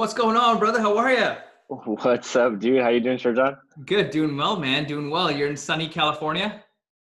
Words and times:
What's 0.00 0.14
going 0.14 0.34
on, 0.34 0.58
brother? 0.58 0.80
How 0.80 0.96
are 0.96 1.12
you? 1.12 1.34
What's 1.68 2.34
up, 2.34 2.58
dude? 2.58 2.80
How 2.80 2.88
you 2.88 3.00
doing, 3.00 3.18
Sir 3.18 3.34
John? 3.34 3.58
Good, 3.84 4.08
doing 4.10 4.34
well, 4.34 4.56
man. 4.56 4.86
Doing 4.86 5.10
well. 5.10 5.30
You're 5.30 5.50
in 5.50 5.58
sunny 5.58 5.88
California. 5.88 6.64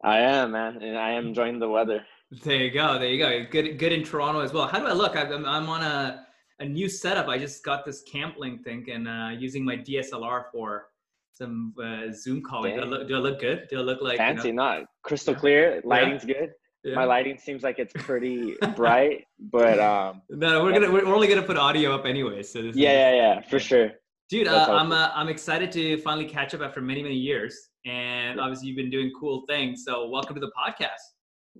I 0.05 0.19
am, 0.19 0.53
man, 0.53 0.81
and 0.81 0.97
I 0.97 1.11
am 1.11 1.27
enjoying 1.27 1.59
the 1.59 1.67
weather. 1.67 2.05
There 2.45 2.55
you 2.55 2.71
go. 2.71 2.97
There 2.97 3.09
you 3.09 3.17
go. 3.17 3.45
Good, 3.51 3.77
good 3.77 3.91
in 3.91 4.05
Toronto 4.05 4.39
as 4.39 4.53
well. 4.53 4.67
How 4.67 4.79
do 4.79 4.85
I 4.85 4.93
look? 4.93 5.17
I'm, 5.17 5.45
I'm 5.45 5.67
on 5.67 5.83
a, 5.83 6.25
a 6.61 6.65
new 6.65 6.87
setup. 6.87 7.27
I 7.27 7.37
just 7.37 7.61
got 7.61 7.83
this 7.83 8.03
Cam 8.03 8.33
Link 8.37 8.63
thing 8.63 8.89
and 8.89 9.05
uh, 9.05 9.31
using 9.37 9.65
my 9.65 9.75
DSLR 9.75 10.45
for 10.53 10.85
some 11.33 11.73
uh, 11.83 12.13
Zoom 12.13 12.41
calling. 12.41 12.77
Do 12.77 12.83
I, 12.83 12.85
look, 12.85 13.07
do 13.09 13.15
I, 13.17 13.19
look, 13.19 13.41
good? 13.41 13.67
Do 13.69 13.79
I 13.79 13.81
look 13.81 14.01
like 14.01 14.15
fancy? 14.15 14.47
You 14.47 14.53
know? 14.53 14.63
Not 14.63 14.85
crystal 15.03 15.35
clear. 15.35 15.81
Lighting's 15.83 16.23
yeah. 16.23 16.35
good. 16.35 16.49
Yeah. 16.87 16.95
My 16.95 17.03
lighting 17.03 17.37
seems 17.37 17.63
like 17.63 17.79
it's 17.79 17.91
pretty 17.91 18.55
bright, 18.77 19.25
but 19.51 19.77
um. 19.77 20.21
No, 20.29 20.63
we're 20.63 20.71
gonna 20.71 20.89
we're 20.89 21.13
only 21.13 21.27
gonna 21.27 21.41
put 21.41 21.57
audio 21.57 21.93
up 21.93 22.05
anyway. 22.05 22.43
So 22.43 22.59
yeah, 22.59 22.71
yeah, 22.73 23.15
yeah, 23.15 23.41
for 23.41 23.59
sure. 23.59 23.91
Dude, 24.29 24.47
uh, 24.47 24.67
I'm 24.69 24.93
uh, 24.93 25.11
I'm 25.13 25.27
excited 25.27 25.69
to 25.73 25.97
finally 25.97 26.25
catch 26.25 26.53
up 26.53 26.61
after 26.61 26.79
many 26.79 27.03
many 27.03 27.15
years, 27.15 27.53
and 27.85 28.39
obviously 28.39 28.69
you've 28.69 28.77
been 28.77 28.89
doing 28.89 29.11
cool 29.19 29.43
things. 29.49 29.83
So 29.85 30.07
welcome 30.07 30.35
to 30.35 30.39
the 30.39 30.51
podcast. 30.57 31.03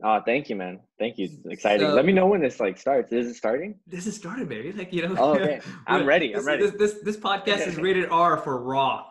Oh, 0.02 0.22
thank 0.26 0.50
you, 0.50 0.56
man. 0.56 0.80
Thank 0.98 1.18
you. 1.18 1.28
Exciting. 1.50 1.88
So, 1.88 1.94
Let 1.94 2.06
me 2.06 2.14
know 2.14 2.28
when 2.28 2.40
this 2.40 2.62
like 2.62 2.78
starts. 2.78 3.12
Is 3.12 3.28
it 3.28 3.34
starting? 3.34 3.80
This 3.86 4.08
is 4.08 4.16
started, 4.16 4.48
baby. 4.48 4.72
Like 4.72 4.94
you 4.94 5.10
know. 5.10 5.16
Oh, 5.18 5.36
okay. 5.36 5.60
I'm 5.88 6.06
ready. 6.06 6.28
I'm 6.28 6.38
this, 6.38 6.46
ready. 6.46 6.64
This, 6.64 6.94
this 6.94 7.02
this 7.04 7.18
podcast 7.18 7.68
is 7.68 7.76
rated 7.76 8.08
R 8.10 8.38
for 8.38 8.62
raw. 8.62 9.08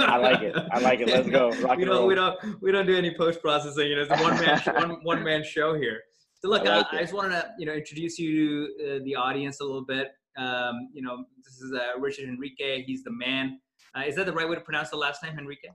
I 0.00 0.16
like 0.16 0.42
it. 0.42 0.56
I 0.70 0.78
like 0.80 1.00
it. 1.00 1.08
Let's 1.08 1.28
go. 1.28 1.50
Rock 1.62 1.78
we 1.78 1.84
don't 1.84 2.06
we 2.06 2.14
don't 2.14 2.62
we 2.62 2.72
don't 2.72 2.86
do 2.86 2.96
any 2.96 3.14
post 3.14 3.40
processing. 3.40 3.88
You 3.88 3.96
know, 3.96 4.02
it's 4.02 4.10
a 4.10 4.22
one 4.22 4.40
man 4.40 4.60
one 4.74 5.04
one 5.04 5.24
man 5.24 5.44
show 5.44 5.74
here. 5.74 6.00
So 6.42 6.48
look, 6.48 6.66
I, 6.66 6.78
like 6.78 6.86
I, 6.92 6.98
I, 6.98 7.00
just 7.00 7.12
wanted 7.12 7.30
to 7.30 7.50
you 7.58 7.66
know 7.66 7.72
introduce 7.72 8.18
you 8.18 8.68
to 8.78 8.96
uh, 8.96 8.98
the 9.04 9.14
audience 9.14 9.60
a 9.60 9.64
little 9.64 9.84
bit. 9.84 10.08
Um, 10.36 10.88
you 10.92 11.02
know, 11.02 11.24
this 11.44 11.60
is 11.60 11.72
uh, 11.72 11.98
Richard 11.98 12.28
Enrique. 12.28 12.82
He's 12.82 13.02
the 13.02 13.10
man. 13.10 13.60
Uh, 13.94 14.02
is 14.06 14.14
that 14.16 14.26
the 14.26 14.32
right 14.32 14.48
way 14.48 14.54
to 14.54 14.60
pronounce 14.60 14.90
the 14.90 14.96
last 14.96 15.22
name, 15.22 15.38
Enrique? 15.38 15.68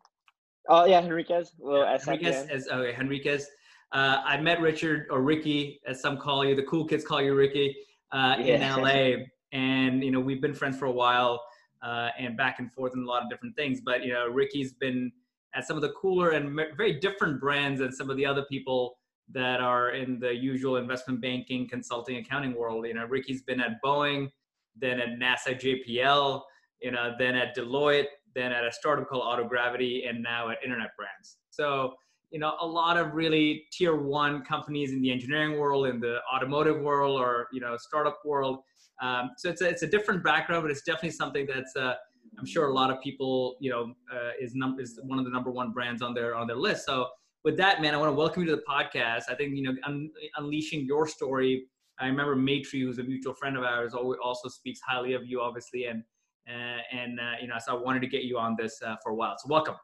Oh 0.69 0.85
yeah, 0.85 1.01
Henriquez. 1.01 1.51
Well, 1.59 1.83
yeah, 1.83 1.97
Henriquez. 2.03 2.47
As, 2.49 2.67
okay, 2.67 2.93
Henriquez. 2.93 3.47
Uh, 3.91 4.21
I 4.25 4.41
met 4.41 4.59
Richard 4.59 5.07
or 5.11 5.21
Ricky, 5.21 5.79
as 5.85 6.01
some 6.01 6.17
call 6.17 6.43
you. 6.43 6.55
The 6.55 6.63
cool 6.63 6.85
kids 6.85 7.05
call 7.05 7.21
you 7.21 7.35
Ricky 7.35 7.75
uh, 8.11 8.35
yeah. 8.39 8.75
in 8.75 8.81
LA, 8.81 9.25
and 9.51 10.03
you 10.03 10.11
know 10.11 10.19
we've 10.19 10.41
been 10.41 10.55
friends 10.55 10.77
for 10.77 10.85
a 10.85 10.91
while 10.91 11.41
uh, 11.85 12.09
and 12.17 12.35
back 12.35 12.59
and 12.59 12.73
forth 12.73 12.93
in 12.95 13.03
a 13.03 13.05
lot 13.05 13.23
of 13.23 13.29
different 13.29 13.55
things. 13.55 13.79
But 13.79 14.03
you 14.03 14.13
know, 14.13 14.27
Ricky's 14.27 14.73
been 14.73 15.11
at 15.53 15.65
some 15.67 15.77
of 15.77 15.81
the 15.81 15.89
cooler 15.89 16.31
and 16.31 16.59
very 16.75 16.99
different 16.99 17.39
brands 17.39 17.79
than 17.79 17.91
some 17.91 18.09
of 18.09 18.17
the 18.17 18.25
other 18.25 18.43
people 18.49 18.97
that 19.31 19.61
are 19.61 19.91
in 19.91 20.19
the 20.19 20.33
usual 20.33 20.77
investment 20.77 21.21
banking, 21.21 21.67
consulting, 21.67 22.17
accounting 22.17 22.55
world. 22.55 22.85
You 22.85 22.95
know, 22.95 23.05
Ricky's 23.05 23.41
been 23.43 23.61
at 23.61 23.81
Boeing, 23.83 24.29
then 24.75 24.99
at 24.99 25.19
NASA 25.19 25.59
JPL, 25.59 26.41
you 26.81 26.91
know, 26.91 27.13
then 27.17 27.35
at 27.35 27.55
Deloitte, 27.55 28.07
then 28.35 28.51
at 28.51 28.65
a 28.65 28.71
startup 28.71 29.07
called 29.07 29.23
Autogravity, 29.23 30.07
and 30.09 30.21
now 30.21 30.49
at 30.49 30.57
Internet 30.63 30.89
Brands. 30.97 31.37
So, 31.49 31.93
you 32.31 32.39
know, 32.39 32.55
a 32.59 32.67
lot 32.67 32.97
of 32.97 33.13
really 33.13 33.65
tier 33.71 33.95
one 33.95 34.43
companies 34.43 34.91
in 34.91 35.01
the 35.01 35.11
engineering 35.11 35.57
world, 35.57 35.87
in 35.87 35.99
the 35.99 36.19
automotive 36.33 36.81
world, 36.81 37.19
or 37.19 37.47
you 37.53 37.61
know, 37.61 37.77
startup 37.77 38.19
world 38.25 38.59
um, 39.01 39.31
so 39.37 39.49
it's 39.49 39.61
a, 39.61 39.69
it's 39.69 39.83
a 39.83 39.87
different 39.87 40.23
background, 40.23 40.63
but 40.63 40.71
it's 40.71 40.83
definitely 40.83 41.11
something 41.11 41.47
that's 41.47 41.75
uh, 41.75 41.95
I'm 42.37 42.45
sure 42.45 42.67
a 42.67 42.73
lot 42.73 42.91
of 42.91 43.01
people 43.01 43.55
you 43.59 43.69
know 43.69 43.93
uh, 44.13 44.31
is 44.39 44.55
num- 44.55 44.79
is 44.79 44.99
one 45.03 45.19
of 45.19 45.25
the 45.25 45.31
number 45.31 45.51
one 45.51 45.71
brands 45.71 46.01
on 46.01 46.13
their 46.13 46.35
on 46.35 46.47
their 46.47 46.57
list. 46.57 46.85
So 46.85 47.07
with 47.43 47.57
that, 47.57 47.81
man, 47.81 47.93
I 47.93 47.97
want 47.97 48.09
to 48.09 48.15
welcome 48.15 48.43
you 48.43 48.49
to 48.49 48.55
the 48.55 48.63
podcast. 48.67 49.23
I 49.29 49.35
think 49.35 49.55
you 49.55 49.63
know 49.63 49.75
un- 49.85 50.11
unleashing 50.37 50.85
your 50.85 51.07
story. 51.07 51.65
I 51.99 52.07
remember 52.07 52.35
Matri, 52.35 52.81
who's 52.81 52.99
a 52.99 53.03
mutual 53.03 53.33
friend 53.33 53.55
of 53.55 53.63
ours, 53.63 53.93
also 53.93 54.49
speaks 54.49 54.81
highly 54.85 55.13
of 55.13 55.25
you, 55.25 55.39
obviously, 55.41 55.85
and 55.85 56.03
uh, 56.47 56.79
and 56.91 57.19
uh, 57.19 57.33
you 57.41 57.47
know, 57.47 57.55
so 57.63 57.77
I 57.77 57.81
wanted 57.81 58.01
to 58.01 58.07
get 58.07 58.23
you 58.23 58.37
on 58.37 58.55
this 58.57 58.81
uh, 58.85 58.95
for 59.03 59.11
a 59.11 59.15
while. 59.15 59.35
So 59.37 59.49
welcome. 59.49 59.75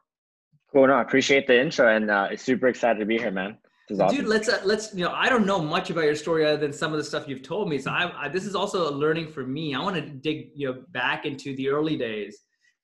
Cool. 0.72 0.86
No, 0.86 0.94
I 0.94 1.02
appreciate 1.02 1.46
the 1.46 1.60
intro, 1.60 1.94
and 1.94 2.10
uh, 2.10 2.34
super 2.36 2.68
excited 2.68 2.98
to 3.00 3.06
be 3.06 3.18
here, 3.18 3.30
man. 3.30 3.58
Awesome. 3.90 4.16
Dude, 4.16 4.26
let's 4.26 4.48
uh, 4.48 4.60
let's 4.64 4.94
you 4.94 5.04
know 5.04 5.12
I 5.12 5.28
don't 5.28 5.44
know 5.44 5.60
much 5.60 5.90
about 5.90 6.04
your 6.04 6.14
story 6.14 6.46
other 6.46 6.56
than 6.56 6.72
some 6.72 6.92
of 6.92 6.98
the 6.98 7.04
stuff 7.04 7.26
you've 7.26 7.42
told 7.42 7.68
me. 7.68 7.78
So 7.78 7.90
I, 7.90 8.26
I 8.26 8.28
this 8.28 8.44
is 8.44 8.54
also 8.54 8.88
a 8.88 8.92
learning 8.92 9.28
for 9.28 9.44
me. 9.44 9.74
I 9.74 9.80
want 9.80 9.96
to 9.96 10.02
dig 10.02 10.50
you 10.54 10.68
know 10.68 10.82
back 10.90 11.26
into 11.26 11.54
the 11.56 11.68
early 11.68 11.96
days, 11.96 12.38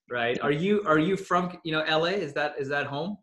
right? 0.09 0.39
Are 0.41 0.51
you 0.51 0.83
are 0.85 0.99
you 0.99 1.15
from 1.15 1.57
you 1.63 1.71
know 1.71 1.83
LA? 1.89 2.09
Is 2.09 2.33
that 2.33 2.55
is 2.59 2.67
that 2.69 2.85
home? 2.85 3.17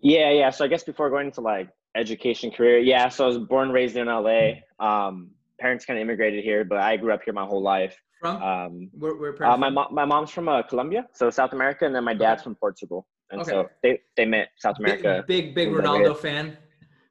Yeah, 0.00 0.30
yeah. 0.30 0.50
So 0.50 0.64
I 0.64 0.68
guess 0.68 0.84
before 0.84 1.10
going 1.10 1.26
into 1.26 1.40
like 1.40 1.68
education 1.96 2.50
career, 2.50 2.78
yeah. 2.78 3.08
So 3.08 3.24
I 3.24 3.26
was 3.28 3.38
born 3.38 3.70
raised 3.70 3.96
in 3.96 4.06
LA. 4.06 4.52
Um, 4.80 5.30
parents 5.60 5.84
kind 5.84 5.98
of 5.98 6.02
immigrated 6.02 6.42
here, 6.42 6.64
but 6.64 6.78
I 6.78 6.96
grew 6.96 7.12
up 7.12 7.20
here 7.24 7.34
my 7.34 7.44
whole 7.44 7.62
life. 7.62 7.96
From? 8.20 8.42
Um, 8.42 8.90
where, 8.94 9.14
where 9.14 9.44
uh, 9.44 9.56
my 9.56 9.70
mom, 9.70 9.94
my 9.94 10.04
mom's 10.04 10.30
from 10.30 10.48
uh, 10.48 10.62
Colombia, 10.62 11.06
so 11.14 11.30
South 11.30 11.52
America, 11.52 11.84
and 11.84 11.94
then 11.94 12.04
my 12.04 12.14
dad's 12.14 12.40
okay. 12.40 12.44
from 12.44 12.54
Portugal, 12.56 13.06
and 13.30 13.42
okay. 13.42 13.50
so 13.50 13.68
they 13.82 14.00
they 14.16 14.24
met 14.24 14.48
South 14.58 14.78
America. 14.78 15.24
Big 15.28 15.54
big, 15.54 15.54
big 15.54 15.68
Ronaldo 15.68 16.16
fan 16.16 16.56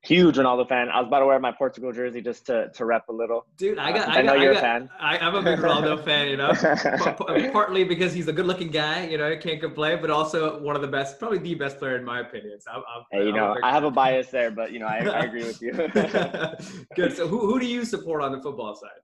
huge 0.08 0.38
Ronaldo 0.38 0.68
fan. 0.68 0.90
I 0.90 1.00
was 1.00 1.08
about 1.08 1.20
to 1.20 1.26
wear 1.26 1.40
my 1.40 1.52
Portugal 1.52 1.92
jersey 1.92 2.22
just 2.22 2.46
to, 2.46 2.70
to 2.70 2.86
rep 2.86 3.10
a 3.10 3.12
little. 3.12 3.46
Dude, 3.58 3.78
I 3.78 3.92
got. 3.92 4.08
Uh, 4.08 4.12
I, 4.12 4.16
I, 4.16 4.22
know 4.22 4.34
got, 4.34 4.42
you're 4.42 4.52
I 4.52 4.56
got, 4.56 4.60
a 4.60 4.62
fan. 4.62 4.90
I, 5.00 5.18
am 5.18 5.36
a 5.36 5.42
big 5.42 5.60
Ronaldo 5.60 6.04
fan. 6.06 6.30
You 6.30 6.38
know, 6.38 7.52
partly 7.52 7.84
because 7.84 8.14
he's 8.14 8.28
a 8.28 8.34
good-looking 8.34 8.70
guy. 8.70 9.08
You 9.08 9.18
know, 9.18 9.36
can't 9.38 9.60
complain, 9.60 10.00
but 10.02 10.10
also 10.10 10.60
one 10.62 10.76
of 10.76 10.82
the 10.82 10.88
best, 10.88 11.20
probably 11.20 11.40
the 11.40 11.56
best 11.56 11.78
player 11.78 11.98
in 11.98 12.06
my 12.06 12.22
opinion. 12.22 12.60
So 12.62 12.72
I'm, 12.72 12.78
I'm, 12.78 13.04
hey, 13.12 13.24
you 13.24 13.30
I'm 13.30 13.36
know, 13.36 13.58
I 13.62 13.72
have 13.72 13.84
a 13.84 13.92
bias 13.92 14.30
there, 14.30 14.52
but 14.52 14.72
you 14.72 14.80
know, 14.80 14.88
I, 14.88 15.00
I 15.00 15.20
agree 15.22 15.44
with 15.44 15.62
you. 15.62 15.72
good. 16.96 17.16
So, 17.16 17.28
who 17.28 17.46
who 17.46 17.60
do 17.60 17.66
you 17.66 17.84
support 17.84 18.22
on 18.22 18.32
the 18.32 18.42
football 18.42 18.76
side? 18.76 19.02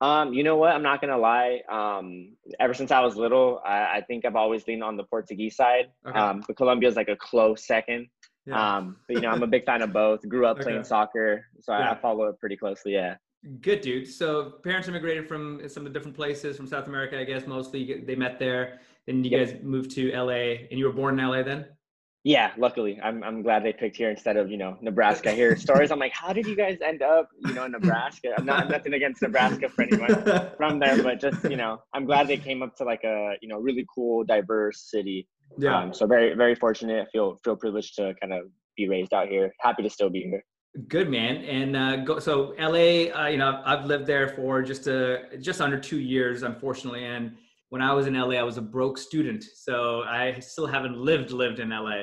Um, 0.00 0.32
you 0.32 0.44
know 0.44 0.56
what? 0.56 0.72
I'm 0.72 0.82
not 0.82 1.00
gonna 1.00 1.18
lie. 1.18 1.62
Um, 1.70 2.36
ever 2.60 2.74
since 2.74 2.90
I 2.90 3.00
was 3.00 3.16
little, 3.16 3.60
I, 3.64 3.96
I 3.96 4.04
think 4.06 4.24
I've 4.24 4.36
always 4.36 4.66
leaned 4.66 4.84
on 4.84 4.96
the 4.96 5.04
Portuguese 5.04 5.56
side. 5.56 5.86
Okay. 6.06 6.18
Um, 6.18 6.44
but 6.46 6.56
Colombia 6.56 6.88
is 6.88 6.96
like 6.96 7.08
a 7.08 7.16
close 7.16 7.66
second. 7.66 8.08
Yeah. 8.48 8.76
Um, 8.76 8.96
but 9.06 9.16
you 9.16 9.22
know, 9.22 9.28
I'm 9.28 9.42
a 9.42 9.46
big 9.46 9.66
fan 9.66 9.82
of 9.82 9.92
both. 9.92 10.26
Grew 10.26 10.46
up 10.46 10.56
okay. 10.56 10.64
playing 10.64 10.84
soccer, 10.84 11.44
so 11.60 11.72
yeah. 11.72 11.92
I, 11.92 11.94
follow 11.96 12.24
it 12.26 12.40
pretty 12.40 12.56
closely. 12.56 12.94
Yeah. 12.94 13.16
Good 13.60 13.82
dude. 13.82 14.08
So 14.08 14.54
parents 14.64 14.88
immigrated 14.88 15.28
from 15.28 15.60
some 15.68 15.86
of 15.86 15.92
the 15.92 15.98
different 15.98 16.16
places 16.16 16.56
from 16.56 16.66
South 16.66 16.86
America, 16.86 17.18
I 17.18 17.24
guess 17.24 17.46
mostly. 17.46 18.02
They 18.04 18.16
met 18.16 18.38
there. 18.38 18.80
Then 19.06 19.22
you 19.22 19.30
yep. 19.30 19.48
guys 19.48 19.62
moved 19.62 19.90
to 19.92 20.10
LA, 20.12 20.66
and 20.70 20.78
you 20.78 20.86
were 20.86 20.92
born 20.92 21.18
in 21.18 21.26
LA 21.26 21.42
then. 21.42 21.66
Yeah, 22.24 22.52
luckily, 22.58 22.98
I'm 23.02 23.22
I'm 23.22 23.42
glad 23.42 23.64
they 23.64 23.72
picked 23.72 23.96
here 23.96 24.10
instead 24.10 24.36
of 24.36 24.50
you 24.50 24.56
know 24.56 24.76
Nebraska. 24.80 25.30
I 25.30 25.34
hear 25.34 25.54
stories. 25.56 25.90
I'm 25.90 25.98
like, 25.98 26.12
how 26.12 26.32
did 26.32 26.46
you 26.46 26.56
guys 26.56 26.78
end 26.84 27.02
up 27.02 27.28
you 27.46 27.52
know 27.54 27.64
in 27.64 27.72
Nebraska? 27.72 28.30
I'm 28.36 28.44
not 28.44 28.68
nothing 28.68 28.94
against 28.94 29.22
Nebraska 29.22 29.68
for 29.68 29.82
anyone 29.82 30.24
from 30.56 30.78
there, 30.78 31.02
but 31.02 31.20
just 31.20 31.44
you 31.44 31.56
know, 31.56 31.82
I'm 31.94 32.06
glad 32.06 32.28
they 32.28 32.36
came 32.36 32.62
up 32.62 32.76
to 32.76 32.84
like 32.84 33.04
a 33.04 33.34
you 33.40 33.48
know 33.48 33.58
really 33.58 33.86
cool, 33.94 34.24
diverse 34.24 34.90
city 34.90 35.28
yeah. 35.56 35.78
Um, 35.78 35.94
so 35.94 36.06
very 36.06 36.34
very 36.34 36.54
fortunate. 36.54 37.06
I 37.06 37.10
feel 37.10 37.38
feel 37.44 37.56
privileged 37.56 37.94
to 37.96 38.14
kind 38.20 38.32
of 38.32 38.50
be 38.76 38.88
raised 38.88 39.12
out 39.14 39.28
here. 39.28 39.52
Happy 39.60 39.82
to 39.82 39.90
still 39.90 40.10
be 40.10 40.22
here. 40.22 40.42
Good 40.86 41.10
man. 41.10 41.36
And 41.44 41.76
uh, 41.76 41.96
go, 42.04 42.18
so 42.18 42.54
LA, 42.58 43.10
uh, 43.10 43.26
you 43.26 43.38
know, 43.38 43.62
I've 43.64 43.86
lived 43.86 44.06
there 44.06 44.28
for 44.28 44.62
just 44.62 44.86
a 44.86 45.38
just 45.40 45.60
under 45.60 45.78
two 45.78 45.98
years, 45.98 46.42
unfortunately. 46.42 47.04
And 47.04 47.32
when 47.70 47.82
I 47.82 47.92
was 47.92 48.06
in 48.06 48.14
LA, 48.14 48.36
I 48.36 48.42
was 48.42 48.58
a 48.58 48.62
broke 48.62 48.98
student, 48.98 49.42
so 49.42 50.02
I 50.02 50.38
still 50.40 50.66
haven't 50.66 50.96
lived 50.96 51.32
lived 51.32 51.58
in 51.58 51.70
LA. 51.70 52.02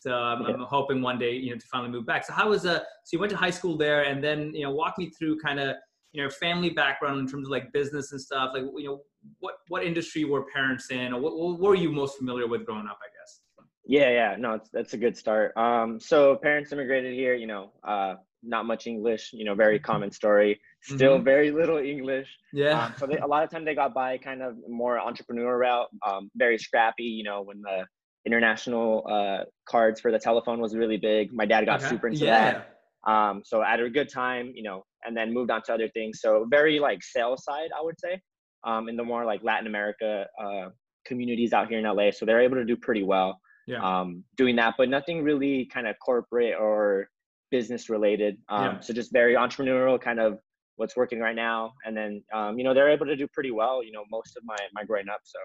So 0.00 0.12
I'm, 0.14 0.42
yeah. 0.42 0.54
I'm 0.54 0.60
hoping 0.60 1.02
one 1.02 1.18
day, 1.18 1.32
you 1.32 1.50
know, 1.50 1.56
to 1.56 1.66
finally 1.66 1.90
move 1.90 2.06
back. 2.06 2.24
So 2.24 2.32
how 2.32 2.48
was 2.48 2.66
uh? 2.66 2.78
So 2.78 3.10
you 3.12 3.18
went 3.18 3.30
to 3.30 3.36
high 3.36 3.50
school 3.50 3.76
there, 3.76 4.04
and 4.04 4.22
then 4.22 4.52
you 4.54 4.62
know, 4.62 4.72
walk 4.72 4.98
me 4.98 5.10
through 5.10 5.38
kind 5.40 5.60
of 5.60 5.76
you 6.12 6.22
know 6.22 6.30
family 6.30 6.70
background 6.70 7.20
in 7.20 7.28
terms 7.28 7.46
of 7.46 7.50
like 7.50 7.72
business 7.72 8.12
and 8.12 8.20
stuff. 8.20 8.50
Like 8.54 8.64
you 8.76 8.84
know, 8.84 9.00
what 9.40 9.54
what 9.68 9.84
industry 9.84 10.24
were 10.24 10.44
parents 10.52 10.90
in, 10.90 11.12
or 11.12 11.20
what, 11.20 11.36
what 11.36 11.60
were 11.60 11.74
you 11.74 11.90
most 11.90 12.18
familiar 12.18 12.46
with 12.46 12.64
growing 12.64 12.86
up? 12.86 12.98
I 13.02 13.08
guess. 13.18 13.40
Yeah, 13.88 14.10
yeah, 14.10 14.36
no, 14.38 14.60
that's 14.72 14.94
a 14.94 14.96
good 14.96 15.16
start. 15.16 15.56
Um, 15.56 16.00
so 16.00 16.36
parents 16.36 16.72
immigrated 16.72 17.14
here. 17.14 17.34
You 17.34 17.46
know, 17.46 17.72
uh, 17.86 18.14
not 18.42 18.66
much 18.66 18.86
English. 18.86 19.30
You 19.32 19.44
know, 19.44 19.54
very 19.54 19.78
mm-hmm. 19.78 19.84
common 19.84 20.10
story. 20.10 20.60
Still 20.82 21.16
mm-hmm. 21.16 21.24
very 21.24 21.50
little 21.50 21.78
English. 21.78 22.28
Yeah. 22.52 22.86
Um, 22.86 22.94
so 22.98 23.06
they, 23.06 23.18
a 23.18 23.26
lot 23.26 23.44
of 23.44 23.50
time 23.50 23.64
they 23.64 23.74
got 23.74 23.94
by 23.94 24.18
kind 24.18 24.42
of 24.42 24.56
more 24.68 24.98
entrepreneur 24.98 25.58
route. 25.58 25.88
Um, 26.06 26.30
very 26.36 26.58
scrappy. 26.58 27.04
You 27.04 27.24
know, 27.24 27.42
when 27.42 27.60
the 27.62 27.84
international 28.26 29.06
uh, 29.08 29.44
cards 29.68 30.00
for 30.00 30.10
the 30.10 30.18
telephone 30.18 30.60
was 30.60 30.74
really 30.74 30.96
big. 30.96 31.32
My 31.32 31.46
dad 31.46 31.64
got 31.64 31.80
okay. 31.80 31.88
super 31.88 32.08
into 32.08 32.24
yeah. 32.24 32.52
that. 32.52 33.10
Um, 33.10 33.42
so 33.44 33.62
at 33.62 33.78
a 33.78 33.88
good 33.88 34.08
time, 34.12 34.50
you 34.54 34.64
know, 34.64 34.84
and 35.04 35.16
then 35.16 35.32
moved 35.32 35.52
on 35.52 35.62
to 35.62 35.72
other 35.72 35.88
things. 35.88 36.20
So 36.20 36.44
very 36.50 36.80
like 36.80 37.04
sales 37.04 37.44
side, 37.44 37.68
I 37.78 37.82
would 37.82 37.98
say 38.00 38.20
um, 38.64 38.88
in 38.88 38.96
the 38.96 39.04
more 39.04 39.24
like 39.24 39.42
Latin 39.42 39.66
America 39.66 40.26
uh, 40.42 40.68
communities 41.04 41.52
out 41.52 41.68
here 41.68 41.78
in 41.78 41.84
LA. 41.84 42.10
So 42.10 42.26
they're 42.26 42.40
able 42.40 42.56
to 42.56 42.64
do 42.64 42.76
pretty 42.76 43.02
well 43.02 43.40
yeah. 43.66 43.80
um, 43.82 44.24
doing 44.36 44.56
that, 44.56 44.74
but 44.78 44.88
nothing 44.88 45.22
really 45.22 45.66
kind 45.66 45.86
of 45.86 45.96
corporate 46.04 46.54
or 46.58 47.08
business 47.50 47.88
related. 47.88 48.38
Um, 48.48 48.64
yeah. 48.64 48.80
So 48.80 48.92
just 48.92 49.12
very 49.12 49.34
entrepreneurial, 49.34 50.00
kind 50.00 50.20
of 50.20 50.38
what's 50.76 50.96
working 50.96 51.20
right 51.20 51.36
now. 51.36 51.72
And 51.84 51.96
then, 51.96 52.22
um, 52.34 52.58
you 52.58 52.64
know, 52.64 52.74
they're 52.74 52.90
able 52.90 53.06
to 53.06 53.16
do 53.16 53.26
pretty 53.28 53.50
well, 53.50 53.82
you 53.82 53.92
know, 53.92 54.04
most 54.10 54.36
of 54.36 54.44
my, 54.44 54.56
my 54.74 54.84
growing 54.84 55.08
up. 55.08 55.20
So 55.24 55.38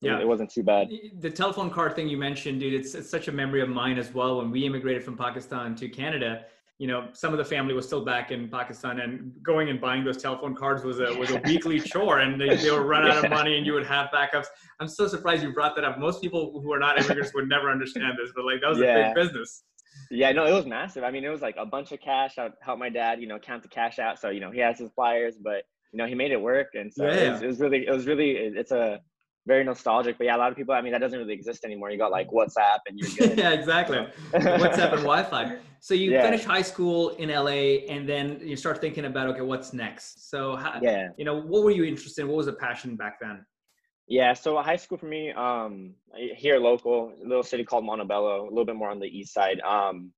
yeah, 0.00 0.20
it 0.20 0.28
wasn't 0.28 0.50
too 0.50 0.62
bad. 0.62 0.88
The 1.20 1.30
telephone 1.30 1.70
card 1.70 1.96
thing 1.96 2.08
you 2.08 2.18
mentioned, 2.18 2.60
dude, 2.60 2.74
it's, 2.74 2.94
it's 2.94 3.08
such 3.08 3.28
a 3.28 3.32
memory 3.32 3.62
of 3.62 3.70
mine 3.70 3.98
as 3.98 4.12
well. 4.12 4.38
When 4.38 4.50
we 4.50 4.66
immigrated 4.66 5.02
from 5.02 5.16
Pakistan 5.16 5.74
to 5.76 5.88
Canada, 5.88 6.44
you 6.78 6.88
know, 6.88 7.08
some 7.12 7.32
of 7.32 7.38
the 7.38 7.44
family 7.44 7.72
was 7.72 7.86
still 7.86 8.04
back 8.04 8.32
in 8.32 8.48
Pakistan, 8.48 9.00
and 9.00 9.32
going 9.42 9.68
and 9.68 9.80
buying 9.80 10.04
those 10.04 10.20
telephone 10.20 10.56
cards 10.56 10.82
was 10.82 10.98
a 10.98 11.14
was 11.14 11.30
a 11.30 11.40
weekly 11.44 11.78
chore, 11.78 12.18
and 12.18 12.40
they, 12.40 12.56
they 12.56 12.70
would 12.70 12.82
run 12.82 13.06
out 13.06 13.24
of 13.24 13.30
money, 13.30 13.56
and 13.56 13.64
you 13.64 13.74
would 13.74 13.86
have 13.86 14.08
backups. 14.12 14.46
I'm 14.80 14.88
so 14.88 15.06
surprised 15.06 15.42
you 15.42 15.52
brought 15.52 15.76
that 15.76 15.84
up. 15.84 15.98
Most 15.98 16.20
people 16.20 16.60
who 16.60 16.72
are 16.72 16.78
not 16.80 16.98
immigrants 16.98 17.32
would 17.34 17.48
never 17.48 17.70
understand 17.70 18.18
this, 18.20 18.32
but 18.34 18.44
like 18.44 18.60
that 18.62 18.70
was 18.70 18.78
yeah. 18.80 18.96
a 18.96 19.14
big 19.14 19.14
business. 19.14 19.62
Yeah, 20.10 20.32
no, 20.32 20.46
it 20.46 20.52
was 20.52 20.66
massive. 20.66 21.04
I 21.04 21.12
mean, 21.12 21.24
it 21.24 21.28
was 21.28 21.42
like 21.42 21.54
a 21.58 21.64
bunch 21.64 21.92
of 21.92 22.00
cash. 22.00 22.38
I 22.38 22.44
would 22.44 22.52
help 22.60 22.80
my 22.80 22.88
dad, 22.88 23.20
you 23.20 23.28
know, 23.28 23.38
count 23.38 23.62
the 23.62 23.68
cash 23.68 24.00
out. 24.00 24.18
So 24.18 24.30
you 24.30 24.40
know, 24.40 24.50
he 24.50 24.58
has 24.58 24.78
his 24.78 24.90
flyers, 24.90 25.36
but 25.42 25.62
you 25.92 25.98
know, 25.98 26.06
he 26.06 26.16
made 26.16 26.32
it 26.32 26.40
work, 26.40 26.68
and 26.74 26.92
so 26.92 27.04
yeah. 27.04 27.12
it, 27.12 27.30
was, 27.30 27.42
it 27.42 27.46
was 27.46 27.60
really, 27.60 27.86
it 27.86 27.92
was 27.92 28.06
really, 28.08 28.32
it's 28.32 28.72
a 28.72 29.00
very 29.46 29.64
nostalgic. 29.64 30.18
But 30.18 30.24
yeah, 30.24 30.36
a 30.36 30.38
lot 30.38 30.50
of 30.50 30.56
people, 30.56 30.74
I 30.74 30.80
mean, 30.80 30.92
that 30.92 31.00
doesn't 31.00 31.18
really 31.18 31.34
exist 31.34 31.64
anymore. 31.64 31.90
You 31.90 31.98
got 31.98 32.10
like 32.10 32.30
WhatsApp 32.30 32.78
and 32.86 32.98
you're 32.98 33.10
good. 33.10 33.38
yeah, 33.38 33.50
exactly. 33.50 33.98
WhatsApp 34.32 34.92
and 34.92 35.02
Wi-Fi. 35.02 35.58
So 35.80 35.94
you 35.94 36.12
yeah. 36.12 36.22
finish 36.22 36.44
high 36.44 36.62
school 36.62 37.10
in 37.10 37.28
LA 37.28 37.84
and 37.92 38.08
then 38.08 38.40
you 38.42 38.56
start 38.56 38.80
thinking 38.80 39.04
about, 39.04 39.28
okay, 39.28 39.42
what's 39.42 39.72
next? 39.72 40.30
So 40.30 40.56
how, 40.56 40.78
yeah, 40.80 41.08
you 41.18 41.24
know, 41.24 41.40
what 41.40 41.62
were 41.62 41.70
you 41.70 41.84
interested 41.84 42.22
in? 42.22 42.28
What 42.28 42.38
was 42.38 42.46
the 42.46 42.54
passion 42.54 42.96
back 42.96 43.18
then? 43.20 43.44
Yeah, 44.06 44.34
so 44.34 44.60
high 44.60 44.76
school 44.76 44.98
for 44.98 45.06
me, 45.06 45.32
um, 45.32 45.94
here 46.14 46.58
local, 46.58 47.12
little 47.22 47.42
city 47.42 47.64
called 47.64 47.84
Montebello, 47.84 48.42
a 48.42 48.48
little 48.48 48.66
bit 48.66 48.76
more 48.76 48.90
on 48.90 49.00
the 49.00 49.06
east 49.06 49.32
side. 49.32 49.60
Um, 49.60 50.12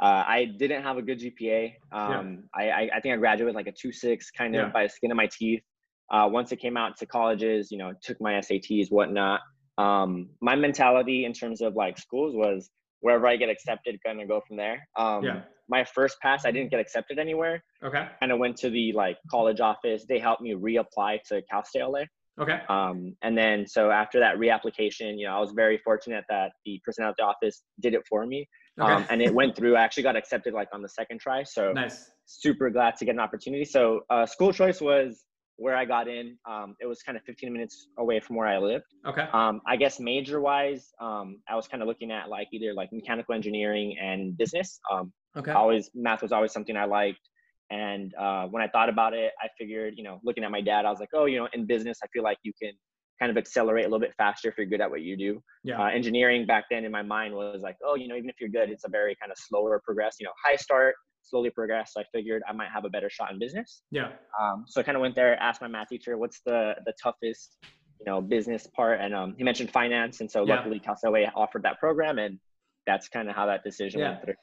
uh, 0.00 0.22
I 0.26 0.44
didn't 0.58 0.82
have 0.82 0.98
a 0.98 1.02
good 1.02 1.20
GPA. 1.20 1.72
Um, 1.90 2.44
yeah. 2.58 2.76
I, 2.76 2.90
I 2.94 3.00
think 3.00 3.14
I 3.14 3.16
graduated 3.16 3.54
like 3.54 3.66
a 3.66 3.72
two 3.72 3.92
six, 3.92 4.30
kind 4.30 4.54
of 4.54 4.66
yeah. 4.66 4.72
by 4.72 4.84
the 4.84 4.88
skin 4.88 5.10
of 5.10 5.16
my 5.16 5.28
teeth. 5.32 5.62
Uh, 6.10 6.28
once 6.30 6.52
it 6.52 6.56
came 6.56 6.76
out 6.76 6.96
to 6.98 7.06
colleges, 7.06 7.70
you 7.70 7.78
know, 7.78 7.92
took 8.02 8.20
my 8.20 8.34
SATs, 8.34 8.90
whatnot. 8.90 9.40
Um, 9.78 10.30
my 10.40 10.54
mentality 10.54 11.24
in 11.24 11.32
terms 11.32 11.60
of 11.60 11.74
like 11.74 11.98
schools 11.98 12.34
was 12.34 12.70
wherever 13.00 13.26
I 13.26 13.36
get 13.36 13.48
accepted, 13.48 13.98
of 14.04 14.28
go 14.28 14.40
from 14.46 14.56
there. 14.56 14.88
Um, 14.96 15.24
yeah. 15.24 15.42
My 15.68 15.84
first 15.84 16.16
pass, 16.20 16.46
I 16.46 16.52
didn't 16.52 16.70
get 16.70 16.80
accepted 16.80 17.18
anywhere. 17.18 17.62
Okay. 17.84 18.06
Kind 18.20 18.32
of 18.32 18.38
went 18.38 18.56
to 18.58 18.70
the 18.70 18.92
like 18.92 19.18
college 19.30 19.60
office. 19.60 20.04
They 20.08 20.20
helped 20.20 20.42
me 20.42 20.54
reapply 20.54 21.22
to 21.28 21.42
Cal 21.50 21.64
State 21.64 21.82
LA. 21.82 22.02
Okay. 22.40 22.60
Um, 22.68 23.16
and 23.22 23.36
then 23.36 23.66
so 23.66 23.90
after 23.90 24.20
that 24.20 24.36
reapplication, 24.36 25.18
you 25.18 25.26
know, 25.26 25.36
I 25.36 25.40
was 25.40 25.52
very 25.52 25.78
fortunate 25.78 26.24
that 26.28 26.52
the 26.64 26.80
person 26.84 27.04
at 27.04 27.14
the 27.16 27.24
office 27.24 27.62
did 27.80 27.94
it 27.94 28.02
for 28.08 28.26
me. 28.26 28.48
Okay. 28.80 28.92
Um, 28.92 29.06
and 29.08 29.22
it 29.22 29.34
went 29.34 29.56
through. 29.56 29.76
I 29.76 29.82
actually 29.82 30.02
got 30.04 30.16
accepted 30.16 30.54
like 30.54 30.68
on 30.72 30.82
the 30.82 30.88
second 30.88 31.20
try. 31.20 31.42
So 31.42 31.72
nice. 31.72 32.10
Super 32.26 32.70
glad 32.70 32.96
to 32.96 33.04
get 33.04 33.14
an 33.14 33.20
opportunity. 33.20 33.64
So 33.64 34.00
uh, 34.10 34.26
school 34.26 34.52
choice 34.52 34.80
was 34.80 35.24
where 35.56 35.76
I 35.76 35.84
got 35.84 36.08
in. 36.08 36.36
Um, 36.48 36.76
it 36.80 36.86
was 36.86 37.02
kind 37.02 37.16
of 37.16 37.24
15 37.24 37.52
minutes 37.52 37.88
away 37.98 38.20
from 38.20 38.36
where 38.36 38.46
I 38.46 38.58
lived. 38.58 38.84
Okay. 39.06 39.26
Um, 39.32 39.60
I 39.66 39.76
guess 39.76 39.98
major 39.98 40.40
wise, 40.40 40.92
um, 41.00 41.40
I 41.48 41.56
was 41.56 41.66
kind 41.66 41.82
of 41.82 41.88
looking 41.88 42.10
at 42.10 42.28
like 42.28 42.48
either 42.52 42.74
like 42.74 42.92
mechanical 42.92 43.34
engineering 43.34 43.96
and 44.00 44.36
business. 44.36 44.80
Um, 44.92 45.12
okay. 45.36 45.52
Always 45.52 45.90
math 45.94 46.22
was 46.22 46.32
always 46.32 46.52
something 46.52 46.76
I 46.76 46.84
liked. 46.84 47.20
And 47.70 48.14
uh, 48.14 48.46
when 48.46 48.62
I 48.62 48.68
thought 48.68 48.88
about 48.88 49.12
it, 49.12 49.32
I 49.42 49.48
figured, 49.58 49.94
you 49.96 50.04
know, 50.04 50.20
looking 50.22 50.44
at 50.44 50.50
my 50.50 50.60
dad, 50.60 50.84
I 50.84 50.90
was 50.90 51.00
like, 51.00 51.08
oh, 51.14 51.24
you 51.24 51.38
know, 51.38 51.48
in 51.52 51.66
business, 51.66 51.98
I 52.02 52.06
feel 52.08 52.22
like 52.22 52.38
you 52.42 52.52
can 52.60 52.72
kind 53.18 53.30
of 53.30 53.38
accelerate 53.38 53.84
a 53.84 53.88
little 53.88 53.98
bit 53.98 54.14
faster 54.18 54.48
if 54.48 54.58
you're 54.58 54.66
good 54.66 54.80
at 54.80 54.90
what 54.90 55.00
you 55.00 55.16
do. 55.16 55.42
Yeah. 55.64 55.82
Uh, 55.82 55.88
engineering 55.88 56.46
back 56.46 56.64
then 56.70 56.84
in 56.84 56.92
my 56.92 57.02
mind 57.02 57.34
was 57.34 57.62
like, 57.62 57.76
oh, 57.84 57.96
you 57.96 58.08
know, 58.08 58.14
even 58.14 58.28
if 58.28 58.36
you're 58.40 58.50
good, 58.50 58.70
it's 58.70 58.84
a 58.84 58.90
very 58.90 59.16
kind 59.20 59.32
of 59.32 59.38
slower 59.38 59.80
progress, 59.84 60.16
you 60.20 60.26
know, 60.26 60.32
high 60.44 60.56
start, 60.56 60.94
slowly 61.28 61.50
progress. 61.50 61.92
So 61.94 62.00
I 62.00 62.04
figured 62.12 62.42
I 62.48 62.52
might 62.52 62.70
have 62.72 62.84
a 62.84 62.90
better 62.90 63.10
shot 63.10 63.32
in 63.32 63.38
business. 63.38 63.82
Yeah. 63.90 64.10
Um, 64.40 64.64
so 64.66 64.80
I 64.80 64.84
kind 64.84 64.96
of 64.96 65.02
went 65.02 65.14
there, 65.14 65.40
asked 65.40 65.60
my 65.60 65.68
math 65.68 65.88
teacher, 65.88 66.16
what's 66.16 66.40
the 66.44 66.74
the 66.84 66.92
toughest, 67.02 67.56
you 67.98 68.06
know, 68.06 68.20
business 68.20 68.66
part, 68.74 69.00
and 69.00 69.14
um, 69.14 69.34
he 69.36 69.44
mentioned 69.44 69.70
finance, 69.70 70.20
and 70.20 70.30
so 70.30 70.46
yeah. 70.46 70.56
luckily 70.56 70.78
Cal 70.78 70.96
State 70.96 71.28
offered 71.34 71.62
that 71.62 71.78
program, 71.78 72.18
and 72.18 72.38
that's 72.86 73.08
kind 73.08 73.28
of 73.28 73.34
how 73.34 73.46
that 73.46 73.64
decision 73.64 74.00
yeah. 74.00 74.10
went 74.10 74.24
through. 74.24 74.34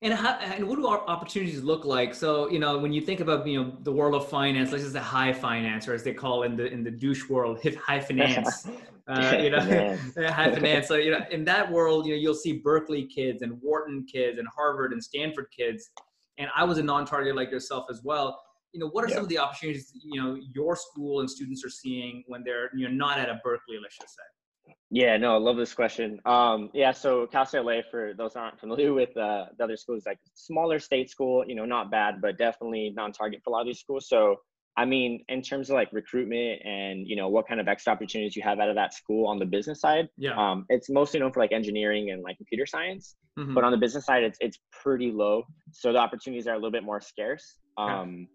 And 0.00 0.14
how, 0.14 0.34
and 0.34 0.68
what 0.68 0.76
do 0.76 0.86
our 0.86 1.00
opportunities 1.08 1.60
look 1.64 1.84
like? 1.84 2.14
So 2.14 2.48
you 2.50 2.60
know, 2.60 2.78
when 2.78 2.92
you 2.92 3.00
think 3.00 3.18
about 3.18 3.46
you 3.46 3.62
know 3.62 3.72
the 3.82 3.92
world 3.92 4.14
of 4.14 4.28
finance, 4.28 4.70
let's 4.70 4.84
just 4.84 4.94
say 4.94 5.00
high 5.00 5.32
finance, 5.32 5.88
or 5.88 5.94
as 5.94 6.04
they 6.04 6.14
call 6.14 6.44
in 6.44 6.56
the 6.56 6.66
in 6.66 6.84
the 6.84 6.90
douche 6.90 7.28
world, 7.28 7.60
high 7.86 8.00
finance. 8.00 8.68
uh, 9.08 9.38
you 9.40 9.50
know, 9.50 9.58
high 10.28 10.52
finance. 10.52 10.86
So 10.86 10.94
you 10.94 11.10
know, 11.10 11.20
in 11.30 11.44
that 11.44 11.70
world, 11.70 12.06
you 12.06 12.12
know, 12.12 12.18
you'll 12.20 12.34
see 12.34 12.58
Berkeley 12.58 13.06
kids 13.06 13.42
and 13.42 13.60
Wharton 13.62 14.06
kids 14.06 14.38
and 14.38 14.46
Harvard 14.54 14.92
and 14.92 15.02
Stanford 15.02 15.46
kids 15.56 15.90
and 16.38 16.48
I 16.56 16.64
was 16.64 16.78
a 16.78 16.82
non-target 16.82 17.36
like 17.36 17.50
yourself 17.50 17.86
as 17.90 18.02
well. 18.02 18.40
You 18.72 18.80
know, 18.80 18.88
what 18.88 19.04
are 19.04 19.08
yeah. 19.08 19.14
some 19.14 19.24
of 19.24 19.28
the 19.28 19.38
opportunities 19.38 19.92
you 20.02 20.22
know 20.22 20.38
your 20.54 20.76
school 20.76 21.20
and 21.20 21.30
students 21.30 21.64
are 21.64 21.70
seeing 21.70 22.24
when 22.26 22.42
they're 22.44 22.70
you 22.74 22.88
know 22.88 22.94
not 22.94 23.18
at 23.18 23.28
a 23.28 23.40
Berkeley, 23.44 23.78
let's 23.82 23.98
just 23.98 24.14
say? 24.14 24.74
Yeah, 24.90 25.16
no, 25.16 25.34
I 25.34 25.38
love 25.38 25.56
this 25.56 25.74
question. 25.74 26.18
Um, 26.24 26.70
yeah, 26.72 26.92
so 26.92 27.26
Cal 27.26 27.44
State 27.44 27.64
LA, 27.64 27.80
for 27.90 28.12
those 28.16 28.36
aren't 28.36 28.58
familiar 28.58 28.92
with 28.94 29.14
uh, 29.16 29.46
the 29.56 29.64
other 29.64 29.76
schools, 29.76 30.04
like 30.06 30.18
smaller 30.34 30.78
state 30.78 31.10
school, 31.10 31.44
you 31.46 31.54
know, 31.54 31.64
not 31.64 31.90
bad, 31.90 32.20
but 32.20 32.38
definitely 32.38 32.92
non-target 32.94 33.40
for 33.42 33.50
a 33.50 33.52
lot 33.52 33.60
of 33.62 33.66
these 33.66 33.80
schools. 33.80 34.08
So 34.08 34.36
I 34.78 34.84
mean, 34.84 35.24
in 35.28 35.42
terms 35.42 35.70
of 35.70 35.74
like 35.74 35.92
recruitment 35.92 36.62
and 36.64 37.04
you 37.04 37.16
know 37.16 37.28
what 37.28 37.48
kind 37.48 37.60
of 37.60 37.66
extra 37.66 37.92
opportunities 37.92 38.36
you 38.36 38.42
have 38.42 38.60
out 38.60 38.68
of 38.68 38.76
that 38.76 38.94
school 38.94 39.26
on 39.26 39.40
the 39.40 39.44
business 39.44 39.80
side, 39.80 40.08
yeah, 40.16 40.36
um, 40.38 40.66
it's 40.68 40.88
mostly 40.88 41.18
known 41.18 41.32
for 41.32 41.40
like 41.40 41.50
engineering 41.50 42.12
and 42.12 42.22
like 42.22 42.36
computer 42.36 42.64
science. 42.64 43.16
Mm-hmm. 43.36 43.54
But 43.54 43.64
on 43.64 43.72
the 43.72 43.76
business 43.76 44.06
side, 44.06 44.22
it's 44.22 44.38
it's 44.40 44.60
pretty 44.70 45.10
low, 45.10 45.42
so 45.72 45.92
the 45.92 45.98
opportunities 45.98 46.46
are 46.46 46.52
a 46.52 46.56
little 46.56 46.70
bit 46.70 46.84
more 46.84 47.00
scarce. 47.00 47.56
Um, 47.76 48.28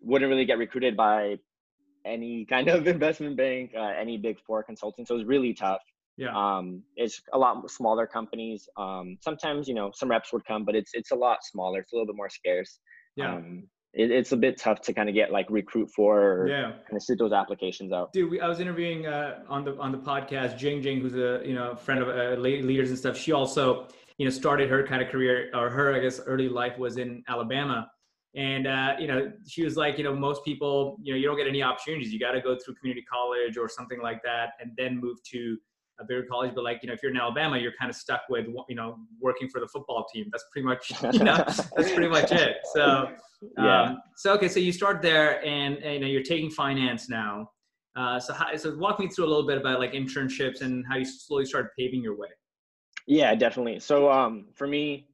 Wouldn't 0.00 0.30
really 0.30 0.46
get 0.46 0.56
recruited 0.56 0.96
by 0.96 1.36
any 2.06 2.46
kind 2.46 2.68
of 2.68 2.86
investment 2.96 3.36
bank, 3.36 3.72
uh, 3.76 3.92
any 4.00 4.16
big 4.16 4.38
four 4.46 4.62
consulting. 4.62 5.04
So 5.04 5.16
it's 5.16 5.26
really 5.26 5.52
tough. 5.52 5.82
Yeah. 6.16 6.32
Um, 6.34 6.82
it's 6.96 7.20
a 7.34 7.38
lot 7.38 7.70
smaller 7.70 8.06
companies. 8.06 8.66
Um, 8.78 9.18
sometimes 9.20 9.68
you 9.68 9.74
know 9.74 9.90
some 9.94 10.08
reps 10.08 10.32
would 10.32 10.46
come, 10.46 10.64
but 10.64 10.74
it's 10.74 10.92
it's 10.94 11.10
a 11.10 11.16
lot 11.16 11.44
smaller. 11.44 11.80
It's 11.80 11.92
a 11.92 11.96
little 11.96 12.06
bit 12.06 12.16
more 12.16 12.30
scarce. 12.30 12.80
Yeah. 13.14 13.34
Um, 13.34 13.64
it, 13.94 14.10
it's 14.10 14.32
a 14.32 14.36
bit 14.36 14.58
tough 14.58 14.80
to 14.82 14.92
kind 14.92 15.08
of 15.08 15.14
get 15.14 15.30
like 15.30 15.46
recruit 15.50 15.90
for 15.90 16.20
or 16.20 16.48
yeah. 16.48 16.72
kind 16.88 16.96
of 16.96 17.02
shoot 17.02 17.18
those 17.18 17.32
applications 17.32 17.92
out. 17.92 18.12
Dude, 18.12 18.30
we, 18.30 18.40
I 18.40 18.48
was 18.48 18.60
interviewing 18.60 19.06
uh, 19.06 19.40
on 19.48 19.64
the 19.64 19.76
on 19.78 19.92
the 19.92 19.98
podcast 19.98 20.56
Jing 20.56 20.82
Jing, 20.82 21.00
who's 21.00 21.14
a 21.14 21.46
you 21.46 21.54
know 21.54 21.74
friend 21.74 22.02
of 22.02 22.08
uh, 22.08 22.40
leaders 22.40 22.90
and 22.90 22.98
stuff. 22.98 23.16
She 23.16 23.32
also 23.32 23.88
you 24.18 24.24
know 24.24 24.30
started 24.30 24.70
her 24.70 24.86
kind 24.86 25.02
of 25.02 25.08
career 25.08 25.50
or 25.54 25.68
her 25.68 25.94
I 25.94 26.00
guess 26.00 26.20
early 26.26 26.48
life 26.48 26.78
was 26.78 26.96
in 26.96 27.22
Alabama, 27.28 27.90
and 28.34 28.66
uh, 28.66 28.94
you 28.98 29.06
know 29.06 29.30
she 29.46 29.62
was 29.62 29.76
like 29.76 29.98
you 29.98 30.04
know 30.04 30.14
most 30.14 30.44
people 30.44 30.96
you 31.02 31.12
know 31.12 31.18
you 31.18 31.26
don't 31.26 31.36
get 31.36 31.46
any 31.46 31.62
opportunities. 31.62 32.12
You 32.12 32.18
got 32.18 32.32
to 32.32 32.40
go 32.40 32.56
through 32.56 32.74
community 32.76 33.04
college 33.12 33.58
or 33.58 33.68
something 33.68 34.00
like 34.00 34.22
that, 34.22 34.50
and 34.60 34.72
then 34.76 34.98
move 34.98 35.18
to 35.32 35.58
a 36.02 36.06
bigger 36.06 36.24
college, 36.30 36.52
but 36.54 36.64
like 36.64 36.80
you 36.82 36.88
know, 36.88 36.94
if 36.94 37.02
you're 37.02 37.12
in 37.12 37.18
Alabama, 37.18 37.58
you're 37.58 37.72
kind 37.78 37.90
of 37.90 37.96
stuck 37.96 38.22
with 38.28 38.46
you 38.68 38.74
know 38.74 38.96
working 39.20 39.48
for 39.48 39.60
the 39.60 39.68
football 39.68 40.06
team. 40.12 40.28
That's 40.30 40.44
pretty 40.52 40.66
much 40.66 40.92
you 41.12 41.24
know 41.24 41.36
that's 41.36 41.92
pretty 41.92 42.08
much 42.08 42.32
it. 42.32 42.58
So 42.74 43.10
yeah. 43.58 43.82
Um, 43.82 43.98
so 44.16 44.34
okay, 44.34 44.48
so 44.48 44.60
you 44.60 44.72
start 44.72 45.02
there, 45.02 45.44
and, 45.44 45.76
and, 45.78 45.94
you 45.94 46.00
know 46.00 46.06
you're 46.06 46.22
taking 46.22 46.50
finance 46.50 47.08
now. 47.08 47.50
Uh, 47.94 48.18
so 48.18 48.32
how, 48.32 48.54
so 48.56 48.74
walk 48.76 48.98
me 48.98 49.08
through 49.08 49.26
a 49.26 49.28
little 49.28 49.46
bit 49.46 49.58
about 49.58 49.78
like 49.78 49.92
internships 49.92 50.62
and 50.62 50.84
how 50.88 50.96
you 50.96 51.04
slowly 51.04 51.44
started 51.44 51.68
paving 51.78 52.02
your 52.02 52.16
way. 52.16 52.28
Yeah, 53.06 53.34
definitely. 53.34 53.80
So 53.80 54.10
um, 54.10 54.46
for 54.54 54.66
me, 54.66 55.08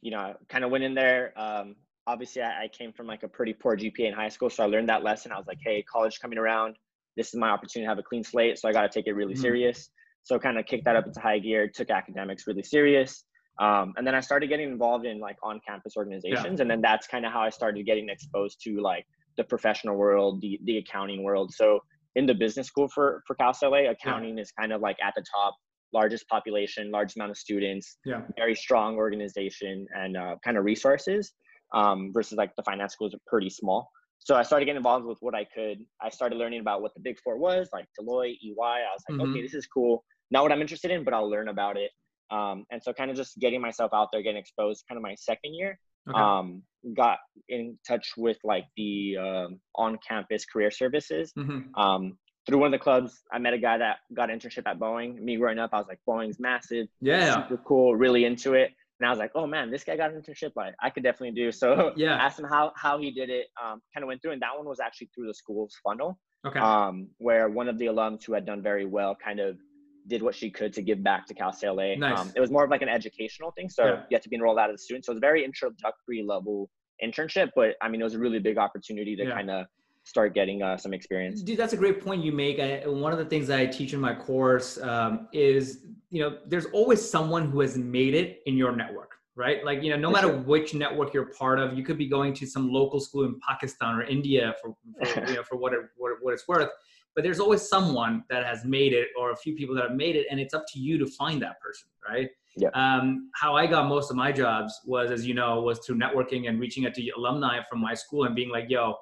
you 0.00 0.10
know, 0.10 0.18
I 0.18 0.34
kind 0.48 0.64
of 0.64 0.70
went 0.70 0.84
in 0.84 0.94
there. 0.94 1.32
Um, 1.36 1.76
obviously, 2.06 2.42
I, 2.42 2.64
I 2.64 2.68
came 2.68 2.92
from 2.92 3.06
like 3.06 3.22
a 3.22 3.28
pretty 3.28 3.52
poor 3.52 3.76
GPA 3.76 4.08
in 4.08 4.14
high 4.14 4.28
school, 4.28 4.50
so 4.50 4.64
I 4.64 4.66
learned 4.66 4.88
that 4.88 5.04
lesson. 5.04 5.32
I 5.32 5.38
was 5.38 5.46
like, 5.46 5.58
hey, 5.64 5.82
college 5.82 6.20
coming 6.20 6.38
around. 6.38 6.76
This 7.16 7.28
is 7.28 7.34
my 7.34 7.50
opportunity 7.50 7.86
to 7.86 7.88
have 7.88 7.98
a 7.98 8.02
clean 8.02 8.24
slate, 8.24 8.58
so 8.58 8.68
I 8.68 8.72
got 8.72 8.82
to 8.82 8.88
take 8.88 9.06
it 9.06 9.12
really 9.12 9.34
mm-hmm. 9.34 9.42
serious. 9.42 9.90
So 10.24 10.38
kind 10.38 10.58
of 10.58 10.66
kicked 10.66 10.86
that 10.86 10.96
up 10.96 11.06
into 11.06 11.20
high 11.20 11.38
gear, 11.38 11.68
took 11.68 11.90
academics 11.90 12.46
really 12.46 12.62
serious. 12.62 13.24
Um, 13.60 13.94
and 13.96 14.06
then 14.06 14.14
I 14.14 14.20
started 14.20 14.48
getting 14.48 14.68
involved 14.68 15.06
in 15.06 15.20
like 15.20 15.36
on-campus 15.42 15.96
organizations, 15.96 16.56
yeah. 16.56 16.60
and 16.60 16.70
then 16.70 16.80
that's 16.80 17.06
kind 17.06 17.24
of 17.24 17.32
how 17.32 17.42
I 17.42 17.50
started 17.50 17.86
getting 17.86 18.08
exposed 18.08 18.60
to 18.64 18.80
like 18.80 19.06
the 19.36 19.44
professional 19.44 19.96
world, 19.96 20.40
the 20.40 20.58
the 20.64 20.78
accounting 20.78 21.22
world. 21.22 21.52
So 21.54 21.80
in 22.16 22.26
the 22.26 22.34
business 22.34 22.66
school 22.66 22.88
for 22.88 23.22
for 23.26 23.36
Cal 23.36 23.54
State 23.54 23.68
LA, 23.68 23.90
accounting 23.90 24.36
yeah. 24.36 24.42
is 24.42 24.50
kind 24.58 24.72
of 24.72 24.80
like 24.80 24.96
at 25.02 25.14
the 25.14 25.22
top, 25.32 25.54
largest 25.92 26.26
population, 26.28 26.90
large 26.90 27.14
amount 27.14 27.30
of 27.30 27.36
students, 27.36 27.98
yeah. 28.04 28.22
very 28.36 28.56
strong 28.56 28.96
organization 28.96 29.86
and 29.94 30.16
uh, 30.16 30.34
kind 30.44 30.56
of 30.56 30.64
resources. 30.64 31.32
Um, 31.72 32.12
versus 32.12 32.38
like 32.38 32.54
the 32.56 32.62
finance 32.62 32.92
schools 32.92 33.14
are 33.14 33.20
pretty 33.26 33.50
small. 33.50 33.88
So 34.20 34.36
I 34.36 34.44
started 34.44 34.66
getting 34.66 34.76
involved 34.76 35.06
with 35.06 35.18
what 35.20 35.34
I 35.34 35.44
could. 35.44 35.78
I 36.00 36.08
started 36.08 36.36
learning 36.36 36.60
about 36.60 36.82
what 36.82 36.94
the 36.94 37.00
Big 37.00 37.18
Four 37.18 37.36
was, 37.36 37.68
like 37.72 37.86
Deloitte, 38.00 38.36
EY. 38.44 38.54
I 38.58 38.86
was 38.92 39.02
like, 39.08 39.18
mm-hmm. 39.18 39.32
okay, 39.32 39.42
this 39.42 39.54
is 39.54 39.66
cool 39.66 40.04
not 40.34 40.42
what 40.42 40.52
I'm 40.52 40.60
interested 40.60 40.90
in, 40.90 41.04
but 41.04 41.14
I'll 41.14 41.30
learn 41.30 41.48
about 41.48 41.76
it. 41.78 41.90
Um, 42.30 42.66
and 42.70 42.82
so 42.82 42.92
kind 42.92 43.10
of 43.10 43.16
just 43.16 43.38
getting 43.38 43.60
myself 43.60 43.92
out 43.94 44.08
there, 44.12 44.20
getting 44.20 44.40
exposed 44.40 44.84
kind 44.88 44.96
of 44.98 45.02
my 45.02 45.14
second 45.14 45.54
year. 45.54 45.78
Okay. 46.10 46.20
Um, 46.20 46.62
got 46.94 47.18
in 47.48 47.78
touch 47.88 48.12
with 48.18 48.36
like 48.44 48.66
the 48.76 49.16
um, 49.16 49.60
on-campus 49.76 50.44
career 50.44 50.70
services. 50.70 51.32
Mm-hmm. 51.38 51.80
Um, 51.80 52.18
through 52.46 52.58
one 52.58 52.66
of 52.66 52.78
the 52.78 52.82
clubs, 52.82 53.22
I 53.32 53.38
met 53.38 53.54
a 53.54 53.58
guy 53.58 53.78
that 53.78 53.98
got 54.12 54.28
an 54.28 54.38
internship 54.38 54.66
at 54.66 54.78
Boeing. 54.78 55.18
Me 55.18 55.36
growing 55.36 55.58
up, 55.58 55.70
I 55.72 55.78
was 55.78 55.86
like, 55.88 56.00
Boeing's 56.06 56.38
massive, 56.38 56.88
yeah, 57.00 57.34
super 57.34 57.56
cool, 57.64 57.96
really 57.96 58.26
into 58.26 58.52
it. 58.52 58.72
And 59.00 59.06
I 59.06 59.10
was 59.10 59.18
like, 59.18 59.32
oh 59.34 59.46
man, 59.46 59.70
this 59.70 59.82
guy 59.82 59.96
got 59.96 60.12
an 60.12 60.20
internship. 60.20 60.52
Like 60.54 60.74
I 60.82 60.90
could 60.90 61.04
definitely 61.04 61.32
do. 61.32 61.50
So 61.52 61.92
yeah, 61.96 62.16
asked 62.16 62.38
him 62.38 62.46
how 62.46 62.72
how 62.76 62.98
he 62.98 63.10
did 63.10 63.30
it. 63.30 63.46
Um, 63.62 63.80
kind 63.94 64.02
of 64.04 64.08
went 64.08 64.20
through, 64.20 64.32
and 64.32 64.42
that 64.42 64.56
one 64.56 64.66
was 64.66 64.80
actually 64.80 65.08
through 65.14 65.28
the 65.28 65.34
school's 65.34 65.74
funnel. 65.82 66.18
Okay. 66.46 66.60
Um, 66.60 67.08
where 67.18 67.48
one 67.48 67.68
of 67.68 67.78
the 67.78 67.86
alums 67.86 68.24
who 68.24 68.34
had 68.34 68.44
done 68.44 68.62
very 68.62 68.84
well 68.84 69.16
kind 69.16 69.40
of 69.40 69.56
did 70.06 70.22
what 70.22 70.34
she 70.34 70.50
could 70.50 70.72
to 70.74 70.82
give 70.82 71.02
back 71.02 71.26
to 71.26 71.34
Cal 71.34 71.52
State 71.52 71.70
LA. 71.70 71.94
Nice. 71.94 72.18
Um, 72.18 72.32
it 72.36 72.40
was 72.40 72.50
more 72.50 72.64
of 72.64 72.70
like 72.70 72.82
an 72.82 72.88
educational 72.88 73.50
thing. 73.52 73.68
So 73.68 73.84
yeah. 73.84 74.02
you 74.10 74.14
have 74.14 74.22
to 74.22 74.28
be 74.28 74.36
enrolled 74.36 74.58
out 74.58 74.70
as 74.70 74.80
a 74.80 74.82
student. 74.82 75.04
So 75.04 75.12
it's 75.12 75.18
a 75.18 75.20
very 75.20 75.44
introductory 75.44 76.22
level 76.22 76.70
internship, 77.02 77.50
but 77.56 77.74
I 77.82 77.88
mean, 77.88 78.00
it 78.00 78.04
was 78.04 78.14
a 78.14 78.18
really 78.18 78.38
big 78.38 78.58
opportunity 78.58 79.16
to 79.16 79.24
yeah. 79.24 79.34
kind 79.34 79.50
of 79.50 79.66
start 80.04 80.34
getting 80.34 80.62
uh, 80.62 80.76
some 80.76 80.92
experience. 80.92 81.42
Dude, 81.42 81.58
that's 81.58 81.72
a 81.72 81.76
great 81.76 82.04
point 82.04 82.22
you 82.22 82.32
make. 82.32 82.60
I, 82.60 82.86
one 82.86 83.12
of 83.12 83.18
the 83.18 83.24
things 83.24 83.46
that 83.48 83.58
I 83.58 83.66
teach 83.66 83.94
in 83.94 84.00
my 84.00 84.14
course 84.14 84.78
um, 84.78 85.28
is, 85.32 85.80
you 86.10 86.20
know, 86.20 86.38
there's 86.46 86.66
always 86.66 87.08
someone 87.08 87.50
who 87.50 87.60
has 87.60 87.78
made 87.78 88.14
it 88.14 88.42
in 88.44 88.56
your 88.56 88.76
network, 88.76 89.12
right? 89.34 89.64
Like, 89.64 89.82
you 89.82 89.90
know, 89.90 89.96
no 89.96 90.08
for 90.10 90.14
matter 90.14 90.28
sure. 90.28 90.38
which 90.40 90.74
network 90.74 91.14
you're 91.14 91.32
part 91.32 91.58
of, 91.58 91.72
you 91.72 91.82
could 91.82 91.96
be 91.96 92.06
going 92.06 92.34
to 92.34 92.46
some 92.46 92.70
local 92.70 93.00
school 93.00 93.24
in 93.24 93.40
Pakistan 93.40 93.94
or 93.94 94.02
India 94.02 94.54
for, 94.60 94.74
for 95.06 95.26
you 95.28 95.36
know, 95.36 95.42
for 95.42 95.56
what, 95.56 95.72
it, 95.72 95.80
what, 95.96 96.12
what 96.20 96.34
it's 96.34 96.46
worth 96.46 96.68
but 97.14 97.22
there's 97.24 97.40
always 97.40 97.62
someone 97.62 98.24
that 98.28 98.44
has 98.44 98.64
made 98.64 98.92
it 98.92 99.08
or 99.18 99.32
a 99.32 99.36
few 99.36 99.54
people 99.54 99.74
that 99.74 99.88
have 99.88 99.96
made 99.96 100.16
it 100.16 100.26
and 100.30 100.40
it's 100.40 100.54
up 100.54 100.64
to 100.72 100.78
you 100.78 100.98
to 100.98 101.06
find 101.06 101.40
that 101.42 101.60
person 101.60 101.88
right? 102.08 102.28
Yeah. 102.56 102.68
Um, 102.74 103.30
how 103.34 103.56
i 103.56 103.66
got 103.66 103.88
most 103.88 104.10
of 104.10 104.16
my 104.16 104.30
jobs 104.30 104.80
was 104.84 105.10
as 105.10 105.26
you 105.26 105.34
know 105.34 105.60
was 105.60 105.80
through 105.80 105.98
networking 105.98 106.48
and 106.48 106.60
reaching 106.60 106.86
out 106.86 106.94
to 106.94 107.10
alumni 107.16 107.60
from 107.68 107.80
my 107.80 107.94
school 107.94 108.24
and 108.24 108.34
being 108.36 108.50
like 108.50 108.66
yo 108.68 108.94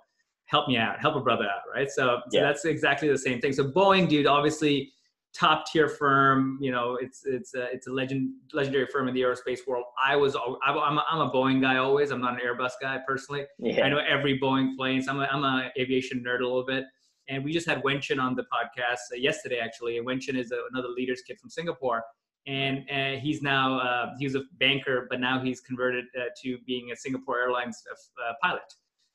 help 0.47 0.69
me 0.69 0.77
out 0.77 1.01
help 1.01 1.17
a 1.17 1.21
brother 1.21 1.45
out 1.45 1.63
right? 1.75 1.91
So, 1.91 2.21
so 2.31 2.39
yeah. 2.39 2.43
that's 2.43 2.65
exactly 2.65 3.09
the 3.09 3.19
same 3.19 3.41
thing. 3.41 3.53
So 3.53 3.65
boeing 3.65 4.09
dude 4.09 4.27
obviously 4.27 4.93
top 5.35 5.65
tier 5.73 5.89
firm 5.89 6.59
you 6.61 6.71
know 6.71 6.99
it's 7.01 7.23
it's 7.25 7.55
a, 7.55 7.63
it's 7.73 7.87
a 7.87 7.91
legend 7.91 8.35
legendary 8.53 8.87
firm 8.93 9.09
in 9.09 9.15
the 9.15 9.23
aerospace 9.23 9.61
world. 9.67 9.85
I 10.05 10.15
was 10.15 10.37
i'm 10.63 10.99
a, 10.99 11.05
I'm 11.11 11.21
a 11.21 11.31
boeing 11.31 11.61
guy 11.61 11.79
always. 11.79 12.11
I'm 12.11 12.21
not 12.21 12.35
an 12.35 12.41
airbus 12.47 12.73
guy 12.81 12.99
personally. 13.09 13.45
Yeah. 13.59 13.85
i 13.85 13.89
know 13.89 13.99
every 13.99 14.39
boeing 14.39 14.77
plane 14.77 15.01
so 15.03 15.13
i'm 15.13 15.21
a, 15.21 15.25
I'm 15.25 15.45
a 15.45 15.71
aviation 15.79 16.23
nerd 16.23 16.41
a 16.41 16.45
little 16.45 16.67
bit 16.67 16.85
and 17.29 17.45
we 17.45 17.53
just 17.53 17.67
had 17.67 17.83
Wenchin 17.83 18.21
on 18.21 18.35
the 18.35 18.43
podcast 18.43 19.13
uh, 19.13 19.17
yesterday, 19.17 19.59
actually. 19.59 19.99
And 19.99 20.07
Wenchin 20.07 20.37
is 20.37 20.53
a, 20.53 20.59
another 20.73 20.89
leaders 20.89 21.23
kid 21.23 21.39
from 21.39 21.51
Singapore. 21.51 22.03
And, 22.47 22.85
and 22.91 23.21
he's 23.21 23.41
now, 23.41 23.79
uh, 23.79 24.15
he 24.19 24.25
was 24.25 24.35
a 24.35 24.43
banker, 24.59 25.07
but 25.09 25.21
now 25.21 25.41
he's 25.41 25.61
converted 25.61 26.07
uh, 26.19 26.25
to 26.43 26.59
being 26.67 26.91
a 26.91 26.97
Singapore 26.97 27.41
Airlines 27.41 27.83
uh, 27.91 28.23
uh, 28.23 28.33
pilot. 28.43 28.63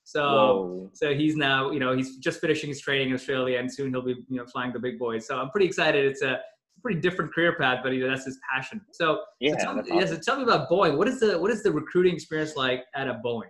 So, 0.03 0.21
Whoa. 0.21 0.89
so 0.93 1.13
he's 1.13 1.35
now, 1.35 1.71
you 1.71 1.79
know, 1.79 1.95
he's 1.95 2.15
just 2.17 2.39
finishing 2.39 2.69
his 2.69 2.79
training 2.79 3.09
in 3.09 3.13
Australia 3.13 3.59
and 3.59 3.71
soon 3.71 3.91
he'll 3.91 4.01
be, 4.01 4.15
you 4.29 4.37
know, 4.37 4.45
flying 4.45 4.71
the 4.71 4.79
big 4.79 4.97
boys. 4.97 5.27
So 5.27 5.37
I'm 5.37 5.49
pretty 5.49 5.65
excited. 5.65 6.05
It's 6.05 6.21
a, 6.21 6.39
pretty 6.83 7.01
different 7.01 7.33
career 7.33 7.55
path, 7.59 7.79
but 7.83 7.91
you 7.91 8.01
know, 8.01 8.07
that's 8.07 8.25
his 8.25 8.39
passion. 8.53 8.79
So, 8.91 9.21
yeah, 9.39 9.53
so 9.53 9.57
tell, 9.57 9.79
awesome. 9.79 9.97
yeah, 9.97 10.05
so 10.05 10.17
tell 10.17 10.37
me 10.37 10.43
about 10.43 10.69
Boeing. 10.69 10.95
What 10.95 11.07
is 11.07 11.19
the, 11.19 11.39
what 11.39 11.49
is 11.49 11.63
the 11.63 11.71
recruiting 11.71 12.13
experience 12.13 12.55
like 12.55 12.83
at 12.95 13.07
a 13.07 13.19
Boeing? 13.25 13.49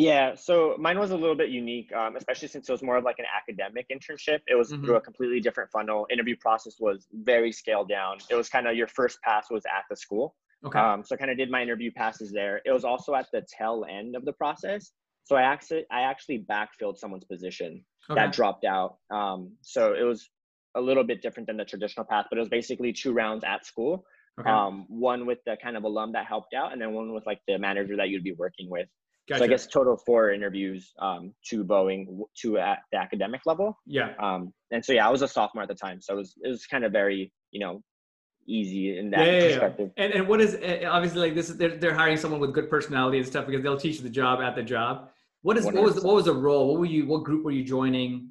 Yeah, 0.00 0.34
so 0.34 0.76
mine 0.78 0.98
was 0.98 1.10
a 1.10 1.16
little 1.16 1.36
bit 1.36 1.50
unique, 1.50 1.92
um, 1.92 2.16
especially 2.16 2.48
since 2.48 2.66
it 2.66 2.72
was 2.72 2.82
more 2.82 2.96
of 2.96 3.04
like 3.04 3.18
an 3.18 3.26
academic 3.36 3.86
internship. 3.90 4.38
It 4.46 4.54
was 4.54 4.72
mm-hmm. 4.72 4.82
through 4.82 4.96
a 4.96 5.00
completely 5.02 5.40
different 5.40 5.70
funnel. 5.70 6.06
Interview 6.10 6.36
process 6.40 6.76
was 6.80 7.06
very 7.12 7.52
scaled 7.52 7.90
down. 7.90 8.16
It 8.30 8.34
was 8.34 8.48
kind 8.48 8.66
of 8.66 8.76
your 8.76 8.86
first 8.86 9.20
pass 9.20 9.50
was 9.50 9.62
at 9.66 9.84
the 9.90 9.96
school. 9.96 10.34
Okay. 10.64 10.78
Um, 10.78 11.04
so 11.04 11.14
I 11.14 11.18
kind 11.18 11.30
of 11.30 11.36
did 11.36 11.50
my 11.50 11.60
interview 11.60 11.90
passes 11.94 12.32
there. 12.32 12.62
It 12.64 12.72
was 12.72 12.82
also 12.82 13.14
at 13.14 13.26
the 13.30 13.44
tail 13.58 13.84
end 13.90 14.16
of 14.16 14.24
the 14.24 14.32
process. 14.32 14.90
So 15.24 15.36
I 15.36 15.42
actually 15.42 15.84
I 15.90 16.00
actually 16.00 16.46
backfilled 16.50 16.96
someone's 16.96 17.26
position 17.26 17.84
okay. 18.10 18.18
that 18.18 18.32
dropped 18.32 18.64
out. 18.64 18.96
Um, 19.10 19.52
so 19.60 19.92
it 19.92 20.04
was 20.04 20.30
a 20.76 20.80
little 20.80 21.04
bit 21.04 21.20
different 21.20 21.46
than 21.46 21.58
the 21.58 21.66
traditional 21.66 22.06
path, 22.06 22.24
but 22.30 22.38
it 22.38 22.40
was 22.40 22.48
basically 22.48 22.94
two 22.94 23.12
rounds 23.12 23.44
at 23.44 23.66
school. 23.66 24.06
Okay. 24.40 24.48
Um, 24.48 24.86
one 24.88 25.26
with 25.26 25.40
the 25.44 25.58
kind 25.62 25.76
of 25.76 25.84
alum 25.84 26.12
that 26.12 26.24
helped 26.24 26.54
out, 26.54 26.72
and 26.72 26.80
then 26.80 26.94
one 26.94 27.12
with 27.12 27.26
like 27.26 27.40
the 27.46 27.58
manager 27.58 27.98
that 27.98 28.08
you'd 28.08 28.24
be 28.24 28.32
working 28.32 28.70
with. 28.70 28.88
Gotcha. 29.30 29.38
So 29.38 29.44
I 29.44 29.48
guess 29.48 29.66
total 29.68 29.96
four 29.96 30.32
interviews 30.32 30.92
um, 30.98 31.32
to 31.50 31.64
Boeing, 31.64 32.18
two 32.36 32.58
at 32.58 32.80
the 32.90 32.98
academic 32.98 33.42
level. 33.46 33.78
Yeah. 33.86 34.12
Um, 34.20 34.52
and 34.72 34.84
so 34.84 34.92
yeah, 34.92 35.06
I 35.06 35.10
was 35.10 35.22
a 35.22 35.28
sophomore 35.28 35.62
at 35.62 35.68
the 35.68 35.74
time, 35.76 36.00
so 36.00 36.14
it 36.14 36.16
was 36.16 36.34
it 36.42 36.48
was 36.48 36.66
kind 36.66 36.84
of 36.84 36.90
very 36.90 37.32
you 37.52 37.60
know 37.60 37.80
easy 38.48 38.98
in 38.98 39.08
that 39.10 39.24
yeah, 39.24 39.32
yeah, 39.32 39.48
perspective. 39.48 39.90
Yeah. 39.96 40.04
And 40.04 40.14
and 40.14 40.28
what 40.28 40.40
is 40.40 40.58
eh, 40.60 40.84
obviously 40.84 41.20
like 41.20 41.36
this 41.36 41.48
is 41.48 41.56
they're 41.56 41.76
they're 41.76 41.94
hiring 41.94 42.16
someone 42.16 42.40
with 42.40 42.52
good 42.52 42.68
personality 42.68 43.18
and 43.18 43.26
stuff 43.26 43.46
because 43.46 43.62
they'll 43.62 43.78
teach 43.78 43.98
you 43.98 44.02
the 44.02 44.10
job 44.10 44.40
at 44.40 44.56
the 44.56 44.64
job. 44.64 45.10
What 45.42 45.56
is 45.56 45.64
100%. 45.64 45.74
what 45.74 45.84
was 45.84 46.02
what 46.02 46.14
was 46.16 46.24
the 46.24 46.34
role? 46.34 46.72
What 46.72 46.80
were 46.80 46.86
you? 46.86 47.06
What 47.06 47.22
group 47.22 47.44
were 47.44 47.52
you 47.52 47.62
joining? 47.62 48.30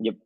Yep. 0.00 0.16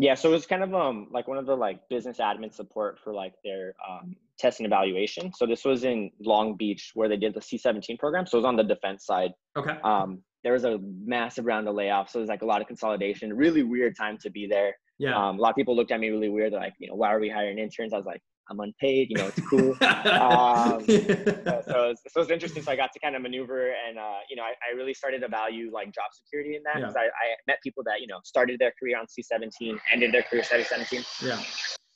Yeah, 0.00 0.14
so 0.14 0.30
it 0.30 0.32
was 0.32 0.46
kind 0.46 0.62
of 0.62 0.72
um 0.74 1.08
like 1.10 1.26
one 1.26 1.38
of 1.38 1.46
the 1.46 1.56
like 1.56 1.88
business 1.88 2.18
admin 2.18 2.54
support 2.54 2.98
for 3.02 3.12
like 3.12 3.34
their 3.44 3.74
um, 3.86 4.14
test 4.38 4.60
and 4.60 4.66
evaluation. 4.66 5.32
So 5.34 5.44
this 5.44 5.64
was 5.64 5.82
in 5.84 6.10
Long 6.20 6.56
Beach 6.56 6.92
where 6.94 7.08
they 7.08 7.16
did 7.16 7.34
the 7.34 7.42
C-17 7.42 7.98
program. 7.98 8.24
So 8.24 8.38
it 8.38 8.42
was 8.42 8.46
on 8.46 8.56
the 8.56 8.62
defense 8.62 9.04
side. 9.04 9.32
Okay. 9.56 9.76
Um, 9.82 10.22
there 10.44 10.52
was 10.52 10.64
a 10.64 10.78
massive 11.04 11.46
round 11.46 11.66
of 11.66 11.74
layoffs, 11.74 12.10
so 12.10 12.20
it 12.20 12.22
was 12.22 12.28
like 12.28 12.42
a 12.42 12.46
lot 12.46 12.60
of 12.60 12.68
consolidation. 12.68 13.36
Really 13.36 13.64
weird 13.64 13.96
time 13.96 14.16
to 14.18 14.30
be 14.30 14.46
there. 14.46 14.76
Yeah. 14.98 15.16
Um, 15.16 15.38
a 15.38 15.42
lot 15.42 15.50
of 15.50 15.56
people 15.56 15.74
looked 15.74 15.90
at 15.90 15.98
me 15.98 16.10
really 16.10 16.28
weird. 16.28 16.52
They're 16.52 16.60
like, 16.60 16.74
you 16.78 16.88
know, 16.88 16.94
why 16.94 17.12
are 17.12 17.18
we 17.18 17.28
hiring 17.28 17.58
interns? 17.58 17.92
I 17.92 17.96
was 17.96 18.06
like, 18.06 18.22
I'm 18.50 18.60
unpaid, 18.60 19.08
you 19.10 19.16
know, 19.16 19.26
it's 19.26 19.40
cool. 19.48 19.70
um, 19.82 20.84
so, 20.86 21.62
so, 21.66 21.90
it's, 21.90 22.02
so 22.12 22.20
it's 22.20 22.30
interesting. 22.30 22.62
So 22.62 22.72
I 22.72 22.76
got 22.76 22.92
to 22.92 23.00
kind 23.00 23.14
of 23.14 23.22
maneuver 23.22 23.74
and, 23.86 23.98
uh, 23.98 24.18
you 24.30 24.36
know, 24.36 24.42
I, 24.42 24.54
I 24.70 24.76
really 24.76 24.94
started 24.94 25.20
to 25.20 25.28
value 25.28 25.70
like 25.72 25.86
job 25.94 26.06
security 26.12 26.56
in 26.56 26.62
that 26.62 26.76
because 26.76 26.94
yeah. 26.96 27.02
I, 27.02 27.04
I 27.04 27.36
met 27.46 27.58
people 27.62 27.82
that, 27.84 28.00
you 28.00 28.06
know, 28.06 28.20
started 28.24 28.58
their 28.58 28.72
career 28.78 28.98
on 28.98 29.08
C-17, 29.08 29.78
ended 29.92 30.12
their 30.12 30.22
career 30.22 30.42
C-17. 30.42 31.04
Yeah. 31.22 31.42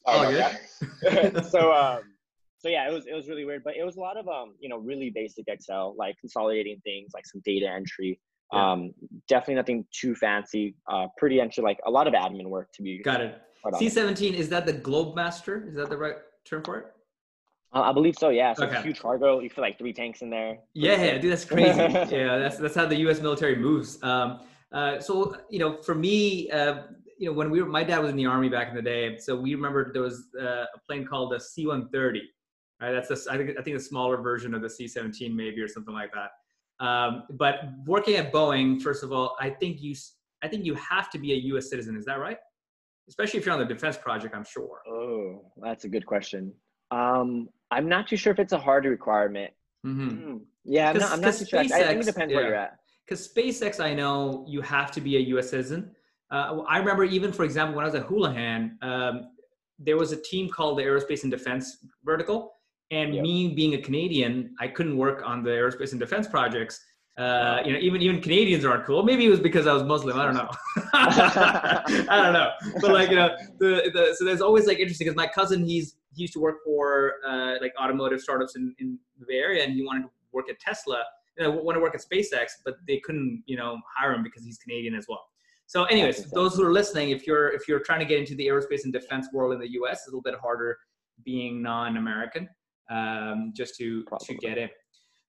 Oh, 0.06 0.28
yeah. 0.28 1.40
so, 1.42 1.72
um, 1.74 2.02
so 2.58 2.68
yeah, 2.68 2.88
it 2.88 2.92
was, 2.92 3.06
it 3.06 3.14
was 3.14 3.28
really 3.28 3.44
weird, 3.44 3.62
but 3.64 3.74
it 3.76 3.84
was 3.84 3.96
a 3.96 4.00
lot 4.00 4.16
of, 4.16 4.28
um, 4.28 4.54
you 4.60 4.68
know, 4.68 4.76
really 4.76 5.10
basic 5.10 5.46
Excel, 5.48 5.94
like 5.96 6.16
consolidating 6.20 6.80
things, 6.84 7.12
like 7.14 7.26
some 7.26 7.40
data 7.44 7.66
entry, 7.68 8.20
yeah. 8.52 8.72
um, 8.72 8.92
definitely 9.28 9.54
nothing 9.54 9.86
too 9.90 10.14
fancy, 10.14 10.74
uh, 10.90 11.06
pretty 11.16 11.40
entry, 11.40 11.64
like 11.64 11.78
a 11.86 11.90
lot 11.90 12.06
of 12.06 12.12
admin 12.12 12.48
work 12.48 12.68
to 12.74 12.82
be. 12.82 13.02
Got 13.02 13.22
it. 13.22 13.40
C-17, 13.78 14.34
is 14.34 14.48
that 14.48 14.66
the 14.66 14.72
Globemaster? 14.72 15.68
Is 15.68 15.76
that 15.76 15.88
the 15.88 15.96
right 15.96 16.16
term 16.44 16.62
for 16.62 16.78
it? 16.78 16.86
Uh, 17.74 17.82
I 17.82 17.92
believe 17.92 18.16
so. 18.18 18.28
Yeah. 18.28 18.52
So 18.52 18.66
okay. 18.66 18.82
huge 18.82 19.00
cargo. 19.00 19.40
You 19.40 19.48
feel 19.48 19.62
like 19.62 19.78
three 19.78 19.92
tanks 19.92 20.20
in 20.20 20.30
there. 20.30 20.58
Yeah, 20.74 21.02
yeah, 21.02 21.18
dude, 21.18 21.32
that's 21.32 21.44
crazy. 21.44 21.78
yeah, 22.14 22.38
that's 22.38 22.58
that's 22.58 22.74
how 22.74 22.86
the 22.86 22.98
U.S. 23.00 23.20
military 23.20 23.56
moves. 23.56 24.02
Um, 24.02 24.40
uh, 24.72 25.00
so 25.00 25.36
you 25.48 25.58
know, 25.58 25.80
for 25.82 25.94
me, 25.94 26.50
uh, 26.50 26.82
you 27.18 27.28
know, 27.28 27.32
when 27.32 27.50
we 27.50 27.62
were, 27.62 27.68
my 27.68 27.84
dad 27.84 28.00
was 28.00 28.10
in 28.10 28.16
the 28.16 28.26
army 28.26 28.48
back 28.48 28.68
in 28.68 28.74
the 28.74 28.82
day, 28.82 29.16
so 29.18 29.34
we 29.36 29.54
remember 29.54 29.92
there 29.92 30.02
was 30.02 30.28
uh, 30.38 30.64
a 30.74 30.78
plane 30.86 31.06
called 31.06 31.32
the 31.32 31.40
C-130. 31.40 32.20
Right, 32.80 32.92
that's 32.92 33.10
a, 33.10 33.32
I 33.32 33.36
think 33.36 33.58
I 33.58 33.62
think 33.62 33.76
a 33.76 33.80
smaller 33.80 34.16
version 34.16 34.54
of 34.54 34.60
the 34.60 34.68
C-17 34.68 35.34
maybe 35.34 35.60
or 35.60 35.68
something 35.68 35.94
like 35.94 36.10
that. 36.12 36.84
Um, 36.84 37.24
but 37.30 37.60
working 37.86 38.16
at 38.16 38.32
Boeing, 38.32 38.82
first 38.82 39.04
of 39.04 39.12
all, 39.12 39.36
I 39.40 39.50
think 39.50 39.80
you 39.80 39.94
I 40.42 40.48
think 40.48 40.64
you 40.64 40.74
have 40.74 41.08
to 41.10 41.18
be 41.18 41.32
a 41.32 41.36
U.S. 41.36 41.70
citizen. 41.70 41.96
Is 41.96 42.04
that 42.06 42.18
right? 42.18 42.38
Especially 43.08 43.40
if 43.40 43.46
you're 43.46 43.54
on 43.54 43.60
the 43.60 43.66
defense 43.66 43.96
project, 43.96 44.34
I'm 44.34 44.44
sure. 44.44 44.80
Oh, 44.88 45.50
that's 45.62 45.84
a 45.84 45.88
good 45.88 46.06
question. 46.06 46.52
Um, 46.90 47.48
I'm 47.70 47.88
not 47.88 48.06
too 48.06 48.16
sure 48.16 48.32
if 48.32 48.38
it's 48.38 48.52
a 48.52 48.58
hard 48.58 48.84
requirement. 48.84 49.52
Mm-hmm. 49.86 50.08
Mm, 50.08 50.40
yeah, 50.64 50.90
I'm 50.90 50.98
not, 50.98 51.12
I'm 51.12 51.20
not 51.20 51.34
too 51.34 51.46
sure. 51.46 51.60
I 51.60 51.68
think 51.68 52.00
it 52.00 52.06
depends 52.06 52.32
yeah. 52.32 52.36
where 52.36 52.46
you're 52.46 52.54
at. 52.54 52.78
Because 53.04 53.28
SpaceX, 53.28 53.82
I 53.82 53.94
know 53.94 54.44
you 54.48 54.60
have 54.60 54.90
to 54.92 55.00
be 55.00 55.16
a 55.16 55.20
U.S. 55.20 55.50
citizen. 55.50 55.90
Uh, 56.30 56.60
I 56.68 56.78
remember 56.78 57.04
even, 57.04 57.32
for 57.32 57.44
example, 57.44 57.74
when 57.74 57.84
I 57.84 57.88
was 57.88 57.94
at 57.94 58.04
Houlihan, 58.04 58.78
um, 58.82 59.28
there 59.78 59.96
was 59.96 60.12
a 60.12 60.16
team 60.16 60.48
called 60.48 60.78
the 60.78 60.82
Aerospace 60.82 61.22
and 61.22 61.30
Defense 61.30 61.78
Vertical. 62.04 62.54
And 62.90 63.14
yep. 63.14 63.22
me 63.22 63.48
being 63.48 63.74
a 63.74 63.78
Canadian, 63.78 64.54
I 64.60 64.68
couldn't 64.68 64.96
work 64.96 65.22
on 65.24 65.42
the 65.42 65.50
aerospace 65.50 65.92
and 65.92 66.00
defense 66.00 66.28
projects 66.28 66.78
uh, 67.18 67.60
you 67.64 67.72
know, 67.72 67.78
even 67.78 68.00
even 68.00 68.20
Canadians 68.22 68.64
aren't 68.64 68.86
cool. 68.86 69.02
Maybe 69.02 69.26
it 69.26 69.28
was 69.28 69.40
because 69.40 69.66
I 69.66 69.74
was 69.74 69.82
Muslim. 69.82 70.18
I 70.18 70.24
don't 70.24 70.34
know. 70.34 70.48
I 70.94 72.22
don't 72.22 72.32
know. 72.32 72.50
But 72.80 72.90
like 72.90 73.10
you 73.10 73.16
know, 73.16 73.36
the, 73.58 73.90
the 73.92 74.14
so 74.16 74.24
there's 74.24 74.40
always 74.40 74.66
like 74.66 74.78
interesting 74.78 75.06
because 75.06 75.16
my 75.16 75.26
cousin 75.26 75.66
he's 75.66 75.96
he 76.14 76.22
used 76.22 76.32
to 76.34 76.40
work 76.40 76.58
for 76.64 77.14
uh, 77.26 77.56
like 77.60 77.72
automotive 77.78 78.20
startups 78.20 78.56
in 78.56 78.74
in 78.78 78.98
the 79.18 79.26
Bay 79.28 79.36
Area, 79.36 79.62
and 79.62 79.74
he 79.74 79.84
wanted 79.84 80.04
to 80.04 80.10
work 80.32 80.48
at 80.48 80.58
Tesla. 80.58 81.02
You 81.36 81.44
know, 81.44 81.50
want 81.50 81.76
to 81.76 81.80
work 81.80 81.94
at 81.94 82.02
SpaceX, 82.02 82.52
but 82.64 82.76
they 82.86 82.98
couldn't 83.04 83.42
you 83.46 83.56
know 83.56 83.78
hire 83.94 84.14
him 84.14 84.22
because 84.22 84.42
he's 84.42 84.56
Canadian 84.58 84.94
as 84.94 85.04
well. 85.06 85.22
So, 85.66 85.84
anyways, 85.84 86.30
those 86.32 86.56
who 86.56 86.64
are 86.64 86.72
listening, 86.72 87.10
if 87.10 87.26
you're 87.26 87.50
if 87.50 87.68
you're 87.68 87.80
trying 87.80 88.00
to 88.00 88.06
get 88.06 88.20
into 88.20 88.34
the 88.34 88.46
aerospace 88.46 88.84
and 88.84 88.92
defense 88.92 89.28
world 89.34 89.52
in 89.52 89.60
the 89.60 89.72
U.S., 89.72 89.98
it's 89.98 90.06
a 90.06 90.10
little 90.10 90.22
bit 90.22 90.34
harder 90.40 90.78
being 91.24 91.62
non-American 91.62 92.48
um, 92.90 93.52
just 93.54 93.76
to 93.76 94.02
Probably. 94.04 94.34
to 94.34 94.34
get 94.34 94.58
in. 94.58 94.68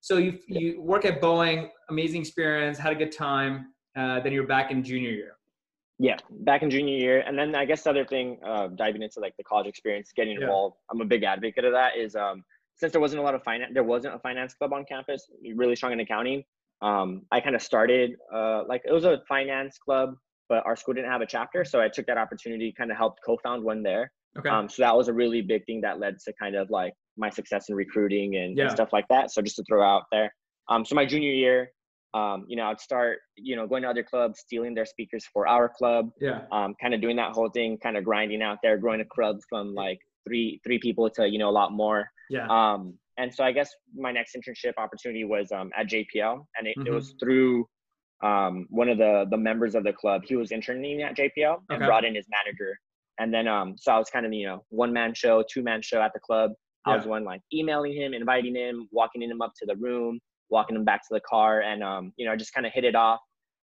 So 0.04 0.18
you 0.18 0.38
you 0.46 0.82
work 0.82 1.06
at 1.06 1.22
Boeing, 1.22 1.70
amazing 1.88 2.20
experience, 2.20 2.76
had 2.76 2.92
a 2.92 2.94
good 2.94 3.10
time. 3.10 3.72
Uh, 3.96 4.20
then 4.20 4.34
you're 4.34 4.46
back 4.46 4.70
in 4.70 4.84
junior 4.84 5.08
year. 5.08 5.36
Yeah, 5.98 6.18
back 6.40 6.62
in 6.62 6.68
junior 6.68 6.98
year, 6.98 7.20
and 7.26 7.38
then 7.38 7.54
I 7.54 7.64
guess 7.64 7.84
the 7.84 7.90
other 7.90 8.04
thing, 8.04 8.38
uh, 8.44 8.66
diving 8.66 9.00
into 9.00 9.20
like 9.20 9.34
the 9.38 9.44
college 9.44 9.66
experience, 9.66 10.12
getting 10.14 10.34
involved. 10.38 10.76
Yeah. 10.76 10.88
I'm 10.90 11.00
a 11.00 11.06
big 11.06 11.22
advocate 11.24 11.64
of 11.64 11.72
that. 11.72 11.96
Is 11.96 12.16
um, 12.16 12.44
since 12.76 12.92
there 12.92 13.00
wasn't 13.00 13.20
a 13.20 13.22
lot 13.22 13.34
of 13.34 13.42
finance, 13.42 13.70
there 13.72 13.82
wasn't 13.82 14.14
a 14.14 14.18
finance 14.18 14.52
club 14.52 14.74
on 14.74 14.84
campus. 14.84 15.26
Really 15.54 15.74
strong 15.74 15.92
in 15.92 16.00
accounting. 16.00 16.44
Um, 16.82 17.22
I 17.32 17.40
kind 17.40 17.56
of 17.56 17.62
started 17.62 18.16
uh, 18.30 18.64
like 18.68 18.82
it 18.84 18.92
was 18.92 19.06
a 19.06 19.22
finance 19.26 19.78
club, 19.78 20.16
but 20.50 20.66
our 20.66 20.76
school 20.76 20.92
didn't 20.92 21.10
have 21.10 21.22
a 21.22 21.26
chapter, 21.26 21.64
so 21.64 21.80
I 21.80 21.88
took 21.88 22.04
that 22.08 22.18
opportunity, 22.18 22.74
kind 22.76 22.90
of 22.90 22.98
helped 22.98 23.20
co-found 23.24 23.64
one 23.64 23.82
there. 23.82 24.12
Okay. 24.38 24.50
Um, 24.50 24.68
so 24.68 24.82
that 24.82 24.94
was 24.94 25.08
a 25.08 25.14
really 25.14 25.40
big 25.40 25.64
thing 25.64 25.80
that 25.80 25.98
led 25.98 26.18
to 26.26 26.32
kind 26.34 26.56
of 26.56 26.68
like 26.68 26.92
my 27.16 27.30
success 27.30 27.68
in 27.68 27.74
recruiting 27.74 28.36
and, 28.36 28.56
yeah. 28.56 28.64
and 28.64 28.72
stuff 28.72 28.92
like 28.92 29.06
that. 29.08 29.30
So 29.30 29.42
just 29.42 29.56
to 29.56 29.64
throw 29.64 29.82
out 29.82 30.04
there. 30.12 30.34
Um, 30.68 30.84
so 30.84 30.94
my 30.94 31.06
junior 31.06 31.32
year, 31.32 31.70
um, 32.14 32.44
you 32.48 32.56
know, 32.56 32.64
I'd 32.66 32.80
start, 32.80 33.18
you 33.36 33.56
know, 33.56 33.66
going 33.66 33.82
to 33.82 33.88
other 33.88 34.04
clubs, 34.04 34.40
stealing 34.40 34.74
their 34.74 34.86
speakers 34.86 35.26
for 35.32 35.48
our 35.48 35.68
club. 35.68 36.10
Yeah. 36.20 36.42
Um, 36.52 36.74
kind 36.80 36.94
of 36.94 37.00
doing 37.00 37.16
that 37.16 37.32
whole 37.32 37.50
thing, 37.50 37.76
kind 37.82 37.96
of 37.96 38.04
grinding 38.04 38.40
out 38.40 38.58
there, 38.62 38.78
growing 38.78 39.00
a 39.00 39.04
club 39.04 39.38
from 39.48 39.74
like 39.74 39.98
three 40.26 40.60
three 40.64 40.78
people 40.78 41.10
to 41.10 41.28
you 41.28 41.38
know 41.38 41.50
a 41.50 41.52
lot 41.52 41.72
more. 41.72 42.08
Yeah. 42.30 42.46
Um, 42.48 42.98
and 43.18 43.32
so 43.32 43.44
I 43.44 43.52
guess 43.52 43.70
my 43.94 44.12
next 44.12 44.36
internship 44.36 44.72
opportunity 44.76 45.24
was 45.24 45.52
um, 45.52 45.70
at 45.76 45.88
JPL, 45.88 46.44
and 46.56 46.66
it, 46.66 46.76
mm-hmm. 46.78 46.86
it 46.86 46.90
was 46.90 47.08
mm-hmm. 47.08 47.18
through 47.18 47.68
um, 48.22 48.66
one 48.70 48.88
of 48.88 48.98
the 48.98 49.26
the 49.30 49.36
members 49.36 49.74
of 49.74 49.84
the 49.84 49.92
club. 49.92 50.22
He 50.24 50.36
was 50.36 50.52
interning 50.52 51.02
at 51.02 51.16
JPL 51.16 51.58
and 51.68 51.78
okay. 51.78 51.86
brought 51.86 52.04
in 52.04 52.14
his 52.14 52.26
manager. 52.28 52.78
And 53.18 53.32
then 53.32 53.46
um, 53.46 53.74
so 53.76 53.92
I 53.92 53.98
was 53.98 54.10
kind 54.10 54.26
of 54.26 54.32
you 54.32 54.46
know 54.46 54.64
one 54.70 54.92
man 54.92 55.14
show, 55.14 55.44
two 55.48 55.62
man 55.62 55.82
show 55.82 56.00
at 56.00 56.12
the 56.14 56.20
club. 56.20 56.52
Yeah. 56.86 56.92
I 56.92 56.96
was 56.96 57.06
one 57.06 57.24
like 57.24 57.40
emailing 57.52 57.94
him, 57.94 58.14
inviting 58.14 58.54
him, 58.54 58.88
walking 58.92 59.22
him 59.22 59.40
up 59.40 59.52
to 59.60 59.66
the 59.66 59.76
room, 59.76 60.20
walking 60.50 60.76
him 60.76 60.84
back 60.84 61.02
to 61.02 61.08
the 61.10 61.20
car, 61.20 61.60
and 61.60 61.82
um, 61.82 62.12
you 62.16 62.26
know 62.26 62.32
I 62.32 62.36
just 62.36 62.52
kind 62.52 62.66
of 62.66 62.72
hit 62.72 62.84
it 62.84 62.94
off. 62.94 63.20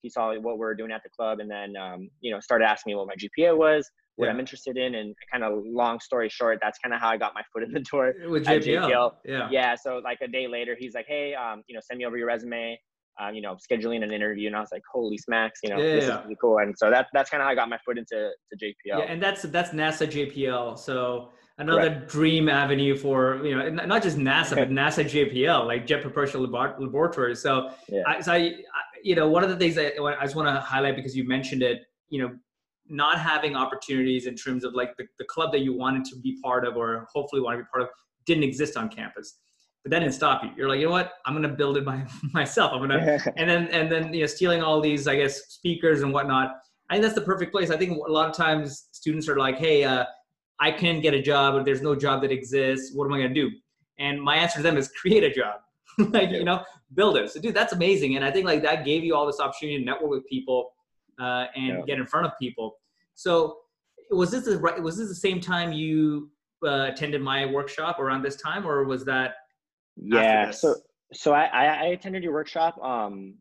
He 0.03 0.11
saw 0.11 0.29
what 0.39 0.55
we 0.55 0.59
were 0.59 0.75
doing 0.75 0.93
at 0.93 1.03
the 1.03 1.11
club, 1.11 1.41
and 1.41 1.51
then 1.51 1.75
um, 1.77 2.09
you 2.21 2.31
know 2.31 2.41
started 2.41 2.67
asking 2.67 2.93
me 2.93 2.97
what 2.97 3.07
my 3.07 3.15
GPA 3.15 3.57
was, 3.57 3.91
what 4.17 4.27
yeah. 4.27 4.33
I'm 4.33 4.41
interested 4.41 4.77
in, 4.77 4.95
and 4.95 5.15
kind 5.33 5.45
of 5.45 5.63
long 5.65 6.01
story 6.01 6.29
short, 6.29 6.59
that's 6.63 6.79
kind 6.79 6.95
of 6.95 7.01
how 7.01 7.09
I 7.09 7.17
got 7.17 7.35
my 7.35 7.43
foot 7.53 7.63
in 7.63 7.73
the 7.73 7.81
door 7.81 8.15
with 8.29 8.45
JPL. 8.45 8.91
JPL. 8.91 9.13
Yeah. 9.25 9.49
Yeah. 9.51 9.75
So 9.75 10.01
like 10.03 10.19
a 10.23 10.29
day 10.29 10.47
later, 10.49 10.77
he's 10.79 10.95
like, 10.95 11.07
"Hey, 11.07 11.35
um, 11.35 11.63
you 11.67 11.75
know, 11.75 11.81
send 11.83 11.99
me 11.99 12.07
over 12.07 12.17
your 12.17 12.27
resume." 12.27 12.79
Um, 13.19 13.35
you 13.35 13.41
know, 13.41 13.57
scheduling 13.57 14.05
an 14.05 14.13
interview, 14.13 14.47
and 14.47 14.57
I 14.57 14.61
was 14.61 14.69
like, 14.71 14.83
"Holy 14.93 15.17
smacks!" 15.17 15.61
You 15.63 15.71
know, 15.71 15.79
yeah, 15.79 15.95
this 15.95 16.05
yeah. 16.05 16.19
is 16.19 16.25
really 16.25 16.37
cool. 16.41 16.59
And 16.59 16.75
so 16.77 16.91
that 16.91 17.07
that's 17.15 17.31
kind 17.31 17.41
of 17.41 17.47
how 17.47 17.53
I 17.53 17.55
got 17.55 17.69
my 17.69 17.79
foot 17.85 17.97
into 17.97 18.31
to 18.53 18.57
JPL. 18.57 18.75
Yeah, 18.85 18.99
and 19.01 19.23
that's 19.23 19.43
that's 19.43 19.71
NASA 19.71 20.07
JPL. 20.07 20.79
So 20.79 21.31
another 21.59 21.91
Correct. 21.91 22.11
dream 22.11 22.49
avenue 22.49 22.97
for 22.97 23.45
you 23.45 23.57
know 23.57 23.69
not 23.71 24.03
just 24.03 24.19
NASA 24.19 24.57
but 24.57 24.71
NASA 24.83 25.05
JPL 25.05 25.67
like 25.67 25.87
Jet 25.87 26.03
Propulsion 26.03 26.43
Laboratory. 26.43 27.35
So, 27.35 27.71
yeah. 27.89 28.03
I, 28.07 28.21
so 28.21 28.33
I, 28.33 28.37
I, 28.37 28.53
you 29.03 29.15
know 29.15 29.29
one 29.29 29.43
of 29.43 29.51
the 29.51 29.57
things 29.57 29.75
that 29.77 29.95
I 30.01 30.23
just 30.25 30.37
want 30.37 30.49
to 30.49 30.61
highlight 30.61 30.97
because 30.97 31.17
you 31.17 31.27
mentioned 31.27 31.63
it, 31.63 31.83
you 32.09 32.23
know, 32.23 32.35
not 32.89 33.19
having 33.19 33.57
opportunities 33.57 34.27
in 34.27 34.35
terms 34.35 34.65
of 34.65 34.75
like 34.75 34.97
the, 34.97 35.05
the 35.19 35.25
club 35.25 35.53
that 35.53 35.61
you 35.61 35.75
wanted 35.75 36.05
to 36.07 36.17
be 36.17 36.39
part 36.43 36.67
of 36.67 36.77
or 36.77 37.07
hopefully 37.13 37.41
want 37.41 37.59
to 37.59 37.65
be 37.65 37.69
part 37.73 37.83
of 37.83 37.89
didn't 38.27 38.45
exist 38.45 38.77
on 38.77 38.89
campus. 38.89 39.39
But 39.87 39.93
that 39.93 40.00
didn't 40.00 40.14
stop 40.14 40.43
you. 40.43 40.50
You're 40.57 40.69
like, 40.69 40.81
you 40.81 40.87
know 40.87 40.90
what? 40.93 41.12
I'm 41.26 41.35
gonna 41.35 41.49
build 41.49 41.76
it 41.76 41.85
by 41.85 42.05
myself. 42.33 42.73
I'm 42.73 42.81
gonna 42.81 43.21
and 43.37 43.49
then 43.49 43.69
and 43.69 43.90
then 43.90 44.12
you 44.12 44.23
know 44.23 44.26
stealing 44.26 44.62
all 44.62 44.81
these 44.81 45.07
I 45.07 45.14
guess 45.14 45.47
speakers 45.49 46.02
and 46.02 46.12
whatnot. 46.12 46.57
I 46.90 46.95
think 46.95 47.02
that's 47.02 47.14
the 47.14 47.21
perfect 47.21 47.52
place. 47.52 47.71
I 47.71 47.76
think 47.76 47.97
a 47.97 48.11
lot 48.11 48.28
of 48.28 48.37
times 48.37 48.88
students 48.93 49.28
are 49.28 49.37
like, 49.37 49.59
hey. 49.59 49.85
Uh, 49.85 50.05
I 50.59 50.71
can't 50.71 51.02
get 51.02 51.14
a 51.14 51.21
job, 51.21 51.55
but 51.55 51.64
there's 51.64 51.83
no 51.83 51.95
job 51.95 52.23
that 52.23 52.33
exists. 52.33 52.95
What 52.95 53.07
am 53.07 53.12
I 53.12 53.19
going 53.19 53.35
to 53.35 53.35
do? 53.35 53.50
And 53.99 54.21
my 54.23 54.37
answer 54.37 54.59
to 54.59 54.62
them 54.62 54.76
is 54.76 54.88
create 55.00 55.25
a 55.25 55.31
job. 55.31 55.61
like, 55.99 56.31
yeah. 56.31 56.38
you 56.38 56.45
know, 56.45 56.62
build 56.95 57.16
it. 57.16 57.31
So, 57.31 57.40
dude, 57.40 57.55
that's 57.55 57.73
amazing. 57.73 58.16
And 58.16 58.25
I 58.25 58.31
think 58.31 58.47
like 58.47 58.62
that 58.62 58.85
gave 58.85 59.05
you 59.05 59.14
all 59.14 59.26
this 59.26 59.40
opportunity 59.40 59.78
to 59.78 59.85
network 59.85 60.11
with 60.11 60.26
people 60.26 60.73
uh, 61.19 61.47
and 61.55 61.66
yeah. 61.66 61.83
get 61.87 61.99
in 61.99 62.07
front 62.07 62.26
of 62.26 62.33
people. 62.40 62.76
So, 63.14 63.59
was 64.11 64.31
this 64.31 64.45
the 64.45 64.59
right, 64.59 64.81
was 64.81 64.99
this 64.99 65.09
the 65.09 65.14
same 65.14 65.40
time 65.40 65.73
you 65.73 66.31
uh, 66.64 66.90
attended 66.93 67.23
my 67.23 67.47
workshop 67.47 67.99
around 67.99 68.23
this 68.23 68.37
time, 68.37 68.66
or 68.66 68.85
was 68.85 69.05
that? 69.07 69.35
Yeah. 69.97 70.50
So, 70.50 70.76
so 71.12 71.33
I, 71.33 71.47
I 71.47 71.85
attended 71.87 72.23
your 72.23 72.33
workshop 72.33 72.83
um, 72.83 73.35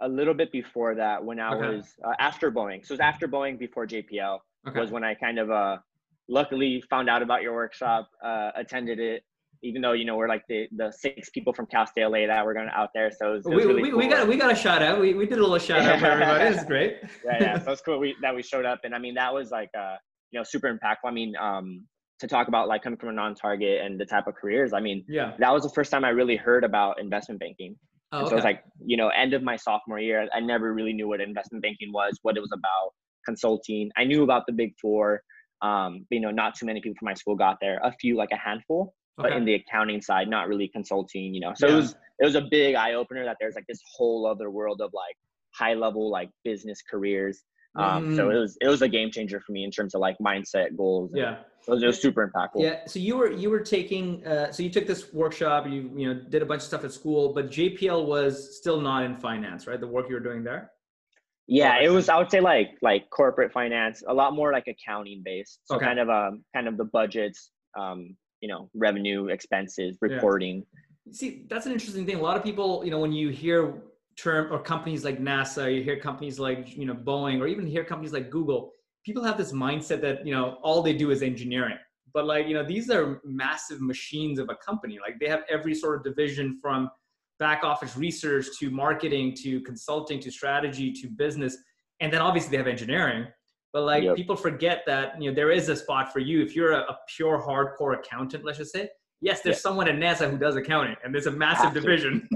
a 0.00 0.08
little 0.08 0.34
bit 0.34 0.50
before 0.52 0.94
that 0.94 1.24
when 1.24 1.38
I 1.38 1.54
okay. 1.54 1.76
was 1.76 1.94
uh, 2.04 2.14
after 2.18 2.50
Boeing. 2.50 2.84
So 2.84 2.92
it 2.92 2.94
was 2.94 3.00
after 3.00 3.28
Boeing 3.28 3.58
before 3.58 3.86
JPL 3.86 4.38
okay. 4.68 4.80
was 4.80 4.90
when 4.90 5.04
I 5.04 5.14
kind 5.14 5.38
of 5.38 5.50
uh, 5.50 5.78
luckily 6.28 6.82
found 6.88 7.08
out 7.08 7.22
about 7.22 7.42
your 7.42 7.54
workshop, 7.54 8.08
uh, 8.24 8.50
attended 8.56 8.98
it. 8.98 9.22
Even 9.62 9.82
though 9.82 9.92
you 9.92 10.06
know 10.06 10.16
we're 10.16 10.28
like 10.28 10.42
the, 10.48 10.68
the 10.74 10.90
six 10.90 11.28
people 11.28 11.52
from 11.52 11.66
Cal 11.66 11.86
State 11.86 12.06
LA 12.06 12.26
that 12.26 12.46
were 12.46 12.54
going 12.54 12.70
out 12.74 12.88
there, 12.94 13.10
so 13.10 13.32
it 13.32 13.34
was, 13.34 13.46
it 13.46 13.54
was 13.54 13.66
we, 13.66 13.70
really 13.70 13.82
we, 13.82 13.90
cool. 13.90 13.98
we 13.98 14.08
got 14.08 14.26
we 14.26 14.36
got 14.38 14.50
a 14.50 14.54
shout 14.54 14.80
out. 14.80 14.98
We, 14.98 15.12
we 15.12 15.26
did 15.26 15.36
a 15.36 15.42
little 15.42 15.58
shout 15.58 15.82
out 15.82 16.00
for 16.00 16.06
everybody. 16.06 16.54
It's 16.54 16.64
great. 16.66 16.96
yeah, 17.26 17.36
yeah. 17.40 17.58
So 17.64 17.72
it's 17.72 17.82
cool 17.82 17.98
we, 17.98 18.16
that 18.22 18.34
we 18.34 18.42
showed 18.42 18.64
up, 18.64 18.80
and 18.84 18.94
I 18.94 18.98
mean 18.98 19.14
that 19.14 19.34
was 19.34 19.50
like 19.50 19.68
uh 19.78 19.96
you 20.30 20.40
know 20.40 20.44
super 20.44 20.72
impactful. 20.72 21.04
I 21.04 21.10
mean 21.10 21.34
um 21.36 21.86
to 22.20 22.26
talk 22.26 22.48
about 22.48 22.68
like 22.68 22.82
coming 22.82 22.98
from 22.98 23.10
a 23.10 23.12
non-target 23.12 23.84
and 23.84 23.98
the 23.98 24.06
type 24.06 24.26
of 24.26 24.34
careers. 24.34 24.72
I 24.72 24.80
mean 24.80 25.04
yeah 25.08 25.32
that 25.38 25.52
was 25.52 25.62
the 25.62 25.70
first 25.70 25.90
time 25.90 26.04
I 26.04 26.10
really 26.10 26.36
heard 26.36 26.64
about 26.64 27.00
investment 27.00 27.40
banking. 27.40 27.76
Oh, 28.12 28.20
okay. 28.20 28.26
So 28.26 28.32
it 28.32 28.36
was 28.36 28.44
like 28.44 28.64
you 28.84 28.96
know 28.96 29.08
end 29.08 29.34
of 29.34 29.42
my 29.42 29.56
sophomore 29.56 29.98
year. 29.98 30.28
I 30.34 30.40
never 30.40 30.72
really 30.72 30.92
knew 30.92 31.08
what 31.08 31.20
investment 31.20 31.62
banking 31.62 31.92
was, 31.92 32.18
what 32.22 32.36
it 32.36 32.40
was 32.40 32.50
about, 32.52 32.92
consulting. 33.24 33.90
I 33.96 34.04
knew 34.04 34.22
about 34.22 34.44
the 34.46 34.52
big 34.52 34.72
four 34.80 35.22
um, 35.62 36.06
but, 36.08 36.14
you 36.14 36.20
know, 36.20 36.30
not 36.30 36.54
too 36.54 36.66
many 36.66 36.80
people 36.80 36.96
from 36.98 37.06
my 37.06 37.14
school 37.14 37.36
got 37.36 37.58
there. 37.60 37.80
A 37.82 37.92
few, 37.92 38.16
like 38.16 38.30
a 38.32 38.36
handful, 38.36 38.94
okay. 39.18 39.28
but 39.28 39.36
in 39.36 39.44
the 39.44 39.54
accounting 39.54 40.00
side, 40.00 40.28
not 40.28 40.48
really 40.48 40.68
consulting. 40.68 41.34
You 41.34 41.40
know, 41.40 41.52
so 41.54 41.66
yeah. 41.66 41.74
it 41.74 41.76
was 41.76 41.94
it 42.18 42.24
was 42.24 42.34
a 42.34 42.42
big 42.50 42.74
eye 42.74 42.94
opener 42.94 43.24
that 43.24 43.36
there's 43.40 43.54
like 43.54 43.66
this 43.68 43.80
whole 43.96 44.26
other 44.26 44.50
world 44.50 44.80
of 44.80 44.90
like 44.94 45.16
high 45.54 45.74
level 45.74 46.10
like 46.10 46.30
business 46.44 46.82
careers. 46.88 47.42
Um, 47.76 48.10
mm. 48.10 48.16
So 48.16 48.30
it 48.30 48.38
was 48.38 48.58
it 48.60 48.68
was 48.68 48.82
a 48.82 48.88
game 48.88 49.10
changer 49.10 49.40
for 49.40 49.52
me 49.52 49.64
in 49.64 49.70
terms 49.70 49.94
of 49.94 50.00
like 50.00 50.16
mindset 50.18 50.76
goals. 50.76 51.12
Yeah, 51.14 51.38
so 51.62 51.72
it 51.72 51.74
was, 51.76 51.82
it 51.82 51.86
was 51.86 52.02
super 52.02 52.28
impactful. 52.28 52.62
Yeah. 52.62 52.80
So 52.86 52.98
you 52.98 53.16
were 53.16 53.30
you 53.30 53.48
were 53.48 53.60
taking 53.60 54.26
uh, 54.26 54.50
so 54.50 54.62
you 54.62 54.70
took 54.70 54.86
this 54.86 55.12
workshop. 55.12 55.66
You 55.68 55.90
you 55.94 56.12
know 56.12 56.20
did 56.28 56.42
a 56.42 56.46
bunch 56.46 56.62
of 56.62 56.66
stuff 56.66 56.84
at 56.84 56.92
school, 56.92 57.32
but 57.32 57.48
JPL 57.48 58.06
was 58.06 58.56
still 58.56 58.80
not 58.80 59.04
in 59.04 59.16
finance, 59.16 59.66
right? 59.66 59.80
The 59.80 59.86
work 59.86 60.08
you 60.08 60.14
were 60.14 60.20
doing 60.20 60.42
there. 60.42 60.72
Yeah, 61.46 61.80
it 61.80 61.90
was. 61.90 62.08
I 62.08 62.16
would 62.16 62.30
say 62.30 62.40
like 62.40 62.78
like 62.82 63.08
corporate 63.10 63.52
finance, 63.52 64.02
a 64.06 64.14
lot 64.14 64.34
more 64.34 64.52
like 64.52 64.66
accounting 64.66 65.22
based. 65.24 65.60
So 65.64 65.76
okay. 65.76 65.86
kind 65.86 65.98
of 66.00 66.08
um 66.08 66.44
kind 66.54 66.66
of 66.66 66.76
the 66.76 66.84
budgets, 66.84 67.50
um 67.78 68.16
you 68.40 68.48
know 68.48 68.68
revenue, 68.74 69.26
expenses, 69.26 69.96
reporting. 70.00 70.64
Yeah. 71.06 71.12
See, 71.12 71.46
that's 71.48 71.66
an 71.66 71.72
interesting 71.72 72.06
thing. 72.06 72.16
A 72.16 72.22
lot 72.22 72.36
of 72.36 72.44
people, 72.44 72.84
you 72.84 72.90
know, 72.90 73.00
when 73.00 73.12
you 73.12 73.30
hear 73.30 73.82
term 74.20 74.52
or 74.52 74.58
companies 74.58 75.04
like 75.04 75.18
NASA, 75.18 75.74
you 75.74 75.82
hear 75.82 75.98
companies 75.98 76.38
like 76.38 76.76
you 76.76 76.86
know 76.86 76.94
Boeing, 76.94 77.40
or 77.40 77.46
even 77.46 77.66
hear 77.66 77.84
companies 77.84 78.12
like 78.12 78.30
Google. 78.30 78.72
People 79.04 79.22
have 79.24 79.38
this 79.38 79.52
mindset 79.52 80.00
that 80.02 80.26
you 80.26 80.34
know 80.34 80.58
all 80.62 80.82
they 80.82 80.92
do 80.92 81.10
is 81.10 81.22
engineering. 81.22 81.78
But 82.12 82.26
like 82.26 82.46
you 82.48 82.54
know, 82.54 82.64
these 82.64 82.90
are 82.90 83.20
massive 83.24 83.80
machines 83.80 84.38
of 84.38 84.48
a 84.50 84.56
company. 84.56 84.98
Like 85.00 85.18
they 85.20 85.28
have 85.28 85.42
every 85.48 85.74
sort 85.74 85.96
of 85.96 86.04
division 86.04 86.58
from 86.60 86.90
back 87.40 87.64
office 87.64 87.96
research 87.96 88.46
to 88.58 88.70
marketing 88.70 89.34
to 89.34 89.60
consulting 89.62 90.20
to 90.20 90.30
strategy 90.30 90.92
to 90.92 91.08
business 91.08 91.56
and 92.00 92.12
then 92.12 92.20
obviously 92.20 92.50
they 92.50 92.58
have 92.58 92.66
engineering 92.68 93.26
but 93.72 93.82
like 93.82 94.04
yep. 94.04 94.14
people 94.14 94.36
forget 94.36 94.82
that 94.86 95.20
you 95.20 95.28
know 95.28 95.34
there 95.34 95.50
is 95.50 95.68
a 95.70 95.74
spot 95.74 96.12
for 96.12 96.20
you 96.20 96.42
if 96.42 96.54
you're 96.54 96.72
a, 96.72 96.80
a 96.80 96.98
pure 97.16 97.42
hardcore 97.42 97.98
accountant 97.98 98.44
let's 98.44 98.58
just 98.58 98.72
say 98.72 98.88
yes 99.20 99.40
there's 99.42 99.60
someone 99.60 99.88
at 99.88 99.96
nasa 99.96 100.30
who 100.30 100.38
does 100.38 100.56
accounting 100.56 100.96
and 101.04 101.14
there's 101.14 101.26
a 101.26 101.30
massive 101.30 101.72
division 101.74 102.26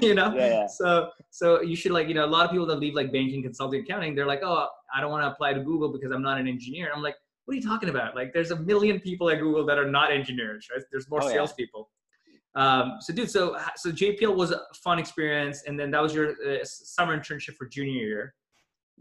you 0.00 0.14
know? 0.14 0.32
Yeah, 0.34 0.48
yeah. 0.48 0.66
so 0.66 1.10
so 1.30 1.62
you 1.62 1.76
should 1.76 1.92
like 1.92 2.08
you 2.08 2.14
know 2.14 2.24
a 2.24 2.26
lot 2.26 2.44
of 2.44 2.50
people 2.50 2.66
that 2.66 2.78
leave 2.78 2.94
like 2.94 3.12
banking 3.12 3.42
consulting 3.42 3.82
accounting 3.82 4.14
they're 4.14 4.26
like 4.26 4.40
oh 4.42 4.68
i 4.94 5.00
don't 5.00 5.10
want 5.10 5.22
to 5.22 5.28
apply 5.28 5.52
to 5.52 5.60
google 5.60 5.92
because 5.92 6.10
i'm 6.10 6.22
not 6.22 6.38
an 6.38 6.48
engineer. 6.48 6.90
I'm 6.94 7.02
like 7.02 7.16
what 7.44 7.54
are 7.54 7.56
you 7.56 7.62
talking 7.62 7.88
about? 7.88 8.14
Like 8.14 8.32
there's 8.32 8.50
a 8.50 8.56
million 8.56 9.00
people 9.00 9.28
at 9.30 9.40
google 9.40 9.66
that 9.66 9.78
are 9.78 9.90
not 9.90 10.12
engineers 10.12 10.68
right? 10.72 10.82
There's 10.90 11.08
more 11.10 11.22
oh, 11.22 11.28
salespeople. 11.28 11.90
Um, 12.54 12.98
so, 13.00 13.12
dude, 13.14 13.30
so 13.30 13.56
so 13.76 13.90
JPL 13.90 14.36
was 14.36 14.50
a 14.50 14.60
fun 14.74 14.98
experience, 14.98 15.62
and 15.66 15.78
then 15.78 15.90
that 15.92 16.02
was 16.02 16.14
your 16.14 16.32
uh, 16.32 16.58
summer 16.64 17.18
internship 17.18 17.54
for 17.54 17.66
junior 17.66 18.04
year. 18.04 18.34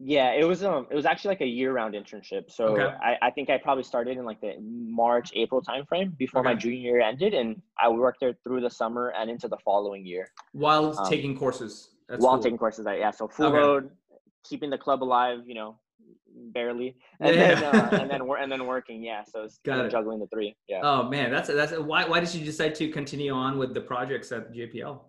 Yeah, 0.03 0.31
it 0.31 0.45
was 0.45 0.63
um 0.63 0.87
it 0.89 0.95
was 0.95 1.05
actually 1.05 1.29
like 1.29 1.41
a 1.41 1.47
year 1.47 1.73
round 1.73 1.93
internship. 1.93 2.51
So 2.51 2.65
okay. 2.69 2.95
I, 3.03 3.27
I 3.27 3.31
think 3.31 3.49
I 3.49 3.57
probably 3.57 3.83
started 3.83 4.17
in 4.17 4.25
like 4.25 4.41
the 4.41 4.55
March 4.59 5.31
April 5.35 5.61
timeframe 5.61 6.17
before 6.17 6.41
okay. 6.41 6.53
my 6.53 6.55
junior 6.55 6.77
year 6.77 7.01
ended, 7.01 7.33
and 7.33 7.61
I 7.77 7.89
worked 7.89 8.19
there 8.19 8.33
through 8.43 8.61
the 8.61 8.69
summer 8.69 9.13
and 9.17 9.29
into 9.29 9.47
the 9.47 9.57
following 9.63 10.05
year 10.05 10.29
while 10.53 10.97
um, 10.97 11.09
taking 11.09 11.37
courses. 11.37 11.89
That's 12.09 12.23
while 12.23 12.35
cool. 12.35 12.43
taking 12.43 12.57
courses, 12.57 12.85
yeah. 12.87 13.11
So 13.11 13.27
full 13.27 13.47
okay. 13.47 13.57
load, 13.57 13.89
keeping 14.43 14.69
the 14.69 14.77
club 14.77 15.03
alive, 15.03 15.39
you 15.45 15.53
know, 15.53 15.77
barely, 16.51 16.95
and 17.19 17.35
yeah. 17.35 17.55
then 17.55 17.63
uh, 17.63 17.89
and 18.01 18.09
then 18.09 18.21
and 18.39 18.51
then 18.51 18.65
working. 18.65 19.03
Yeah, 19.03 19.23
so 19.23 19.43
it's 19.43 19.59
kind 19.63 19.81
of 19.81 19.91
juggling 19.91 20.19
the 20.19 20.27
three. 20.27 20.55
Yeah. 20.67 20.81
Oh 20.83 21.09
man, 21.09 21.29
that's 21.31 21.47
that's 21.47 21.73
why 21.73 22.05
why 22.05 22.19
did 22.19 22.33
you 22.33 22.43
decide 22.43 22.73
to 22.75 22.89
continue 22.89 23.33
on 23.33 23.57
with 23.57 23.73
the 23.73 23.81
projects 23.81 24.31
at 24.31 24.51
JPL? 24.51 24.99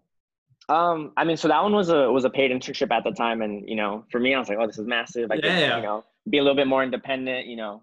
Um, 0.68 1.12
I 1.16 1.24
mean, 1.24 1.36
so 1.36 1.48
that 1.48 1.62
one 1.62 1.74
was 1.74 1.88
a 1.88 2.10
was 2.10 2.24
a 2.24 2.30
paid 2.30 2.50
internship 2.50 2.90
at 2.90 3.04
the 3.04 3.12
time, 3.12 3.42
and 3.42 3.68
you 3.68 3.76
know, 3.76 4.04
for 4.10 4.20
me, 4.20 4.34
I 4.34 4.38
was 4.38 4.48
like, 4.48 4.58
oh, 4.60 4.66
this 4.66 4.78
is 4.78 4.86
massive. 4.86 5.30
I 5.30 5.36
yeah, 5.36 5.40
can, 5.40 5.76
you 5.78 5.82
know, 5.82 6.04
be 6.30 6.38
a 6.38 6.42
little 6.42 6.56
bit 6.56 6.66
more 6.66 6.82
independent. 6.82 7.46
You 7.46 7.56
know, 7.56 7.82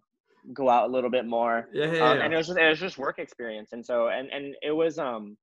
go 0.53 0.69
out 0.69 0.89
a 0.89 0.91
little 0.91 1.09
bit 1.09 1.25
more. 1.25 1.67
Yeah, 1.73 1.91
yeah, 1.91 2.09
um, 2.09 2.21
And 2.21 2.33
it 2.33 2.37
was 2.37 2.47
just 2.47 2.59
it 2.59 2.69
was 2.69 2.79
just 2.79 2.97
work 2.97 3.19
experience, 3.19 3.73
and 3.73 3.85
so 3.85 4.07
and 4.07 4.29
and 4.31 4.55
it 4.61 4.71
was 4.71 4.97
um 4.97 5.37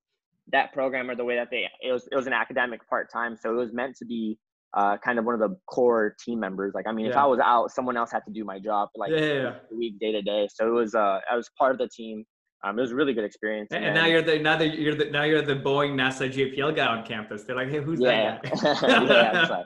that 0.52 0.72
program 0.72 1.10
or 1.10 1.16
the 1.16 1.24
way 1.24 1.36
that 1.36 1.48
they 1.50 1.66
it 1.82 1.92
was 1.92 2.08
it 2.10 2.16
was 2.16 2.26
an 2.26 2.32
academic 2.32 2.88
part 2.88 3.12
time, 3.12 3.36
so 3.36 3.50
it 3.50 3.56
was 3.56 3.72
meant 3.72 3.96
to 3.96 4.06
be 4.06 4.38
uh, 4.76 4.96
kind 4.98 5.18
of 5.18 5.24
one 5.24 5.34
of 5.34 5.40
the 5.40 5.56
core 5.66 6.14
team 6.22 6.38
members. 6.38 6.72
Like, 6.74 6.86
I 6.86 6.92
mean, 6.92 7.06
yeah. 7.06 7.12
if 7.12 7.16
I 7.16 7.26
was 7.26 7.40
out, 7.42 7.70
someone 7.70 7.96
else 7.96 8.12
had 8.12 8.24
to 8.26 8.32
do 8.32 8.44
my 8.44 8.58
job, 8.58 8.90
like 8.94 9.10
yeah, 9.10 9.18
yeah, 9.18 9.52
week, 9.72 9.98
day 9.98 10.12
to 10.12 10.22
day. 10.22 10.48
So 10.52 10.68
it 10.68 10.70
was, 10.70 10.94
uh, 10.94 11.20
I 11.30 11.34
was 11.34 11.50
part 11.58 11.72
of 11.72 11.78
the 11.78 11.88
team. 11.88 12.24
Um, 12.66 12.78
it 12.78 12.82
was 12.82 12.92
a 12.92 12.94
really 12.96 13.14
good 13.14 13.24
experience. 13.24 13.68
And, 13.70 13.84
and 13.84 13.94
now 13.94 14.06
you're 14.06 14.22
the 14.22 14.38
now 14.38 14.56
that 14.56 14.78
you're 14.78 14.94
the 14.94 15.10
now 15.10 15.22
you're 15.22 15.42
the 15.42 15.54
Boeing 15.54 15.94
NASA 15.94 16.30
JPL 16.30 16.74
guy 16.74 16.86
on 16.86 17.04
campus. 17.04 17.44
They're 17.44 17.56
like, 17.56 17.70
hey, 17.70 17.80
who's 17.80 18.00
yeah. 18.00 18.38
that 18.42 18.52
guy? 18.78 19.04
yeah, 19.06 19.62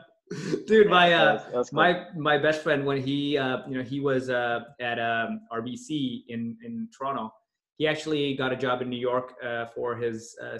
Dude, 0.67 0.89
my 0.89 1.13
uh, 1.13 1.35
was, 1.35 1.43
was 1.53 1.71
cool. 1.71 1.77
my 1.77 2.05
my 2.17 2.39
best 2.39 2.63
friend 2.63 2.85
when 2.85 3.01
he 3.03 3.39
uh, 3.39 3.59
you 3.69 3.77
know 3.77 3.83
he 3.83 4.01
was 4.01 4.29
uh, 4.29 4.61
at 4.81 4.99
um, 4.99 5.41
RBC 5.53 6.25
in 6.29 6.57
in 6.65 6.89
Toronto. 6.97 7.33
He 7.79 7.89
actually 7.89 8.35
got 8.35 8.53
a 8.53 8.57
job 8.57 8.83
in 8.83 8.91
New 8.91 8.99
York 8.99 9.35
uh, 9.43 9.67
for 9.75 9.97
his 9.97 10.37
uh, 10.43 10.59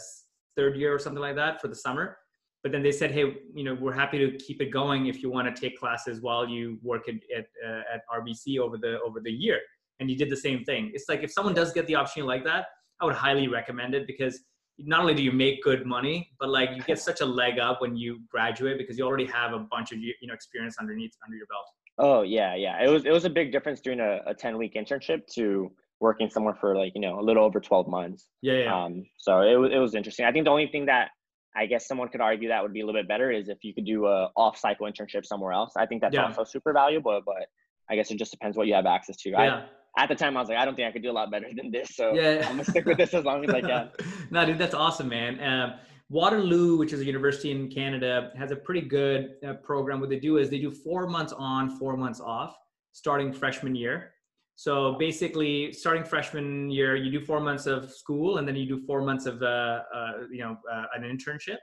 third 0.57 0.77
year 0.77 0.95
or 0.95 0.99
something 0.99 1.21
like 1.21 1.37
that 1.37 1.61
for 1.61 1.69
the 1.69 1.75
summer 1.75 2.17
but 2.63 2.73
then 2.73 2.83
they 2.83 2.93
said, 2.93 3.11
hey, 3.11 3.39
you 3.55 3.65
know, 3.65 3.75
we're 3.75 3.93
happy 3.93 4.19
to 4.19 4.37
keep 4.37 4.61
it 4.61 4.71
going 4.71 5.07
if 5.07 5.23
you 5.23 5.31
want 5.31 5.55
to 5.55 5.61
take 5.61 5.79
classes 5.79 6.21
while 6.21 6.47
you 6.47 6.79
work 6.83 7.09
at 7.09 7.15
at, 7.37 7.47
uh, 7.67 7.83
at 7.95 8.03
RBC 8.13 8.59
over 8.59 8.77
the 8.77 9.01
over 9.01 9.21
the 9.21 9.33
year. 9.33 9.61
And 10.01 10.11
you 10.11 10.17
did 10.17 10.31
the 10.31 10.37
same 10.37 10.65
thing. 10.65 10.91
It's 10.95 11.09
like 11.09 11.23
if 11.23 11.31
someone 11.31 11.55
does 11.55 11.73
get 11.73 11.87
the 11.87 11.97
opportunity 11.97 12.27
like 12.27 12.45
that, 12.45 12.67
I 13.01 13.05
would 13.05 13.15
highly 13.15 13.49
recommend 13.49 13.95
it 13.95 14.07
because 14.07 14.41
not 14.79 15.01
only 15.01 15.15
do 15.15 15.23
you 15.23 15.33
make 15.33 15.63
good 15.63 15.87
money, 15.87 16.31
but 16.41 16.49
like 16.49 16.71
you 16.75 16.83
get 16.83 16.99
such 16.99 17.21
a 17.21 17.27
leg 17.27 17.59
up 17.59 17.81
when 17.81 17.97
you 17.97 18.21
graduate 18.31 18.79
because 18.79 18.99
you 18.99 19.05
already 19.07 19.27
have 19.27 19.53
a 19.53 19.59
bunch 19.59 19.93
of 19.93 19.99
you 19.99 20.15
know 20.23 20.35
experience 20.35 20.77
underneath 20.81 21.13
under 21.25 21.37
your 21.37 21.47
belt. 21.47 21.67
Oh 21.99 22.23
yeah, 22.23 22.55
yeah. 22.55 22.83
It 22.83 22.89
was 22.89 23.05
it 23.05 23.13
was 23.13 23.25
a 23.25 23.31
big 23.31 23.53
difference 23.53 23.81
doing 23.81 24.01
a, 24.01 24.21
a 24.27 24.35
ten 24.35 24.57
week 24.57 24.75
internship 24.75 25.27
to 25.35 25.71
working 26.01 26.31
somewhere 26.31 26.55
for 26.55 26.75
like 26.75 26.93
you 26.95 27.01
know 27.01 27.21
a 27.21 27.23
little 27.23 27.45
over 27.45 27.61
twelve 27.61 27.89
months. 27.89 28.29
Yeah, 28.43 28.55
yeah. 28.55 28.85
Um, 28.85 29.05
so 29.19 29.43
it 29.43 29.57
was 29.57 29.73
it 29.73 29.79
was 29.79 29.95
interesting. 29.95 30.25
I 30.25 30.33
think 30.33 30.47
the 30.47 30.51
only 30.51 30.67
thing 30.67 30.87
that 30.87 31.11
I 31.55 31.67
guess 31.67 31.87
someone 31.87 32.09
could 32.09 32.21
argue 32.21 32.49
that 32.49 32.63
would 32.63 32.73
be 32.73 32.81
a 32.81 32.87
little 32.87 33.01
bit 33.01 33.09
better 33.09 33.31
is 33.31 33.49
if 33.49 33.59
you 33.63 33.75
could 33.75 33.85
do 33.85 34.07
a 34.07 34.31
off 34.37 34.57
cycle 34.57 34.87
internship 34.87 35.27
somewhere 35.27 35.53
else. 35.53 35.73
I 35.77 35.87
think 35.87 36.01
that's 36.01 36.15
yeah. 36.15 36.27
also 36.27 36.45
super 36.45 36.73
valuable, 36.73 37.21
but 37.25 37.47
I 37.91 37.97
guess 37.97 38.11
it 38.11 38.19
just 38.19 38.31
depends 38.31 38.57
what 38.57 38.67
you 38.67 38.75
have 38.75 38.87
access 38.87 39.17
to. 39.19 39.31
Yeah. 39.31 39.39
I, 39.39 39.65
at 40.01 40.09
the 40.09 40.15
time, 40.15 40.37
I 40.37 40.41
was 40.41 40.49
like, 40.49 40.57
I 40.57 40.65
don't 40.65 40.75
think 40.75 40.89
I 40.89 40.93
could 40.93 41.03
do 41.03 41.11
a 41.11 41.13
lot 41.13 41.31
better 41.31 41.49
than 41.55 41.71
this. 41.71 41.95
So 41.95 42.15
yeah. 42.15 42.45
I'm 42.49 42.53
gonna 42.53 42.65
stick 42.65 42.87
with 42.87 42.97
this 42.97 43.13
as 43.13 43.25
long 43.25 43.45
as 43.45 43.51
I 43.51 43.61
can. 43.61 43.91
no, 44.31 44.47
dude, 44.47 44.59
that's 44.59 44.75
awesome, 44.75 45.09
man. 45.09 45.41
Um, 45.43 45.75
Waterloo, 46.09 46.77
which 46.77 46.93
is 46.93 47.01
a 47.01 47.05
university 47.05 47.51
in 47.51 47.69
Canada, 47.69 48.33
has 48.37 48.51
a 48.51 48.57
pretty 48.57 48.81
good 48.81 49.35
uh, 49.47 49.55
program. 49.55 50.01
What 50.01 50.09
they 50.09 50.19
do 50.19 50.39
is 50.39 50.49
they 50.49 50.59
do 50.59 50.71
four 50.71 51.07
months 51.07 51.33
on, 51.33 51.79
four 51.79 51.97
months 51.97 52.21
off, 52.21 52.57
starting 52.93 53.33
freshman 53.33 53.75
year. 53.77 54.15
So 54.57 54.97
basically, 54.99 55.73
starting 55.73 56.03
freshman 56.03 56.71
year, 56.71 56.97
you 56.97 57.11
do 57.11 57.25
four 57.25 57.41
months 57.41 57.67
of 57.67 57.91
school, 57.93 58.39
and 58.39 58.49
then 58.49 58.57
you 58.57 58.67
do 58.67 58.85
four 58.87 59.03
months 59.03 59.27
of 59.27 59.43
uh, 59.43 59.83
uh, 59.95 60.13
you 60.31 60.41
know 60.41 60.57
uh, 60.73 60.85
an 60.97 61.03
internship. 61.03 61.59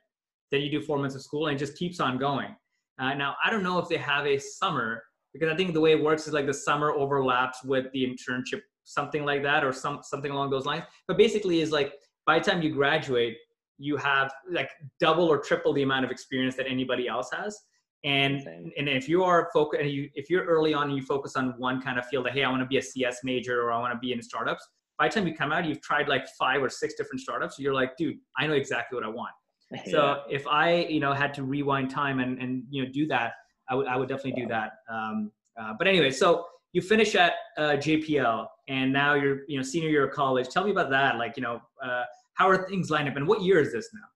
Then 0.51 0.61
you 0.61 0.71
do 0.71 0.81
four 0.81 0.97
months 0.99 1.15
of 1.15 1.23
school, 1.23 1.47
and 1.47 1.55
it 1.55 1.59
just 1.59 1.77
keeps 1.77 1.99
on 1.99 2.17
going. 2.17 2.55
Uh, 2.99 3.13
now, 3.15 3.35
I 3.43 3.49
don't 3.49 3.63
know 3.63 3.79
if 3.79 3.89
they 3.89 3.97
have 3.97 4.25
a 4.25 4.37
summer 4.37 5.03
because 5.39 5.53
I 5.53 5.57
think 5.57 5.73
the 5.73 5.81
way 5.81 5.91
it 5.91 6.01
works 6.01 6.27
is 6.27 6.33
like 6.33 6.45
the 6.45 6.53
summer 6.53 6.91
overlaps 6.91 7.63
with 7.63 7.91
the 7.93 8.03
internship, 8.05 8.61
something 8.83 9.25
like 9.25 9.43
that, 9.43 9.63
or 9.63 9.71
some 9.73 9.99
something 10.03 10.31
along 10.31 10.49
those 10.49 10.65
lines. 10.65 10.83
But 11.07 11.17
basically, 11.17 11.61
is 11.61 11.71
like 11.71 11.93
by 12.25 12.39
the 12.39 12.49
time 12.49 12.61
you 12.61 12.71
graduate, 12.71 13.37
you 13.77 13.97
have 13.97 14.31
like 14.51 14.69
double 14.99 15.25
or 15.25 15.37
triple 15.37 15.73
the 15.73 15.83
amount 15.83 16.05
of 16.05 16.11
experience 16.11 16.55
that 16.55 16.67
anybody 16.67 17.07
else 17.07 17.29
has. 17.31 17.57
And 18.03 18.41
Same. 18.41 18.71
and 18.77 18.89
if 18.89 19.09
you 19.09 19.23
are 19.23 19.49
focused, 19.53 19.81
and 19.81 19.91
you 19.91 20.09
if 20.13 20.29
you're 20.29 20.45
early 20.45 20.73
on 20.73 20.89
and 20.89 20.97
you 20.97 21.03
focus 21.03 21.35
on 21.35 21.53
one 21.57 21.81
kind 21.81 21.97
of 21.97 22.05
field, 22.07 22.25
like 22.25 22.33
hey, 22.33 22.43
I 22.43 22.49
want 22.49 22.61
to 22.61 22.67
be 22.67 22.77
a 22.77 22.81
CS 22.81 23.19
major 23.23 23.61
or 23.61 23.71
I 23.71 23.79
want 23.79 23.93
to 23.93 23.99
be 23.99 24.13
in 24.13 24.21
startups. 24.21 24.65
By 24.97 25.07
the 25.07 25.13
time 25.13 25.27
you 25.27 25.35
come 25.35 25.51
out, 25.51 25.65
you've 25.65 25.81
tried 25.81 26.07
like 26.07 26.27
five 26.39 26.61
or 26.61 26.69
six 26.69 26.95
different 26.95 27.21
startups. 27.21 27.59
You're 27.59 27.73
like, 27.73 27.95
dude, 27.97 28.17
I 28.37 28.47
know 28.47 28.53
exactly 28.53 28.95
what 28.95 29.05
I 29.05 29.09
want. 29.09 29.31
yeah. 29.71 29.91
So 29.91 30.21
if 30.29 30.47
I, 30.47 30.85
you 30.85 30.99
know, 30.99 31.13
had 31.13 31.33
to 31.35 31.43
rewind 31.43 31.89
time 31.89 32.19
and 32.19 32.39
and 32.41 32.63
you 32.69 32.83
know 32.83 32.91
do 32.91 33.07
that, 33.07 33.33
I 33.69 33.75
would 33.75 33.87
I 33.87 33.97
would 33.97 34.09
definitely 34.09 34.41
do 34.41 34.47
that. 34.47 34.79
Um, 34.89 35.31
uh, 35.59 35.73
but 35.77 35.87
anyway, 35.87 36.11
so 36.11 36.45
you 36.73 36.81
finish 36.81 37.15
at 37.15 37.33
uh, 37.57 37.61
JPL, 37.77 38.47
and 38.67 38.91
now 38.91 39.15
you're 39.15 39.39
you 39.47 39.57
know 39.57 39.63
senior 39.63 39.89
year 39.89 40.07
of 40.07 40.13
college. 40.13 40.47
Tell 40.49 40.63
me 40.63 40.71
about 40.71 40.89
that. 40.89 41.17
Like 41.17 41.37
you 41.37 41.43
know, 41.43 41.61
uh, 41.83 42.03
how 42.33 42.49
are 42.49 42.67
things 42.67 42.89
lined 42.89 43.09
up, 43.09 43.15
and 43.15 43.27
what 43.27 43.41
year 43.41 43.59
is 43.59 43.71
this 43.71 43.89
now? 43.93 44.07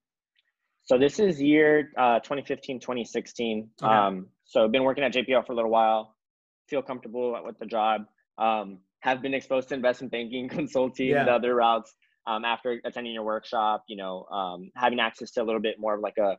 So 0.83 0.97
this 0.97 1.19
is 1.19 1.41
year 1.41 1.91
uh, 1.97 2.19
2015, 2.19 2.79
2016. 2.79 3.69
Okay. 3.81 3.93
Um, 3.93 4.27
so 4.45 4.65
I've 4.65 4.71
been 4.71 4.83
working 4.83 5.03
at 5.03 5.13
JPL 5.13 5.45
for 5.45 5.53
a 5.53 5.55
little 5.55 5.71
while. 5.71 6.15
Feel 6.67 6.81
comfortable 6.81 7.39
with 7.45 7.57
the 7.59 7.65
job. 7.65 8.05
Um, 8.37 8.79
have 8.99 9.21
been 9.21 9.33
exposed 9.33 9.69
to 9.69 9.75
investment 9.75 10.11
banking, 10.11 10.49
consulting, 10.59 11.09
yeah. 11.09 11.21
and 11.21 11.29
other 11.29 11.55
routes. 11.55 11.95
Um, 12.27 12.45
after 12.45 12.79
attending 12.85 13.13
your 13.13 13.23
workshop, 13.23 13.83
you 13.87 13.95
know, 13.95 14.25
um, 14.25 14.71
having 14.75 14.99
access 14.99 15.31
to 15.31 15.41
a 15.41 15.43
little 15.43 15.61
bit 15.61 15.79
more 15.79 15.95
of 15.95 16.01
like 16.01 16.19
a 16.19 16.37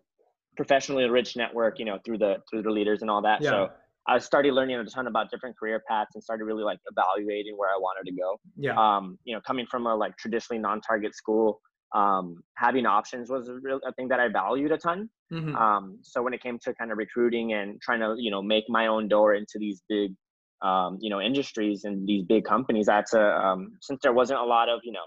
professionally 0.56 1.08
rich 1.08 1.36
network, 1.36 1.78
you 1.78 1.84
know, 1.84 1.98
through 2.04 2.18
the 2.18 2.36
through 2.50 2.62
the 2.62 2.70
leaders 2.70 3.02
and 3.02 3.10
all 3.10 3.22
that. 3.22 3.42
Yeah. 3.42 3.50
So 3.50 3.68
I 4.06 4.18
started 4.18 4.52
learning 4.52 4.76
a 4.76 4.84
ton 4.84 5.06
about 5.06 5.30
different 5.30 5.56
career 5.58 5.82
paths 5.88 6.10
and 6.14 6.22
started 6.22 6.44
really 6.44 6.64
like 6.64 6.78
evaluating 6.90 7.56
where 7.56 7.70
I 7.70 7.78
wanted 7.78 8.10
to 8.10 8.16
go. 8.16 8.40
Yeah. 8.56 8.74
Um, 8.76 9.18
you 9.24 9.34
know, 9.34 9.40
coming 9.46 9.66
from 9.70 9.86
a 9.86 9.94
like 9.94 10.16
traditionally 10.16 10.60
non-target 10.60 11.14
school, 11.14 11.60
um, 11.94 12.42
having 12.56 12.86
options 12.86 13.30
was 13.30 13.48
a 13.48 13.54
real 13.54 13.80
a 13.86 13.92
thing 13.92 14.08
that 14.08 14.18
I 14.18 14.28
valued 14.28 14.72
a 14.72 14.78
ton. 14.78 15.08
Mm-hmm. 15.32 15.54
Um, 15.54 15.98
so 16.02 16.22
when 16.22 16.34
it 16.34 16.42
came 16.42 16.58
to 16.64 16.74
kind 16.74 16.90
of 16.90 16.98
recruiting 16.98 17.52
and 17.52 17.80
trying 17.80 18.00
to 18.00 18.16
you 18.18 18.30
know 18.30 18.42
make 18.42 18.64
my 18.68 18.88
own 18.88 19.08
door 19.08 19.34
into 19.34 19.58
these 19.58 19.82
big 19.88 20.14
um, 20.62 20.98
you 21.00 21.10
know 21.10 21.20
industries 21.20 21.84
and 21.84 22.06
these 22.06 22.24
big 22.24 22.44
companies, 22.44 22.86
that's 22.86 23.14
a 23.14 23.22
um, 23.22 23.72
since 23.80 24.00
there 24.02 24.12
wasn't 24.12 24.40
a 24.40 24.44
lot 24.44 24.68
of 24.68 24.80
you 24.84 24.92
know 24.92 25.06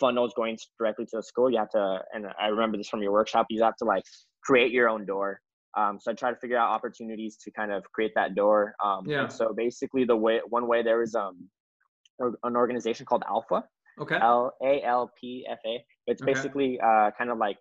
funnels 0.00 0.32
going 0.34 0.58
directly 0.78 1.04
to 1.06 1.16
the 1.18 1.22
school, 1.22 1.50
you 1.50 1.58
have 1.58 1.70
to 1.70 1.98
and 2.14 2.26
I 2.40 2.46
remember 2.48 2.78
this 2.78 2.88
from 2.88 3.02
your 3.02 3.12
workshop, 3.12 3.46
you 3.50 3.62
have 3.62 3.76
to 3.76 3.84
like 3.84 4.04
create 4.42 4.72
your 4.72 4.88
own 4.88 5.06
door. 5.06 5.40
Um, 5.76 5.98
so 6.00 6.10
I 6.10 6.14
try 6.14 6.30
to 6.30 6.36
figure 6.36 6.56
out 6.56 6.70
opportunities 6.70 7.36
to 7.44 7.50
kind 7.52 7.70
of 7.72 7.84
create 7.92 8.12
that 8.16 8.34
door. 8.34 8.74
Um, 8.84 9.04
yeah. 9.06 9.28
so 9.28 9.54
basically, 9.56 10.04
the 10.04 10.16
way 10.16 10.40
one 10.48 10.66
way 10.66 10.82
there 10.82 11.02
is 11.02 11.14
um, 11.14 11.48
an 12.18 12.56
organization 12.56 13.06
called 13.06 13.22
ALPFA. 13.30 13.62
Okay. 14.00 14.18
L 14.20 14.52
A 14.62 14.82
L 14.82 15.10
P 15.20 15.46
F 15.48 15.58
A. 15.66 15.84
It's 16.06 16.22
okay. 16.22 16.32
basically 16.32 16.80
uh, 16.80 17.10
kind 17.16 17.30
of 17.30 17.38
like 17.38 17.56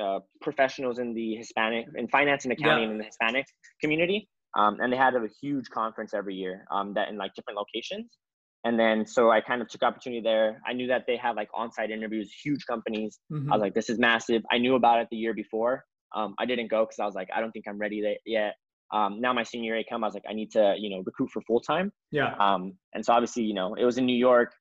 uh, 0.00 0.20
professionals 0.42 0.98
in 0.98 1.14
the 1.14 1.36
Hispanic 1.36 1.86
in 1.96 2.08
finance 2.08 2.44
and 2.44 2.52
accounting 2.52 2.84
yeah. 2.84 2.90
in 2.92 2.98
the 2.98 3.04
Hispanic 3.04 3.46
community. 3.80 4.28
Um, 4.56 4.78
and 4.80 4.92
they 4.92 4.96
had 4.96 5.14
a 5.14 5.28
huge 5.40 5.68
conference 5.70 6.14
every 6.14 6.34
year 6.34 6.64
um, 6.70 6.94
that 6.94 7.08
in 7.08 7.16
like 7.16 7.34
different 7.34 7.58
locations. 7.58 8.16
And 8.64 8.78
then 8.78 9.06
so 9.06 9.30
I 9.30 9.40
kind 9.40 9.62
of 9.62 9.68
took 9.68 9.82
opportunity 9.82 10.20
there. 10.20 10.60
I 10.66 10.72
knew 10.72 10.88
that 10.88 11.04
they 11.06 11.16
had 11.16 11.36
like 11.36 11.48
on-site 11.54 11.90
interviews, 11.90 12.32
huge 12.44 12.66
companies. 12.66 13.18
Mm-hmm. 13.32 13.52
I 13.52 13.56
was 13.56 13.62
like, 13.62 13.74
this 13.74 13.88
is 13.88 13.98
massive. 13.98 14.42
I 14.50 14.58
knew 14.58 14.74
about 14.74 15.00
it 15.00 15.08
the 15.10 15.16
year 15.16 15.32
before. 15.32 15.84
Um, 16.14 16.34
I 16.38 16.46
didn't 16.46 16.68
go 16.68 16.84
because 16.84 16.98
I 16.98 17.04
was 17.04 17.14
like, 17.14 17.28
I 17.34 17.40
don't 17.40 17.52
think 17.52 17.66
I'm 17.68 17.78
ready 17.78 18.16
yet. 18.26 18.54
Um, 18.92 19.20
now 19.20 19.32
my 19.32 19.42
senior 19.42 19.74
year 19.74 19.84
come, 19.88 20.02
I 20.02 20.06
was 20.06 20.14
like, 20.14 20.24
I 20.28 20.32
need 20.32 20.50
to, 20.52 20.74
you 20.78 20.90
know, 20.90 21.02
recruit 21.04 21.30
for 21.30 21.42
full 21.42 21.60
time. 21.60 21.92
Yeah. 22.10 22.34
Um, 22.40 22.72
and 22.94 23.04
so 23.04 23.12
obviously, 23.12 23.42
you 23.42 23.54
know, 23.54 23.74
it 23.74 23.84
was 23.84 23.98
in 23.98 24.06
New 24.06 24.16
York. 24.16 24.52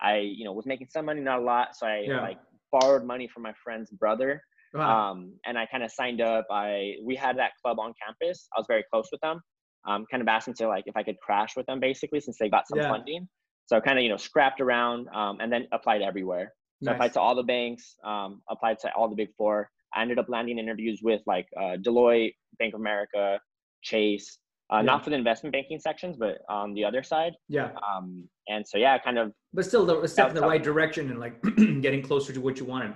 I, 0.00 0.18
you 0.18 0.44
know, 0.44 0.52
was 0.52 0.66
making 0.66 0.88
some 0.90 1.06
money, 1.06 1.20
not 1.20 1.38
a 1.38 1.42
lot. 1.42 1.68
So 1.74 1.86
I 1.86 2.04
yeah. 2.06 2.20
like 2.20 2.38
borrowed 2.72 3.04
money 3.04 3.28
from 3.32 3.44
my 3.44 3.54
friend's 3.62 3.90
brother. 3.90 4.42
Wow. 4.74 5.12
Um, 5.12 5.34
and 5.46 5.56
I 5.56 5.66
kind 5.66 5.82
of 5.82 5.90
signed 5.90 6.20
up. 6.20 6.46
I 6.50 6.94
we 7.02 7.16
had 7.16 7.38
that 7.38 7.52
club 7.62 7.78
on 7.78 7.94
campus. 8.04 8.48
I 8.54 8.60
was 8.60 8.66
very 8.68 8.84
close 8.92 9.08
with 9.10 9.20
them. 9.22 9.40
Um, 9.88 10.04
kind 10.10 10.20
of 10.20 10.28
asked 10.28 10.46
them 10.46 10.54
to 10.56 10.68
like 10.68 10.84
if 10.86 10.96
I 10.96 11.02
could 11.02 11.16
crash 11.24 11.56
with 11.56 11.64
them 11.66 11.78
basically 11.80 12.20
since 12.20 12.36
they 12.38 12.50
got 12.50 12.66
some 12.68 12.80
yeah. 12.80 12.90
funding. 12.90 13.28
So 13.66 13.80
kind 13.80 13.98
of 13.98 14.02
you 14.02 14.08
know 14.08 14.16
scrapped 14.16 14.60
around 14.60 15.08
um, 15.08 15.38
and 15.40 15.52
then 15.52 15.66
applied 15.72 16.02
everywhere. 16.02 16.52
So 16.82 16.90
nice. 16.90 16.94
applied 16.94 17.12
to 17.14 17.20
all 17.20 17.34
the 17.34 17.42
banks, 17.42 17.96
um, 18.04 18.42
applied 18.50 18.78
to 18.80 18.92
all 18.94 19.08
the 19.08 19.16
big 19.16 19.28
four. 19.36 19.70
I 19.94 20.02
ended 20.02 20.18
up 20.18 20.28
landing 20.28 20.58
interviews 20.58 21.00
with 21.02 21.22
like 21.26 21.46
uh, 21.56 21.76
Deloitte, 21.80 22.34
Bank 22.58 22.74
of 22.74 22.80
America, 22.80 23.40
Chase, 23.82 24.38
uh, 24.72 24.78
yeah. 24.78 24.82
not 24.82 25.04
for 25.04 25.10
the 25.10 25.16
investment 25.16 25.52
banking 25.52 25.78
sections, 25.78 26.16
but 26.16 26.38
on 26.48 26.74
the 26.74 26.84
other 26.84 27.02
side. 27.02 27.34
Yeah. 27.48 27.70
Um, 27.76 28.28
and 28.48 28.66
so 28.66 28.78
yeah, 28.78 28.98
kind 28.98 29.18
of. 29.18 29.32
But 29.52 29.64
still, 29.64 29.86
the 29.86 30.08
step 30.08 30.30
in 30.30 30.34
the 30.34 30.42
right 30.42 30.62
direction 30.62 31.10
and 31.10 31.20
like 31.20 31.40
getting 31.80 32.02
closer 32.02 32.32
to 32.32 32.40
what 32.40 32.58
you 32.58 32.64
wanted. 32.64 32.94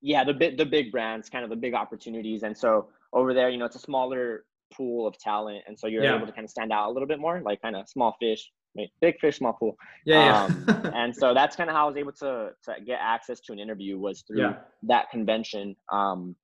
Yeah, 0.00 0.24
the 0.24 0.34
big 0.34 0.56
the 0.56 0.66
big 0.66 0.90
brands, 0.90 1.28
kind 1.28 1.44
of 1.44 1.50
the 1.50 1.56
big 1.56 1.74
opportunities, 1.74 2.42
and 2.42 2.56
so 2.56 2.88
over 3.12 3.34
there, 3.34 3.50
you 3.50 3.58
know, 3.58 3.66
it's 3.66 3.76
a 3.76 3.80
smaller 3.80 4.44
pool 4.74 5.06
of 5.06 5.16
talent, 5.18 5.62
and 5.66 5.78
so 5.78 5.86
you're 5.86 6.02
yeah. 6.02 6.16
able 6.16 6.26
to 6.26 6.32
kind 6.32 6.44
of 6.44 6.50
stand 6.50 6.72
out 6.72 6.88
a 6.88 6.92
little 6.92 7.06
bit 7.06 7.20
more, 7.20 7.40
like 7.44 7.60
kind 7.62 7.76
of 7.76 7.88
small 7.88 8.16
fish, 8.18 8.50
big 9.00 9.14
fish, 9.20 9.38
small 9.38 9.52
pool. 9.52 9.76
Yeah. 10.06 10.44
Um, 10.44 10.66
and 10.94 11.14
so 11.14 11.34
that's 11.34 11.56
kind 11.56 11.68
of 11.70 11.76
how 11.76 11.84
I 11.84 11.88
was 11.88 11.96
able 11.96 12.12
to 12.12 12.50
to 12.64 12.74
get 12.84 12.98
access 13.00 13.40
to 13.40 13.52
an 13.52 13.58
interview 13.58 13.98
was 13.98 14.22
through 14.26 14.40
yeah. 14.40 14.54
that 14.84 15.10
convention. 15.10 15.76
Um, 15.92 16.36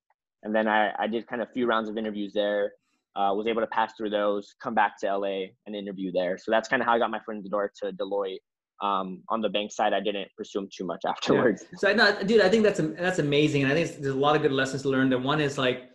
and 0.42 0.54
then 0.54 0.68
I 0.68 0.92
I 0.98 1.06
did 1.06 1.26
kind 1.26 1.42
of 1.42 1.48
a 1.48 1.52
few 1.52 1.66
rounds 1.66 1.88
of 1.88 1.96
interviews 1.96 2.32
there 2.34 2.72
uh, 3.18 3.34
was 3.34 3.46
able 3.48 3.60
to 3.60 3.66
pass 3.68 3.92
through 3.96 4.10
those, 4.10 4.54
come 4.62 4.74
back 4.74 4.98
to 5.00 5.16
LA 5.16 5.46
and 5.66 5.74
interview 5.74 6.12
there. 6.12 6.38
So 6.38 6.52
that's 6.52 6.68
kind 6.68 6.80
of 6.80 6.86
how 6.86 6.94
I 6.94 6.98
got 6.98 7.10
my 7.10 7.18
foot 7.26 7.36
in 7.36 7.42
the 7.42 7.48
door 7.48 7.70
to 7.82 7.92
Deloitte. 7.92 8.38
Um, 8.80 9.24
on 9.28 9.40
the 9.40 9.48
bank 9.48 9.72
side, 9.72 9.92
I 9.92 9.98
didn't 9.98 10.28
pursue 10.36 10.60
them 10.60 10.68
too 10.72 10.86
much 10.86 11.00
afterwards. 11.04 11.64
Yeah. 11.72 11.78
So, 11.78 11.92
no, 11.94 12.22
dude, 12.22 12.42
I 12.42 12.48
think 12.48 12.62
that's 12.62 12.78
that's 12.96 13.18
amazing, 13.18 13.64
and 13.64 13.72
I 13.72 13.74
think 13.74 14.00
there's 14.00 14.14
a 14.14 14.18
lot 14.18 14.36
of 14.36 14.42
good 14.42 14.52
lessons 14.52 14.82
to 14.82 14.88
learn. 14.88 15.10
The 15.10 15.18
one 15.18 15.40
is 15.40 15.58
like, 15.58 15.90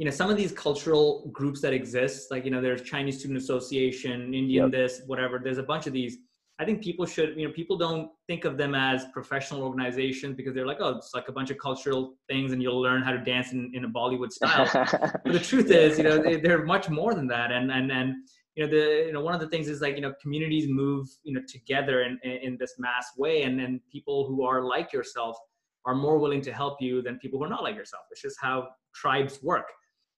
you 0.00 0.06
know, 0.06 0.10
some 0.10 0.30
of 0.30 0.36
these 0.36 0.50
cultural 0.50 1.28
groups 1.30 1.60
that 1.60 1.74
exist, 1.74 2.30
like 2.30 2.46
you 2.46 2.50
know, 2.50 2.62
there's 2.62 2.82
Chinese 2.82 3.18
Student 3.18 3.38
Association, 3.38 4.34
Indian 4.34 4.64
yep. 4.64 4.72
this, 4.72 5.02
whatever. 5.06 5.38
There's 5.38 5.58
a 5.58 5.62
bunch 5.62 5.86
of 5.86 5.92
these 5.92 6.16
I 6.60 6.64
think 6.66 6.82
people 6.82 7.06
should, 7.06 7.38
you 7.38 7.48
know, 7.48 7.54
people 7.54 7.78
don't 7.78 8.10
think 8.26 8.44
of 8.44 8.58
them 8.58 8.74
as 8.74 9.06
professional 9.14 9.62
organizations 9.62 10.36
because 10.36 10.54
they're 10.54 10.66
like, 10.66 10.76
oh, 10.80 10.90
it's 10.90 11.12
like 11.14 11.28
a 11.28 11.32
bunch 11.32 11.50
of 11.50 11.56
cultural 11.56 12.16
things 12.28 12.52
and 12.52 12.62
you'll 12.62 12.82
learn 12.82 13.00
how 13.00 13.12
to 13.12 13.24
dance 13.24 13.52
in, 13.52 13.72
in 13.74 13.86
a 13.86 13.88
Bollywood 13.88 14.30
style. 14.30 14.68
but 15.24 15.32
the 15.32 15.38
truth 15.38 15.70
is, 15.70 15.96
you 15.96 16.04
know, 16.04 16.18
they, 16.18 16.50
are 16.50 16.66
much 16.66 16.90
more 16.90 17.14
than 17.14 17.26
that. 17.28 17.50
And, 17.50 17.72
and, 17.72 17.90
and, 17.90 18.14
you 18.56 18.66
know, 18.66 18.70
the, 18.70 19.06
you 19.06 19.12
know, 19.14 19.22
one 19.22 19.34
of 19.34 19.40
the 19.40 19.48
things 19.48 19.68
is 19.68 19.80
like, 19.80 19.96
you 19.96 20.02
know, 20.02 20.12
communities 20.20 20.68
move, 20.68 21.08
you 21.22 21.32
know, 21.32 21.40
together 21.48 22.02
in, 22.02 22.18
in 22.22 22.58
this 22.60 22.74
mass 22.78 23.06
way. 23.16 23.44
And 23.44 23.58
then 23.58 23.80
people 23.90 24.26
who 24.26 24.44
are 24.44 24.62
like 24.62 24.92
yourself 24.92 25.38
are 25.86 25.94
more 25.94 26.18
willing 26.18 26.42
to 26.42 26.52
help 26.52 26.76
you 26.82 27.00
than 27.00 27.18
people 27.20 27.38
who 27.38 27.46
are 27.46 27.48
not 27.48 27.62
like 27.62 27.74
yourself. 27.74 28.02
It's 28.10 28.20
just 28.20 28.36
how 28.38 28.68
tribes 28.94 29.42
work. 29.42 29.64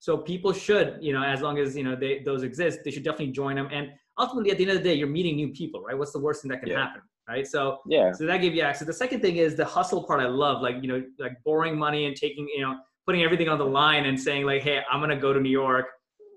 So 0.03 0.19
people 0.19 0.53
should, 0.53 0.99
you 1.01 1.13
know, 1.13 1.23
as 1.23 1.43
long 1.43 1.59
as, 1.59 1.77
you 1.77 1.85
know, 1.85 1.95
they, 1.95 2.23
those 2.25 2.43
exist, 2.43 2.81
they 2.85 2.91
should 2.91 3.05
definitely 3.05 3.31
join 3.31 3.55
them. 3.55 3.69
And 3.71 3.91
ultimately 4.19 4.51
at 4.51 4.59
the 4.59 4.65
end 4.65 4.73
of 4.73 4.79
the 4.79 4.83
day, 4.83 4.95
you're 4.95 5.07
meeting 5.07 5.37
new 5.37 5.53
people, 5.53 5.81
right? 5.81 5.97
What's 5.97 6.11
the 6.11 6.19
worst 6.19 6.43
thing 6.43 6.51
that 6.51 6.59
can 6.59 6.71
yeah. 6.71 6.87
happen? 6.87 7.03
Right. 7.29 7.47
So 7.47 7.79
yeah. 7.87 8.11
So 8.11 8.27
that 8.27 8.39
gave 8.39 8.53
you 8.53 8.63
access. 8.63 8.85
The 8.85 8.93
second 8.93 9.21
thing 9.21 9.37
is 9.37 9.55
the 9.55 9.65
hustle 9.65 10.03
part 10.03 10.19
I 10.19 10.27
love, 10.27 10.61
like, 10.61 10.83
you 10.83 10.89
know, 10.89 11.05
like 11.21 11.37
borrowing 11.45 11.79
money 11.79 12.07
and 12.07 12.17
taking, 12.17 12.49
you 12.53 12.63
know, 12.63 12.79
putting 13.07 13.23
everything 13.23 13.49
on 13.49 13.59
the 13.59 13.65
line 13.65 14.07
and 14.07 14.19
saying 14.19 14.45
like, 14.45 14.63
hey, 14.63 14.81
I'm 14.91 14.99
gonna 14.99 15.17
go 15.17 15.33
to 15.33 15.39
New 15.39 15.51
York, 15.51 15.87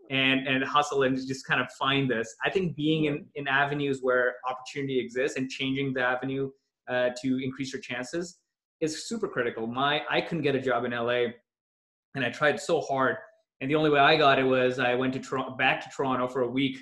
and 0.09 0.47
and 0.47 0.63
hustle 0.63 1.03
and 1.03 1.15
just 1.15 1.45
kind 1.47 1.61
of 1.61 1.67
find 1.79 2.09
this. 2.09 2.35
I 2.43 2.49
think 2.49 2.75
being 2.75 3.05
in 3.05 3.25
in 3.35 3.47
avenues 3.47 3.99
where 4.01 4.35
opportunity 4.47 4.99
exists 4.99 5.37
and 5.37 5.49
changing 5.49 5.93
the 5.93 6.01
avenue 6.01 6.51
uh, 6.87 7.09
to 7.23 7.43
increase 7.43 7.73
your 7.73 7.81
chances 7.81 8.37
is 8.81 9.07
super 9.07 9.27
critical. 9.27 9.67
My 9.67 10.01
I 10.09 10.21
couldn't 10.21 10.43
get 10.43 10.55
a 10.55 10.61
job 10.61 10.85
in 10.85 10.91
LA, 10.91 11.31
and 12.15 12.23
I 12.23 12.29
tried 12.29 12.59
so 12.59 12.81
hard, 12.81 13.17
and 13.61 13.69
the 13.69 13.75
only 13.75 13.89
way 13.89 13.99
I 13.99 14.15
got 14.15 14.39
it 14.39 14.43
was 14.43 14.79
I 14.79 14.95
went 14.95 15.13
to 15.13 15.19
Toronto, 15.19 15.55
back 15.55 15.81
to 15.81 15.89
Toronto 15.95 16.27
for 16.27 16.41
a 16.41 16.47
week 16.47 16.77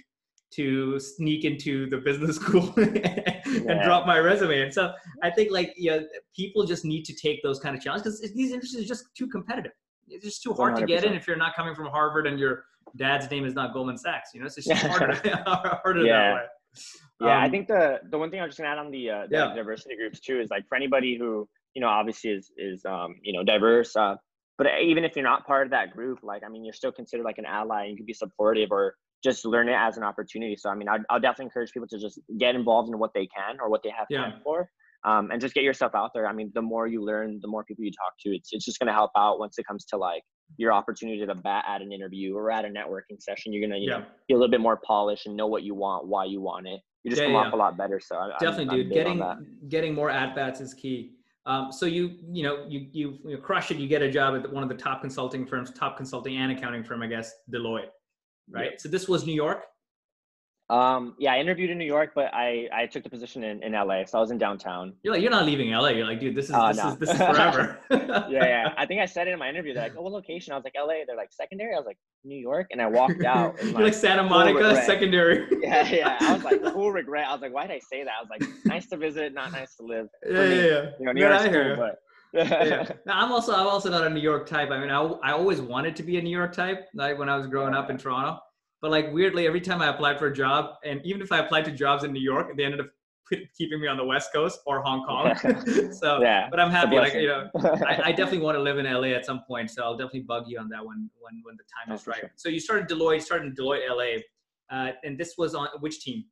to 0.56 1.00
sneak 1.00 1.46
into 1.46 1.90
the 1.90 1.98
business 1.98 2.36
school 2.42 2.74
and 2.78 3.66
yeah. 3.66 3.84
drop 3.84 4.06
my 4.06 4.20
resume. 4.20 4.62
And 4.62 4.74
so 4.74 4.94
I 5.22 5.30
think 5.30 5.52
like 5.52 5.74
yeah, 5.78 6.00
people 6.36 6.66
just 6.66 6.86
need 6.86 7.04
to 7.06 7.14
take 7.14 7.42
those 7.44 7.60
kind 7.60 7.76
of 7.76 7.82
challenges 7.82 8.20
because 8.20 8.36
these 8.36 8.52
industries 8.52 8.84
are 8.84 8.88
just 8.88 9.06
too 9.16 9.28
competitive. 9.28 9.72
It's 10.08 10.26
just 10.26 10.44
too 10.44 10.54
hard 10.54 10.76
100%. 10.76 10.80
to 10.80 10.86
get 10.86 11.04
in 11.06 11.14
if 11.14 11.28
you're 11.28 11.38
not 11.38 11.56
coming 11.56 11.74
from 11.74 11.88
Harvard 11.88 12.28
and 12.28 12.38
your 12.40 12.66
dad's 12.98 13.30
name 13.32 13.46
is 13.46 13.54
not 13.54 13.74
Goldman 13.74 13.98
Sachs. 13.98 14.32
You 14.34 14.42
know, 14.42 14.48
it's 14.48 14.56
just 14.56 14.72
harder, 14.72 15.16
harder 15.46 16.06
yeah. 16.06 16.14
that 16.14 16.34
way. 16.36 16.42
Yeah, 17.22 17.38
um, 17.38 17.44
I 17.44 17.50
think 17.50 17.68
the 17.68 18.02
the 18.10 18.18
one 18.18 18.32
thing 18.32 18.42
I'm 18.42 18.50
just 18.50 18.58
gonna 18.58 18.70
add 18.70 18.80
on 18.80 18.92
the, 18.92 19.10
uh, 19.10 19.28
the 19.30 19.38
yeah. 19.38 19.54
diversity 19.54 19.96
groups 19.96 20.20
too 20.20 20.40
is 20.40 20.50
like 20.50 20.68
for 20.68 20.76
anybody 20.76 21.18
who 21.18 21.48
you 21.74 21.82
know 21.82 21.88
obviously 21.88 22.32
is 22.32 22.52
is 22.58 22.84
um, 22.86 23.16
you 23.22 23.34
know 23.34 23.44
diverse, 23.44 23.96
uh, 23.96 24.16
but 24.58 24.68
even 24.82 25.04
if 25.04 25.16
you're 25.16 25.24
not 25.24 25.46
part 25.46 25.68
of 25.68 25.72
that 25.72 25.94
group, 25.94 26.20
like 26.24 26.44
I 26.46 26.50
mean, 26.50 26.64
you're 26.64 26.74
still 26.74 26.92
considered 26.92 27.24
like 27.24 27.38
an 27.38 27.46
ally. 27.46 27.88
You 27.88 27.96
can 27.96 28.06
be 28.06 28.14
supportive 28.14 28.72
or 28.72 28.96
just 29.24 29.46
learn 29.46 29.70
it 29.70 29.76
as 29.76 29.98
an 29.98 30.04
opportunity. 30.04 30.56
So 30.56 30.70
I 30.70 30.76
mean, 30.76 30.90
I'd, 30.90 31.02
I'll 31.10 31.20
definitely 31.20 31.46
encourage 31.46 31.72
people 31.72 31.88
to 31.90 31.98
just 31.98 32.20
get 32.38 32.56
involved 32.56 32.90
in 32.90 33.00
what 33.00 33.12
they 33.14 33.28
can 33.28 33.58
or 33.62 33.70
what 33.70 33.82
they 33.84 33.92
have 33.98 34.08
yeah. 34.10 34.22
time 34.22 34.42
for, 34.44 34.70
um, 35.06 35.32
and 35.32 35.42
just 35.42 35.54
get 35.54 35.64
yourself 35.64 35.94
out 35.96 36.12
there. 36.14 36.28
I 36.28 36.34
mean, 36.34 36.52
the 36.54 36.62
more 36.62 36.88
you 36.88 37.04
learn, 37.04 37.40
the 37.42 37.48
more 37.48 37.64
people 37.64 37.84
you 37.84 37.92
talk 37.92 38.14
to, 38.22 38.30
it's 38.36 38.50
it's 38.52 38.66
just 38.66 38.80
gonna 38.80 38.94
help 38.94 39.12
out 39.18 39.40
once 39.40 39.58
it 39.58 39.66
comes 39.66 39.86
to 39.86 39.98
like 39.98 40.24
your 40.58 40.72
opportunity 40.72 41.26
to 41.26 41.36
bat 41.36 41.66
at 41.68 41.82
an 41.82 41.92
interview 41.92 42.36
or 42.36 42.52
at 42.52 42.66
a 42.66 42.68
networking 42.68 43.20
session. 43.20 43.54
You're 43.54 43.68
gonna 43.68 43.80
you 43.80 43.90
yeah. 43.90 44.00
know 44.00 44.06
be 44.28 44.34
a 44.36 44.38
little 44.38 44.52
bit 44.52 44.62
more 44.62 44.80
polished 44.86 45.26
and 45.26 45.36
know 45.36 45.48
what 45.48 45.64
you 45.64 45.74
want, 45.74 46.08
why 46.08 46.26
you 46.26 46.42
want 46.42 46.68
it. 46.68 46.82
You 47.04 47.10
just 47.10 47.22
yeah, 47.22 47.28
come 47.28 47.36
off 47.36 47.54
a 47.54 47.56
lot 47.56 47.78
better. 47.78 48.00
So 48.00 48.30
definitely, 48.40 48.82
I'm, 48.82 48.90
dude, 48.90 49.08
I'm 49.08 49.18
getting 49.18 49.58
getting 49.68 49.94
more 49.96 50.10
at 50.10 50.36
bats 50.36 50.62
is 50.62 50.74
key. 50.74 51.16
Um, 51.46 51.72
so 51.72 51.86
you 51.86 52.18
you 52.32 52.44
know 52.44 52.66
you, 52.68 52.88
you 52.92 53.20
you 53.26 53.38
crush 53.38 53.70
it. 53.70 53.78
You 53.78 53.88
get 53.88 54.02
a 54.02 54.10
job 54.10 54.36
at 54.36 54.52
one 54.52 54.64
of 54.64 54.70
the 54.70 54.76
top 54.76 55.02
consulting 55.02 55.46
firms, 55.46 55.72
top 55.72 55.98
consulting 55.98 56.38
and 56.38 56.52
accounting 56.52 56.84
firm, 56.84 57.02
I 57.02 57.08
guess, 57.08 57.34
Deloitte, 57.52 57.90
right? 58.50 58.80
So 58.80 58.88
this 58.88 59.10
was 59.10 59.26
New 59.26 59.36
York. 59.36 59.66
Um, 60.70 61.16
yeah, 61.20 61.34
I 61.34 61.40
interviewed 61.40 61.70
in 61.70 61.78
New 61.78 61.86
York, 61.86 62.12
but 62.16 62.34
I, 62.34 62.68
I 62.74 62.86
took 62.88 63.04
the 63.04 63.10
position 63.10 63.44
in, 63.44 63.62
in 63.64 63.74
LA. 63.74 64.06
So 64.06 64.18
I 64.18 64.22
was 64.22 64.32
in 64.32 64.38
downtown. 64.38 64.94
You're 65.04 65.14
like, 65.14 65.22
you're 65.22 65.32
not 65.32 65.46
leaving 65.46 65.72
LA. 65.72 65.90
You're 65.90 66.08
like, 66.08 66.20
dude, 66.20 66.36
this 66.36 66.46
is, 66.46 66.52
uh, 66.52 66.70
this 66.70 66.84
no. 66.84 66.90
is, 66.90 66.98
this 66.98 67.10
is 67.10 67.18
forever. 67.18 67.80
yeah, 67.92 68.28
yeah. 68.30 68.74
I 68.78 68.86
think 68.86 69.02
I 69.02 69.06
said 69.06 69.28
it 69.28 69.32
in 69.32 69.40
my 69.40 69.50
interview. 69.50 69.74
They're 69.74 69.84
like, 69.84 69.94
oh, 69.98 70.02
what 70.02 70.14
location? 70.14 70.54
I 70.54 70.56
was 70.56 70.64
like, 70.64 70.76
LA. 70.78 71.06
They're 71.06 71.18
like, 71.18 71.32
secondary. 71.32 71.76
I 71.76 71.78
was 71.78 71.86
like, 71.86 71.98
New 72.24 72.38
York. 72.38 72.68
And 72.72 72.82
I 72.82 72.88
walked 72.88 73.24
out. 73.26 73.62
you're 73.62 73.74
like, 73.74 73.84
like 73.84 73.94
Santa 73.94 74.24
Monica, 74.24 74.82
secondary. 74.86 75.48
yeah, 75.62 75.88
yeah. 75.88 76.18
I 76.22 76.34
was 76.34 76.44
like, 76.44 76.62
full 76.62 76.92
regret. 76.92 77.28
I 77.28 77.34
was 77.34 77.42
like, 77.42 77.54
why 77.54 77.68
did 77.68 77.76
I 77.76 77.80
say 77.80 78.04
that? 78.04 78.14
I 78.18 78.22
was 78.22 78.30
like, 78.30 78.50
nice 78.66 78.88
to 78.88 78.98
visit, 78.98 79.34
not 79.34 79.52
nice 79.52 79.76
to 79.76 79.84
live. 79.84 80.08
Yeah, 80.26 80.44
yeah, 80.44 80.56
yeah. 80.56 80.90
You 81.00 81.06
know, 81.06 81.12
New 81.12 81.22
York's 81.22 81.44
cool, 81.44 81.76
but 81.76 82.00
yeah. 82.34 82.88
Now, 83.06 83.22
I'm 83.22 83.32
also 83.32 83.54
I'm 83.54 83.68
also 83.68 83.90
not 83.90 84.08
a 84.08 84.10
New 84.10 84.22
York 84.22 84.48
type. 84.48 84.72
I 84.72 84.80
mean, 84.80 84.90
I, 84.90 85.02
I 85.02 85.32
always 85.34 85.62
wanted 85.62 85.96
to 85.98 86.04
be 86.04 86.18
a 86.18 86.22
New 86.22 86.36
York 86.36 86.54
type, 86.54 86.88
like 86.96 87.20
when 87.20 87.30
I 87.30 87.38
was 87.38 87.48
growing 87.48 87.74
up 87.76 87.90
in 87.90 87.98
Toronto. 87.98 88.40
But 88.84 88.92
like 88.92 89.14
weirdly, 89.14 89.48
every 89.48 89.62
time 89.62 89.82
I 89.82 89.88
applied 89.88 90.20
for 90.20 90.28
a 90.28 90.36
job, 90.36 90.76
and 90.84 91.00
even 91.06 91.22
if 91.22 91.32
I 91.32 91.40
applied 91.40 91.64
to 91.66 91.72
jobs 91.72 92.04
in 92.04 92.12
New 92.12 92.22
York, 92.22 92.58
they 92.58 92.66
ended 92.66 92.82
up 92.82 92.88
keeping 93.58 93.80
me 93.80 93.88
on 93.88 93.96
the 93.96 94.04
West 94.04 94.34
Coast 94.34 94.60
or 94.66 94.82
Hong 94.82 95.06
Kong. 95.06 95.34
so, 95.94 96.22
yeah, 96.22 96.50
but 96.52 96.60
I'm 96.60 96.70
happy. 96.70 96.98
Like 96.98 97.14
you 97.14 97.28
know, 97.28 97.50
I, 97.56 98.02
I, 98.04 98.12
definitely 98.18 98.40
want 98.40 98.58
to 98.58 98.62
live 98.62 98.80
in 98.80 98.86
LA 98.86 99.14
at 99.14 99.26
some 99.26 99.42
point. 99.48 99.72
So 99.72 99.84
I'll 99.84 99.96
definitely 99.96 100.24
bug 100.24 100.44
you 100.48 100.60
on 100.60 100.68
that 100.68 100.84
one 100.84 101.10
when 101.18 101.42
when 101.44 101.56
the 101.56 101.64
time 101.64 101.94
oh, 101.94 101.96
is 101.96 102.06
right. 102.08 102.20
Sure. 102.20 102.32
So 102.36 102.50
you 102.50 102.60
started 102.60 102.90
Deloitte, 102.90 103.22
started 103.22 103.46
in 103.46 103.56
Deloitte 103.56 103.88
LA, 103.90 104.78
uh, 104.78 104.92
and 105.06 105.18
this 105.18 105.36
was 105.38 105.56
on 105.56 105.70
which 105.80 106.02
team? 106.02 106.26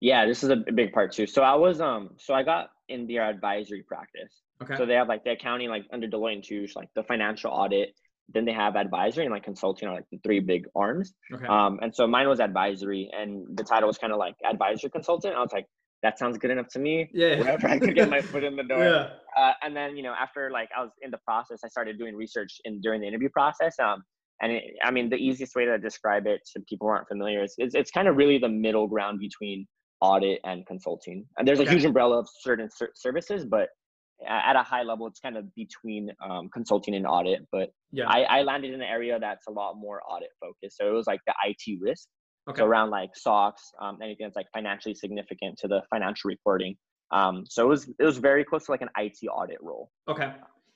Yeah, 0.00 0.24
this 0.24 0.42
is 0.42 0.48
a 0.48 0.56
big 0.56 0.94
part 0.94 1.12
too. 1.12 1.26
So 1.26 1.42
I 1.42 1.54
was 1.56 1.82
um, 1.82 2.12
so 2.16 2.32
I 2.32 2.42
got 2.42 2.70
in 2.88 3.06
their 3.06 3.28
advisory 3.28 3.82
practice. 3.82 4.32
Okay. 4.62 4.78
So 4.78 4.86
they 4.86 4.94
have 4.94 5.08
like 5.08 5.24
the 5.24 5.32
accounting, 5.32 5.68
like 5.68 5.84
under 5.92 6.08
Deloitte 6.08 6.36
and 6.36 6.42
Touche, 6.42 6.74
like 6.74 6.88
the 6.94 7.02
financial 7.02 7.50
audit, 7.50 7.94
then 8.32 8.44
they 8.44 8.52
have 8.52 8.76
advisory 8.76 9.24
and 9.24 9.32
like 9.32 9.44
consulting 9.44 9.88
are 9.88 9.94
like 9.94 10.04
the 10.10 10.18
three 10.24 10.40
big 10.40 10.66
arms. 10.74 11.14
Okay. 11.32 11.46
Um, 11.46 11.78
and 11.82 11.94
so 11.94 12.06
mine 12.06 12.28
was 12.28 12.40
advisory, 12.40 13.08
and 13.16 13.46
the 13.56 13.64
title 13.64 13.86
was 13.86 13.98
kind 13.98 14.12
of 14.12 14.18
like 14.18 14.34
advisory 14.48 14.90
consultant. 14.90 15.34
I 15.34 15.40
was 15.40 15.52
like, 15.52 15.66
that 16.02 16.18
sounds 16.18 16.36
good 16.38 16.50
enough 16.50 16.68
to 16.68 16.78
me. 16.78 17.08
Yeah. 17.12 17.38
Wherever 17.38 17.68
I 17.68 17.78
could 17.78 17.94
get 17.94 18.10
my 18.10 18.20
foot 18.20 18.44
in 18.44 18.56
the 18.56 18.62
door. 18.68 18.84
Yeah. 18.84 19.08
Uh, 19.36 19.52
and 19.62 19.76
then 19.76 19.96
you 19.96 20.02
know 20.02 20.14
after 20.18 20.50
like 20.50 20.68
I 20.76 20.82
was 20.82 20.90
in 21.02 21.10
the 21.10 21.18
process, 21.18 21.60
I 21.64 21.68
started 21.68 21.98
doing 21.98 22.14
research 22.14 22.60
in 22.64 22.80
during 22.80 23.00
the 23.00 23.06
interview 23.06 23.28
process. 23.30 23.74
Um, 23.78 24.02
and 24.42 24.52
it, 24.52 24.64
I 24.84 24.90
mean 24.90 25.08
the 25.08 25.16
easiest 25.16 25.54
way 25.54 25.64
to 25.64 25.78
describe 25.78 26.26
it 26.26 26.40
to 26.54 26.62
people 26.68 26.88
who 26.88 26.92
aren't 26.92 27.08
familiar 27.08 27.42
is 27.42 27.54
it's, 27.58 27.74
it's 27.74 27.90
kind 27.90 28.08
of 28.08 28.16
really 28.16 28.38
the 28.38 28.48
middle 28.48 28.86
ground 28.86 29.20
between 29.20 29.66
audit 30.00 30.40
and 30.44 30.66
consulting. 30.66 31.24
And 31.38 31.48
there's 31.48 31.60
okay. 31.60 31.68
a 31.68 31.72
huge 31.72 31.84
umbrella 31.84 32.18
of 32.18 32.28
certain 32.40 32.68
ser- 32.70 32.92
services, 32.94 33.46
but 33.46 33.68
at 34.26 34.56
a 34.56 34.62
high 34.62 34.82
level, 34.82 35.06
it's 35.06 35.20
kind 35.20 35.36
of 35.36 35.54
between 35.54 36.10
um, 36.24 36.48
consulting 36.48 36.94
and 36.94 37.06
audit. 37.06 37.46
But 37.52 37.70
yeah, 37.92 38.08
I, 38.08 38.22
I, 38.22 38.42
landed 38.42 38.72
in 38.72 38.80
an 38.80 38.86
area 38.86 39.18
that's 39.18 39.46
a 39.46 39.50
lot 39.50 39.74
more 39.76 40.00
audit 40.08 40.30
focused. 40.40 40.76
So 40.78 40.88
it 40.88 40.92
was 40.92 41.06
like 41.06 41.20
the 41.26 41.34
IT 41.44 41.80
risk. 41.80 42.08
Okay. 42.48 42.60
So 42.60 42.66
around 42.66 42.90
like 42.90 43.10
SOX, 43.14 43.60
um, 43.80 43.98
anything 44.02 44.24
that's 44.26 44.36
like 44.36 44.46
financially 44.54 44.94
significant 44.94 45.58
to 45.58 45.68
the 45.68 45.82
financial 45.90 46.28
reporting. 46.28 46.76
Um, 47.10 47.44
so 47.46 47.64
it 47.64 47.68
was 47.68 47.88
it 47.98 48.04
was 48.04 48.18
very 48.18 48.44
close 48.44 48.66
to 48.66 48.70
like 48.70 48.82
an 48.82 48.90
IT 48.96 49.18
audit 49.28 49.58
role. 49.60 49.90
Okay. 50.08 50.32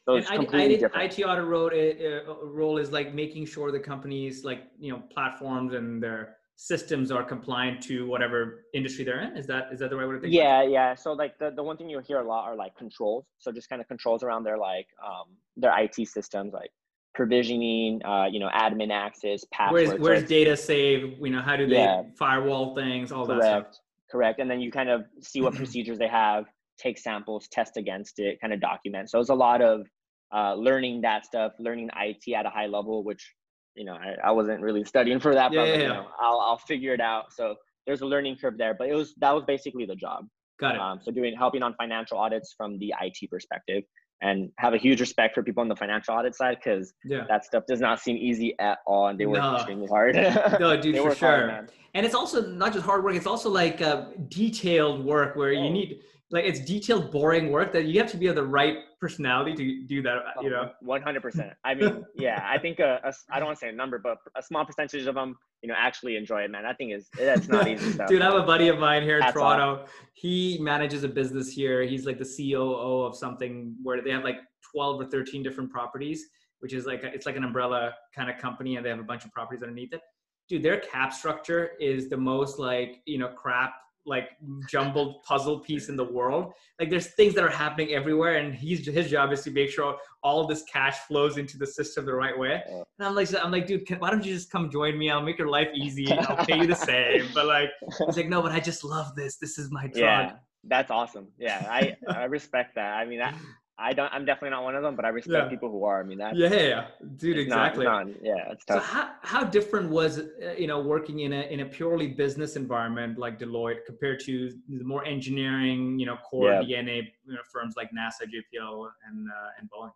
So 0.06 0.16
it's 0.16 0.28
completely 0.28 0.76
different. 0.76 1.12
IT 1.18 1.22
audit 1.22 1.44
role, 1.44 1.70
uh, 1.70 2.46
role 2.46 2.78
is 2.78 2.90
like 2.90 3.14
making 3.14 3.46
sure 3.46 3.70
the 3.70 3.80
companies 3.80 4.44
like 4.44 4.64
you 4.78 4.92
know 4.92 5.02
platforms 5.12 5.74
and 5.74 6.02
their 6.02 6.36
systems 6.62 7.10
are 7.10 7.24
compliant 7.24 7.80
to 7.80 8.06
whatever 8.06 8.66
industry 8.74 9.02
they're 9.02 9.22
in? 9.22 9.34
Is 9.34 9.46
that 9.46 9.72
is 9.72 9.78
that 9.78 9.88
the 9.88 9.96
right 9.96 10.06
way 10.06 10.16
to 10.16 10.20
think 10.20 10.34
yeah 10.34 10.62
yeah. 10.62 10.94
So 10.94 11.14
like 11.14 11.38
the, 11.38 11.50
the 11.50 11.62
one 11.62 11.78
thing 11.78 11.88
you'll 11.88 12.02
hear 12.02 12.20
a 12.20 12.22
lot 12.22 12.44
are 12.44 12.54
like 12.54 12.76
controls. 12.76 13.24
So 13.38 13.50
just 13.50 13.70
kind 13.70 13.80
of 13.80 13.88
controls 13.88 14.22
around 14.22 14.44
their 14.44 14.58
like 14.58 14.86
um 15.02 15.28
their 15.56 15.72
it 15.72 16.06
systems 16.06 16.52
like 16.52 16.70
provisioning 17.14 18.04
uh 18.04 18.26
you 18.30 18.38
know 18.38 18.50
admin 18.54 18.92
access 18.92 19.42
passwords 19.50 19.88
where's, 19.88 20.00
where's 20.00 20.24
data 20.24 20.54
saved? 20.54 21.16
You 21.22 21.30
know 21.30 21.40
how 21.40 21.56
do 21.56 21.66
they 21.66 21.76
yeah. 21.76 22.02
firewall 22.18 22.74
things 22.74 23.10
all 23.10 23.24
correct, 23.24 23.42
that 23.42 23.74
stuff. 23.74 23.82
Correct. 24.10 24.38
And 24.38 24.50
then 24.50 24.60
you 24.60 24.70
kind 24.70 24.90
of 24.90 25.06
see 25.22 25.40
what 25.40 25.54
procedures 25.54 25.96
they 25.96 26.08
have 26.08 26.44
take 26.76 26.98
samples 26.98 27.48
test 27.48 27.78
against 27.78 28.18
it 28.18 28.38
kind 28.38 28.52
of 28.52 28.60
document. 28.60 29.08
So 29.08 29.18
it's 29.18 29.30
a 29.30 29.34
lot 29.34 29.62
of 29.62 29.86
uh, 30.32 30.54
learning 30.54 31.00
that 31.00 31.24
stuff 31.24 31.52
learning 31.58 31.88
it 31.88 32.34
at 32.34 32.44
a 32.44 32.50
high 32.50 32.66
level 32.66 33.02
which 33.02 33.34
you 33.74 33.84
know, 33.84 33.94
I, 33.94 34.16
I 34.24 34.30
wasn't 34.32 34.60
really 34.60 34.84
studying 34.84 35.20
for 35.20 35.34
that, 35.34 35.52
but 35.52 35.66
yeah, 35.66 35.74
yeah. 35.74 35.82
you 35.82 35.88
know, 35.88 36.06
I'll, 36.18 36.40
I'll 36.40 36.58
figure 36.58 36.92
it 36.92 37.00
out. 37.00 37.32
So 37.32 37.56
there's 37.86 38.00
a 38.00 38.06
learning 38.06 38.36
curve 38.40 38.58
there, 38.58 38.74
but 38.74 38.88
it 38.88 38.94
was, 38.94 39.14
that 39.18 39.34
was 39.34 39.44
basically 39.44 39.86
the 39.86 39.96
job. 39.96 40.26
Got 40.58 40.74
it. 40.74 40.80
Um, 40.80 41.00
so 41.02 41.10
doing, 41.10 41.34
helping 41.36 41.62
on 41.62 41.74
financial 41.74 42.18
audits 42.18 42.54
from 42.56 42.78
the 42.78 42.94
IT 43.00 43.30
perspective 43.30 43.84
and 44.22 44.50
have 44.58 44.74
a 44.74 44.76
huge 44.76 45.00
respect 45.00 45.34
for 45.34 45.42
people 45.42 45.62
on 45.62 45.68
the 45.68 45.76
financial 45.76 46.14
audit 46.14 46.34
side 46.34 46.58
because 46.62 46.92
yeah. 47.04 47.24
that 47.28 47.44
stuff 47.44 47.64
does 47.66 47.80
not 47.80 48.00
seem 48.00 48.16
easy 48.16 48.54
at 48.58 48.78
all 48.86 49.08
and 49.08 49.18
they 49.18 49.26
work 49.26 49.40
no. 49.40 49.56
extremely 49.56 49.86
hard. 49.86 50.14
no, 50.60 50.78
dude, 50.80 50.96
for 50.96 51.14
sure. 51.14 51.50
Hard, 51.50 51.72
and 51.94 52.06
it's 52.06 52.14
also 52.14 52.46
not 52.46 52.72
just 52.72 52.84
hard 52.84 53.02
work; 53.02 53.14
it's 53.14 53.26
also 53.26 53.50
like 53.50 53.80
uh, 53.80 54.06
detailed 54.28 55.04
work 55.04 55.36
where 55.36 55.50
oh. 55.50 55.62
you 55.62 55.70
need 55.70 56.00
like 56.32 56.44
it's 56.44 56.60
detailed, 56.60 57.10
boring 57.10 57.50
work 57.50 57.72
that 57.72 57.86
you 57.86 58.00
have 58.00 58.10
to 58.12 58.16
be 58.16 58.28
of 58.28 58.36
the 58.36 58.44
right 58.44 58.78
personality 59.00 59.52
to 59.54 59.82
do 59.86 60.00
that. 60.02 60.18
You 60.40 60.50
know, 60.50 60.70
oh, 60.70 60.72
one 60.80 61.02
hundred 61.02 61.22
percent. 61.22 61.52
I 61.64 61.74
mean, 61.74 62.04
yeah, 62.14 62.46
I 62.48 62.58
think 62.58 62.78
a, 62.78 63.00
a, 63.02 63.12
I 63.30 63.38
don't 63.38 63.46
want 63.46 63.58
to 63.58 63.60
say 63.60 63.68
a 63.68 63.72
number, 63.72 63.98
but 63.98 64.18
a 64.36 64.42
small 64.42 64.64
percentage 64.64 65.06
of 65.06 65.16
them, 65.16 65.36
you 65.62 65.68
know, 65.68 65.74
actually 65.76 66.16
enjoy 66.16 66.42
it. 66.42 66.50
Man, 66.50 66.62
that 66.62 66.78
thing 66.78 66.90
is 66.90 67.08
that's 67.18 67.48
not 67.48 67.66
easy 67.66 67.92
stuff. 67.92 68.08
Dude, 68.08 68.22
I 68.22 68.26
have 68.26 68.40
a 68.40 68.46
buddy 68.46 68.68
of 68.68 68.78
mine 68.78 69.02
here 69.02 69.16
in 69.16 69.20
That's 69.20 69.32
Toronto. 69.32 69.86
He 70.14 70.58
manages 70.60 71.02
a 71.02 71.08
business 71.08 71.50
here. 71.50 71.82
He's 71.82 72.06
like 72.06 72.18
the 72.18 72.52
COO 72.52 73.02
of 73.02 73.16
something 73.16 73.74
where 73.82 74.00
they 74.00 74.10
have 74.10 74.22
like 74.22 74.38
twelve 74.72 75.00
or 75.00 75.06
thirteen 75.06 75.42
different 75.42 75.70
properties, 75.72 76.26
which 76.60 76.72
is 76.72 76.86
like 76.86 77.02
a, 77.02 77.12
it's 77.12 77.26
like 77.26 77.36
an 77.36 77.44
umbrella 77.44 77.92
kind 78.14 78.30
of 78.30 78.38
company, 78.38 78.76
and 78.76 78.86
they 78.86 78.90
have 78.90 79.00
a 79.00 79.04
bunch 79.04 79.24
of 79.24 79.32
properties 79.32 79.64
underneath 79.64 79.92
it. 79.92 80.00
Dude, 80.48 80.62
their 80.62 80.78
cap 80.78 81.12
structure 81.12 81.72
is 81.80 82.08
the 82.08 82.16
most 82.16 82.60
like 82.60 83.00
you 83.06 83.18
know 83.18 83.28
crap 83.28 83.74
like 84.10 84.28
jumbled 84.68 85.22
puzzle 85.22 85.60
piece 85.60 85.88
in 85.88 85.96
the 85.96 86.04
world. 86.04 86.52
Like 86.78 86.90
there's 86.90 87.06
things 87.14 87.34
that 87.36 87.44
are 87.44 87.48
happening 87.48 87.94
everywhere, 87.94 88.34
and 88.34 88.54
he's 88.54 88.86
his 88.86 89.08
job 89.08 89.32
is 89.32 89.42
to 89.42 89.50
make 89.50 89.70
sure 89.70 89.96
all 90.22 90.46
this 90.46 90.62
cash 90.64 90.98
flows 91.08 91.38
into 91.38 91.56
the 91.56 91.66
system 91.66 92.04
the 92.04 92.12
right 92.12 92.38
way. 92.38 92.62
And 92.68 92.84
I'm 93.08 93.14
like, 93.14 93.28
I'm 93.42 93.50
like, 93.50 93.66
dude, 93.66 93.86
can, 93.86 93.98
why 94.00 94.10
don't 94.10 94.24
you 94.24 94.34
just 94.34 94.50
come 94.50 94.70
join 94.70 94.98
me? 94.98 95.10
I'll 95.10 95.22
make 95.22 95.38
your 95.38 95.48
life 95.48 95.68
easy. 95.74 96.12
I'll 96.12 96.44
pay 96.44 96.58
you 96.58 96.66
the 96.66 96.74
same. 96.74 97.28
But 97.32 97.46
like, 97.46 97.70
he's 98.04 98.16
like, 98.16 98.28
no, 98.28 98.42
but 98.42 98.52
I 98.52 98.60
just 98.60 98.84
love 98.84 99.14
this. 99.14 99.36
This 99.36 99.58
is 99.58 99.70
my 99.70 99.86
drug. 99.86 99.96
Yeah, 99.96 100.32
that's 100.64 100.90
awesome. 100.90 101.28
Yeah, 101.38 101.66
I 101.70 101.96
I 102.08 102.24
respect 102.24 102.74
that. 102.74 102.98
I 102.98 103.06
mean, 103.06 103.20
that, 103.20 103.34
I 103.80 103.92
don't. 103.92 104.12
I'm 104.12 104.24
definitely 104.24 104.50
not 104.50 104.62
one 104.62 104.74
of 104.74 104.82
them, 104.82 104.94
but 104.94 105.04
I 105.04 105.08
respect 105.08 105.44
yeah. 105.44 105.48
people 105.48 105.70
who 105.70 105.84
are. 105.84 106.00
I 106.00 106.04
mean, 106.04 106.18
that. 106.18 106.36
Yeah, 106.36 106.52
yeah, 106.52 106.86
dude, 107.16 107.38
exactly. 107.38 107.84
Not, 107.84 108.06
not, 108.08 108.16
yeah, 108.22 108.52
it's 108.52 108.64
tough. 108.64 108.84
So 108.84 108.92
how 108.92 109.10
how 109.22 109.44
different 109.44 109.90
was 109.90 110.18
uh, 110.18 110.54
you 110.58 110.66
know 110.66 110.80
working 110.80 111.20
in 111.20 111.32
a 111.32 111.42
in 111.42 111.60
a 111.60 111.66
purely 111.66 112.08
business 112.08 112.56
environment 112.56 113.18
like 113.18 113.38
Deloitte 113.38 113.86
compared 113.86 114.20
to 114.20 114.50
the 114.68 114.84
more 114.84 115.04
engineering 115.04 115.98
you 115.98 116.06
know 116.06 116.16
core 116.16 116.52
yeah. 116.52 116.82
DNA 116.82 117.08
you 117.26 117.34
know, 117.34 117.40
firms 117.52 117.74
like 117.76 117.88
NASA, 117.90 118.26
JPL, 118.26 118.88
and 119.08 119.28
uh, 119.28 119.58
and 119.58 119.70
Boeing? 119.70 119.92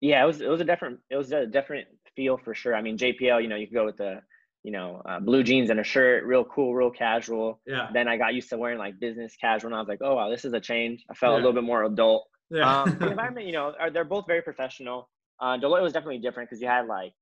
Yeah, 0.00 0.22
it 0.22 0.26
was 0.26 0.40
it 0.40 0.48
was 0.48 0.60
a 0.60 0.64
different 0.64 0.98
it 1.10 1.16
was 1.16 1.32
a 1.32 1.46
different 1.46 1.86
feel 2.16 2.36
for 2.36 2.54
sure. 2.54 2.74
I 2.74 2.82
mean, 2.82 2.98
JPL, 2.98 3.40
you 3.42 3.48
know, 3.48 3.56
you 3.56 3.66
could 3.66 3.74
go 3.74 3.84
with 3.84 3.98
the 3.98 4.20
you 4.62 4.70
know, 4.70 5.02
uh, 5.04 5.18
blue 5.18 5.42
jeans 5.42 5.70
and 5.70 5.80
a 5.80 5.84
shirt, 5.84 6.24
real 6.24 6.44
cool, 6.44 6.74
real 6.74 6.90
casual. 6.90 7.60
Yeah. 7.66 7.88
Then 7.92 8.06
I 8.06 8.16
got 8.16 8.34
used 8.34 8.48
to 8.50 8.58
wearing 8.58 8.78
like 8.78 9.00
business 9.00 9.34
casual, 9.40 9.68
and 9.68 9.74
I 9.74 9.80
was 9.80 9.88
like, 9.88 9.98
oh 10.02 10.14
wow, 10.14 10.30
this 10.30 10.44
is 10.44 10.52
a 10.52 10.60
change. 10.60 11.04
I 11.10 11.14
felt 11.14 11.32
yeah. 11.32 11.36
a 11.36 11.40
little 11.40 11.52
bit 11.52 11.64
more 11.64 11.84
adult. 11.84 12.28
Yeah. 12.52 12.82
Um, 12.82 12.96
the 13.00 13.10
environment, 13.10 13.46
you 13.46 13.52
know, 13.52 13.74
are, 13.80 13.90
they're 13.90 14.04
both 14.04 14.26
very 14.26 14.42
professional. 14.42 15.08
Uh, 15.40 15.56
Deloitte 15.58 15.82
was 15.82 15.92
definitely 15.92 16.18
different 16.18 16.48
because 16.48 16.60
you 16.60 16.68
had 16.68 16.86
like, 16.86 17.12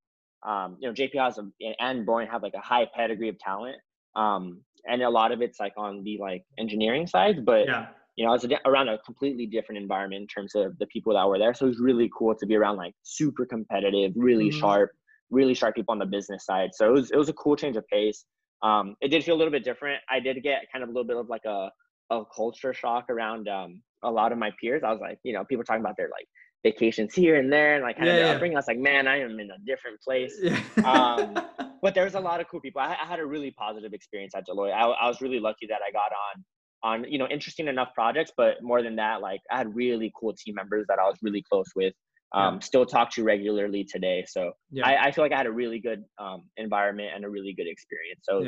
um, 0.46 0.76
you 0.80 0.88
know, 0.88 0.94
JP 0.94 1.14
has 1.22 1.38
a, 1.38 1.48
and 1.78 2.06
Boeing 2.06 2.28
have 2.30 2.42
like 2.42 2.54
a 2.54 2.60
high 2.60 2.86
pedigree 2.94 3.28
of 3.28 3.38
talent, 3.38 3.76
um, 4.16 4.60
and 4.86 5.02
a 5.02 5.08
lot 5.08 5.32
of 5.32 5.42
it's 5.42 5.60
like 5.60 5.72
on 5.76 6.02
the 6.02 6.18
like 6.18 6.44
engineering 6.58 7.06
side. 7.06 7.44
But 7.44 7.66
yeah. 7.66 7.88
you 8.16 8.24
know, 8.24 8.30
I 8.30 8.34
was 8.34 8.46
around 8.66 8.88
a 8.88 8.98
completely 8.98 9.46
different 9.46 9.80
environment 9.80 10.22
in 10.22 10.26
terms 10.26 10.54
of 10.54 10.78
the 10.78 10.86
people 10.86 11.14
that 11.14 11.28
were 11.28 11.38
there. 11.38 11.54
So 11.54 11.66
it 11.66 11.68
was 11.68 11.80
really 11.80 12.10
cool 12.16 12.34
to 12.34 12.46
be 12.46 12.56
around 12.56 12.76
like 12.76 12.94
super 13.02 13.44
competitive, 13.44 14.12
really 14.16 14.48
mm-hmm. 14.48 14.58
sharp, 14.58 14.90
really 15.30 15.54
sharp 15.54 15.74
people 15.74 15.92
on 15.92 15.98
the 15.98 16.06
business 16.06 16.46
side. 16.46 16.70
So 16.72 16.88
it 16.88 16.92
was 16.92 17.10
it 17.10 17.16
was 17.16 17.28
a 17.28 17.34
cool 17.34 17.54
change 17.54 17.76
of 17.76 17.86
pace. 17.88 18.24
Um, 18.62 18.96
it 19.00 19.08
did 19.08 19.24
feel 19.24 19.34
a 19.34 19.38
little 19.38 19.52
bit 19.52 19.64
different. 19.64 20.02
I 20.10 20.20
did 20.20 20.42
get 20.42 20.62
kind 20.72 20.82
of 20.82 20.88
a 20.88 20.92
little 20.92 21.06
bit 21.06 21.16
of 21.16 21.28
like 21.28 21.44
a 21.44 21.70
a 22.10 22.22
culture 22.34 22.74
shock 22.74 23.08
around 23.08 23.48
um, 23.48 23.82
a 24.02 24.10
lot 24.10 24.32
of 24.32 24.38
my 24.38 24.50
peers. 24.60 24.82
I 24.84 24.90
was 24.90 25.00
like, 25.00 25.18
you 25.22 25.32
know, 25.32 25.44
people 25.44 25.64
talking 25.64 25.80
about 25.80 25.96
their 25.96 26.08
like 26.08 26.26
vacations 26.62 27.14
here 27.14 27.36
and 27.36 27.52
there 27.52 27.74
and 27.74 27.82
like 27.82 27.96
kind 27.96 28.08
yeah, 28.08 28.14
of 28.14 28.20
yeah. 28.20 28.32
upbringing. 28.32 28.56
I 28.56 28.60
was 28.60 28.68
like, 28.68 28.78
man, 28.78 29.06
I 29.08 29.20
am 29.20 29.38
in 29.40 29.50
a 29.50 29.58
different 29.66 30.00
place. 30.02 30.34
Yeah. 30.42 30.60
um, 30.84 31.34
but 31.82 31.94
there 31.94 32.04
was 32.04 32.14
a 32.14 32.20
lot 32.20 32.40
of 32.40 32.48
cool 32.48 32.60
people. 32.60 32.80
I, 32.80 32.96
I, 33.02 33.06
had 33.06 33.18
a 33.18 33.26
really 33.26 33.50
positive 33.52 33.92
experience 33.92 34.34
at 34.34 34.46
Deloitte. 34.46 34.72
I, 34.72 34.84
I 34.84 35.08
was 35.08 35.20
really 35.20 35.40
lucky 35.40 35.66
that 35.68 35.80
I 35.86 35.90
got 35.92 36.12
on 36.12 36.44
on 36.82 37.10
you 37.10 37.18
know 37.18 37.26
interesting 37.28 37.68
enough 37.68 37.88
projects, 37.94 38.32
but 38.36 38.62
more 38.62 38.82
than 38.82 38.96
that, 38.96 39.20
like 39.20 39.40
I 39.50 39.58
had 39.58 39.74
really 39.74 40.12
cool 40.18 40.34
team 40.34 40.54
members 40.54 40.86
that 40.88 40.98
I 40.98 41.06
was 41.06 41.16
really 41.22 41.42
close 41.50 41.68
with 41.76 41.94
um, 42.32 42.54
yeah. 42.54 42.60
still 42.60 42.86
talk 42.86 43.10
to 43.12 43.24
regularly 43.24 43.84
today. 43.84 44.24
So 44.28 44.52
yeah. 44.70 44.86
I, 44.86 45.06
I, 45.06 45.12
feel 45.12 45.24
like 45.24 45.32
I 45.32 45.36
had 45.36 45.46
a 45.46 45.52
really 45.52 45.80
good 45.80 46.04
um, 46.18 46.44
environment 46.56 47.10
and 47.14 47.24
a 47.24 47.28
really 47.28 47.54
good 47.54 47.66
experience. 47.66 48.20
So 48.22 48.44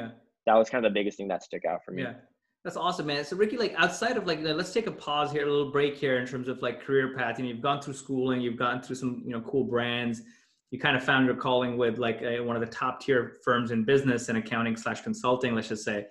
that 0.47 0.55
was 0.55 0.71
kind 0.71 0.85
of 0.85 0.93
the 0.93 0.95
biggest 0.99 1.17
thing 1.17 1.29
that 1.29 1.43
stuck 1.43 1.65
out 1.65 1.81
for 1.85 1.93
me. 1.93 2.03
Yeah. 2.03 2.15
That's 2.65 2.77
awesome, 2.77 3.07
man. 3.07 3.25
So 3.25 3.37
Ricky, 3.37 3.57
like 3.57 3.75
outside 3.77 4.17
of 4.17 4.27
like, 4.27 4.41
let's 4.41 4.73
take 4.73 4.87
a 4.87 4.93
pause 4.93 5.33
here, 5.33 5.47
a 5.47 5.51
little 5.51 5.73
break 5.73 5.97
here 5.97 6.19
in 6.19 6.27
terms 6.27 6.47
of 6.47 6.63
like 6.63 6.81
career 6.81 7.15
path. 7.17 7.39
And 7.39 7.49
you've 7.49 7.61
gone 7.61 7.81
through 7.81 7.95
schooling, 7.95 8.41
you've 8.41 8.57
gone 8.57 8.81
through 8.81 8.97
some, 8.97 9.23
you 9.25 9.33
know, 9.33 9.41
cool 9.41 9.65
brands. 9.65 10.23
You 10.71 10.79
kind 10.79 10.97
of 10.97 11.03
found 11.03 11.27
your 11.27 11.35
calling 11.35 11.77
with 11.77 11.99
like 11.99 12.23
a, 12.23 12.41
one 12.41 12.55
of 12.55 12.61
the 12.61 12.69
top 12.69 13.01
tier 13.01 13.35
firms 13.45 13.73
in 13.73 13.85
business 13.85 14.29
and 14.29 14.39
accounting 14.39 14.77
slash 14.77 15.03
consulting. 15.03 15.55
Let's 15.55 15.69
just 15.69 15.85
say, 15.85 16.07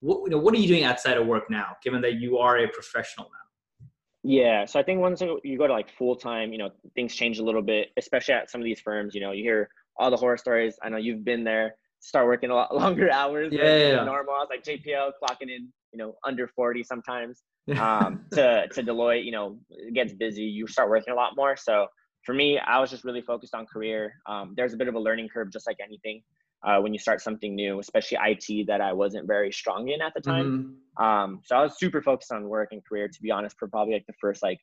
what 0.00 0.20
you 0.24 0.30
know, 0.30 0.38
what 0.38 0.54
are 0.54 0.58
you 0.58 0.68
doing 0.68 0.84
outside 0.84 1.16
of 1.18 1.26
work 1.26 1.50
now? 1.50 1.76
Given 1.82 2.00
that 2.02 2.14
you 2.14 2.38
are 2.38 2.58
a 2.58 2.68
professional 2.68 3.26
now. 3.26 3.88
Yeah, 4.22 4.64
so 4.64 4.80
I 4.80 4.82
think 4.82 5.00
once 5.00 5.20
you 5.20 5.58
go 5.58 5.66
to 5.66 5.72
like 5.72 5.90
full 5.90 6.16
time, 6.16 6.52
you 6.52 6.58
know, 6.58 6.70
things 6.94 7.14
change 7.14 7.38
a 7.38 7.44
little 7.44 7.62
bit, 7.62 7.88
especially 7.96 8.34
at 8.34 8.50
some 8.50 8.60
of 8.60 8.64
these 8.64 8.80
firms. 8.80 9.14
You 9.14 9.20
know, 9.20 9.32
you 9.32 9.42
hear 9.42 9.68
all 9.98 10.10
the 10.10 10.16
horror 10.16 10.36
stories. 10.36 10.76
I 10.82 10.88
know 10.88 10.96
you've 10.96 11.24
been 11.24 11.44
there. 11.44 11.74
Start 12.00 12.26
working 12.26 12.50
a 12.50 12.54
lot 12.54 12.74
longer 12.82 13.10
hours 13.10 13.52
yeah, 13.52 13.64
than 13.64 13.80
yeah, 13.80 14.04
normal. 14.04 14.34
I 14.34 14.38
was 14.38 14.48
like 14.50 14.64
JPL 14.64 15.12
clocking 15.22 15.50
in, 15.54 15.72
you 15.92 15.98
know, 15.98 16.14
under 16.24 16.48
forty 16.48 16.82
sometimes. 16.82 17.42
Um, 17.80 18.26
to 18.30 18.68
to 18.68 18.82
Deloitte, 18.84 19.24
you 19.24 19.32
know, 19.32 19.58
it 19.70 19.92
gets 19.92 20.12
busy. 20.12 20.42
You 20.42 20.68
start 20.68 20.88
working 20.88 21.12
a 21.12 21.16
lot 21.16 21.32
more. 21.34 21.56
So 21.56 21.88
for 22.22 22.32
me, 22.32 22.60
I 22.60 22.78
was 22.78 22.90
just 22.90 23.02
really 23.02 23.22
focused 23.22 23.56
on 23.56 23.66
career. 23.66 24.14
Um, 24.28 24.54
there's 24.56 24.72
a 24.72 24.76
bit 24.76 24.86
of 24.86 24.94
a 24.94 25.00
learning 25.00 25.30
curve, 25.34 25.50
just 25.52 25.66
like 25.66 25.78
anything 25.84 26.22
uh, 26.64 26.80
when 26.80 26.92
you 26.92 26.98
start 26.98 27.20
something 27.20 27.54
new, 27.54 27.78
especially 27.78 28.18
IT 28.20 28.66
that 28.66 28.80
I 28.80 28.92
wasn't 28.92 29.26
very 29.26 29.52
strong 29.52 29.88
in 29.88 30.02
at 30.02 30.12
the 30.14 30.20
time. 30.20 30.78
Mm-hmm. 30.98 31.04
Um, 31.04 31.40
so 31.44 31.56
I 31.56 31.62
was 31.62 31.78
super 31.78 32.02
focused 32.02 32.32
on 32.32 32.48
work 32.48 32.70
and 32.72 32.84
career, 32.84 33.08
to 33.08 33.22
be 33.22 33.30
honest, 33.30 33.56
for 33.58 33.68
probably 33.68 33.94
like 33.94 34.06
the 34.06 34.14
first 34.20 34.42
like 34.42 34.58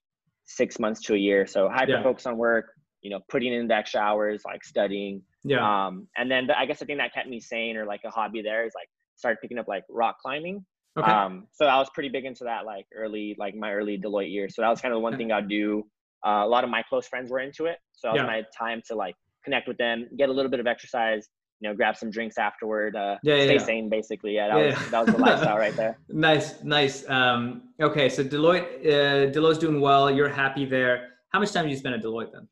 six 0.46 0.80
months 0.80 1.02
to 1.04 1.13
a 1.13 1.17
year. 1.17 1.48
So 1.48 1.69
hyper 1.69 1.91
yeah. 1.91 2.04
focus 2.04 2.26
on 2.26 2.38
work, 2.38 2.65
you 3.02 3.10
know, 3.10 3.19
putting 3.30 3.54
in 3.54 3.67
the 3.67 3.76
extra 3.76 4.02
hours, 4.02 4.41
like 4.46 4.63
studying. 4.63 5.22
Yeah. 5.44 5.88
Um, 5.88 6.08
and 6.18 6.30
then 6.30 6.48
the, 6.48 6.58
I 6.58 6.66
guess 6.66 6.80
the 6.80 6.86
thing 6.86 6.98
that 6.98 7.14
kept 7.14 7.28
me 7.28 7.40
sane 7.40 7.78
or 7.78 7.86
like 7.86 8.02
a 8.06 8.10
hobby 8.10 8.42
there 8.42 8.66
is 8.66 8.74
like 8.76 8.88
started 9.16 9.40
picking 9.42 9.60
up 9.60 9.68
like 9.68 9.84
rock 9.90 10.18
climbing. 10.22 10.66
Okay. 10.98 11.12
Um, 11.12 11.48
so 11.52 11.66
I 11.66 11.78
was 11.78 11.90
pretty 11.94 12.10
big 12.10 12.26
into 12.26 12.44
that 12.44 12.66
like 12.66 12.86
early, 12.96 13.36
like 13.38 13.56
my 13.56 13.74
early 13.74 13.98
Deloitte 13.98 14.32
years. 14.32 14.56
So 14.56 14.62
that 14.62 14.70
was 14.70 14.80
kind 14.80 14.94
of 14.94 14.98
the 14.98 15.02
one 15.02 15.18
thing 15.18 15.32
I'd 15.32 15.50
do. 15.50 15.84
Uh, 16.26 16.44
a 16.44 16.48
lot 16.48 16.64
of 16.64 16.70
my 16.70 16.84
close 16.84 17.08
friends 17.08 17.32
were 17.32 17.40
into 17.40 17.66
it. 17.66 17.78
So 17.94 18.08
that 18.08 18.14
was 18.14 18.20
yeah. 18.22 18.26
my 18.26 18.44
time 18.58 18.82
to 18.88 18.96
like 18.96 19.16
connect 19.44 19.68
with 19.68 19.78
them, 19.78 20.08
get 20.18 20.30
a 20.30 20.32
little 20.32 20.52
bit 20.52 20.60
of 20.60 20.68
exercise, 20.68 21.28
you 21.60 21.70
know, 21.70 21.76
grab 21.76 21.98
some 21.98 22.12
drinks 22.12 22.38
afterward. 22.38 22.96
Uh, 22.96 23.18
yeah, 23.24 23.36
yeah, 23.36 23.44
stay 23.46 23.54
yeah. 23.54 23.66
sane, 23.66 23.90
basically. 23.90 24.36
Yeah, 24.36 24.50
that. 24.50 24.56
Was, 24.56 24.92
that 24.92 25.06
was 25.06 25.16
the 25.16 25.22
lifestyle 25.22 25.58
right 25.58 25.76
there. 25.76 25.98
nice, 26.10 26.62
nice. 26.64 27.10
Um, 27.10 27.70
okay, 27.82 28.10
so 28.10 28.24
Deloitte, 28.24 28.86
uh, 28.86 29.32
Deloitte's 29.32 29.58
doing 29.60 29.82
well. 29.82 30.12
You're 30.12 30.30
happy 30.30 30.66
there. 30.66 31.10
How 31.30 31.40
much 31.40 31.52
time 31.52 31.66
do 31.66 31.72
you 31.72 31.78
spend 31.78 31.96
at 31.96 32.04
Deloitte 32.04 32.32
then? 32.32 32.48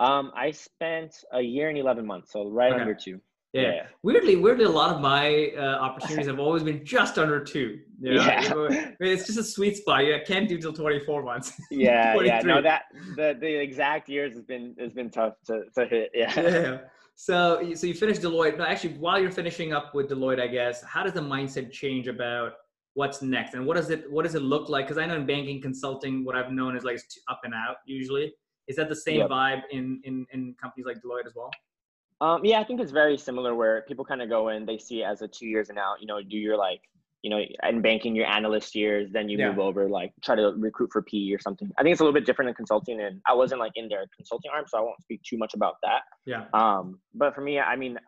Um, 0.00 0.32
I 0.34 0.50
spent 0.50 1.14
a 1.32 1.40
year 1.40 1.68
and 1.68 1.78
eleven 1.78 2.06
months, 2.06 2.32
so 2.32 2.48
right 2.48 2.72
okay. 2.72 2.80
under 2.80 2.94
two. 2.94 3.20
Yeah. 3.52 3.62
yeah. 3.62 3.86
Weirdly, 4.02 4.36
weirdly, 4.36 4.64
a 4.64 4.70
lot 4.70 4.94
of 4.94 5.00
my 5.00 5.52
uh, 5.58 5.78
opportunities 5.80 6.26
have 6.26 6.38
always 6.38 6.62
been 6.62 6.84
just 6.84 7.18
under 7.18 7.42
two. 7.42 7.80
You 8.00 8.14
know? 8.14 8.22
Yeah. 8.70 8.92
it's 9.00 9.26
just 9.26 9.38
a 9.38 9.44
sweet 9.44 9.76
spot. 9.76 10.06
Yeah, 10.06 10.18
can't 10.24 10.48
do 10.48 10.56
till 10.58 10.72
24 10.72 11.22
months. 11.22 11.52
Yeah. 11.70 12.18
yeah. 12.20 12.40
No, 12.42 12.62
that 12.62 12.82
the, 13.16 13.36
the 13.40 13.60
exact 13.60 14.08
years 14.08 14.34
has 14.34 14.42
been 14.42 14.74
has 14.78 14.92
been 14.92 15.10
tough 15.10 15.34
to, 15.46 15.64
to 15.76 15.86
hit. 15.86 16.10
Yeah. 16.14 16.40
Yeah. 16.40 16.78
So, 17.16 17.74
so 17.74 17.86
you 17.86 17.92
finished 17.92 18.22
Deloitte. 18.22 18.56
But 18.56 18.68
actually, 18.68 18.94
while 18.94 19.20
you're 19.20 19.30
finishing 19.30 19.72
up 19.74 19.94
with 19.94 20.08
Deloitte, 20.08 20.40
I 20.40 20.46
guess, 20.46 20.82
how 20.84 21.02
does 21.02 21.12
the 21.12 21.20
mindset 21.20 21.70
change 21.70 22.08
about 22.08 22.52
what's 22.94 23.20
next, 23.20 23.54
and 23.54 23.66
what 23.66 23.76
does 23.76 23.90
it 23.90 24.10
what 24.10 24.24
does 24.24 24.34
it 24.34 24.42
look 24.42 24.68
like? 24.68 24.86
Because 24.86 24.96
I 24.96 25.06
know 25.06 25.16
in 25.16 25.26
banking 25.26 25.60
consulting, 25.60 26.24
what 26.24 26.34
I've 26.36 26.50
known 26.52 26.76
is 26.76 26.84
like 26.84 26.94
it's 26.94 27.18
up 27.28 27.40
and 27.44 27.52
out 27.52 27.76
usually. 27.84 28.32
Is 28.70 28.76
that 28.76 28.88
the 28.88 28.96
same 28.96 29.18
yep. 29.18 29.30
vibe 29.30 29.62
in, 29.72 30.00
in 30.04 30.26
in 30.32 30.54
companies 30.62 30.86
like 30.86 30.98
Deloitte 31.02 31.26
as 31.26 31.34
well? 31.34 31.50
Um, 32.20 32.44
yeah, 32.44 32.60
I 32.60 32.64
think 32.64 32.80
it's 32.80 32.92
very 32.92 33.18
similar. 33.18 33.56
Where 33.56 33.82
people 33.88 34.04
kind 34.04 34.22
of 34.22 34.28
go 34.28 34.50
in, 34.50 34.64
they 34.64 34.78
see 34.78 35.02
it 35.02 35.06
as 35.06 35.22
a 35.22 35.28
two 35.28 35.46
years 35.46 35.70
and 35.70 35.78
out. 35.78 36.00
You 36.00 36.06
know, 36.06 36.22
do 36.22 36.36
your 36.36 36.56
like 36.56 36.82
you 37.22 37.30
know, 37.30 37.40
in 37.68 37.82
banking, 37.82 38.16
your 38.16 38.26
analyst 38.26 38.74
years, 38.74 39.10
then 39.12 39.28
you 39.28 39.36
yeah. 39.36 39.48
move 39.48 39.58
over, 39.58 39.88
like 39.88 40.12
try 40.22 40.34
to 40.34 40.54
recruit 40.56 40.90
for 40.90 41.02
PE 41.02 41.32
or 41.32 41.38
something. 41.38 41.70
I 41.76 41.82
think 41.82 41.92
it's 41.92 42.00
a 42.00 42.04
little 42.04 42.18
bit 42.18 42.24
different 42.24 42.48
in 42.48 42.54
consulting, 42.54 43.00
and 43.00 43.20
I 43.26 43.34
wasn't 43.34 43.60
like 43.60 43.72
in 43.74 43.88
their 43.88 44.06
consulting 44.16 44.50
arm, 44.54 44.64
so 44.66 44.78
I 44.78 44.80
won't 44.80 45.00
speak 45.02 45.22
too 45.22 45.36
much 45.36 45.52
about 45.54 45.74
that. 45.82 46.02
Yeah. 46.24 46.44
Um, 46.54 47.00
but 47.14 47.34
for 47.34 47.42
me, 47.42 47.58
I 47.58 47.76
mean, 47.76 47.98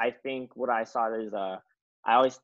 I 0.00 0.12
think 0.22 0.54
what 0.54 0.70
I 0.70 0.84
saw 0.84 1.12
is, 1.12 1.34
uh, 1.34 1.56
I 2.04 2.14
always, 2.14 2.38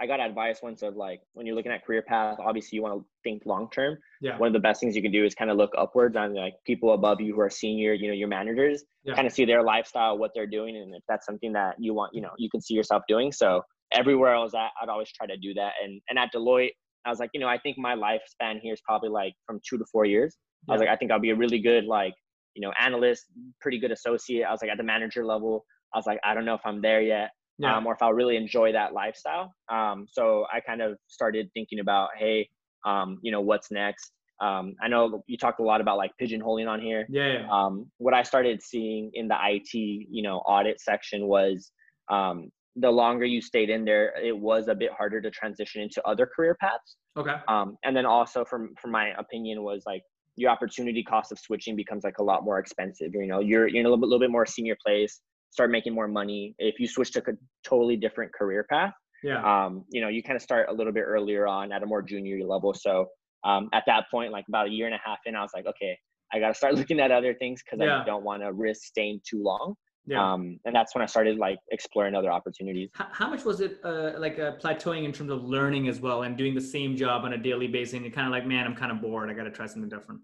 I 0.00 0.06
got 0.06 0.20
advice 0.20 0.60
once 0.62 0.82
of 0.82 0.96
like 0.96 1.20
when 1.32 1.46
you're 1.46 1.56
looking 1.56 1.72
at 1.72 1.84
career 1.84 2.02
path, 2.02 2.38
obviously 2.38 2.76
you 2.76 2.82
want 2.82 3.00
to 3.00 3.06
think 3.24 3.42
long 3.46 3.68
term. 3.70 3.96
Yeah. 4.20 4.36
One 4.38 4.46
of 4.46 4.52
the 4.52 4.60
best 4.60 4.80
things 4.80 4.94
you 4.94 5.02
can 5.02 5.12
do 5.12 5.24
is 5.24 5.34
kind 5.34 5.50
of 5.50 5.56
look 5.56 5.72
upwards 5.76 6.16
on 6.16 6.34
like 6.34 6.54
people 6.66 6.92
above 6.92 7.20
you 7.20 7.34
who 7.34 7.40
are 7.40 7.50
senior, 7.50 7.94
you 7.94 8.08
know, 8.08 8.14
your 8.14 8.28
managers, 8.28 8.84
yeah. 9.04 9.14
kind 9.14 9.26
of 9.26 9.32
see 9.32 9.44
their 9.44 9.62
lifestyle, 9.62 10.18
what 10.18 10.32
they're 10.34 10.46
doing, 10.46 10.76
and 10.76 10.94
if 10.94 11.02
that's 11.08 11.24
something 11.24 11.52
that 11.54 11.76
you 11.78 11.94
want, 11.94 12.14
you 12.14 12.20
know, 12.20 12.30
you 12.36 12.50
can 12.50 12.60
see 12.60 12.74
yourself 12.74 13.02
doing. 13.08 13.32
So 13.32 13.62
everywhere 13.92 14.34
I 14.34 14.42
was 14.42 14.54
at, 14.54 14.70
I'd 14.82 14.88
always 14.88 15.10
try 15.12 15.26
to 15.26 15.36
do 15.36 15.54
that. 15.54 15.72
And 15.82 16.00
and 16.08 16.18
at 16.18 16.32
Deloitte, 16.34 16.72
I 17.04 17.10
was 17.10 17.18
like, 17.18 17.30
you 17.32 17.40
know, 17.40 17.48
I 17.48 17.58
think 17.58 17.78
my 17.78 17.94
lifespan 17.94 18.60
here 18.60 18.74
is 18.74 18.80
probably 18.84 19.08
like 19.08 19.32
from 19.46 19.60
two 19.68 19.78
to 19.78 19.84
four 19.90 20.04
years. 20.04 20.36
Yeah. 20.66 20.72
I 20.72 20.74
was 20.74 20.80
like, 20.80 20.90
I 20.90 20.96
think 20.96 21.10
I'll 21.10 21.20
be 21.20 21.30
a 21.30 21.36
really 21.36 21.60
good 21.60 21.84
like, 21.84 22.14
you 22.54 22.60
know, 22.60 22.72
analyst, 22.78 23.26
pretty 23.60 23.78
good 23.78 23.92
associate. 23.92 24.44
I 24.44 24.50
was 24.50 24.60
like 24.60 24.70
at 24.70 24.78
the 24.78 24.84
manager 24.84 25.24
level. 25.24 25.64
I 25.94 25.98
was 25.98 26.06
like, 26.06 26.18
I 26.24 26.34
don't 26.34 26.44
know 26.44 26.54
if 26.54 26.60
I'm 26.64 26.82
there 26.82 27.00
yet. 27.00 27.30
Yeah. 27.58 27.76
Um, 27.76 27.86
or 27.86 27.94
if 27.94 28.02
I'll 28.02 28.12
really 28.12 28.36
enjoy 28.36 28.72
that 28.72 28.92
lifestyle. 28.92 29.54
Um, 29.70 30.06
so 30.10 30.46
I 30.52 30.60
kind 30.60 30.82
of 30.82 30.98
started 31.06 31.48
thinking 31.54 31.80
about, 31.80 32.10
hey, 32.18 32.48
um, 32.84 33.18
you 33.22 33.32
know, 33.32 33.40
what's 33.40 33.70
next? 33.70 34.12
Um, 34.40 34.74
I 34.82 34.88
know 34.88 35.22
you 35.26 35.38
talked 35.38 35.60
a 35.60 35.62
lot 35.62 35.80
about 35.80 35.96
like 35.96 36.10
pigeonholing 36.20 36.68
on 36.68 36.80
here. 36.80 37.06
Yeah. 37.08 37.40
yeah. 37.40 37.48
Um, 37.50 37.90
what 37.98 38.12
I 38.12 38.22
started 38.22 38.62
seeing 38.62 39.10
in 39.14 39.28
the 39.28 39.36
IT, 39.42 39.72
you 39.72 40.22
know, 40.22 40.38
audit 40.38 40.80
section 40.80 41.26
was 41.26 41.72
um, 42.10 42.50
the 42.76 42.90
longer 42.90 43.24
you 43.24 43.40
stayed 43.40 43.70
in 43.70 43.84
there, 43.84 44.12
it 44.22 44.36
was 44.36 44.68
a 44.68 44.74
bit 44.74 44.90
harder 44.92 45.20
to 45.22 45.30
transition 45.30 45.82
into 45.82 46.06
other 46.06 46.26
career 46.26 46.56
paths. 46.60 46.96
Okay. 47.16 47.36
Um, 47.48 47.78
and 47.84 47.96
then 47.96 48.04
also 48.04 48.44
from 48.44 48.74
from 48.80 48.90
my 48.90 49.12
opinion 49.18 49.62
was 49.62 49.82
like 49.86 50.02
your 50.36 50.50
opportunity 50.50 51.02
cost 51.02 51.32
of 51.32 51.38
switching 51.38 51.74
becomes 51.74 52.04
like 52.04 52.18
a 52.18 52.22
lot 52.22 52.44
more 52.44 52.58
expensive. 52.58 53.12
You 53.14 53.26
know, 53.26 53.40
you're 53.40 53.66
you're 53.66 53.80
in 53.80 53.86
a 53.86 53.88
little 53.88 53.96
bit, 53.96 54.08
little 54.08 54.20
bit 54.20 54.30
more 54.30 54.44
senior 54.44 54.76
place, 54.84 55.20
start 55.56 55.70
making 55.70 55.94
more 55.94 56.06
money. 56.06 56.54
If 56.58 56.78
you 56.78 56.86
switch 56.86 57.12
to 57.12 57.20
a 57.20 57.32
totally 57.64 57.96
different 57.96 58.30
career 58.34 58.66
path, 58.68 58.92
yeah. 59.22 59.40
Um, 59.42 59.84
you 59.90 60.02
know, 60.02 60.08
you 60.08 60.22
kind 60.22 60.36
of 60.36 60.42
start 60.42 60.68
a 60.68 60.72
little 60.72 60.92
bit 60.92 61.00
earlier 61.02 61.46
on 61.46 61.72
at 61.72 61.82
a 61.82 61.86
more 61.86 62.02
junior 62.02 62.44
level. 62.44 62.74
So 62.74 63.06
um, 63.44 63.68
at 63.72 63.84
that 63.86 64.04
point, 64.10 64.30
like 64.30 64.44
about 64.48 64.66
a 64.66 64.70
year 64.70 64.86
and 64.86 64.94
a 64.94 65.00
half 65.04 65.18
in, 65.24 65.34
I 65.34 65.40
was 65.40 65.52
like, 65.54 65.66
okay, 65.66 65.98
I 66.32 66.38
got 66.38 66.48
to 66.48 66.54
start 66.54 66.74
looking 66.80 67.00
at 67.00 67.10
other 67.10 67.34
things 67.34 67.62
because 67.64 67.84
yeah. 67.84 68.02
I 68.02 68.04
don't 68.04 68.24
want 68.24 68.42
to 68.42 68.52
risk 68.52 68.82
staying 68.82 69.20
too 69.28 69.42
long. 69.42 69.74
Yeah. 70.08 70.34
Um, 70.34 70.60
and 70.64 70.72
that's 70.72 70.94
when 70.94 71.02
I 71.02 71.06
started 71.06 71.38
like 71.38 71.58
exploring 71.72 72.14
other 72.14 72.30
opportunities. 72.30 72.90
How, 72.94 73.08
how 73.10 73.28
much 73.28 73.44
was 73.44 73.60
it 73.60 73.80
uh, 73.82 74.12
like 74.18 74.38
uh, 74.38 74.52
plateauing 74.62 75.04
in 75.04 75.10
terms 75.10 75.30
of 75.30 75.42
learning 75.42 75.88
as 75.88 75.98
well 75.98 76.22
and 76.22 76.36
doing 76.36 76.54
the 76.54 76.60
same 76.60 76.94
job 76.94 77.24
on 77.24 77.32
a 77.32 77.38
daily 77.38 77.66
basis? 77.66 77.94
And 77.94 78.04
you're 78.04 78.12
kind 78.12 78.28
of 78.28 78.30
like, 78.30 78.46
man, 78.46 78.66
I'm 78.66 78.76
kind 78.76 78.92
of 78.92 79.00
bored. 79.00 79.30
I 79.30 79.34
got 79.34 79.44
to 79.44 79.50
try 79.50 79.66
something 79.66 79.88
different. 79.88 80.20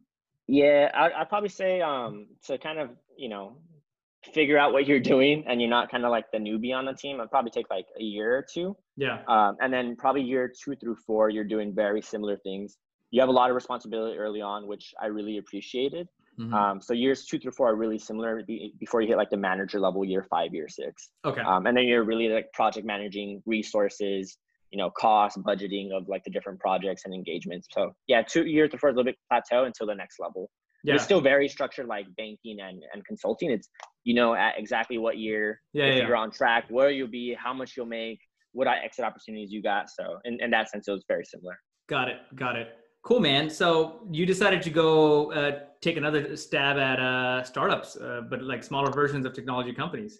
Yeah, 0.46 0.90
I, 0.94 1.22
I'd 1.22 1.28
probably 1.28 1.48
say 1.48 1.80
um, 1.80 2.28
to 2.44 2.58
kind 2.58 2.78
of, 2.78 2.90
you 3.16 3.28
know, 3.28 3.56
figure 4.32 4.58
out 4.58 4.72
what 4.72 4.86
you're 4.86 5.00
doing 5.00 5.44
and 5.46 5.60
you're 5.60 5.70
not 5.70 5.90
kind 5.90 6.04
of 6.04 6.10
like 6.10 6.30
the 6.32 6.38
newbie 6.38 6.74
on 6.74 6.84
the 6.84 6.92
team. 6.92 7.16
It'd 7.16 7.30
probably 7.30 7.50
take 7.50 7.68
like 7.70 7.86
a 7.98 8.02
year 8.02 8.36
or 8.36 8.42
two. 8.42 8.76
Yeah. 8.96 9.22
Um, 9.26 9.56
and 9.60 9.72
then 9.72 9.96
probably 9.96 10.22
year 10.22 10.48
two 10.48 10.76
through 10.76 10.96
four, 11.06 11.28
you're 11.28 11.44
doing 11.44 11.74
very 11.74 12.00
similar 12.00 12.36
things. 12.36 12.78
You 13.10 13.20
have 13.20 13.28
a 13.28 13.32
lot 13.32 13.50
of 13.50 13.56
responsibility 13.56 14.16
early 14.16 14.40
on, 14.40 14.66
which 14.66 14.94
I 15.00 15.06
really 15.06 15.38
appreciated. 15.38 16.08
Mm-hmm. 16.38 16.54
Um, 16.54 16.80
so 16.80 16.94
years 16.94 17.26
two 17.26 17.38
through 17.38 17.52
four 17.52 17.70
are 17.70 17.76
really 17.76 17.98
similar 17.98 18.42
before 18.78 19.02
you 19.02 19.08
hit 19.08 19.16
like 19.16 19.28
the 19.30 19.36
manager 19.36 19.78
level, 19.78 20.04
year 20.04 20.24
five, 20.30 20.54
year 20.54 20.68
six. 20.68 21.10
Okay. 21.24 21.42
Um, 21.42 21.66
and 21.66 21.76
then 21.76 21.84
you're 21.84 22.04
really 22.04 22.28
like 22.28 22.50
project 22.52 22.86
managing 22.86 23.42
resources, 23.44 24.38
you 24.70 24.78
know, 24.78 24.90
cost, 24.90 25.36
budgeting 25.42 25.92
of 25.92 26.08
like 26.08 26.24
the 26.24 26.30
different 26.30 26.58
projects 26.58 27.02
and 27.04 27.12
engagements. 27.12 27.68
So 27.70 27.92
yeah, 28.06 28.22
two 28.22 28.46
years 28.46 28.70
to 28.70 28.78
four 28.78 28.90
is 28.90 28.94
a 28.94 28.96
little 28.96 29.12
bit 29.12 29.18
plateau 29.28 29.64
until 29.64 29.86
the 29.86 29.94
next 29.94 30.18
level. 30.18 30.48
Yeah. 30.84 30.94
It's 30.94 31.04
still 31.04 31.20
very 31.20 31.48
structured 31.48 31.86
like 31.86 32.06
banking 32.16 32.58
and, 32.60 32.82
and 32.92 33.04
consulting. 33.04 33.50
It's, 33.50 33.68
you 34.04 34.14
know, 34.14 34.34
at 34.34 34.54
exactly 34.58 34.98
what 34.98 35.16
year, 35.16 35.60
yeah, 35.72 35.86
yeah. 35.86 36.06
you're 36.06 36.16
on 36.16 36.30
track, 36.30 36.64
where 36.70 36.90
you'll 36.90 37.08
be, 37.08 37.36
how 37.38 37.52
much 37.52 37.76
you'll 37.76 37.86
make, 37.86 38.18
what 38.52 38.66
exit 38.66 39.04
opportunities 39.04 39.52
you 39.52 39.62
got. 39.62 39.88
So 39.88 40.18
in, 40.24 40.40
in 40.40 40.50
that 40.50 40.70
sense, 40.70 40.88
it 40.88 40.92
was 40.92 41.04
very 41.06 41.24
similar. 41.24 41.56
Got 41.88 42.08
it. 42.08 42.16
Got 42.34 42.56
it. 42.56 42.76
Cool, 43.04 43.20
man. 43.20 43.48
So 43.48 44.06
you 44.10 44.26
decided 44.26 44.62
to 44.62 44.70
go 44.70 45.32
uh, 45.32 45.60
take 45.80 45.96
another 45.96 46.36
stab 46.36 46.78
at 46.78 47.00
uh, 47.00 47.42
startups, 47.42 47.96
uh, 47.96 48.22
but 48.28 48.42
like 48.42 48.62
smaller 48.62 48.90
versions 48.90 49.26
of 49.26 49.32
technology 49.32 49.72
companies. 49.72 50.16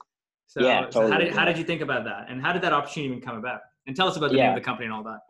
So, 0.49 0.61
yeah, 0.61 0.83
totally. 0.83 1.07
so 1.07 1.13
how 1.13 1.19
did 1.19 1.33
how 1.33 1.45
did 1.45 1.57
you 1.57 1.65
think 1.65 1.81
about 1.81 2.05
that, 2.05 2.27
and 2.29 2.43
how 2.43 2.53
did 2.53 2.61
that 2.63 2.73
opportunity 2.73 3.11
even 3.11 3.23
come 3.23 3.39
about? 3.39 3.61
And 3.87 3.97
tell 3.97 4.07
us 4.07 4.17
about 4.17 4.31
the 4.31 4.37
yeah. 4.37 4.49
name 4.49 4.57
of 4.57 4.63
the 4.63 4.65
company 4.65 4.85
and 4.87 4.95
all 4.95 5.03
that. 5.05 5.21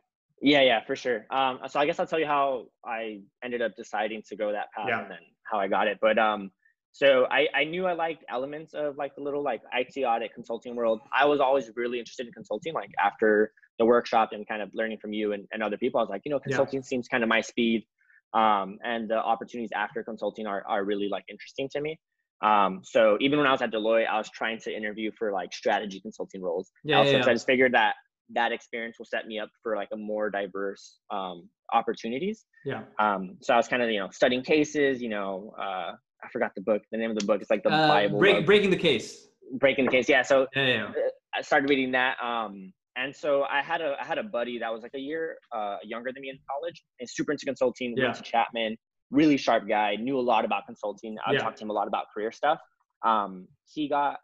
Yeah, 0.42 0.62
yeah, 0.62 0.84
for 0.84 0.96
sure. 0.96 1.24
Um, 1.30 1.60
so 1.68 1.78
I 1.78 1.86
guess 1.86 2.00
I'll 2.00 2.06
tell 2.06 2.18
you 2.18 2.26
how 2.26 2.66
I 2.84 3.20
ended 3.44 3.62
up 3.62 3.76
deciding 3.76 4.22
to 4.28 4.36
go 4.36 4.50
that 4.50 4.72
path, 4.76 4.86
yeah. 4.88 5.02
and 5.02 5.10
then 5.10 5.18
how 5.44 5.58
I 5.58 5.68
got 5.68 5.86
it. 5.86 5.98
But 6.00 6.18
um, 6.18 6.50
so 6.90 7.26
I, 7.30 7.46
I 7.54 7.64
knew 7.64 7.86
I 7.86 7.92
liked 7.94 8.24
elements 8.28 8.74
of 8.74 8.96
like 8.96 9.14
the 9.14 9.22
little 9.22 9.42
like 9.42 9.62
IT 9.72 10.02
audit 10.02 10.34
consulting 10.34 10.74
world. 10.74 11.00
I 11.16 11.24
was 11.26 11.40
always 11.40 11.70
really 11.76 11.98
interested 11.98 12.26
in 12.26 12.32
consulting. 12.32 12.74
Like 12.74 12.90
after 13.02 13.52
the 13.78 13.86
workshop 13.86 14.30
and 14.32 14.46
kind 14.46 14.60
of 14.60 14.70
learning 14.74 14.98
from 15.00 15.12
you 15.12 15.32
and, 15.32 15.46
and 15.52 15.62
other 15.62 15.78
people, 15.78 16.00
I 16.00 16.02
was 16.02 16.10
like, 16.10 16.22
you 16.24 16.30
know, 16.30 16.40
consulting 16.40 16.80
yeah. 16.80 16.86
seems 16.86 17.08
kind 17.08 17.22
of 17.22 17.28
my 17.28 17.40
speed. 17.40 17.86
Um, 18.34 18.78
and 18.84 19.08
the 19.08 19.16
opportunities 19.16 19.70
after 19.74 20.02
consulting 20.02 20.46
are, 20.46 20.64
are 20.68 20.84
really 20.84 21.08
like 21.08 21.24
interesting 21.30 21.68
to 21.72 21.80
me. 21.80 21.98
Um, 22.42 22.80
so 22.82 23.16
even 23.20 23.38
when 23.38 23.46
I 23.46 23.52
was 23.52 23.62
at 23.62 23.72
Deloitte, 23.72 24.08
I 24.08 24.18
was 24.18 24.28
trying 24.28 24.58
to 24.60 24.74
interview 24.74 25.12
for 25.16 25.32
like 25.32 25.52
strategy 25.52 26.00
consulting 26.00 26.42
roles. 26.42 26.70
Yeah, 26.82 26.98
also, 26.98 27.12
yeah. 27.12 27.26
I 27.26 27.32
just 27.32 27.46
figured 27.46 27.74
that 27.74 27.94
that 28.34 28.52
experience 28.52 28.98
will 28.98 29.06
set 29.06 29.26
me 29.26 29.38
up 29.38 29.48
for 29.62 29.76
like 29.76 29.88
a 29.92 29.96
more 29.96 30.30
diverse 30.30 30.98
um, 31.10 31.48
opportunities. 31.72 32.44
Yeah. 32.64 32.82
Um, 32.98 33.36
so 33.40 33.54
I 33.54 33.56
was 33.56 33.68
kind 33.68 33.82
of 33.82 33.90
you 33.90 34.00
know 34.00 34.08
studying 34.12 34.42
cases. 34.42 35.02
You 35.02 35.08
know, 35.08 35.54
uh, 35.58 35.92
I 36.24 36.28
forgot 36.32 36.52
the 36.54 36.62
book. 36.62 36.82
The 36.90 36.98
name 36.98 37.10
of 37.10 37.18
the 37.18 37.24
book. 37.24 37.40
It's 37.40 37.50
like 37.50 37.62
the 37.62 37.70
uh, 37.70 37.88
Bible. 37.88 38.18
Break, 38.18 38.46
breaking 38.46 38.70
the 38.70 38.76
case. 38.76 39.28
Breaking 39.58 39.84
the 39.84 39.90
case. 39.90 40.08
Yeah. 40.08 40.22
So 40.22 40.46
yeah, 40.54 40.66
yeah. 40.66 40.92
I 41.34 41.42
started 41.42 41.68
reading 41.68 41.92
that. 41.92 42.16
Um, 42.22 42.72
and 42.96 43.14
so 43.14 43.44
I 43.44 43.62
had 43.62 43.80
a 43.80 43.96
I 44.00 44.04
had 44.04 44.18
a 44.18 44.22
buddy 44.22 44.58
that 44.58 44.72
was 44.72 44.82
like 44.82 44.94
a 44.94 45.00
year 45.00 45.36
uh, 45.54 45.76
younger 45.82 46.10
than 46.12 46.22
me 46.22 46.30
in 46.30 46.38
college 46.50 46.82
and 47.00 47.08
super 47.08 47.32
into 47.32 47.46
consulting. 47.46 47.94
Yeah. 47.96 48.04
Went 48.04 48.16
to 48.16 48.22
Chapman. 48.22 48.76
Really 49.10 49.36
sharp 49.36 49.68
guy. 49.68 49.96
Knew 49.96 50.18
a 50.18 50.20
lot 50.20 50.44
about 50.44 50.66
consulting. 50.66 51.16
I 51.26 51.32
yeah. 51.32 51.40
talked 51.40 51.58
to 51.58 51.64
him 51.64 51.70
a 51.70 51.74
lot 51.74 51.86
about 51.86 52.06
career 52.14 52.32
stuff. 52.32 52.58
Um, 53.04 53.46
he 53.72 53.88
got 53.88 54.18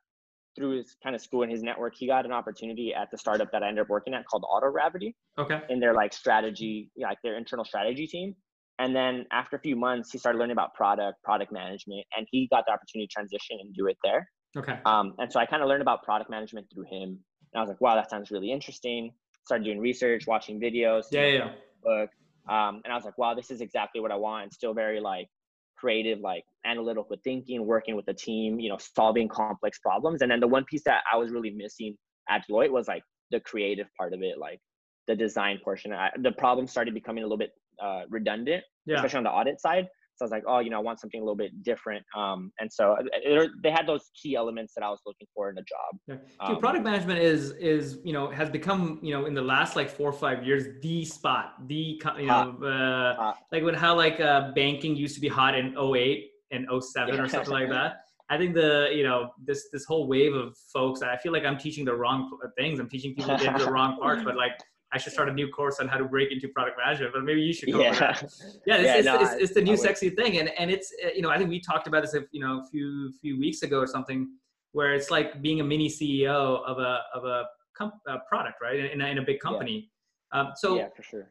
through 0.59 0.78
his 0.78 0.96
kind 1.02 1.14
of 1.14 1.22
school 1.22 1.42
and 1.42 1.52
his 1.52 1.62
network, 1.62 1.94
he 1.96 2.06
got 2.06 2.26
an 2.26 2.32
opportunity 2.32 2.92
at 2.92 3.11
the 3.11 3.16
startup 3.16 3.50
that 3.52 3.62
I 3.62 3.68
ended 3.68 3.82
up 3.82 3.88
working 3.88 4.12
at 4.12 4.26
called 4.26 4.44
Autogravity. 4.44 5.14
Okay. 5.38 5.61
In 5.70 5.78
their 5.80 5.94
like 5.94 6.12
strategy, 6.12 6.90
like 7.00 7.18
their 7.22 7.38
internal 7.38 7.64
strategy 7.64 8.06
team. 8.06 8.34
And 8.80 8.94
then 8.94 9.24
after 9.32 9.56
a 9.56 9.61
few 9.61 9.76
months, 9.76 10.11
he 10.12 10.18
started 10.18 10.38
learning 10.38 10.52
about 10.52 10.74
product, 10.74 11.22
product 11.22 11.52
management, 11.52 12.04
and 12.16 12.26
he 12.30 12.48
got 12.50 12.64
the 12.66 12.72
opportunity 12.72 13.06
to 13.06 13.12
transition 13.12 13.59
and 13.61 13.74
do 13.74 13.86
it 13.86 13.96
there. 14.04 14.28
Okay. 14.56 14.78
Um, 14.84 15.14
and 15.18 15.32
so 15.32 15.40
I 15.40 15.46
kind 15.46 15.62
of 15.62 15.68
learned 15.68 15.82
about 15.82 16.02
product 16.02 16.30
management 16.30 16.66
through 16.72 16.84
him. 16.84 17.18
And 17.52 17.56
I 17.56 17.61
was 17.61 17.68
like, 17.68 17.80
wow, 17.80 17.94
that 17.96 18.11
sounds 18.11 18.30
really 18.30 18.52
interesting. 18.52 19.12
Started 19.44 19.64
doing 19.64 19.80
research, 19.80 20.26
watching 20.26 20.61
videos. 20.61 21.04
Yeah, 21.11 21.26
yeah. 21.26 21.50
Book. 21.82 22.11
Um, 22.48 22.80
and 22.84 22.92
I 22.92 22.94
was 22.94 23.04
like, 23.04 23.18
wow, 23.18 23.34
this 23.34 23.50
is 23.50 23.61
exactly 23.61 24.00
what 24.00 24.11
I 24.11 24.16
want. 24.16 24.44
And 24.44 24.52
still 24.52 24.74
very 24.74 25.00
like 25.00 25.28
creative, 25.79 26.20
like 26.20 26.45
analytical 26.64 27.16
thinking, 27.24 27.66
working 27.66 27.97
with 27.97 28.07
the 28.07 28.14
team, 28.14 28.59
you 28.59 28.68
know, 28.68 28.79
solving 28.97 29.29
complex 29.29 29.79
problems. 29.79 30.22
And 30.22 30.31
then 30.31 30.41
the 30.41 30.49
one 30.49 30.64
piece 30.64 30.83
that 30.85 31.03
I 31.12 31.16
was 31.16 31.31
really 31.31 31.51
missing 31.51 31.97
at 32.29 32.45
Deloitte 32.49 32.70
was 32.70 32.89
like 32.89 33.03
the 33.31 33.41
creative 33.41 33.87
part 33.97 34.12
of 34.12 34.22
it, 34.22 34.39
like 34.39 34.61
the 35.07 35.16
design 35.16 35.59
portion. 35.64 35.93
I, 35.93 36.11
the 36.18 36.33
problem 36.33 36.66
started 36.66 36.95
becoming 36.95 37.22
a 37.24 37.26
little 37.26 37.39
bit 37.39 37.53
uh, 37.83 38.03
redundant, 38.11 38.64
yeah. 38.87 38.97
especially 38.97 39.18
on 39.18 39.24
the 39.24 39.31
audit 39.31 39.61
side. 39.61 39.87
So 40.19 40.25
I 40.25 40.27
was 40.27 40.33
like, 40.33 40.43
oh, 40.49 40.59
you 40.59 40.69
know, 40.71 40.79
I 40.79 40.81
want 40.81 40.99
something 40.99 41.21
a 41.21 41.25
little 41.25 41.37
bit 41.37 41.62
different. 41.62 42.05
Um, 42.16 42.51
and 42.59 42.73
so 42.73 42.97
it, 43.12 43.51
they 43.62 43.71
had 43.71 43.87
those 43.87 44.11
key 44.21 44.35
elements 44.35 44.75
that 44.75 44.83
I 44.83 44.91
was 44.91 44.99
looking 45.07 45.29
for 45.33 45.49
in 45.49 45.59
a 45.59 45.62
job. 45.62 46.01
Yeah. 46.09 46.16
Um, 46.41 46.59
product 46.59 46.85
management 46.85 47.21
is 47.21 47.53
is 47.53 47.99
you 48.05 48.12
know 48.12 48.29
has 48.29 48.51
become 48.51 48.99
you 49.01 49.12
know 49.12 49.27
in 49.27 49.35
the 49.35 49.43
last 49.43 49.77
like 49.77 49.89
four 49.89 50.09
or 50.09 50.12
five 50.12 50.45
years 50.45 50.64
the 50.83 51.05
spot, 51.05 51.55
the 51.69 52.01
you 52.19 52.27
know 52.27 52.57
uh, 52.61 52.66
uh, 52.66 53.35
like 53.53 53.62
when 53.62 53.75
how 53.75 53.95
like 53.95 54.19
uh, 54.19 54.51
banking 54.53 54.97
used 54.97 55.14
to 55.14 55.21
be 55.21 55.29
hot 55.29 55.55
in 55.55 55.77
08 55.79 56.31
and 56.51 56.66
07 56.69 57.14
yeah. 57.14 57.21
or 57.21 57.29
something 57.29 57.53
like 57.53 57.69
that. 57.79 58.01
I 58.31 58.37
think 58.37 58.55
the 58.55 58.91
you 58.93 59.05
know 59.05 59.31
this 59.43 59.69
this 59.73 59.85
whole 59.85 60.09
wave 60.09 60.35
of 60.35 60.57
folks. 60.73 61.01
I 61.01 61.16
feel 61.16 61.33
like 61.33 61.45
I'm 61.45 61.59
teaching 61.59 61.85
the 61.85 61.95
wrong 61.95 62.29
things. 62.59 62.81
I'm 62.81 62.89
teaching 62.89 63.14
people 63.14 63.37
the 63.37 63.71
wrong 63.71 63.99
parts, 63.99 64.23
but 64.25 64.37
like 64.37 64.53
I 64.93 64.99
should 64.99 65.12
start 65.12 65.28
a 65.28 65.32
new 65.32 65.49
course 65.49 65.80
on 65.80 65.89
how 65.89 65.99
to 65.99 66.05
break 66.05 66.32
into 66.32 66.49
product 66.49 66.78
management, 66.82 67.12
but 67.12 67.22
maybe 67.22 67.43
you 67.43 67.53
should 67.53 67.70
go. 67.70 67.80
Yeah, 67.80 67.93
yeah, 68.01 68.11
it's, 68.20 68.43
yeah, 68.66 68.97
it's, 68.97 69.05
no, 69.05 69.20
it's, 69.20 69.32
it's, 69.34 69.55
the 69.55 69.61
new 69.61 69.76
sexy 69.76 70.11
thing, 70.11 70.39
and 70.39 70.49
and 70.59 70.70
it's 70.70 70.93
uh, 71.05 71.09
you 71.14 71.20
know 71.20 71.30
I 71.30 71.36
think 71.36 71.51
we 71.51 71.61
talked 71.61 71.86
about 71.86 72.03
this 72.03 72.14
a, 72.14 72.24
you 72.32 72.41
know 72.41 72.61
a 72.61 72.64
few 72.70 73.12
few 73.20 73.39
weeks 73.39 73.62
ago 73.62 73.78
or 73.78 73.86
something, 73.86 74.28
where 74.72 74.95
it's 74.95 75.11
like 75.11 75.43
being 75.43 75.61
a 75.61 75.64
mini 75.64 75.89
CEO 75.89 76.62
of 76.64 76.78
a 76.78 77.01
of 77.14 77.24
a, 77.24 77.45
comp- 77.76 78.01
a 78.07 78.18
product, 78.28 78.57
right, 78.62 78.78
in 78.78 79.01
a, 79.01 79.07
in 79.07 79.18
a 79.18 79.22
big 79.22 79.41
company. 79.41 79.91
Yeah. 80.32 80.41
Um, 80.41 80.53
so 80.57 80.76
yeah, 80.76 80.89
for 80.97 81.03
sure. 81.03 81.30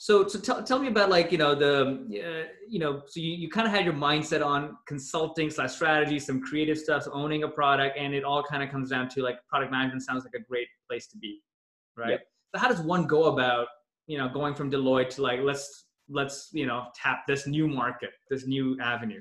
So, 0.00 0.26
so 0.26 0.38
tell, 0.38 0.62
tell 0.62 0.78
me 0.78 0.88
about 0.88 1.10
like 1.10 1.30
you 1.30 1.36
know 1.36 1.54
the 1.54 1.82
uh, 2.24 2.48
you 2.66 2.78
know 2.78 3.02
so 3.06 3.20
you, 3.20 3.32
you 3.32 3.50
kind 3.50 3.66
of 3.66 3.72
had 3.72 3.84
your 3.84 3.92
mindset 3.92 4.44
on 4.44 4.78
consulting 4.86 5.50
slash 5.50 5.74
strategy, 5.74 6.18
some 6.18 6.40
creative 6.40 6.78
stuff, 6.78 7.06
owning 7.12 7.44
a 7.44 7.48
product, 7.48 7.98
and 7.98 8.14
it 8.14 8.24
all 8.24 8.42
kind 8.42 8.62
of 8.62 8.70
comes 8.70 8.88
down 8.88 9.10
to 9.10 9.22
like 9.22 9.46
product 9.46 9.70
management 9.70 10.02
sounds 10.02 10.24
like 10.24 10.32
a 10.34 10.42
great 10.42 10.68
place 10.88 11.06
to 11.08 11.18
be, 11.18 11.42
right? 11.96 12.12
Yep. 12.12 12.20
So 12.54 12.60
how 12.60 12.68
does 12.68 12.80
one 12.80 13.06
go 13.06 13.24
about, 13.24 13.68
you 14.06 14.18
know, 14.18 14.28
going 14.28 14.54
from 14.54 14.70
Deloitte 14.70 15.10
to 15.10 15.22
like 15.22 15.40
let's 15.42 15.86
let's 16.08 16.50
you 16.52 16.66
know 16.66 16.86
tap 16.94 17.26
this 17.26 17.46
new 17.46 17.68
market, 17.68 18.10
this 18.28 18.46
new 18.46 18.76
avenue? 18.80 19.20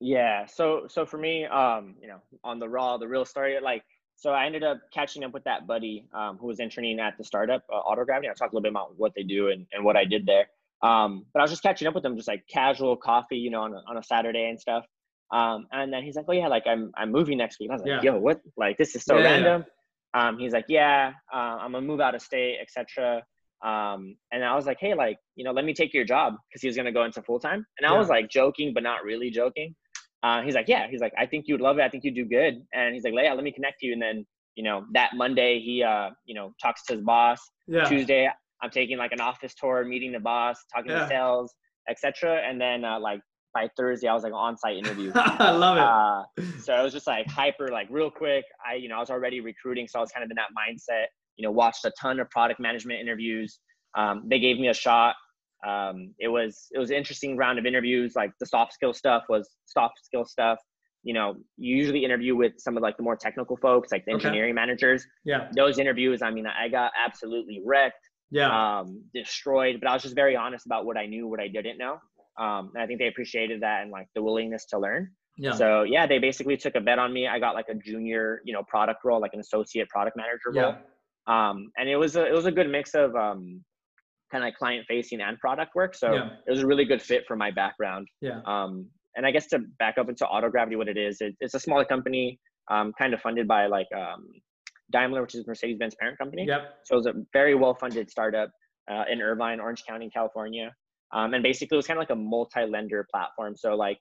Yeah. 0.00 0.46
So 0.46 0.86
so 0.88 1.06
for 1.06 1.18
me, 1.18 1.44
um, 1.44 1.94
you 2.00 2.08
know, 2.08 2.20
on 2.44 2.58
the 2.58 2.68
raw, 2.68 2.96
the 2.96 3.08
real 3.08 3.24
story, 3.24 3.58
like 3.62 3.82
so 4.16 4.30
I 4.30 4.46
ended 4.46 4.64
up 4.64 4.80
catching 4.92 5.24
up 5.24 5.32
with 5.34 5.44
that 5.44 5.66
buddy 5.66 6.08
um, 6.14 6.38
who 6.38 6.46
was 6.46 6.58
interning 6.58 6.98
at 7.00 7.18
the 7.18 7.24
startup 7.24 7.64
uh, 7.72 7.82
Autogravity. 7.82 8.30
I 8.30 8.34
talked 8.34 8.52
a 8.52 8.56
little 8.56 8.62
bit 8.62 8.72
about 8.72 8.98
what 8.98 9.12
they 9.14 9.22
do 9.22 9.48
and, 9.48 9.66
and 9.72 9.84
what 9.84 9.96
I 9.96 10.06
did 10.06 10.24
there. 10.24 10.46
Um, 10.82 11.26
but 11.32 11.40
I 11.40 11.42
was 11.42 11.50
just 11.50 11.62
catching 11.62 11.86
up 11.86 11.94
with 11.94 12.02
them, 12.02 12.16
just 12.16 12.28
like 12.28 12.44
casual 12.48 12.96
coffee, 12.96 13.36
you 13.36 13.50
know, 13.50 13.62
on 13.62 13.74
a, 13.74 13.82
on 13.86 13.96
a 13.98 14.02
Saturday 14.02 14.48
and 14.48 14.58
stuff. 14.58 14.84
Um, 15.30 15.66
and 15.72 15.92
then 15.92 16.02
he's 16.02 16.16
like, 16.16 16.26
"Oh 16.28 16.32
yeah, 16.32 16.48
like 16.48 16.64
I'm 16.66 16.92
I'm 16.96 17.10
moving 17.10 17.36
next 17.38 17.58
week." 17.58 17.70
I 17.70 17.74
was 17.74 17.82
like, 17.82 18.02
yeah. 18.02 18.12
"Yo, 18.12 18.18
what? 18.18 18.40
Like 18.56 18.78
this 18.78 18.94
is 18.94 19.04
so 19.04 19.18
yeah, 19.18 19.24
random." 19.24 19.64
Yeah. 19.66 19.72
Um, 20.16 20.38
he's 20.38 20.52
like, 20.52 20.64
yeah, 20.68 21.12
uh, 21.32 21.58
I'm 21.60 21.72
gonna 21.72 21.86
move 21.86 22.00
out 22.00 22.14
of 22.14 22.22
state, 22.22 22.58
etc. 22.60 23.22
Um, 23.62 24.16
and 24.32 24.42
I 24.44 24.54
was 24.54 24.64
like, 24.64 24.78
hey, 24.80 24.94
like, 24.94 25.18
you 25.34 25.44
know, 25.44 25.52
let 25.52 25.64
me 25.64 25.74
take 25.74 25.92
your 25.92 26.04
job 26.04 26.34
because 26.48 26.62
he 26.62 26.68
was 26.68 26.76
gonna 26.76 26.92
go 26.92 27.04
into 27.04 27.22
full 27.22 27.38
time. 27.38 27.66
And 27.78 27.86
I 27.86 27.92
yeah. 27.92 27.98
was 27.98 28.08
like 28.08 28.30
joking, 28.30 28.72
but 28.72 28.82
not 28.82 29.04
really 29.04 29.30
joking. 29.30 29.74
Uh, 30.22 30.42
he's 30.42 30.54
like, 30.54 30.68
yeah, 30.68 30.88
he's 30.90 31.00
like, 31.00 31.12
I 31.18 31.26
think 31.26 31.44
you'd 31.46 31.60
love 31.60 31.78
it. 31.78 31.82
I 31.82 31.88
think 31.90 32.02
you'd 32.02 32.14
do 32.14 32.24
good. 32.24 32.62
And 32.72 32.94
he's 32.94 33.04
like, 33.04 33.12
yeah, 33.14 33.34
let 33.34 33.44
me 33.44 33.52
connect 33.52 33.82
you. 33.82 33.92
And 33.92 34.00
then, 34.00 34.26
you 34.54 34.64
know, 34.64 34.84
that 34.94 35.10
Monday 35.14 35.60
he, 35.60 35.82
uh, 35.82 36.10
you 36.24 36.34
know, 36.34 36.54
talks 36.62 36.84
to 36.86 36.94
his 36.94 37.02
boss. 37.02 37.38
Yeah. 37.66 37.84
Tuesday, 37.84 38.30
I'm 38.62 38.70
taking 38.70 38.96
like 38.96 39.12
an 39.12 39.20
office 39.20 39.54
tour, 39.54 39.84
meeting 39.84 40.12
the 40.12 40.20
boss, 40.20 40.56
talking 40.74 40.92
yeah. 40.92 41.00
to 41.00 41.08
sales, 41.08 41.54
etc. 41.88 42.40
And 42.48 42.58
then 42.60 42.84
uh, 42.84 42.98
like 42.98 43.20
by 43.56 43.70
Thursday, 43.74 44.06
I 44.06 44.12
was 44.12 44.22
like 44.22 44.34
on 44.34 44.58
site 44.58 44.76
interview. 44.76 45.10
I 45.14 45.50
love 45.52 45.78
it. 45.78 46.44
Uh, 46.44 46.60
so 46.62 46.74
I 46.74 46.82
was 46.82 46.92
just 46.92 47.06
like 47.06 47.26
hyper, 47.26 47.68
like 47.68 47.88
real 47.90 48.10
quick. 48.10 48.44
I, 48.68 48.74
you 48.74 48.88
know, 48.88 48.96
I 48.96 49.00
was 49.00 49.08
already 49.08 49.40
recruiting, 49.40 49.88
so 49.88 49.98
I 49.98 50.02
was 50.02 50.10
kind 50.12 50.22
of 50.22 50.30
in 50.30 50.36
that 50.36 50.50
mindset. 50.56 51.06
You 51.36 51.44
know, 51.44 51.50
watched 51.50 51.84
a 51.86 51.92
ton 51.98 52.20
of 52.20 52.28
product 52.28 52.60
management 52.60 53.00
interviews. 53.00 53.58
Um, 53.96 54.24
they 54.28 54.38
gave 54.38 54.58
me 54.58 54.68
a 54.68 54.74
shot. 54.74 55.14
Um, 55.66 56.14
it 56.18 56.28
was 56.28 56.66
it 56.72 56.78
was 56.78 56.90
an 56.90 56.96
interesting 56.96 57.38
round 57.38 57.58
of 57.58 57.64
interviews. 57.64 58.14
Like 58.14 58.30
the 58.40 58.46
soft 58.46 58.74
skill 58.74 58.92
stuff 58.92 59.24
was 59.30 59.48
soft 59.64 60.04
skill 60.04 60.26
stuff. 60.26 60.58
You 61.02 61.14
know, 61.14 61.36
you 61.56 61.76
usually 61.76 62.04
interview 62.04 62.36
with 62.36 62.52
some 62.58 62.76
of 62.76 62.82
like 62.82 62.98
the 62.98 63.04
more 63.04 63.16
technical 63.16 63.56
folks, 63.56 63.90
like 63.90 64.04
the 64.04 64.12
okay. 64.12 64.26
engineering 64.26 64.54
managers. 64.54 65.06
Yeah. 65.24 65.48
Those 65.56 65.78
interviews, 65.78 66.20
I 66.20 66.30
mean, 66.30 66.46
I 66.46 66.68
got 66.68 66.92
absolutely 67.02 67.62
wrecked. 67.64 68.04
Yeah. 68.30 68.50
Um, 68.80 69.04
destroyed. 69.14 69.78
But 69.80 69.88
I 69.88 69.94
was 69.94 70.02
just 70.02 70.16
very 70.16 70.36
honest 70.36 70.66
about 70.66 70.84
what 70.84 70.96
I 70.98 71.06
knew, 71.06 71.28
what 71.28 71.40
I 71.40 71.46
didn't 71.46 71.78
know. 71.78 72.00
Um, 72.38 72.70
and 72.74 72.82
I 72.82 72.86
think 72.86 72.98
they 72.98 73.08
appreciated 73.08 73.62
that 73.62 73.82
and 73.82 73.90
like 73.90 74.08
the 74.14 74.22
willingness 74.22 74.66
to 74.66 74.78
learn. 74.78 75.10
Yeah. 75.36 75.52
So 75.52 75.82
yeah, 75.82 76.06
they 76.06 76.18
basically 76.18 76.56
took 76.56 76.74
a 76.74 76.80
bet 76.80 76.98
on 76.98 77.12
me. 77.12 77.28
I 77.28 77.38
got 77.38 77.54
like 77.54 77.68
a 77.68 77.74
junior, 77.74 78.40
you 78.44 78.52
know, 78.52 78.62
product 78.62 79.04
role, 79.04 79.20
like 79.20 79.34
an 79.34 79.40
associate 79.40 79.88
product 79.88 80.16
manager 80.16 80.52
role. 80.52 80.74
Yeah. 80.74 80.78
Um, 81.26 81.70
and 81.76 81.88
it 81.88 81.96
was 81.96 82.16
a 82.16 82.26
it 82.26 82.32
was 82.32 82.46
a 82.46 82.52
good 82.52 82.70
mix 82.70 82.94
of 82.94 83.14
um, 83.16 83.62
kind 84.30 84.42
of 84.42 84.48
like 84.48 84.56
client 84.56 84.86
facing 84.88 85.20
and 85.20 85.38
product 85.38 85.74
work. 85.74 85.94
So 85.94 86.12
yeah. 86.12 86.28
it 86.46 86.50
was 86.50 86.62
a 86.62 86.66
really 86.66 86.84
good 86.84 87.02
fit 87.02 87.24
for 87.26 87.36
my 87.36 87.50
background. 87.50 88.08
Yeah. 88.20 88.40
Um, 88.46 88.86
and 89.14 89.26
I 89.26 89.30
guess 89.30 89.46
to 89.48 89.60
back 89.78 89.98
up 89.98 90.08
into 90.08 90.24
Autogravity, 90.24 90.76
what 90.76 90.88
it 90.88 90.98
is, 90.98 91.20
it, 91.20 91.34
it's 91.40 91.54
a 91.54 91.60
smaller 91.60 91.84
company, 91.84 92.38
um, 92.70 92.92
kind 92.98 93.14
of 93.14 93.20
funded 93.20 93.48
by 93.48 93.66
like 93.66 93.88
um, 93.96 94.28
Daimler, 94.92 95.22
which 95.22 95.34
is 95.34 95.46
Mercedes 95.46 95.78
Benz 95.78 95.94
parent 95.98 96.18
company. 96.18 96.44
Yep. 96.46 96.74
So 96.84 96.94
it 96.94 96.98
was 96.98 97.06
a 97.06 97.14
very 97.32 97.54
well 97.54 97.74
funded 97.74 98.10
startup 98.10 98.50
uh, 98.90 99.04
in 99.10 99.20
Irvine, 99.20 99.60
Orange 99.60 99.84
County, 99.88 100.10
California. 100.10 100.72
Um, 101.12 101.34
and 101.34 101.42
basically, 101.42 101.76
it 101.76 101.78
was 101.78 101.86
kind 101.86 101.98
of 101.98 102.02
like 102.02 102.10
a 102.10 102.20
multi-lender 102.20 103.06
platform. 103.10 103.56
So 103.56 103.74
like 103.74 103.98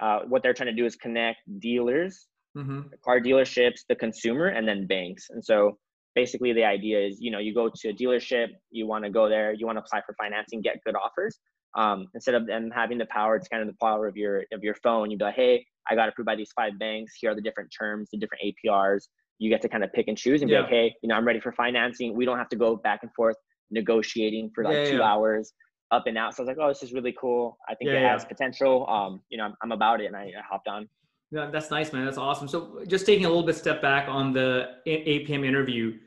uh, 0.00 0.20
what 0.26 0.42
they're 0.42 0.54
trying 0.54 0.68
to 0.68 0.80
do 0.80 0.84
is 0.84 0.96
connect 0.96 1.38
dealers, 1.60 2.26
mm-hmm. 2.56 2.82
car 3.04 3.20
dealerships, 3.20 3.80
the 3.88 3.94
consumer, 3.94 4.46
and 4.48 4.66
then 4.66 4.86
banks. 4.86 5.26
And 5.30 5.44
so 5.44 5.78
basically 6.14 6.52
the 6.52 6.64
idea 6.64 6.98
is, 7.06 7.18
you 7.20 7.30
know, 7.30 7.38
you 7.38 7.54
go 7.54 7.70
to 7.72 7.88
a 7.88 7.92
dealership, 7.92 8.48
you 8.70 8.86
want 8.86 9.04
to 9.04 9.10
go 9.10 9.28
there, 9.28 9.52
you 9.52 9.66
want 9.66 9.76
to 9.76 9.82
apply 9.82 10.02
for 10.04 10.14
financing, 10.20 10.60
get 10.60 10.76
good 10.84 10.94
offers. 10.96 11.38
Um, 11.76 12.06
instead 12.14 12.34
of 12.34 12.46
them 12.46 12.70
having 12.74 12.98
the 12.98 13.06
power, 13.06 13.36
it's 13.36 13.48
kind 13.48 13.62
of 13.62 13.68
the 13.68 13.76
power 13.80 14.08
of 14.08 14.16
your 14.16 14.44
of 14.52 14.62
your 14.62 14.74
phone. 14.74 15.10
You'd 15.10 15.18
be 15.18 15.26
like, 15.26 15.36
hey, 15.36 15.64
I 15.88 15.94
got 15.94 16.08
approved 16.08 16.26
by 16.26 16.34
these 16.34 16.50
five 16.56 16.78
banks. 16.78 17.14
Here 17.20 17.30
are 17.30 17.34
the 17.34 17.42
different 17.42 17.72
terms, 17.78 18.08
the 18.12 18.18
different 18.18 18.42
APRs. 18.44 19.02
You 19.38 19.50
get 19.50 19.60
to 19.62 19.68
kind 19.68 19.84
of 19.84 19.92
pick 19.92 20.08
and 20.08 20.16
choose 20.16 20.42
and 20.42 20.48
be 20.48 20.56
like, 20.56 20.68
hey, 20.68 20.92
you 21.02 21.08
know, 21.08 21.14
I'm 21.14 21.26
ready 21.26 21.40
for 21.40 21.52
financing. 21.52 22.16
We 22.16 22.24
don't 22.24 22.38
have 22.38 22.48
to 22.48 22.56
go 22.56 22.76
back 22.76 23.00
and 23.02 23.12
forth 23.14 23.36
negotiating 23.70 24.50
for 24.54 24.64
like 24.64 24.74
yeah, 24.74 24.90
two 24.90 24.96
yeah. 24.96 25.04
hours 25.04 25.52
up 25.90 26.06
and 26.06 26.18
out. 26.18 26.34
So 26.34 26.42
I 26.42 26.44
was 26.44 26.48
like, 26.48 26.58
oh, 26.60 26.68
this 26.68 26.82
is 26.82 26.92
really 26.92 27.14
cool. 27.18 27.58
I 27.68 27.74
think 27.74 27.90
yeah, 27.90 27.96
it 27.96 28.08
has 28.08 28.24
potential. 28.24 28.88
Um, 28.88 29.22
you 29.30 29.38
know, 29.38 29.44
I'm, 29.44 29.54
I'm 29.62 29.72
about 29.72 30.00
it, 30.00 30.06
and 30.06 30.16
I, 30.16 30.32
I, 30.38 30.42
hopped 30.48 30.68
on. 30.68 30.88
Yeah, 31.30 31.50
that's 31.50 31.70
nice, 31.70 31.92
man. 31.92 32.04
That's 32.04 32.18
awesome. 32.18 32.48
So 32.48 32.82
just 32.86 33.06
taking 33.06 33.24
a 33.24 33.28
little 33.28 33.44
bit 33.44 33.56
step 33.56 33.82
back 33.82 34.08
on 34.08 34.32
the 34.32 34.76
APM 34.86 35.44
interview. 35.44 35.98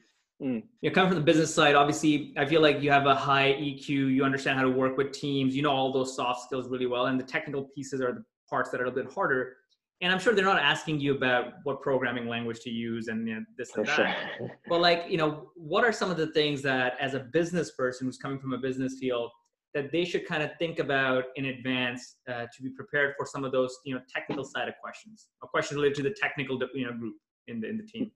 Mm. 0.42 0.64
You 0.82 0.90
know, 0.90 0.94
coming 0.94 1.10
from 1.10 1.20
the 1.20 1.26
business 1.26 1.54
side, 1.54 1.76
obviously, 1.76 2.34
I 2.38 2.46
feel 2.46 2.62
like 2.62 2.82
you 2.82 2.90
have 2.92 3.06
a 3.06 3.16
high 3.16 3.54
EQ. 3.54 3.90
You 3.90 4.24
understand 4.24 4.58
how 4.58 4.64
to 4.64 4.72
work 4.72 4.98
with 4.98 5.12
teams. 5.12 5.56
You 5.56 5.62
know 5.62 5.72
all 5.72 5.94
those 5.94 6.16
soft 6.16 6.44
skills 6.44 6.68
really 6.68 6.88
well, 6.88 7.08
and 7.08 7.20
the 7.20 7.24
technical 7.24 7.64
pieces 7.76 8.02
are 8.02 8.14
the 8.14 8.24
parts 8.50 8.72
that 8.72 8.82
are 8.82 8.86
a 8.86 8.88
little 8.88 9.04
bit 9.04 9.14
harder. 9.14 9.58
And 10.02 10.12
I'm 10.12 10.20
sure 10.20 10.34
they're 10.34 10.44
not 10.44 10.60
asking 10.60 11.00
you 11.00 11.16
about 11.16 11.54
what 11.64 11.82
programming 11.82 12.28
language 12.28 12.62
to 12.62 12.72
use 12.72 13.08
and 13.08 13.28
you 13.28 13.36
know, 13.36 13.46
this 13.56 13.76
and 13.76 13.88
For 13.88 13.96
that. 13.96 14.18
Sure. 14.38 14.52
but 14.68 14.82
like, 14.82 15.06
you 15.08 15.18
know, 15.18 15.52
what 15.56 15.84
are 15.84 15.92
some 15.92 16.10
of 16.10 16.18
the 16.18 16.28
things 16.28 16.64
that, 16.64 16.96
as 17.00 17.14
a 17.14 17.20
business 17.20 17.72
person 17.72 18.08
who's 18.08 18.18
coming 18.18 18.40
from 18.40 18.54
a 18.54 18.58
business 18.58 18.98
field, 19.00 19.30
that 19.74 19.92
they 19.92 20.04
should 20.04 20.28
kind 20.28 20.44
of 20.44 20.52
think 20.60 20.80
about 20.80 21.26
in 21.36 21.46
advance 21.46 22.18
uh, 22.30 22.46
to 22.54 22.64
be 22.64 22.70
prepared 22.70 23.14
for 23.18 23.26
some 23.26 23.44
of 23.44 23.52
those 23.52 23.76
you 23.86 23.94
know 23.94 24.02
technical 24.14 24.44
side 24.44 24.68
of 24.68 24.74
questions 24.82 25.28
or 25.42 25.50
questions 25.50 25.78
related 25.78 25.96
to 25.96 26.04
the 26.04 26.16
technical 26.22 26.60
you 26.74 26.86
know 26.86 26.94
group 26.94 27.16
in 27.48 27.60
the 27.62 27.70
in 27.70 27.78
the 27.78 27.84
team 27.84 28.12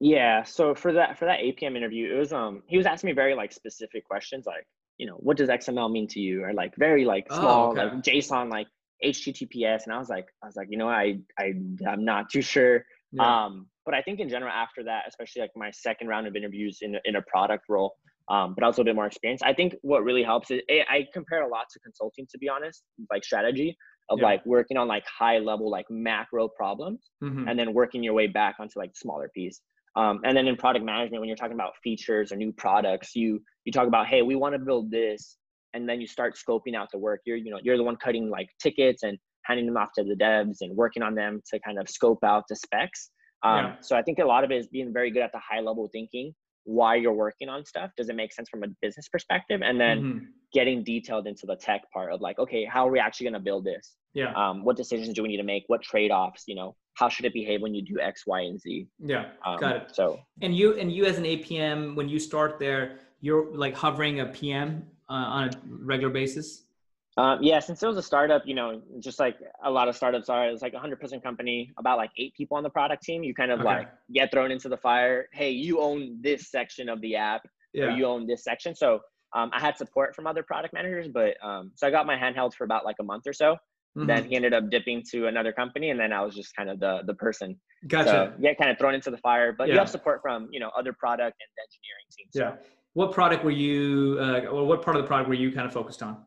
yeah 0.00 0.42
so 0.42 0.74
for 0.74 0.92
that 0.92 1.18
for 1.18 1.24
that 1.24 1.40
apm 1.40 1.76
interview 1.76 2.12
it 2.14 2.18
was 2.18 2.32
um 2.32 2.62
he 2.66 2.76
was 2.76 2.86
asking 2.86 3.08
me 3.08 3.14
very 3.14 3.34
like 3.34 3.52
specific 3.52 4.04
questions 4.04 4.46
like 4.46 4.66
you 4.98 5.06
know 5.06 5.14
what 5.14 5.36
does 5.36 5.48
xml 5.48 5.90
mean 5.90 6.06
to 6.06 6.20
you 6.20 6.42
or 6.44 6.52
like 6.52 6.74
very 6.76 7.04
like 7.04 7.26
oh, 7.30 7.38
small 7.38 7.68
oh, 7.68 7.70
okay. 7.72 7.82
like 7.84 8.02
json 8.02 8.50
like 8.50 8.66
https 9.04 9.84
and 9.84 9.92
i 9.92 9.98
was 9.98 10.08
like 10.08 10.26
i 10.42 10.46
was 10.46 10.56
like 10.56 10.68
you 10.70 10.78
know 10.78 10.88
i 10.88 11.18
i 11.38 11.52
i'm 11.88 12.04
not 12.04 12.30
too 12.30 12.42
sure 12.42 12.84
yeah. 13.12 13.44
um 13.44 13.66
but 13.84 13.94
i 13.94 14.02
think 14.02 14.20
in 14.20 14.28
general 14.28 14.52
after 14.52 14.82
that 14.84 15.02
especially 15.08 15.42
like 15.42 15.50
my 15.56 15.70
second 15.70 16.06
round 16.06 16.26
of 16.26 16.36
interviews 16.36 16.78
in, 16.82 16.96
in 17.04 17.16
a 17.16 17.22
product 17.22 17.64
role 17.68 17.94
um, 18.32 18.54
but 18.54 18.64
also 18.64 18.80
a 18.80 18.84
bit 18.84 18.94
more 18.94 19.06
experience. 19.06 19.42
I 19.44 19.52
think 19.52 19.76
what 19.82 20.02
really 20.04 20.22
helps 20.22 20.50
is 20.50 20.60
I 20.70 21.06
compare 21.12 21.42
a 21.42 21.48
lot 21.48 21.66
to 21.70 21.78
consulting, 21.80 22.26
to 22.32 22.38
be 22.38 22.48
honest, 22.48 22.82
like 23.10 23.24
strategy 23.24 23.76
of 24.08 24.18
yeah. 24.18 24.24
like 24.24 24.46
working 24.46 24.78
on 24.78 24.88
like 24.88 25.04
high 25.06 25.38
level, 25.38 25.70
like 25.70 25.84
macro 25.90 26.48
problems, 26.48 27.10
mm-hmm. 27.22 27.46
and 27.46 27.58
then 27.58 27.74
working 27.74 28.02
your 28.02 28.14
way 28.14 28.26
back 28.26 28.56
onto 28.58 28.78
like 28.78 28.90
smaller 28.96 29.30
piece. 29.34 29.60
Um, 29.96 30.20
and 30.24 30.34
then 30.34 30.48
in 30.48 30.56
product 30.56 30.82
management, 30.82 31.20
when 31.20 31.28
you're 31.28 31.36
talking 31.36 31.54
about 31.54 31.72
features 31.84 32.32
or 32.32 32.36
new 32.36 32.52
products, 32.52 33.14
you 33.14 33.40
you 33.66 33.72
talk 33.72 33.86
about, 33.86 34.06
hey, 34.06 34.22
we 34.22 34.34
want 34.34 34.54
to 34.54 34.58
build 34.58 34.90
this, 34.90 35.36
and 35.74 35.86
then 35.86 36.00
you 36.00 36.06
start 36.06 36.34
scoping 36.34 36.74
out 36.74 36.88
the 36.90 36.98
work. 36.98 37.20
You're 37.26 37.36
you 37.36 37.50
know 37.50 37.58
you're 37.62 37.76
the 37.76 37.84
one 37.84 37.96
cutting 37.96 38.30
like 38.30 38.48
tickets 38.62 39.02
and 39.02 39.18
handing 39.44 39.66
them 39.66 39.76
off 39.76 39.90
to 39.98 40.04
the 40.04 40.14
devs 40.14 40.58
and 40.62 40.74
working 40.74 41.02
on 41.02 41.14
them 41.14 41.42
to 41.52 41.60
kind 41.60 41.78
of 41.78 41.86
scope 41.86 42.24
out 42.24 42.44
the 42.48 42.56
specs. 42.56 43.10
Um, 43.42 43.56
yeah. 43.56 43.74
So 43.82 43.94
I 43.94 44.02
think 44.02 44.20
a 44.20 44.24
lot 44.24 44.42
of 44.42 44.50
it 44.50 44.56
is 44.56 44.68
being 44.68 44.90
very 44.90 45.10
good 45.10 45.22
at 45.22 45.32
the 45.32 45.40
high 45.40 45.60
level 45.60 45.90
thinking 45.92 46.32
why 46.64 46.94
you're 46.94 47.12
working 47.12 47.48
on 47.48 47.64
stuff 47.64 47.90
does 47.96 48.08
it 48.08 48.16
make 48.16 48.32
sense 48.32 48.48
from 48.48 48.62
a 48.62 48.68
business 48.80 49.08
perspective? 49.08 49.60
And 49.62 49.80
then 49.80 49.98
mm-hmm. 50.00 50.24
getting 50.52 50.84
detailed 50.84 51.26
into 51.26 51.46
the 51.46 51.56
tech 51.56 51.82
part 51.92 52.12
of 52.12 52.20
like 52.20 52.38
okay 52.38 52.64
how 52.64 52.86
are 52.86 52.90
we 52.90 52.98
actually 52.98 53.24
going 53.24 53.34
to 53.34 53.40
build 53.40 53.64
this? 53.64 53.96
Yeah. 54.14 54.32
Um, 54.34 54.64
what 54.64 54.76
decisions 54.76 55.14
do 55.14 55.22
we 55.22 55.28
need 55.28 55.38
to 55.38 55.42
make? 55.42 55.64
What 55.68 55.82
trade-offs 55.82 56.44
you 56.46 56.54
know? 56.54 56.76
How 56.94 57.08
should 57.08 57.24
it 57.24 57.32
behave 57.32 57.62
when 57.62 57.74
you 57.74 57.82
do 57.82 57.98
x 58.00 58.26
y 58.26 58.40
and 58.40 58.60
z? 58.60 58.86
Yeah 58.98 59.30
um, 59.46 59.58
got 59.58 59.76
it. 59.76 59.94
so 59.94 60.20
and 60.40 60.56
you 60.56 60.78
and 60.78 60.92
you 60.92 61.04
as 61.04 61.18
an 61.18 61.24
apm 61.24 61.96
when 61.96 62.08
you 62.08 62.18
start 62.18 62.58
there 62.58 62.98
you're 63.20 63.54
like 63.54 63.74
hovering 63.74 64.20
a 64.20 64.26
pm 64.26 64.84
uh, 65.08 65.12
on 65.12 65.48
a 65.48 65.52
regular 65.66 66.12
basis 66.12 66.64
um, 67.18 67.42
yeah, 67.42 67.60
since 67.60 67.82
it 67.82 67.86
was 67.86 67.98
a 67.98 68.02
startup, 68.02 68.42
you 68.46 68.54
know, 68.54 68.80
just 68.98 69.18
like 69.20 69.36
a 69.62 69.70
lot 69.70 69.88
of 69.88 69.96
startups 69.96 70.30
are, 70.30 70.48
it's 70.48 70.62
like 70.62 70.72
a 70.72 70.78
hundred 70.78 70.98
percent 70.98 71.22
company, 71.22 71.72
about 71.78 71.98
like 71.98 72.10
eight 72.16 72.34
people 72.34 72.56
on 72.56 72.62
the 72.62 72.70
product 72.70 73.02
team. 73.02 73.22
You 73.22 73.34
kind 73.34 73.50
of 73.50 73.60
okay. 73.60 73.68
like 73.68 73.88
get 74.12 74.30
thrown 74.30 74.50
into 74.50 74.70
the 74.70 74.78
fire. 74.78 75.28
Hey, 75.32 75.50
you 75.50 75.80
own 75.80 76.18
this 76.22 76.50
section 76.50 76.88
of 76.88 77.00
the 77.02 77.16
app, 77.16 77.42
yeah. 77.74 77.84
or 77.84 77.90
you 77.90 78.06
own 78.06 78.26
this 78.26 78.44
section. 78.44 78.74
So 78.74 79.00
um, 79.34 79.50
I 79.52 79.60
had 79.60 79.76
support 79.76 80.16
from 80.16 80.26
other 80.26 80.42
product 80.42 80.72
managers, 80.72 81.06
but 81.08 81.36
um, 81.44 81.72
so 81.74 81.86
I 81.86 81.90
got 81.90 82.06
my 82.06 82.16
handheld 82.16 82.54
for 82.54 82.64
about 82.64 82.86
like 82.86 82.96
a 82.98 83.04
month 83.04 83.26
or 83.26 83.34
so. 83.34 83.56
Mm-hmm. 83.96 84.06
Then 84.06 84.24
he 84.24 84.36
ended 84.36 84.54
up 84.54 84.70
dipping 84.70 85.02
to 85.10 85.26
another 85.26 85.52
company, 85.52 85.90
and 85.90 86.00
then 86.00 86.14
I 86.14 86.22
was 86.22 86.34
just 86.34 86.56
kind 86.56 86.70
of 86.70 86.80
the 86.80 87.02
the 87.06 87.14
person. 87.14 87.60
Gotcha. 87.88 88.08
So 88.08 88.32
get 88.40 88.56
kind 88.56 88.70
of 88.70 88.78
thrown 88.78 88.94
into 88.94 89.10
the 89.10 89.18
fire, 89.18 89.52
but 89.52 89.68
yeah. 89.68 89.74
you 89.74 89.78
have 89.80 89.90
support 89.90 90.20
from 90.22 90.48
you 90.50 90.60
know 90.60 90.70
other 90.78 90.94
product 90.94 91.36
and 91.42 91.50
engineering 91.66 92.06
teams. 92.16 92.30
So. 92.32 92.40
Yeah. 92.40 92.68
What 92.94 93.12
product 93.12 93.42
were 93.42 93.50
you, 93.50 94.18
uh, 94.20 94.50
or 94.50 94.66
what 94.66 94.82
part 94.82 94.96
of 94.96 95.02
the 95.02 95.06
product 95.06 95.28
were 95.28 95.34
you 95.34 95.50
kind 95.50 95.66
of 95.66 95.72
focused 95.72 96.02
on? 96.02 96.24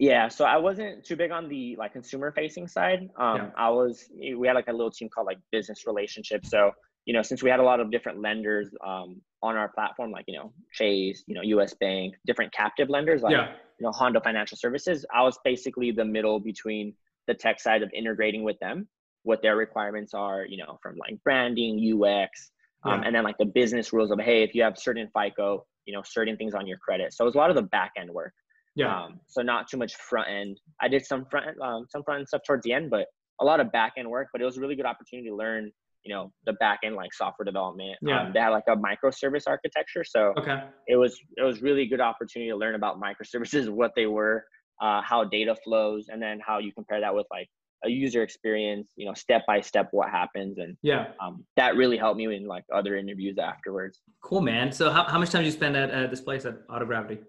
Yeah, 0.00 0.28
so 0.28 0.46
I 0.46 0.56
wasn't 0.56 1.04
too 1.04 1.14
big 1.14 1.30
on 1.30 1.46
the 1.46 1.76
like 1.76 1.92
consumer 1.92 2.32
facing 2.32 2.66
side. 2.66 3.10
Um, 3.18 3.36
yeah. 3.36 3.50
I 3.54 3.68
was 3.68 4.08
we 4.18 4.46
had 4.46 4.54
like 4.54 4.68
a 4.68 4.72
little 4.72 4.90
team 4.90 5.10
called 5.10 5.26
like 5.26 5.38
business 5.52 5.86
relationships. 5.86 6.48
So 6.50 6.72
you 7.04 7.12
know, 7.12 7.20
since 7.20 7.42
we 7.42 7.50
had 7.50 7.60
a 7.60 7.62
lot 7.62 7.80
of 7.80 7.90
different 7.90 8.22
lenders 8.22 8.70
um, 8.86 9.20
on 9.42 9.56
our 9.56 9.68
platform, 9.68 10.10
like 10.10 10.24
you 10.26 10.38
know 10.38 10.54
Chase, 10.72 11.22
you 11.26 11.34
know 11.34 11.42
U.S. 11.42 11.74
Bank, 11.74 12.14
different 12.26 12.50
captive 12.54 12.88
lenders 12.88 13.20
like 13.20 13.32
yeah. 13.32 13.52
you 13.78 13.84
know 13.84 13.92
Honda 13.92 14.22
Financial 14.22 14.56
Services, 14.56 15.04
I 15.14 15.22
was 15.22 15.38
basically 15.44 15.90
the 15.90 16.04
middle 16.04 16.40
between 16.40 16.94
the 17.26 17.34
tech 17.34 17.60
side 17.60 17.82
of 17.82 17.90
integrating 17.92 18.42
with 18.42 18.58
them, 18.58 18.88
what 19.24 19.42
their 19.42 19.56
requirements 19.56 20.14
are, 20.14 20.46
you 20.46 20.56
know, 20.56 20.78
from 20.82 20.96
like 20.96 21.22
branding, 21.24 21.76
UX, 21.78 22.50
um, 22.84 23.02
yeah. 23.02 23.06
and 23.06 23.14
then 23.14 23.22
like 23.22 23.36
the 23.36 23.44
business 23.44 23.92
rules 23.92 24.10
of 24.10 24.18
hey, 24.18 24.44
if 24.44 24.54
you 24.54 24.62
have 24.62 24.78
certain 24.78 25.10
FICO, 25.14 25.66
you 25.84 25.92
know, 25.92 26.00
certain 26.02 26.38
things 26.38 26.54
on 26.54 26.66
your 26.66 26.78
credit. 26.78 27.12
So 27.12 27.24
it 27.24 27.26
was 27.26 27.34
a 27.34 27.38
lot 27.38 27.50
of 27.50 27.56
the 27.56 27.62
back 27.62 27.92
end 27.98 28.08
work. 28.10 28.32
Yeah. 28.80 29.04
Um, 29.04 29.20
so 29.26 29.42
not 29.42 29.68
too 29.68 29.76
much 29.76 29.94
front 29.96 30.28
end. 30.28 30.60
I 30.80 30.88
did 30.88 31.04
some 31.04 31.26
front 31.30 31.60
um, 31.60 31.86
some 31.90 32.02
front 32.02 32.20
end 32.20 32.28
stuff 32.28 32.42
towards 32.46 32.64
the 32.64 32.72
end, 32.72 32.90
but 32.90 33.06
a 33.40 33.44
lot 33.44 33.60
of 33.60 33.70
back 33.72 33.94
end 33.96 34.08
work. 34.08 34.28
But 34.32 34.42
it 34.42 34.44
was 34.44 34.56
a 34.56 34.60
really 34.60 34.76
good 34.76 34.86
opportunity 34.86 35.28
to 35.28 35.34
learn, 35.34 35.70
you 36.04 36.14
know, 36.14 36.32
the 36.46 36.54
back 36.54 36.80
end 36.84 36.96
like 36.96 37.12
software 37.12 37.44
development. 37.44 37.96
Yeah. 38.02 38.22
Um, 38.22 38.32
they 38.32 38.40
had 38.40 38.50
like 38.50 38.64
a 38.68 38.76
microservice 38.76 39.44
architecture, 39.46 40.04
so 40.04 40.32
okay. 40.38 40.64
it 40.88 40.96
was 40.96 41.18
it 41.36 41.42
was 41.42 41.62
really 41.62 41.86
good 41.86 42.00
opportunity 42.00 42.50
to 42.50 42.56
learn 42.56 42.74
about 42.74 43.00
microservices, 43.00 43.68
what 43.80 43.92
they 43.96 44.06
were, 44.06 44.44
uh, 44.80 45.02
how 45.02 45.24
data 45.24 45.54
flows, 45.62 46.06
and 46.08 46.22
then 46.22 46.40
how 46.44 46.58
you 46.58 46.72
compare 46.72 47.00
that 47.00 47.14
with 47.14 47.26
like 47.30 47.48
a 47.84 47.88
user 47.88 48.22
experience, 48.22 48.92
you 48.96 49.06
know, 49.06 49.14
step 49.14 49.42
by 49.46 49.60
step 49.60 49.88
what 49.92 50.10
happens. 50.10 50.58
And 50.58 50.76
yeah, 50.82 51.08
um, 51.20 51.44
that 51.56 51.76
really 51.76 51.96
helped 51.96 52.18
me 52.18 52.34
in 52.34 52.46
like 52.46 52.64
other 52.74 52.96
interviews 52.96 53.38
afterwards. 53.38 54.00
Cool, 54.22 54.42
man. 54.42 54.72
So 54.72 54.90
how, 54.90 55.04
how 55.04 55.18
much 55.18 55.30
time 55.30 55.42
did 55.42 55.46
you 55.46 55.52
spend 55.52 55.76
at 55.76 55.90
uh, 55.90 56.06
this 56.06 56.20
place 56.20 56.44
at 56.44 56.66
Autogravity? 56.68 57.20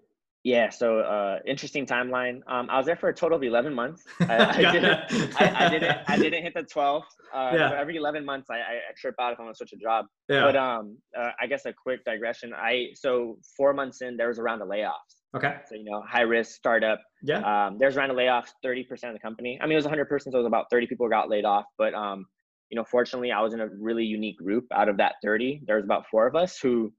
Yeah, 0.44 0.70
so 0.70 0.98
uh, 0.98 1.38
interesting 1.46 1.86
timeline. 1.86 2.40
Um, 2.48 2.68
I 2.68 2.76
was 2.76 2.86
there 2.86 2.96
for 2.96 3.08
a 3.08 3.14
total 3.14 3.36
of 3.36 3.44
eleven 3.44 3.72
months. 3.72 4.02
I, 4.20 4.66
I 4.66 4.72
didn't, 4.72 5.40
I, 5.40 5.66
I, 5.66 5.68
didn't, 5.68 5.98
I 6.08 6.16
didn't 6.16 6.42
hit 6.42 6.54
the 6.54 6.64
twelve. 6.64 7.04
Uh, 7.32 7.52
yeah. 7.54 7.70
So 7.70 7.76
every 7.76 7.96
eleven 7.96 8.24
months, 8.24 8.50
I, 8.50 8.56
I 8.56 8.78
trip 9.00 9.14
out 9.20 9.32
if 9.32 9.38
I 9.38 9.44
want 9.44 9.54
to 9.54 9.58
switch 9.58 9.72
a 9.72 9.76
job. 9.76 10.06
Yeah. 10.28 10.42
But 10.42 10.56
um, 10.56 10.98
uh, 11.16 11.30
I 11.40 11.46
guess 11.46 11.64
a 11.64 11.72
quick 11.72 12.04
digression. 12.04 12.52
I 12.54 12.88
so 12.94 13.38
four 13.56 13.72
months 13.72 14.02
in, 14.02 14.16
there 14.16 14.28
was 14.28 14.38
a 14.38 14.42
round 14.42 14.62
of 14.62 14.68
layoffs. 14.68 15.22
Okay. 15.36 15.54
So 15.68 15.76
you 15.76 15.84
know, 15.84 16.02
high 16.08 16.22
risk 16.22 16.56
startup. 16.56 17.00
Yeah. 17.22 17.38
Um, 17.66 17.78
there's 17.78 17.96
around 17.96 18.10
a 18.10 18.14
round 18.14 18.28
of 18.28 18.44
layoffs. 18.44 18.52
Thirty 18.64 18.82
percent 18.82 19.14
of 19.14 19.20
the 19.20 19.22
company. 19.22 19.60
I 19.62 19.66
mean, 19.66 19.72
it 19.72 19.76
was 19.76 19.86
hundred 19.86 20.08
percent, 20.08 20.32
so 20.32 20.38
it 20.38 20.42
was 20.42 20.48
about 20.48 20.66
thirty 20.72 20.88
people 20.88 21.08
got 21.08 21.30
laid 21.30 21.44
off. 21.44 21.66
But 21.78 21.94
um, 21.94 22.26
you 22.68 22.76
know, 22.76 22.84
fortunately, 22.90 23.30
I 23.30 23.40
was 23.42 23.54
in 23.54 23.60
a 23.60 23.68
really 23.78 24.04
unique 24.04 24.38
group. 24.38 24.66
Out 24.74 24.88
of 24.88 24.96
that 24.96 25.14
thirty, 25.22 25.62
there 25.66 25.76
was 25.76 25.84
about 25.84 26.06
four 26.10 26.26
of 26.26 26.34
us 26.34 26.58
who 26.58 26.92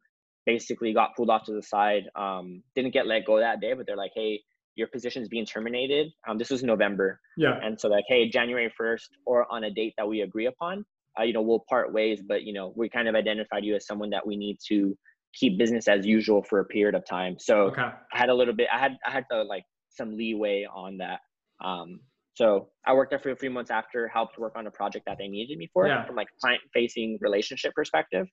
basically 0.46 0.94
got 0.94 1.16
pulled 1.16 1.30
off 1.30 1.46
to 1.46 1.54
the 1.54 1.64
side. 1.64 2.04
Um, 2.16 2.64
didn't 2.76 2.92
get 2.92 3.08
let 3.08 3.26
go 3.26 3.40
that 3.40 3.62
day, 3.62 3.74
but 3.74 3.86
they're 3.86 3.98
like, 3.98 4.12
hey, 4.16 4.42
your 4.76 4.88
position 4.88 5.22
is 5.22 5.30
being 5.30 5.46
terminated. 5.46 6.12
Um, 6.28 6.38
this 6.38 6.50
was 6.50 6.64
November. 6.64 7.20
Yeah. 7.38 7.60
And 7.62 7.80
so 7.80 7.88
like, 7.88 8.06
hey, 8.08 8.30
January 8.30 8.74
1st 8.80 9.08
or 9.26 9.52
on 9.52 9.66
a 9.66 9.72
date 9.72 9.94
that 9.98 10.08
we 10.08 10.22
agree 10.22 10.48
upon, 10.48 10.86
uh, 11.20 11.24
you 11.24 11.34
know, 11.34 11.42
we'll 11.42 11.64
part 11.70 11.94
ways, 11.94 12.22
but 12.28 12.44
you 12.44 12.54
know, 12.54 12.74
we 12.76 12.90
kind 12.90 13.08
of 13.08 13.16
identified 13.16 13.64
you 13.64 13.76
as 13.76 13.86
someone 13.86 14.10
that 14.10 14.26
we 14.26 14.36
need 14.36 14.58
to 14.68 14.98
keep 15.34 15.58
business 15.58 15.88
as 15.88 16.06
usual 16.06 16.44
for 16.44 16.60
a 16.60 16.66
period 16.66 16.96
of 16.96 17.06
time. 17.06 17.38
So 17.40 17.62
okay. 17.68 17.82
I 17.82 18.18
had 18.18 18.30
a 18.30 18.34
little 18.34 18.54
bit, 18.54 18.68
I 18.74 18.80
had, 18.80 18.98
I 19.06 19.12
had 19.12 19.26
to 19.32 19.44
like 19.44 19.64
some 19.90 20.18
leeway 20.18 20.66
on 20.74 20.98
that. 20.98 21.20
Um, 21.64 22.00
so 22.36 22.70
I 22.86 22.94
worked 22.94 23.12
there 23.12 23.20
for 23.20 23.30
a 23.30 23.36
few 23.36 23.52
months 23.52 23.70
after, 23.70 24.08
helped 24.08 24.40
work 24.40 24.54
on 24.56 24.66
a 24.66 24.72
project 24.72 25.06
that 25.06 25.18
they 25.20 25.28
needed 25.28 25.58
me 25.58 25.70
for 25.72 25.88
yeah. 25.88 26.04
from 26.06 26.16
like 26.16 26.28
client 26.42 26.62
facing 26.74 27.20
relationship 27.22 27.74
perspective. 27.76 28.28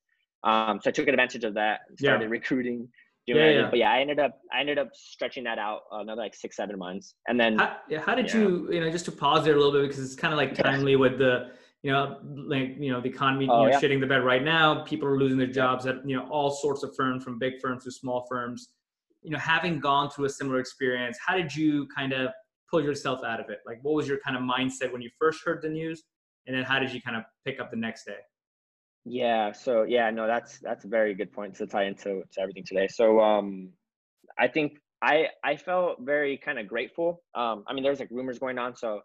Um, 0.44 0.80
so 0.82 0.90
I 0.90 0.92
took 0.92 1.08
advantage 1.08 1.44
of 1.44 1.54
that, 1.54 1.80
started 1.98 2.24
yeah. 2.24 2.30
recruiting, 2.30 2.88
doing 3.26 3.38
yeah, 3.38 3.60
yeah. 3.60 3.70
But 3.70 3.78
yeah, 3.78 3.92
I 3.92 4.00
ended 4.00 4.18
up 4.18 4.40
I 4.52 4.60
ended 4.60 4.78
up 4.78 4.90
stretching 4.94 5.44
that 5.44 5.58
out 5.58 5.82
another 5.92 6.22
like 6.22 6.34
six 6.34 6.56
seven 6.56 6.78
months, 6.78 7.14
and 7.28 7.38
then 7.38 7.58
how, 7.58 7.76
yeah, 7.88 8.00
how 8.00 8.14
did 8.14 8.32
you 8.32 8.68
you 8.72 8.80
know 8.80 8.90
just 8.90 9.04
to 9.06 9.12
pause 9.12 9.44
there 9.44 9.54
a 9.54 9.56
little 9.56 9.72
bit 9.72 9.88
because 9.88 10.02
it's 10.04 10.14
kind 10.14 10.32
of 10.32 10.38
like 10.38 10.54
timely 10.54 10.96
with 10.96 11.18
the 11.18 11.50
you 11.82 11.92
know 11.92 12.18
like 12.22 12.76
you 12.78 12.90
know 12.90 13.00
the 13.00 13.08
economy 13.08 13.48
oh, 13.50 13.66
you 13.66 13.72
know, 13.72 13.78
shitting 13.78 14.00
the 14.00 14.06
bed 14.06 14.24
right 14.24 14.42
now. 14.42 14.82
People 14.84 15.08
are 15.08 15.18
losing 15.18 15.38
their 15.38 15.46
jobs 15.46 15.86
at 15.86 15.96
you 16.08 16.16
know 16.16 16.28
all 16.28 16.50
sorts 16.50 16.82
of 16.82 16.94
firms 16.96 17.22
from 17.22 17.38
big 17.38 17.60
firms 17.60 17.84
to 17.84 17.90
small 17.90 18.26
firms. 18.28 18.68
You 19.22 19.30
know, 19.30 19.38
having 19.38 19.80
gone 19.80 20.08
through 20.10 20.24
a 20.24 20.30
similar 20.30 20.60
experience, 20.60 21.18
how 21.24 21.36
did 21.36 21.54
you 21.54 21.86
kind 21.94 22.14
of 22.14 22.30
pull 22.70 22.82
yourself 22.82 23.20
out 23.22 23.38
of 23.38 23.50
it? 23.50 23.58
Like, 23.66 23.78
what 23.82 23.94
was 23.94 24.08
your 24.08 24.18
kind 24.24 24.34
of 24.34 24.42
mindset 24.42 24.90
when 24.90 25.02
you 25.02 25.10
first 25.18 25.42
heard 25.44 25.60
the 25.60 25.68
news, 25.68 26.04
and 26.46 26.56
then 26.56 26.64
how 26.64 26.78
did 26.78 26.90
you 26.92 27.02
kind 27.02 27.16
of 27.16 27.24
pick 27.44 27.60
up 27.60 27.70
the 27.70 27.76
next 27.76 28.04
day? 28.04 28.16
Yeah. 29.04 29.52
So 29.52 29.84
yeah, 29.84 30.10
no, 30.10 30.26
that's 30.26 30.58
that's 30.60 30.84
a 30.84 30.88
very 30.88 31.14
good 31.14 31.32
point 31.32 31.56
to 31.56 31.66
tie 31.66 31.84
into 31.84 32.22
to 32.32 32.40
everything 32.40 32.64
today. 32.66 32.88
So 32.88 33.20
um, 33.20 33.70
I 34.38 34.48
think 34.48 34.78
I 35.02 35.26
I 35.42 35.56
felt 35.56 35.98
very 36.00 36.38
kind 36.38 36.58
of 36.58 36.68
grateful. 36.68 37.22
Um, 37.34 37.64
I 37.66 37.72
mean, 37.72 37.82
there's 37.82 38.00
like 38.00 38.10
rumors 38.10 38.38
going 38.38 38.58
on, 38.58 38.76
so 38.76 39.00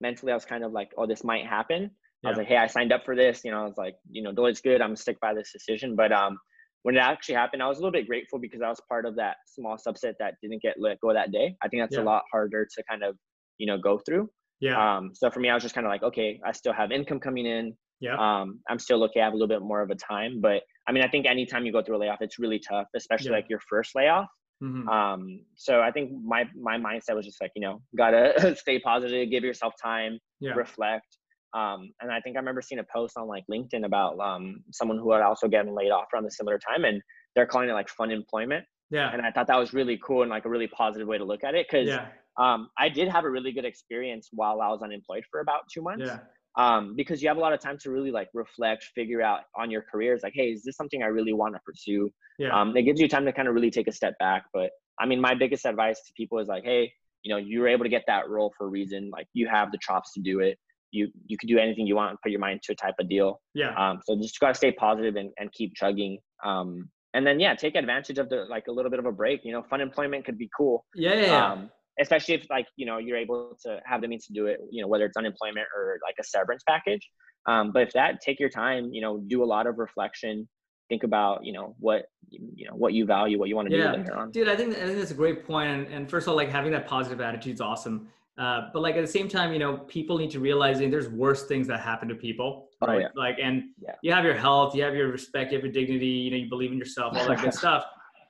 mentally 0.00 0.32
I 0.32 0.34
was 0.34 0.44
kind 0.44 0.64
of 0.64 0.72
like, 0.72 0.90
oh, 0.96 1.06
this 1.06 1.24
might 1.24 1.46
happen. 1.46 1.90
Yeah. 2.22 2.28
I 2.28 2.30
was 2.30 2.38
like, 2.38 2.48
hey, 2.48 2.56
I 2.56 2.66
signed 2.66 2.92
up 2.92 3.04
for 3.04 3.16
this. 3.16 3.42
You 3.44 3.52
know, 3.52 3.60
I 3.60 3.64
was 3.64 3.78
like, 3.78 3.94
you 4.10 4.22
know, 4.22 4.32
Deloitte's 4.32 4.60
good. 4.60 4.80
I'm 4.80 4.88
gonna 4.88 4.96
stick 4.96 5.18
by 5.20 5.34
this 5.34 5.52
decision. 5.52 5.96
But 5.96 6.12
um, 6.12 6.38
when 6.82 6.96
it 6.96 7.00
actually 7.00 7.36
happened, 7.36 7.62
I 7.62 7.68
was 7.68 7.78
a 7.78 7.80
little 7.80 7.92
bit 7.92 8.06
grateful 8.06 8.38
because 8.38 8.60
I 8.60 8.68
was 8.68 8.80
part 8.88 9.06
of 9.06 9.16
that 9.16 9.36
small 9.46 9.76
subset 9.76 10.14
that 10.18 10.34
didn't 10.42 10.62
get 10.62 10.76
let 10.78 11.00
go 11.00 11.12
that 11.12 11.32
day. 11.32 11.56
I 11.62 11.68
think 11.68 11.82
that's 11.82 11.96
yeah. 11.96 12.02
a 12.02 12.04
lot 12.04 12.22
harder 12.30 12.66
to 12.76 12.82
kind 12.88 13.02
of, 13.02 13.16
you 13.56 13.66
know, 13.66 13.78
go 13.78 13.98
through. 13.98 14.28
Yeah. 14.60 14.96
Um, 14.96 15.12
so 15.14 15.30
for 15.30 15.40
me, 15.40 15.48
I 15.48 15.54
was 15.54 15.62
just 15.62 15.74
kind 15.74 15.86
of 15.86 15.90
like, 15.90 16.02
okay, 16.02 16.40
I 16.44 16.52
still 16.52 16.72
have 16.72 16.90
income 16.90 17.20
coming 17.20 17.46
in. 17.46 17.76
Yeah. 18.00 18.16
Um, 18.16 18.60
I'm 18.68 18.78
still 18.78 19.02
okay. 19.04 19.20
I 19.20 19.24
have 19.24 19.32
a 19.32 19.36
little 19.36 19.48
bit 19.48 19.62
more 19.62 19.82
of 19.82 19.90
a 19.90 19.94
time, 19.94 20.40
but 20.40 20.62
I 20.86 20.92
mean, 20.92 21.02
I 21.02 21.08
think 21.08 21.26
anytime 21.26 21.66
you 21.66 21.72
go 21.72 21.82
through 21.82 21.96
a 21.96 21.98
layoff, 21.98 22.18
it's 22.20 22.38
really 22.38 22.58
tough, 22.58 22.86
especially 22.94 23.30
yeah. 23.30 23.36
like 23.36 23.46
your 23.48 23.60
first 23.68 23.94
layoff. 23.94 24.28
Mm-hmm. 24.62 24.88
Um, 24.88 25.40
so 25.56 25.80
I 25.80 25.90
think 25.90 26.10
my 26.24 26.44
my 26.60 26.76
mindset 26.76 27.14
was 27.14 27.26
just 27.26 27.40
like, 27.40 27.52
you 27.54 27.62
know, 27.62 27.80
gotta 27.96 28.56
stay 28.58 28.78
positive, 28.78 29.30
give 29.30 29.44
yourself 29.44 29.74
time, 29.82 30.18
yeah. 30.40 30.52
reflect. 30.52 31.06
Um, 31.54 31.92
and 32.00 32.12
I 32.12 32.20
think 32.20 32.36
I 32.36 32.40
remember 32.40 32.60
seeing 32.60 32.80
a 32.80 32.86
post 32.92 33.16
on 33.16 33.26
like 33.26 33.44
LinkedIn 33.50 33.84
about 33.84 34.18
um, 34.18 34.62
someone 34.72 34.98
who 34.98 35.12
had 35.12 35.22
also 35.22 35.48
gotten 35.48 35.74
laid 35.74 35.90
off 35.90 36.06
around 36.12 36.24
the 36.24 36.30
similar 36.30 36.58
time, 36.58 36.84
and 36.84 37.00
they're 37.34 37.46
calling 37.46 37.68
it 37.68 37.72
like 37.72 37.88
fun 37.88 38.10
employment. 38.10 38.64
Yeah. 38.90 39.10
And 39.12 39.22
I 39.22 39.30
thought 39.30 39.46
that 39.48 39.58
was 39.58 39.72
really 39.72 39.98
cool 40.02 40.22
and 40.22 40.30
like 40.30 40.44
a 40.44 40.48
really 40.48 40.68
positive 40.68 41.06
way 41.06 41.18
to 41.18 41.24
look 41.24 41.44
at 41.44 41.54
it 41.54 41.66
because 41.70 41.88
yeah. 41.88 42.06
um, 42.38 42.70
I 42.78 42.88
did 42.88 43.08
have 43.08 43.24
a 43.24 43.30
really 43.30 43.52
good 43.52 43.64
experience 43.64 44.28
while 44.32 44.60
I 44.60 44.68
was 44.68 44.82
unemployed 44.82 45.24
for 45.30 45.40
about 45.40 45.62
two 45.72 45.82
months. 45.82 46.06
Yeah. 46.06 46.20
Um, 46.58 46.96
because 46.96 47.22
you 47.22 47.28
have 47.28 47.36
a 47.36 47.40
lot 47.40 47.52
of 47.52 47.60
time 47.60 47.78
to 47.78 47.90
really 47.90 48.10
like 48.10 48.28
reflect, 48.34 48.84
figure 48.94 49.22
out 49.22 49.42
on 49.56 49.70
your 49.70 49.82
careers, 49.82 50.22
like, 50.24 50.32
hey, 50.34 50.48
is 50.48 50.64
this 50.64 50.76
something 50.76 51.04
I 51.04 51.06
really 51.06 51.32
want 51.32 51.54
to 51.54 51.60
pursue? 51.64 52.10
Yeah. 52.38 52.48
Um, 52.48 52.76
it 52.76 52.82
gives 52.82 53.00
you 53.00 53.08
time 53.08 53.24
to 53.26 53.32
kind 53.32 53.46
of 53.46 53.54
really 53.54 53.70
take 53.70 53.86
a 53.86 53.92
step 53.92 54.18
back. 54.18 54.46
But 54.52 54.70
I 55.00 55.06
mean, 55.06 55.20
my 55.20 55.34
biggest 55.34 55.64
advice 55.64 56.00
to 56.06 56.12
people 56.16 56.40
is 56.40 56.48
like, 56.48 56.64
hey, 56.64 56.92
you 57.22 57.32
know, 57.32 57.38
you 57.38 57.60
were 57.60 57.68
able 57.68 57.84
to 57.84 57.88
get 57.88 58.02
that 58.08 58.28
role 58.28 58.52
for 58.58 58.66
a 58.66 58.68
reason. 58.68 59.08
Like, 59.10 59.28
you 59.34 59.46
have 59.48 59.70
the 59.70 59.78
chops 59.80 60.12
to 60.14 60.20
do 60.20 60.40
it. 60.40 60.58
You 60.90 61.08
you 61.26 61.36
can 61.36 61.48
do 61.48 61.58
anything 61.58 61.86
you 61.86 61.94
want 61.94 62.10
and 62.10 62.18
put 62.22 62.32
your 62.32 62.40
mind 62.40 62.62
to 62.64 62.72
a 62.72 62.74
type 62.74 62.94
of 62.98 63.08
deal. 63.08 63.40
Yeah. 63.54 63.74
Um, 63.76 64.00
so 64.04 64.16
just 64.16 64.40
gotta 64.40 64.54
stay 64.54 64.72
positive 64.72 65.16
and, 65.16 65.30
and 65.38 65.52
keep 65.52 65.74
chugging. 65.74 66.18
Um, 66.44 66.88
and 67.14 67.26
then 67.26 67.38
yeah, 67.38 67.54
take 67.54 67.76
advantage 67.76 68.18
of 68.18 68.28
the 68.30 68.46
like 68.48 68.66
a 68.68 68.72
little 68.72 68.90
bit 68.90 68.98
of 68.98 69.06
a 69.06 69.12
break. 69.12 69.44
You 69.44 69.52
know, 69.52 69.62
fun 69.62 69.80
employment 69.80 70.24
could 70.24 70.38
be 70.38 70.48
cool. 70.56 70.86
Yeah. 70.94 71.14
yeah. 71.14 71.52
Um, 71.52 71.70
especially 72.00 72.34
if 72.34 72.46
like 72.50 72.66
you 72.76 72.86
know 72.86 72.98
you're 72.98 73.16
able 73.16 73.56
to 73.64 73.80
have 73.84 74.00
the 74.00 74.08
means 74.08 74.26
to 74.26 74.32
do 74.32 74.46
it. 74.46 74.58
You 74.70 74.82
know, 74.82 74.88
whether 74.88 75.04
it's 75.04 75.16
unemployment 75.16 75.66
or 75.76 75.98
like 76.02 76.16
a 76.20 76.24
severance 76.24 76.62
package. 76.68 77.06
Um, 77.46 77.72
but 77.72 77.82
if 77.82 77.92
that, 77.92 78.20
take 78.20 78.38
your 78.40 78.50
time. 78.50 78.92
You 78.92 79.00
know, 79.00 79.18
do 79.26 79.42
a 79.42 79.46
lot 79.46 79.66
of 79.66 79.78
reflection 79.78 80.48
think 80.88 81.02
about 81.02 81.44
you 81.44 81.52
know 81.52 81.74
what 81.78 82.06
you 82.30 82.66
know 82.66 82.74
what 82.74 82.92
you 82.92 83.04
value 83.04 83.38
what 83.38 83.48
you 83.48 83.56
want 83.56 83.68
to 83.68 83.76
yeah. 83.76 83.92
do 83.92 83.98
later 83.98 84.16
on 84.16 84.30
dude 84.30 84.48
i 84.48 84.56
think 84.56 84.74
i 84.76 84.86
think 84.86 84.98
that's 84.98 85.10
a 85.10 85.14
great 85.14 85.46
point 85.46 85.70
and, 85.70 85.86
and 85.88 86.10
first 86.10 86.26
of 86.26 86.30
all 86.30 86.36
like 86.36 86.48
having 86.48 86.72
that 86.72 86.86
positive 86.86 87.20
attitude 87.20 87.54
is 87.54 87.60
awesome 87.60 88.08
uh, 88.38 88.68
but 88.72 88.82
like 88.82 88.94
at 88.94 89.00
the 89.00 89.06
same 89.06 89.28
time 89.28 89.52
you 89.52 89.58
know 89.58 89.78
people 89.78 90.16
need 90.16 90.30
to 90.30 90.40
realize 90.40 90.78
there's 90.78 91.08
worse 91.08 91.46
things 91.46 91.66
that 91.66 91.80
happen 91.80 92.08
to 92.08 92.14
people 92.14 92.68
right? 92.80 92.96
oh, 92.96 92.98
yeah. 92.98 93.08
like 93.16 93.36
and 93.42 93.64
yeah. 93.80 93.94
you 94.02 94.12
have 94.12 94.24
your 94.24 94.34
health 94.34 94.74
you 94.74 94.82
have 94.82 94.94
your 94.94 95.08
respect 95.08 95.52
you 95.52 95.58
have 95.58 95.64
your 95.64 95.72
dignity 95.72 96.06
you 96.06 96.30
know 96.30 96.36
you 96.36 96.48
believe 96.48 96.72
in 96.72 96.78
yourself 96.78 97.14
all 97.16 97.26
that 97.26 97.40
good 97.40 97.54
stuff 97.62 97.84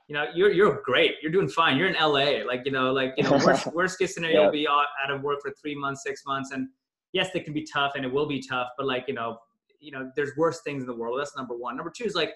you 0.09 0.15
know 0.15 0.25
you're 0.35 0.51
you're 0.51 0.83
great 0.85 1.17
you're 1.23 1.31
doing 1.31 1.49
fine 1.49 1.77
you're 1.77 1.87
in 1.87 1.95
la 1.95 2.47
like 2.47 2.63
you 2.65 2.73
know 2.73 2.93
like 2.93 3.15
you 3.17 3.25
know 3.25 3.39
worst, 3.45 3.67
worst 3.75 3.99
case 3.99 4.15
scenario 4.15 4.37
yeah. 4.37 4.43
you'll 4.45 4.53
be 4.53 4.67
out 4.67 5.11
of 5.11 5.23
work 5.23 5.39
for 5.41 5.53
three 5.61 5.75
months 5.75 6.03
six 6.03 6.23
months 6.27 6.51
and 6.51 6.69
yes 7.13 7.31
they 7.33 7.41
can 7.41 7.53
be 7.53 7.67
tough 7.73 7.93
and 7.95 8.05
it 8.05 8.13
will 8.13 8.27
be 8.27 8.43
tough 8.43 8.69
but 8.77 8.87
like 8.87 9.05
you 9.07 9.15
know 9.15 9.39
you 9.81 9.93
know 9.93 10.11
there's 10.17 10.31
worse 10.37 10.61
things 10.63 10.83
in 10.83 10.87
the 10.87 10.95
world 10.95 11.19
that's 11.21 11.37
number 11.37 11.57
one 11.57 11.77
number 11.77 11.93
two 11.95 12.05
is 12.05 12.15
like 12.15 12.33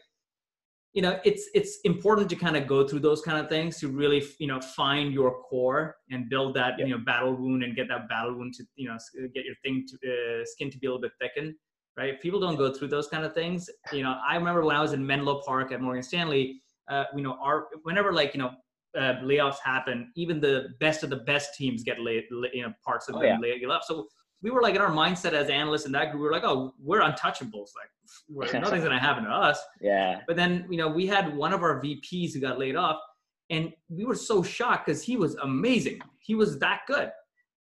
you 0.93 1.01
know 1.01 1.19
it's 1.25 1.49
it's 1.55 1.79
important 1.85 2.29
to 2.29 2.37
kind 2.37 2.57
of 2.57 2.67
go 2.67 2.87
through 2.87 3.01
those 3.01 3.23
kind 3.23 3.39
of 3.39 3.49
things 3.49 3.79
to 3.81 3.89
really 3.89 4.23
you 4.39 4.47
know 4.47 4.61
find 4.61 5.13
your 5.13 5.43
core 5.43 5.97
and 6.11 6.29
build 6.29 6.55
that 6.55 6.79
you 6.79 6.89
know 6.89 6.99
battle 6.99 7.35
wound 7.35 7.63
and 7.63 7.75
get 7.75 7.89
that 7.89 8.09
battle 8.09 8.35
wound 8.35 8.53
to 8.53 8.65
you 8.77 8.89
know 8.89 8.97
get 9.35 9.45
your 9.45 9.55
thing 9.65 9.87
to 9.89 9.97
uh, 10.11 10.45
skin 10.45 10.71
to 10.71 10.79
be 10.79 10.87
a 10.87 10.91
little 10.91 11.01
bit 11.01 11.13
thickened 11.21 11.55
right 11.97 12.21
people 12.21 12.39
don't 12.39 12.57
go 12.57 12.73
through 12.73 12.89
those 12.89 13.09
kind 13.09 13.25
of 13.25 13.35
things 13.35 13.69
you 13.93 14.03
know 14.03 14.17
i 14.29 14.37
remember 14.37 14.63
when 14.65 14.77
i 14.77 14.83
was 14.83 14.93
in 14.93 15.05
menlo 15.05 15.41
park 15.47 15.73
at 15.73 15.81
morgan 15.81 16.03
stanley 16.03 16.62
uh, 16.91 17.05
you 17.15 17.23
know 17.23 17.37
our 17.43 17.69
whenever 17.83 18.13
like 18.13 18.35
you 18.35 18.39
know 18.39 18.51
uh, 18.97 19.15
layoffs 19.23 19.57
happen 19.65 20.13
even 20.17 20.41
the 20.41 20.69
best 20.81 21.03
of 21.03 21.11
the 21.11 21.17
best 21.17 21.55
teams 21.55 21.83
get 21.83 21.99
laid 22.01 22.25
you 22.53 22.63
know 22.63 22.73
parts 22.85 23.09
of 23.09 23.15
oh, 23.17 23.21
them 23.21 23.39
yeah. 23.43 23.55
laid 23.55 23.65
off 23.65 23.85
so 23.85 24.07
we 24.43 24.51
were 24.51 24.61
like 24.61 24.75
in 24.75 24.81
our 24.81 24.91
mindset 24.91 25.33
as 25.33 25.49
analysts 25.49 25.87
in 25.87 25.93
that 25.93 26.11
group, 26.11 26.21
we 26.21 26.27
were 26.27 26.33
like, 26.33 26.45
oh, 26.45 26.75
we're 26.79 27.01
untouchables. 27.01 27.69
Like 28.29 28.53
nothing's 28.61 28.85
gonna 28.85 28.99
happen 28.99 29.25
to 29.25 29.31
us. 29.31 29.61
Yeah. 29.81 30.21
But 30.27 30.37
then 30.37 30.67
you 30.69 30.77
know 30.77 30.89
we 30.89 31.07
had 31.07 31.35
one 31.35 31.53
of 31.53 31.63
our 31.63 31.81
VPs 31.81 32.35
who 32.35 32.41
got 32.41 32.59
laid 32.59 32.77
off, 32.77 33.01
and 33.51 33.73
we 33.89 34.05
were 34.05 34.17
so 34.17 34.43
shocked 34.43 34.87
because 34.87 35.03
he 35.03 35.17
was 35.17 35.37
amazing. 35.37 36.01
He 36.19 36.35
was 36.35 36.59
that 36.59 36.81
good. 36.87 37.11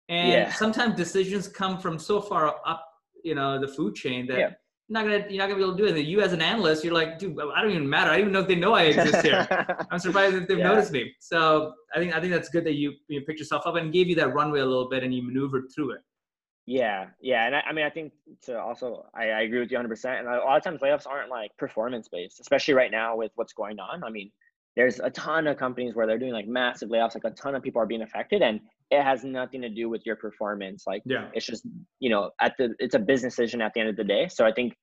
And 0.09 0.33
yeah. 0.33 0.53
sometimes 0.53 0.97
decisions 0.97 1.47
come 1.47 1.79
from 1.79 1.97
so 1.97 2.21
far 2.21 2.57
up, 2.67 2.85
you 3.23 3.35
know, 3.35 3.61
the 3.61 3.69
food 3.69 3.95
chain 3.95 4.27
that. 4.27 4.39
Yeah. 4.39 4.51
You're 4.91 5.05
not 5.05 5.09
gonna, 5.09 5.25
you're 5.31 5.39
not 5.39 5.45
gonna 5.45 5.59
be 5.59 5.63
able 5.63 5.77
to 5.77 5.87
do 5.87 5.95
it. 5.95 6.05
You 6.05 6.21
as 6.21 6.33
an 6.33 6.43
analyst, 6.43 6.83
you're 6.83 6.93
like, 6.93 7.17
dude, 7.17 7.39
I 7.55 7.63
don't 7.63 7.71
even 7.71 7.89
matter. 7.89 8.11
I 8.11 8.15
don't 8.15 8.23
even 8.23 8.33
know 8.33 8.41
if 8.41 8.49
they 8.49 8.57
know 8.57 8.75
I 8.75 8.83
exist 8.85 9.25
here. 9.25 9.47
I'm 9.91 10.01
surprised 10.01 10.35
if 10.35 10.49
they've 10.49 10.59
yeah. 10.59 10.67
noticed 10.67 10.91
me. 10.91 11.15
So 11.21 11.75
I 11.95 12.01
think 12.01 12.13
I 12.13 12.21
think 12.21 12.33
that's 12.33 12.49
good 12.49 12.65
that 12.65 12.75
you 12.75 12.95
you 13.07 13.21
picked 13.21 13.39
yourself 13.39 13.69
up 13.69 13.77
and 13.77 13.93
gave 13.93 14.09
you 14.09 14.17
that 14.17 14.35
runway 14.35 14.59
a 14.59 14.67
little 14.67 14.89
bit 14.89 15.05
and 15.05 15.15
you 15.15 15.23
maneuvered 15.23 15.67
through 15.73 15.93
it. 15.93 16.01
Yeah, 16.67 17.07
yeah, 17.21 17.47
and 17.47 17.55
I, 17.55 17.61
I, 17.61 17.73
mean, 17.73 17.85
I 17.85 17.91
think 17.91 18.13
to 18.43 18.61
also, 18.61 19.07
I, 19.15 19.31
I 19.31 19.41
agree 19.43 19.61
with 19.61 19.71
you 19.71 19.77
100. 19.77 19.89
percent 19.89 20.19
And 20.21 20.29
a 20.29 20.39
lot 20.39 20.57
of 20.57 20.65
times, 20.65 20.81
layoffs 20.81 21.07
aren't 21.07 21.31
like 21.31 21.57
performance 21.57 22.09
based, 22.09 22.41
especially 22.41 22.75
right 22.75 22.91
now 22.91 23.17
with 23.17 23.31
what's 23.37 23.53
going 23.53 23.79
on. 23.79 24.03
I 24.03 24.11
mean, 24.11 24.31
there's 24.77 25.01
a 25.01 25.11
ton 25.11 25.47
of 25.47 25.57
companies 25.57 25.95
where 25.95 26.07
they're 26.07 26.19
doing 26.19 26.33
like 26.33 26.47
massive 26.47 26.91
layoffs, 26.91 27.15
like 27.15 27.25
a 27.25 27.35
ton 27.35 27.55
of 27.55 27.63
people 27.63 27.83
are 27.83 27.87
being 27.87 28.03
affected, 28.03 28.43
and 28.43 28.61
it 28.91 29.03
has 29.03 29.25
nothing 29.25 29.61
to 29.63 29.69
do 29.69 29.89
with 29.89 30.05
your 30.07 30.17
performance. 30.17 30.85
Like, 30.87 31.03
yeah, 31.05 31.29
it's 31.35 31.47
just 31.47 31.67
you 31.99 32.11
know, 32.11 32.31
at 32.41 32.55
the 32.59 32.75
it's 32.79 32.95
a 32.95 32.99
business 32.99 33.37
decision 33.37 33.61
at 33.61 33.73
the 33.75 33.81
end 33.81 33.89
of 33.89 33.97
the 33.97 34.05
day. 34.05 34.29
So 34.29 34.47
I 34.47 34.53
think 34.53 34.75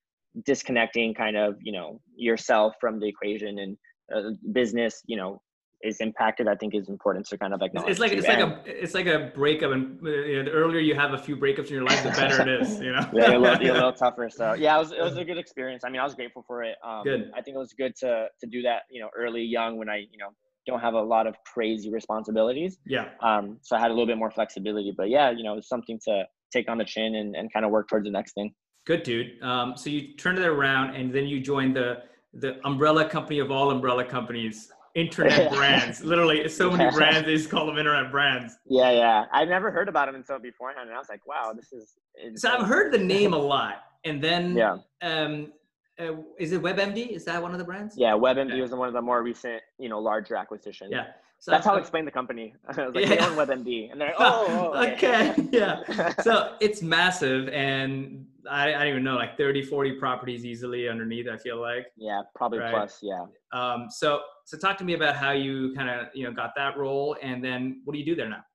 disconnecting 0.46 1.14
kind 1.14 1.38
of 1.38 1.56
you 1.62 1.72
know 1.72 2.02
yourself 2.16 2.76
from 2.80 3.00
the 3.00 3.08
equation 3.08 3.60
and 3.60 3.78
uh, 4.14 4.32
business, 4.52 5.02
you 5.06 5.18
know, 5.18 5.42
is 5.84 6.00
impacted, 6.00 6.48
I 6.48 6.56
think 6.56 6.74
is 6.74 6.90
important 6.90 7.28
to 7.28 7.38
kind 7.38 7.54
of 7.54 7.62
acknowledge. 7.62 7.92
It's 7.92 8.00
like 8.00 8.12
it's 8.12 8.28
like 8.28 8.40
a 8.40 8.62
it's 8.66 8.94
like 8.94 9.06
a 9.06 9.32
breakup, 9.36 9.72
and 9.72 10.00
you 10.04 10.38
know, 10.38 10.44
the 10.44 10.52
earlier 10.52 10.80
you 10.80 10.96
have 10.96 11.14
a 11.14 11.18
few 11.18 11.38
breakups 11.38 11.68
in 11.68 11.74
your 11.74 11.84
life, 11.84 12.04
the 12.04 12.10
better 12.10 12.42
it 12.42 12.62
is. 12.62 12.80
You 12.80 12.94
know. 12.94 13.08
yeah, 13.14 13.38
a 13.38 13.38
little, 13.38 13.62
a 13.62 13.74
little 13.74 13.94
tougher. 14.06 14.30
So 14.30 14.54
yeah, 14.54 14.76
it 14.76 14.80
was 14.80 14.92
it 14.92 15.02
was 15.02 15.18
a 15.18 15.24
good 15.24 15.38
experience. 15.38 15.84
I 15.86 15.90
mean, 15.90 16.02
I 16.02 16.04
was 16.04 16.16
grateful 16.16 16.44
for 16.48 16.64
it. 16.64 16.76
Um, 16.86 17.04
good. 17.04 17.32
I 17.36 17.42
think 17.42 17.56
it 17.56 17.60
was 17.60 17.74
good 17.74 17.96
to 17.98 18.28
to 18.40 18.48
do 18.48 18.62
that, 18.64 18.84
you 18.90 19.02
know, 19.02 19.10
early, 19.16 19.44
young, 19.44 19.78
when 19.78 19.90
I 19.90 19.98
you 19.98 20.18
know 20.18 20.30
don't 20.66 20.80
have 20.82 20.96
a 20.96 21.02
lot 21.02 21.28
of 21.28 21.36
crazy 21.46 21.92
responsibilities. 21.92 22.78
Yeah. 22.86 23.10
Um. 23.22 23.58
So 23.62 23.76
I 23.76 23.80
had 23.80 23.92
a 23.92 23.94
little 23.94 24.08
bit 24.08 24.18
more 24.18 24.32
flexibility, 24.32 24.94
but 24.96 25.10
yeah, 25.10 25.30
you 25.30 25.44
know, 25.44 25.58
it's 25.58 25.70
something 25.70 26.00
to 26.06 26.26
take 26.52 26.70
on 26.70 26.78
the 26.78 26.86
chin 26.86 27.16
and 27.16 27.36
and 27.36 27.54
kind 27.54 27.66
of 27.66 27.72
work 27.72 27.88
towards 27.88 28.06
the 28.06 28.12
next 28.12 28.34
thing. 28.34 28.54
Good, 28.88 29.04
dude. 29.04 29.42
Um. 29.44 29.78
So 29.78 29.92
you 29.92 30.16
turned 30.16 30.40
it 30.40 30.46
around, 30.46 30.96
and 30.96 31.14
then 31.14 31.28
you 31.28 31.40
joined 31.40 31.76
the 31.76 31.98
the 32.34 32.58
umbrella 32.66 33.08
company 33.08 33.40
of 33.40 33.52
all 33.52 33.72
umbrella 33.72 34.04
companies 34.04 34.72
internet 34.98 35.52
brands. 35.54 36.04
Literally, 36.04 36.50
so 36.50 36.72
many 36.72 36.92
brands. 36.96 37.26
They 37.26 37.36
just 37.36 37.50
call 37.50 37.68
them 37.68 37.78
internet 37.78 38.12
brands. 38.12 38.58
Yeah, 38.66 38.92
yeah. 38.92 39.26
I've 39.32 39.48
never 39.48 39.72
heard 39.72 39.88
about 39.88 40.08
them 40.08 40.16
until 40.16 40.40
beforehand, 40.40 40.90
and 40.90 40.96
I 40.96 41.00
was 41.00 41.08
like, 41.08 41.26
wow, 41.26 41.54
this 41.56 41.72
is. 41.72 41.96
Insane. 42.22 42.38
So 42.38 42.50
I've 42.50 42.68
heard 42.68 42.92
the 42.92 42.98
name 43.16 43.34
a 43.34 43.38
lot, 43.38 43.84
and 44.04 44.22
then 44.22 44.58
yeah. 44.58 44.78
Um, 45.02 45.54
uh, 46.00 46.14
is 46.38 46.52
it 46.52 46.62
WebMD? 46.62 47.10
Is 47.10 47.26
that 47.26 47.42
one 47.42 47.54
of 47.54 47.60
the 47.60 47.64
brands? 47.64 47.96
Yeah, 47.98 48.12
WebMD 48.12 48.52
okay. 48.52 48.62
was 48.62 48.72
one 48.72 48.88
of 48.88 48.94
the 48.94 49.02
more 49.02 49.24
recent, 49.24 49.62
you 49.80 49.90
know, 49.90 50.00
larger 50.00 50.36
acquisitions. 50.36 50.92
Yeah. 50.92 51.08
So 51.40 51.52
that's 51.52 51.66
how 51.66 51.76
I 51.76 51.80
explained 51.80 52.08
the 52.08 52.12
company. 52.12 52.56
I 52.66 52.86
was 52.86 52.96
like, 52.96 53.06
yeah. 53.08 53.16
they 53.16 53.20
own 53.20 53.34
WebMD, 53.34 53.92
and 53.92 54.02
they're 54.02 54.08
like, 54.10 54.18
oh, 54.20 54.74
oh 54.74 54.84
okay. 54.94 55.32
okay. 55.32 55.48
yeah. 55.52 56.14
So 56.22 56.56
it's 56.60 56.82
massive, 56.82 57.50
and 57.50 58.26
I, 58.50 58.74
I 58.74 58.80
don't 58.80 58.88
even 58.88 59.04
know, 59.04 59.16
like 59.16 59.38
30, 59.38 59.64
40 59.64 59.94
properties 59.94 60.46
easily 60.46 60.90
underneath. 60.90 61.28
I 61.32 61.38
feel 61.38 61.62
like. 61.62 61.88
Yeah, 61.96 62.22
probably 62.36 62.60
right? 62.60 62.72
plus. 62.72 63.00
Yeah. 63.02 63.26
Um. 63.54 63.88
So 63.90 64.22
so 64.48 64.58
talk 64.58 64.78
to 64.78 64.86
me 64.86 64.94
about 64.94 65.18
how 65.18 65.32
you 65.32 65.74
kind 65.76 65.90
of 65.90 66.08
you 66.14 66.24
know 66.24 66.32
got 66.32 66.54
that 66.56 66.78
role, 66.78 67.18
and 67.22 67.44
then 67.44 67.82
what 67.84 67.92
do 67.92 68.00
you 68.00 68.06
do 68.06 68.16
there 68.16 68.30
now? 68.30 68.46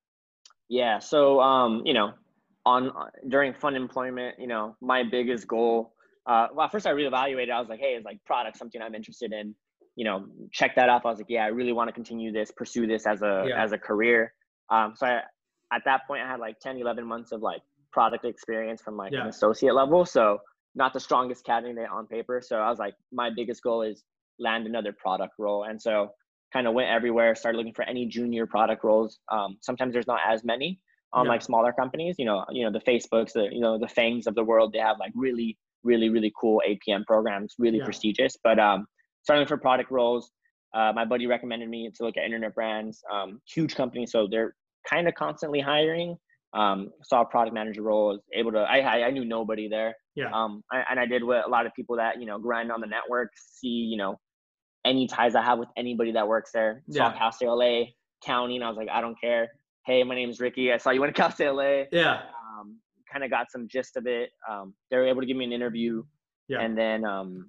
Yeah. 0.70 0.98
So 0.98 1.38
um, 1.38 1.82
you 1.84 1.92
know, 1.92 2.12
on 2.64 2.90
during 3.28 3.52
fun 3.52 3.76
employment, 3.76 4.36
you 4.38 4.46
know, 4.46 4.74
my 4.80 5.02
biggest 5.02 5.46
goal. 5.46 5.92
Uh, 6.26 6.46
well, 6.54 6.66
first 6.70 6.86
I 6.86 6.92
reevaluated. 6.92 7.50
I 7.50 7.60
was 7.60 7.68
like, 7.68 7.80
hey, 7.80 7.92
is 7.92 8.04
like 8.06 8.24
product 8.24 8.56
something 8.56 8.80
I'm 8.80 8.94
interested 8.94 9.34
in? 9.34 9.54
You 9.94 10.06
know, 10.06 10.24
check 10.50 10.74
that 10.76 10.88
off. 10.88 11.02
I 11.04 11.10
was 11.10 11.18
like, 11.18 11.26
yeah, 11.28 11.44
I 11.44 11.48
really 11.48 11.74
want 11.74 11.88
to 11.88 11.92
continue 11.92 12.32
this, 12.32 12.50
pursue 12.50 12.86
this 12.86 13.06
as 13.06 13.20
a 13.20 13.44
yeah. 13.48 13.62
as 13.62 13.72
a 13.72 13.78
career. 13.78 14.32
Um, 14.70 14.94
so 14.96 15.06
I, 15.06 15.20
at 15.74 15.82
that 15.84 16.06
point, 16.06 16.22
I 16.22 16.26
had 16.26 16.40
like 16.40 16.58
10, 16.60 16.78
11 16.78 17.04
months 17.04 17.32
of 17.32 17.42
like 17.42 17.60
product 17.92 18.24
experience 18.24 18.80
from 18.80 18.96
like 18.96 19.12
yeah. 19.12 19.20
an 19.20 19.26
associate 19.26 19.74
level. 19.74 20.06
So 20.06 20.38
not 20.74 20.94
the 20.94 21.00
strongest 21.00 21.44
candidate 21.44 21.88
on 21.92 22.06
paper. 22.06 22.40
So 22.42 22.56
I 22.56 22.70
was 22.70 22.78
like, 22.78 22.94
my 23.12 23.28
biggest 23.28 23.62
goal 23.62 23.82
is 23.82 24.02
land 24.38 24.66
another 24.66 24.92
product 24.92 25.34
role. 25.38 25.64
And 25.64 25.80
so 25.80 26.10
kind 26.52 26.66
of 26.66 26.74
went 26.74 26.90
everywhere, 26.90 27.34
started 27.34 27.58
looking 27.58 27.74
for 27.74 27.84
any 27.84 28.06
junior 28.06 28.46
product 28.46 28.84
roles. 28.84 29.18
Um, 29.30 29.56
sometimes 29.60 29.92
there's 29.92 30.06
not 30.06 30.20
as 30.26 30.44
many. 30.44 30.80
on 31.14 31.26
yeah. 31.26 31.32
like 31.32 31.42
smaller 31.42 31.72
companies. 31.72 32.16
You 32.18 32.26
know, 32.26 32.44
you 32.50 32.64
know 32.64 32.72
the 32.72 32.80
Facebooks, 32.80 33.32
the 33.32 33.48
you 33.50 33.60
know 33.60 33.78
the 33.78 33.86
FAANGs 33.86 34.26
of 34.26 34.34
the 34.34 34.44
world. 34.44 34.72
They 34.72 34.78
have 34.78 34.98
like 34.98 35.12
really, 35.14 35.58
really, 35.82 36.08
really 36.08 36.32
cool 36.38 36.62
APM 36.66 37.04
programs, 37.06 37.54
really 37.58 37.78
yeah. 37.78 37.84
prestigious. 37.84 38.36
But 38.42 38.58
um, 38.58 38.86
starting 39.22 39.46
for 39.46 39.56
product 39.56 39.90
roles, 39.90 40.30
uh, 40.74 40.92
my 40.94 41.04
buddy 41.04 41.26
recommended 41.26 41.68
me 41.68 41.90
to 41.94 42.04
look 42.04 42.16
at 42.16 42.24
internet 42.24 42.54
brands, 42.54 43.02
um, 43.12 43.40
huge 43.46 43.74
companies, 43.74 44.12
so 44.12 44.26
they're 44.30 44.54
kind 44.88 45.06
of 45.08 45.14
constantly 45.14 45.60
hiring. 45.60 46.16
Um, 46.54 46.90
saw 47.02 47.22
a 47.22 47.24
product 47.24 47.54
manager 47.54 47.82
role, 47.82 48.08
was 48.08 48.20
able 48.34 48.52
to. 48.52 48.58
I, 48.58 48.80
I 48.80 49.06
I 49.06 49.10
knew 49.10 49.24
nobody 49.24 49.68
there. 49.68 49.94
Yeah. 50.14 50.30
Um, 50.32 50.62
I, 50.70 50.82
and 50.90 51.00
I 51.00 51.06
did 51.06 51.24
what 51.24 51.46
a 51.46 51.48
lot 51.48 51.64
of 51.64 51.72
people 51.74 51.96
that 51.96 52.20
you 52.20 52.26
know 52.26 52.38
grind 52.38 52.70
on 52.70 52.80
the 52.80 52.86
network 52.86 53.30
see. 53.36 53.68
You 53.68 53.96
know, 53.96 54.18
any 54.84 55.06
ties 55.06 55.34
I 55.34 55.42
have 55.42 55.58
with 55.58 55.68
anybody 55.76 56.12
that 56.12 56.26
works 56.26 56.50
there. 56.52 56.82
Yeah. 56.86 57.10
Saw 57.10 57.18
Cal 57.18 57.32
State 57.32 57.48
LA, 57.48 57.84
County, 58.24 58.56
and 58.56 58.64
I 58.64 58.68
was 58.68 58.76
like, 58.76 58.88
I 58.90 59.00
don't 59.00 59.18
care. 59.20 59.48
Hey, 59.86 60.02
my 60.04 60.14
name 60.14 60.30
is 60.30 60.40
Ricky. 60.40 60.72
I 60.72 60.76
saw 60.76 60.90
you 60.90 61.00
went 61.00 61.14
to 61.14 61.20
Cal 61.20 61.30
State 61.30 61.50
LA. 61.50 61.84
Yeah. 61.92 62.22
Um, 62.60 62.78
kind 63.10 63.24
of 63.24 63.30
got 63.30 63.50
some 63.50 63.68
gist 63.68 63.96
of 63.96 64.06
it. 64.06 64.30
Um, 64.50 64.74
they 64.90 64.96
were 64.96 65.06
able 65.06 65.20
to 65.20 65.26
give 65.26 65.36
me 65.36 65.44
an 65.44 65.52
interview. 65.52 66.02
Yeah. 66.48 66.60
And 66.60 66.76
then, 66.76 67.04
um, 67.04 67.46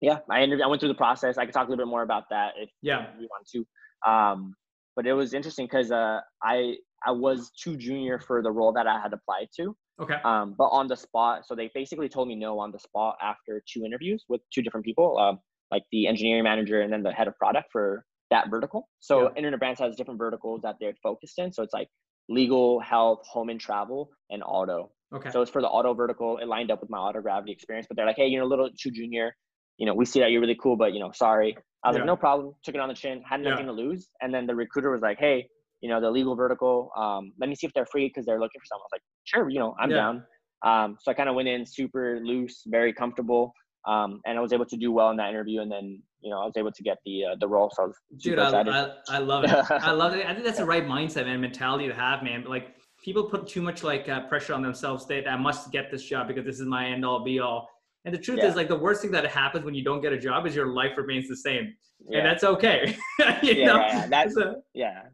yeah, 0.00 0.18
I 0.30 0.42
interviewed, 0.42 0.64
I 0.64 0.68
went 0.68 0.80
through 0.80 0.88
the 0.88 0.94
process. 0.94 1.38
I 1.38 1.44
could 1.44 1.54
talk 1.54 1.66
a 1.66 1.70
little 1.70 1.84
bit 1.84 1.90
more 1.90 2.02
about 2.02 2.24
that 2.30 2.52
if 2.56 2.70
yeah. 2.82 3.06
you 3.18 3.28
want 3.30 3.46
to. 3.52 4.10
Um, 4.10 4.54
but 4.96 5.06
it 5.06 5.12
was 5.12 5.34
interesting 5.34 5.66
because 5.66 5.90
uh, 5.90 6.20
I 6.42 6.76
I 7.06 7.10
was 7.10 7.50
too 7.50 7.76
junior 7.76 8.18
for 8.18 8.42
the 8.42 8.50
role 8.50 8.72
that 8.72 8.86
I 8.86 9.00
had 9.00 9.12
applied 9.12 9.48
to. 9.56 9.76
Okay. 10.00 10.16
Um, 10.24 10.54
but 10.56 10.66
on 10.66 10.88
the 10.88 10.96
spot, 10.96 11.46
so 11.46 11.54
they 11.54 11.70
basically 11.74 12.08
told 12.08 12.28
me 12.28 12.34
no 12.34 12.58
on 12.58 12.72
the 12.72 12.78
spot 12.78 13.16
after 13.22 13.62
two 13.72 13.84
interviews 13.84 14.24
with 14.28 14.40
two 14.52 14.62
different 14.62 14.84
people. 14.84 15.18
Um, 15.18 15.38
like 15.70 15.82
the 15.90 16.06
engineering 16.06 16.44
manager 16.44 16.80
and 16.82 16.92
then 16.92 17.02
the 17.02 17.10
head 17.12 17.28
of 17.28 17.36
product 17.36 17.68
for 17.72 18.04
that 18.30 18.48
vertical. 18.50 18.88
So 19.00 19.22
yeah. 19.22 19.28
Internet 19.36 19.60
Brands 19.60 19.80
has 19.80 19.96
different 19.96 20.18
verticals 20.18 20.60
that 20.62 20.76
they're 20.80 20.94
focused 21.02 21.38
in. 21.38 21.52
So 21.52 21.62
it's 21.62 21.74
like 21.74 21.88
legal, 22.28 22.80
health, 22.80 23.20
home 23.26 23.48
and 23.48 23.60
travel, 23.60 24.10
and 24.30 24.42
auto. 24.44 24.90
Okay. 25.14 25.30
So 25.30 25.42
it's 25.42 25.50
for 25.50 25.60
the 25.60 25.68
auto 25.68 25.94
vertical. 25.94 26.38
It 26.38 26.46
lined 26.48 26.70
up 26.70 26.80
with 26.80 26.90
my 26.90 26.98
Autogravity 26.98 27.50
experience, 27.50 27.86
but 27.88 27.96
they're 27.96 28.06
like, 28.06 28.16
hey, 28.16 28.26
you're 28.26 28.42
a 28.42 28.46
little 28.46 28.68
too 28.78 28.90
junior. 28.90 29.34
You 29.78 29.86
know, 29.86 29.94
we 29.94 30.04
see 30.04 30.20
that 30.20 30.30
you're 30.30 30.40
really 30.40 30.58
cool, 30.60 30.76
but 30.76 30.92
you 30.92 31.00
know, 31.00 31.10
sorry. 31.12 31.56
I 31.82 31.88
was 31.88 31.96
yeah. 31.96 32.00
like, 32.00 32.06
no 32.06 32.16
problem. 32.16 32.54
Took 32.64 32.74
it 32.74 32.80
on 32.80 32.88
the 32.88 32.94
chin. 32.94 33.22
Had 33.28 33.40
nothing 33.40 33.66
yeah. 33.66 33.72
to 33.72 33.72
lose. 33.72 34.08
And 34.22 34.32
then 34.32 34.46
the 34.46 34.54
recruiter 34.54 34.90
was 34.90 35.02
like, 35.02 35.18
hey, 35.18 35.46
you 35.80 35.88
know, 35.90 36.00
the 36.00 36.10
legal 36.10 36.34
vertical. 36.34 36.90
Um, 36.96 37.32
let 37.38 37.48
me 37.50 37.54
see 37.54 37.66
if 37.66 37.74
they're 37.74 37.84
free 37.86 38.08
because 38.08 38.24
they're 38.24 38.40
looking 38.40 38.60
for 38.60 38.66
someone. 38.66 38.84
I 38.84 38.86
was 38.86 38.92
like, 38.92 39.02
sure, 39.24 39.50
you 39.50 39.58
know, 39.58 39.74
I'm 39.78 39.90
down. 39.90 40.24
Um, 40.64 40.96
so 41.02 41.10
I 41.10 41.14
kind 41.14 41.28
of 41.28 41.34
went 41.34 41.48
in 41.48 41.66
super 41.66 42.20
loose, 42.22 42.62
very 42.66 42.92
comfortable 42.94 43.52
um, 43.86 44.20
and 44.24 44.38
I 44.38 44.40
was 44.40 44.52
able 44.52 44.64
to 44.66 44.76
do 44.76 44.92
well 44.92 45.10
in 45.10 45.16
that 45.18 45.28
interview, 45.28 45.60
and 45.60 45.70
then 45.70 46.02
you 46.20 46.30
know 46.30 46.40
I 46.40 46.44
was 46.44 46.56
able 46.56 46.72
to 46.72 46.82
get 46.82 46.98
the 47.04 47.24
uh, 47.24 47.36
the 47.38 47.46
role. 47.46 47.70
So 47.74 47.82
I 47.82 47.86
was 47.86 47.96
dude, 48.16 48.38
I, 48.38 48.62
I, 48.62 48.90
I, 49.08 49.18
love 49.18 49.44
it. 49.44 49.50
I 49.50 49.90
love 49.90 50.14
it. 50.14 50.26
I 50.26 50.32
think 50.32 50.44
that's 50.44 50.58
the 50.58 50.64
right 50.64 50.86
mindset 50.86 51.26
and 51.26 51.40
mentality 51.40 51.86
to 51.88 51.94
have, 51.94 52.22
man. 52.22 52.44
Like 52.44 52.74
people 53.02 53.24
put 53.24 53.46
too 53.46 53.60
much 53.60 53.82
like 53.82 54.08
uh, 54.08 54.26
pressure 54.26 54.54
on 54.54 54.62
themselves. 54.62 55.06
that 55.08 55.28
I 55.28 55.36
must 55.36 55.70
get 55.70 55.90
this 55.90 56.02
job 56.02 56.28
because 56.28 56.46
this 56.46 56.60
is 56.60 56.66
my 56.66 56.86
end 56.86 57.04
all 57.04 57.22
be 57.22 57.40
all. 57.40 57.68
And 58.04 58.14
the 58.14 58.18
truth 58.18 58.40
yeah. 58.42 58.48
is, 58.48 58.54
like 58.54 58.68
the 58.68 58.78
worst 58.78 59.00
thing 59.00 59.10
that 59.12 59.26
happens 59.26 59.64
when 59.64 59.74
you 59.74 59.82
don't 59.82 60.02
get 60.02 60.12
a 60.12 60.18
job 60.18 60.46
is 60.46 60.54
your 60.54 60.66
life 60.66 60.96
remains 60.96 61.26
the 61.28 61.36
same, 61.36 61.74
yeah. 62.08 62.18
and 62.18 62.26
that's 62.26 62.44
okay. 62.44 62.96
yeah, 63.18 63.40
yeah, 63.42 64.06
that's 64.08 64.34
so, 64.34 64.62
yeah. 64.74 65.04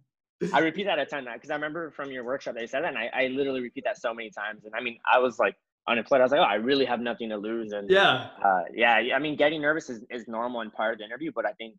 I 0.53 0.61
repeat 0.61 0.85
that 0.85 0.99
a 0.99 1.05
ton 1.05 1.25
now 1.25 1.35
because 1.35 1.51
I 1.51 1.55
remember 1.55 1.91
from 1.91 2.11
your 2.11 2.25
workshop 2.25 2.55
they 2.55 2.67
said 2.67 2.83
that, 2.83 2.89
and 2.89 2.99
I, 2.99 3.11
I 3.15 3.27
literally 3.29 3.61
repeat 3.61 3.85
that 3.85 4.01
so 4.01 4.15
many 4.15 4.31
times. 4.31 4.65
And 4.65 4.75
I 4.75 4.83
mean, 4.83 4.99
I 5.11 5.19
was 5.19 5.39
like 5.39 5.55
unemployed. 5.89 6.21
I 6.21 6.25
was 6.25 6.33
like, 6.33 6.41
oh, 6.41 6.45
I 6.45 6.55
really 6.55 6.85
have 6.85 7.01
nothing 7.01 7.29
to 7.29 7.37
lose. 7.37 7.73
And 7.73 7.91
yeah, 7.91 8.29
uh, 8.45 8.63
yeah. 8.75 8.95
I 9.15 9.19
mean, 9.19 9.37
getting 9.37 9.61
nervous 9.61 9.91
is, 9.91 10.05
is 10.11 10.27
normal 10.29 10.63
and 10.63 10.73
part 10.73 10.95
of 10.95 10.99
the 10.99 11.05
interview, 11.05 11.31
but 11.35 11.47
I 11.47 11.53
think 11.53 11.75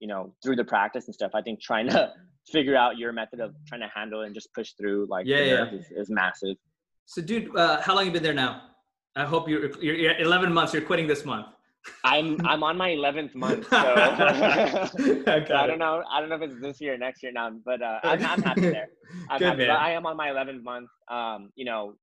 you 0.00 0.08
know 0.08 0.34
through 0.42 0.56
the 0.56 0.64
practice 0.64 1.06
and 1.06 1.14
stuff, 1.14 1.32
I 1.34 1.42
think 1.42 1.60
trying 1.60 1.88
to 1.88 2.12
figure 2.52 2.76
out 2.76 2.98
your 2.98 3.12
method 3.12 3.40
of 3.40 3.54
trying 3.66 3.80
to 3.80 3.90
handle 3.94 4.22
and 4.22 4.34
just 4.34 4.52
push 4.54 4.72
through 4.78 5.06
like 5.10 5.26
yeah, 5.26 5.42
yeah. 5.42 5.70
Is, 5.72 5.86
is, 5.96 6.10
massive. 6.10 6.56
So, 7.06 7.20
dude, 7.20 7.54
uh, 7.56 7.80
how 7.80 7.94
long 7.94 8.06
you 8.06 8.12
been 8.12 8.22
there 8.22 8.32
now? 8.32 8.62
I 9.16 9.24
hope 9.24 9.48
you're, 9.48 9.70
you're, 9.80 9.94
you're 9.94 10.18
11 10.18 10.52
months. 10.52 10.72
You're 10.72 10.82
quitting 10.82 11.06
this 11.06 11.24
month. 11.24 11.46
I'm 12.02 12.44
I'm 12.46 12.62
on 12.62 12.78
my 12.78 12.90
11th 12.90 13.34
month, 13.34 13.68
so, 13.70 13.76
I 13.76 14.88
don't 15.66 15.78
know. 15.78 16.02
I 16.10 16.20
don't 16.20 16.30
know 16.30 16.36
if 16.36 16.42
it's 16.42 16.60
this 16.60 16.80
year 16.80 16.94
or 16.94 16.98
next 16.98 17.22
year 17.22 17.32
now, 17.32 17.50
but 17.64 17.82
uh, 17.82 18.00
I'm, 18.02 18.24
I'm 18.24 18.42
happy 18.48 18.60
there. 18.62 18.88
I'm 19.28 19.38
Good, 19.38 19.48
happy. 19.48 19.68
I 19.68 19.92
am 19.92 20.06
on 20.06 20.16
my 20.16 20.28
11th 20.28 20.62
month. 20.62 20.88
Um, 21.10 21.50
you 21.56 21.66
know, 21.66 21.94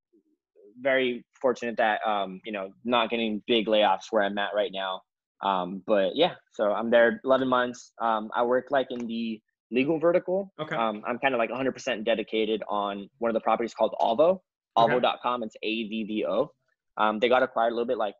very 0.80 1.24
fortunate 1.40 1.76
that 1.78 2.00
um, 2.06 2.40
you 2.44 2.52
know 2.52 2.70
not 2.84 3.10
getting 3.10 3.42
big 3.48 3.66
layoffs 3.66 4.04
where 4.10 4.22
I'm 4.22 4.38
at 4.38 4.50
right 4.54 4.70
now. 4.72 5.00
Um, 5.42 5.82
but 5.86 6.14
yeah, 6.14 6.34
so 6.52 6.72
I'm 6.72 6.90
there 6.90 7.20
11 7.24 7.48
months. 7.48 7.92
Um, 8.00 8.30
I 8.34 8.44
work 8.44 8.66
like 8.70 8.86
in 8.90 9.06
the 9.08 9.40
legal 9.72 9.98
vertical. 9.98 10.52
Okay. 10.60 10.76
Um, 10.76 11.02
I'm 11.04 11.18
kind 11.18 11.34
of 11.34 11.38
like 11.38 11.50
100% 11.50 12.04
dedicated 12.04 12.62
on 12.68 13.08
one 13.18 13.30
of 13.30 13.34
the 13.34 13.40
properties 13.40 13.74
called 13.74 13.94
Avvo. 14.00 14.38
Okay. 14.76 15.00
It's 15.42 15.56
A 15.62 15.88
V 15.88 16.04
V 16.04 16.26
O. 16.28 16.52
Um, 16.96 17.18
they 17.18 17.28
got 17.28 17.42
acquired 17.42 17.70
a 17.70 17.74
little 17.74 17.86
bit 17.86 17.98
like 17.98 18.14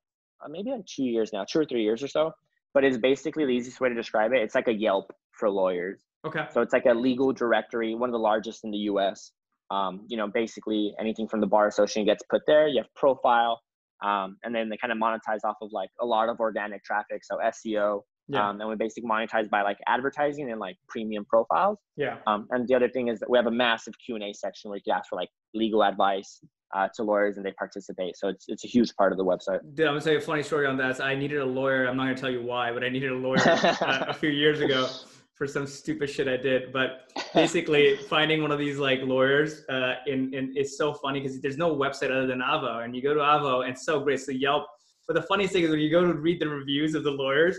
uh, 0.45 0.49
maybe 0.49 0.71
like 0.71 0.87
two 0.87 1.05
years 1.05 1.33
now, 1.33 1.45
two 1.45 1.61
or 1.61 1.65
three 1.65 1.83
years 1.83 2.03
or 2.03 2.09
so. 2.09 2.33
But 2.75 2.85
it's 2.85 2.97
basically 2.97 3.45
the 3.45 3.53
easiest 3.53 3.81
way 3.81 3.91
to 3.91 3.95
describe 3.95 4.33
it. 4.33 4.41
It's 4.41 4.55
like 4.55 4.69
a 4.69 4.73
Yelp 4.73 5.13
for 5.33 5.51
lawyers. 5.51 6.01
Okay. 6.25 6.47
So 6.53 6.63
it's 6.63 6.73
like 6.73 6.87
a 6.87 6.95
legal 6.95 7.33
directory, 7.33 7.95
one 7.95 8.09
of 8.09 8.13
the 8.13 8.19
largest 8.19 8.65
in 8.65 8.71
the 8.71 8.79
U.S. 8.79 9.33
Um, 9.71 10.07
you 10.09 10.17
know, 10.17 10.27
basically 10.27 10.95
anything 10.99 11.29
from 11.29 11.41
the 11.41 11.47
bar 11.47 11.67
association 11.67 12.05
gets 12.05 12.23
put 12.31 12.43
there. 12.47 12.69
You 12.69 12.81
have 12.83 12.95
profile, 12.95 13.61
um, 14.03 14.37
and 14.45 14.55
then 14.55 14.69
they 14.69 14.77
kind 14.77 14.93
of 14.93 14.99
monetize 14.99 15.41
off 15.45 15.57
of 15.61 15.71
like 15.73 15.91
a 16.01 16.07
lot 16.07 16.29
of 16.29 16.41
organic 16.41 16.85
traffic, 16.85 17.25
so 17.25 17.39
SEO. 17.39 18.01
Yeah. 18.29 18.49
Um, 18.49 18.61
and 18.61 18.71
we 18.71 18.77
basically 18.77 19.09
monetize 19.09 19.51
by 19.51 19.63
like 19.63 19.79
advertising 19.89 20.51
and 20.51 20.61
like 20.61 20.77
premium 20.89 21.25
profiles. 21.25 21.79
Yeah. 21.97 22.19
Um, 22.27 22.47
and 22.51 22.69
the 22.69 22.75
other 22.75 22.89
thing 22.89 23.09
is 23.09 23.19
that 23.19 23.29
we 23.29 23.37
have 23.37 23.47
a 23.47 23.51
massive 23.51 23.95
Q 24.05 24.15
and 24.15 24.25
A 24.25 24.33
section 24.33 24.71
where 24.71 24.79
you 24.79 24.83
can 24.85 24.99
ask 24.99 25.09
for 25.11 25.17
like 25.17 25.29
legal 25.55 25.83
advice 25.83 26.41
uh, 26.73 26.89
to 26.95 27.03
lawyers 27.03 27.37
and 27.37 27.45
they 27.45 27.53
participate. 27.53 28.17
So 28.17 28.29
it's 28.29 28.47
it's 28.49 28.65
a 28.65 28.69
huge 28.69 28.95
part 28.97 29.13
of 29.13 29.19
the 29.19 29.25
website. 29.25 29.61
Dude, 29.75 29.87
I'm 29.87 29.93
gonna 29.93 30.01
tell 30.01 30.13
you 30.13 30.19
a 30.19 30.23
funny 30.23 30.43
story 30.43 30.67
on 30.67 30.77
that. 30.79 30.99
So 30.99 31.05
I 31.05 31.15
needed 31.15 31.39
a 31.39 31.45
lawyer. 31.45 31.87
I'm 31.87 31.97
not 31.97 32.05
gonna 32.05 32.17
tell 32.17 32.31
you 32.31 32.43
why, 32.43 32.73
but 32.73 32.83
I 32.85 32.89
needed 32.89 33.13
a 33.13 33.17
lawyer 33.17 33.41
uh, 33.47 34.07
a 34.09 34.15
few 34.15 34.31
years 34.31 34.61
ago 34.61 34.89
for 35.35 35.47
some 35.47 35.67
stupid 35.67 36.09
shit 36.09 36.29
I 36.29 36.37
did. 36.37 36.73
But 36.73 37.13
basically, 37.35 37.97
finding 38.09 38.43
one 38.43 38.51
of 38.51 38.59
these 38.59 38.79
like 38.79 39.01
lawyers 39.03 39.65
uh, 39.69 39.97
in, 40.07 40.33
in 40.35 40.57
is 40.57 40.79
so 40.79 40.95
funny 40.95 41.21
because 41.21 41.41
there's 41.41 41.59
no 41.59 41.75
website 41.75 42.11
other 42.11 42.27
than 42.27 42.41
Avvo, 42.41 42.85
and 42.85 42.97
you 42.97 43.03
go 43.03 43.15
to 43.15 43.21
Avvo, 43.21 43.67
and 43.67 43.79
so 43.79 44.01
great. 44.01 44.21
So 44.21 44.33
Yelp. 44.33 44.67
But 45.09 45.15
the 45.15 45.23
funniest 45.23 45.53
thing 45.53 45.65
is 45.65 45.71
when 45.71 45.81
you 45.81 45.91
go 45.91 46.07
to 46.07 46.15
read 46.15 46.41
the 46.41 46.49
reviews 46.49 46.95
of 46.95 47.03
the 47.03 47.11
lawyers, 47.11 47.59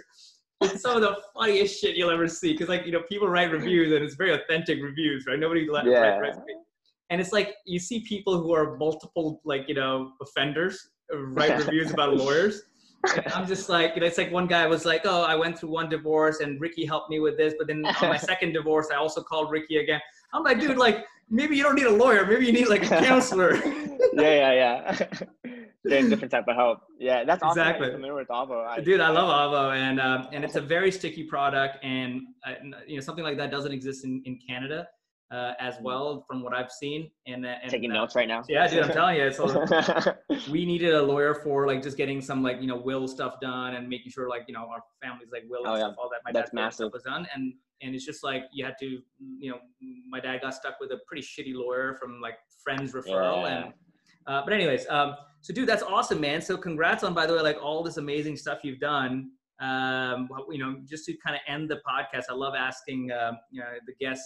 it's 0.61 0.81
some 0.81 0.95
of 0.95 1.01
the 1.01 1.17
funniest 1.35 1.79
shit 1.79 1.97
you'll 1.97 2.09
ever 2.09 2.27
see. 2.27 2.53
Because 2.53 2.69
like 2.69 2.85
you 2.85 2.93
know, 2.93 3.03
people 3.09 3.27
write 3.27 3.51
reviews, 3.51 3.91
and 3.91 4.03
it's 4.03 4.15
very 4.15 4.33
authentic 4.33 4.81
reviews, 4.81 5.25
right? 5.27 5.37
Nobody 5.37 5.69
let 5.69 5.85
yeah. 5.85 6.17
write 6.17 6.35
And 7.09 7.21
it's 7.21 7.31
like 7.31 7.55
you 7.65 7.79
see 7.79 8.01
people 8.01 8.41
who 8.41 8.53
are 8.53 8.77
multiple 8.77 9.41
like 9.45 9.67
you 9.67 9.75
know 9.75 10.13
offenders 10.21 10.89
write 11.13 11.57
reviews 11.65 11.91
about 11.91 12.15
lawyers 12.15 12.63
and 13.03 13.33
I'm 13.33 13.47
just 13.47 13.69
like, 13.69 13.95
you 13.95 14.01
know, 14.01 14.07
it's 14.07 14.17
like 14.17 14.31
one 14.31 14.47
guy 14.47 14.65
was 14.65 14.85
like, 14.85 15.01
oh, 15.05 15.23
I 15.23 15.35
went 15.35 15.59
through 15.59 15.69
one 15.69 15.89
divorce 15.89 16.39
and 16.39 16.59
Ricky 16.59 16.85
helped 16.85 17.09
me 17.09 17.19
with 17.19 17.37
this, 17.37 17.53
but 17.57 17.67
then 17.67 17.85
on 17.85 18.09
my 18.09 18.17
second 18.31 18.53
divorce, 18.53 18.87
I 18.91 18.95
also 18.95 19.21
called 19.21 19.51
Ricky 19.51 19.77
again. 19.77 19.99
I'm 20.33 20.43
like, 20.43 20.59
dude, 20.59 20.77
like 20.77 21.05
maybe 21.29 21.55
you 21.55 21.63
don't 21.63 21.75
need 21.75 21.85
a 21.85 21.91
lawyer, 21.91 22.25
maybe 22.25 22.45
you 22.45 22.53
need 22.53 22.69
like 22.69 22.83
a 22.85 22.87
counselor. 23.03 23.55
yeah, 23.55 24.21
yeah, 24.21 24.53
yeah. 24.53 25.07
Getting 25.85 26.09
different 26.09 26.31
type 26.31 26.45
of 26.47 26.55
help. 26.55 26.79
Yeah, 26.97 27.25
that's 27.25 27.43
awesome. 27.43 27.59
exactly. 27.59 27.91
Familiar 27.91 28.15
with 28.15 28.29
Avvo. 28.29 28.65
I, 28.65 28.79
Dude, 28.79 29.01
I 29.01 29.09
love 29.09 29.27
Avvo 29.29 29.75
and 29.75 29.99
um, 29.99 30.29
and 30.31 30.45
it's 30.45 30.55
a 30.55 30.61
very 30.61 30.89
sticky 30.89 31.23
product, 31.23 31.83
and 31.83 32.21
uh, 32.47 32.53
you 32.87 32.95
know 32.95 33.01
something 33.01 33.25
like 33.25 33.35
that 33.35 33.51
doesn't 33.51 33.73
exist 33.73 34.05
in 34.05 34.21
in 34.25 34.39
Canada 34.47 34.87
uh, 35.33 35.53
as 35.59 35.75
well 35.81 36.23
from 36.27 36.43
what 36.43 36.53
I've 36.53 36.71
seen. 36.71 37.09
And, 37.25 37.45
uh, 37.45 37.55
and 37.61 37.71
taking 37.71 37.91
uh, 37.91 37.95
notes 37.95 38.15
right 38.15 38.27
now. 38.27 38.43
Yeah, 38.47 38.67
dude, 38.67 38.83
I'm 38.83 38.91
telling 38.91 39.17
you, 39.17 39.31
so 39.31 39.65
we 40.51 40.65
needed 40.65 40.93
a 40.93 41.01
lawyer 41.01 41.33
for 41.33 41.65
like 41.65 41.81
just 41.81 41.97
getting 41.97 42.21
some 42.21 42.43
like 42.43 42.61
you 42.61 42.67
know 42.67 42.77
will 42.77 43.07
stuff 43.07 43.39
done 43.41 43.75
and 43.75 43.89
making 43.89 44.11
sure 44.11 44.29
like 44.29 44.43
you 44.47 44.53
know 44.53 44.67
our 44.69 44.81
families 45.01 45.29
like 45.31 45.43
will 45.49 45.65
and 45.65 45.73
oh, 45.73 45.77
stuff, 45.77 45.95
all 45.97 46.09
that. 46.09 46.19
My 46.23 46.31
That's 46.31 46.51
dad's 46.51 46.53
massive. 46.53 46.75
stuff 46.75 46.93
was 46.93 47.03
done, 47.03 47.27
and 47.33 47.53
and 47.81 47.95
it's 47.95 48.05
just 48.05 48.23
like 48.23 48.43
you 48.53 48.63
had 48.63 48.75
to 48.79 48.99
you 49.39 49.51
know 49.51 49.57
my 50.07 50.19
dad 50.19 50.41
got 50.41 50.53
stuck 50.53 50.79
with 50.79 50.91
a 50.91 50.99
pretty 51.07 51.23
shitty 51.23 51.55
lawyer 51.55 51.95
from 51.99 52.21
like 52.21 52.35
friends 52.63 52.93
referral 52.93 53.43
yeah. 53.43 53.65
and. 53.65 53.73
Uh, 54.25 54.41
but 54.41 54.53
anyways, 54.53 54.87
um, 54.87 55.17
so 55.41 55.53
dude, 55.53 55.67
that's 55.67 55.83
awesome, 55.83 56.21
man. 56.21 56.41
So 56.41 56.55
congrats 56.55 57.03
on, 57.03 57.13
by 57.13 57.25
the 57.25 57.33
way, 57.33 57.41
like 57.41 57.61
all 57.61 57.83
this 57.83 57.97
amazing 57.97 58.37
stuff 58.37 58.59
you've 58.63 58.79
done. 58.79 59.31
Um, 59.59 60.29
you 60.49 60.59
know, 60.59 60.77
just 60.89 61.03
to 61.07 61.17
kind 61.17 61.35
of 61.35 61.41
end 61.45 61.69
the 61.69 61.81
podcast, 61.85 62.23
I 62.29 62.33
love 62.33 62.53
asking, 62.57 63.11
uh, 63.11 63.33
you 63.51 63.59
know, 63.59 63.67
the 63.85 63.93
guests 63.99 64.25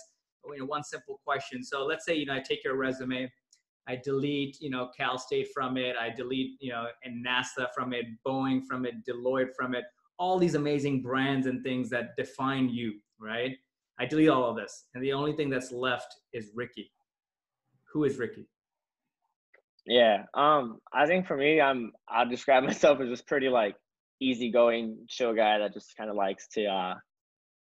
you 0.53 0.59
know, 0.59 0.65
one 0.65 0.83
simple 0.83 1.19
question. 1.25 1.63
So 1.63 1.85
let's 1.85 2.05
say, 2.05 2.15
you 2.15 2.25
know, 2.25 2.33
I 2.33 2.39
take 2.39 2.63
your 2.63 2.75
resume, 2.75 3.31
I 3.87 3.99
delete, 4.03 4.57
you 4.59 4.69
know, 4.69 4.89
Cal 4.95 5.17
State 5.17 5.47
from 5.53 5.77
it, 5.77 5.95
I 5.99 6.09
delete, 6.09 6.57
you 6.59 6.71
know, 6.71 6.87
and 7.03 7.25
NASA 7.25 7.67
from 7.73 7.93
it, 7.93 8.05
Boeing 8.25 8.65
from 8.65 8.85
it, 8.85 8.95
Deloitte 9.05 9.55
from 9.55 9.75
it, 9.75 9.85
all 10.19 10.37
these 10.37 10.55
amazing 10.55 11.01
brands 11.01 11.47
and 11.47 11.63
things 11.63 11.89
that 11.91 12.15
define 12.17 12.69
you, 12.69 12.93
right? 13.19 13.55
I 13.99 14.05
delete 14.05 14.29
all 14.29 14.49
of 14.49 14.55
this. 14.55 14.85
And 14.93 15.03
the 15.03 15.13
only 15.13 15.33
thing 15.33 15.49
that's 15.49 15.71
left 15.71 16.15
is 16.33 16.51
Ricky. 16.53 16.91
Who 17.93 18.03
is 18.03 18.17
Ricky? 18.17 18.47
Yeah. 19.85 20.23
Um, 20.33 20.79
I 20.93 21.07
think 21.07 21.25
for 21.25 21.37
me, 21.37 21.61
I'm 21.61 21.93
I'll 22.09 22.29
describe 22.29 22.63
myself 22.65 22.99
as 22.99 23.09
just 23.09 23.27
pretty 23.27 23.49
like 23.49 23.75
easygoing, 24.19 25.05
chill 25.07 25.33
guy 25.33 25.59
that 25.59 25.73
just 25.73 25.95
kind 25.97 26.09
of 26.09 26.15
likes 26.15 26.47
to 26.49 26.65
uh 26.65 26.95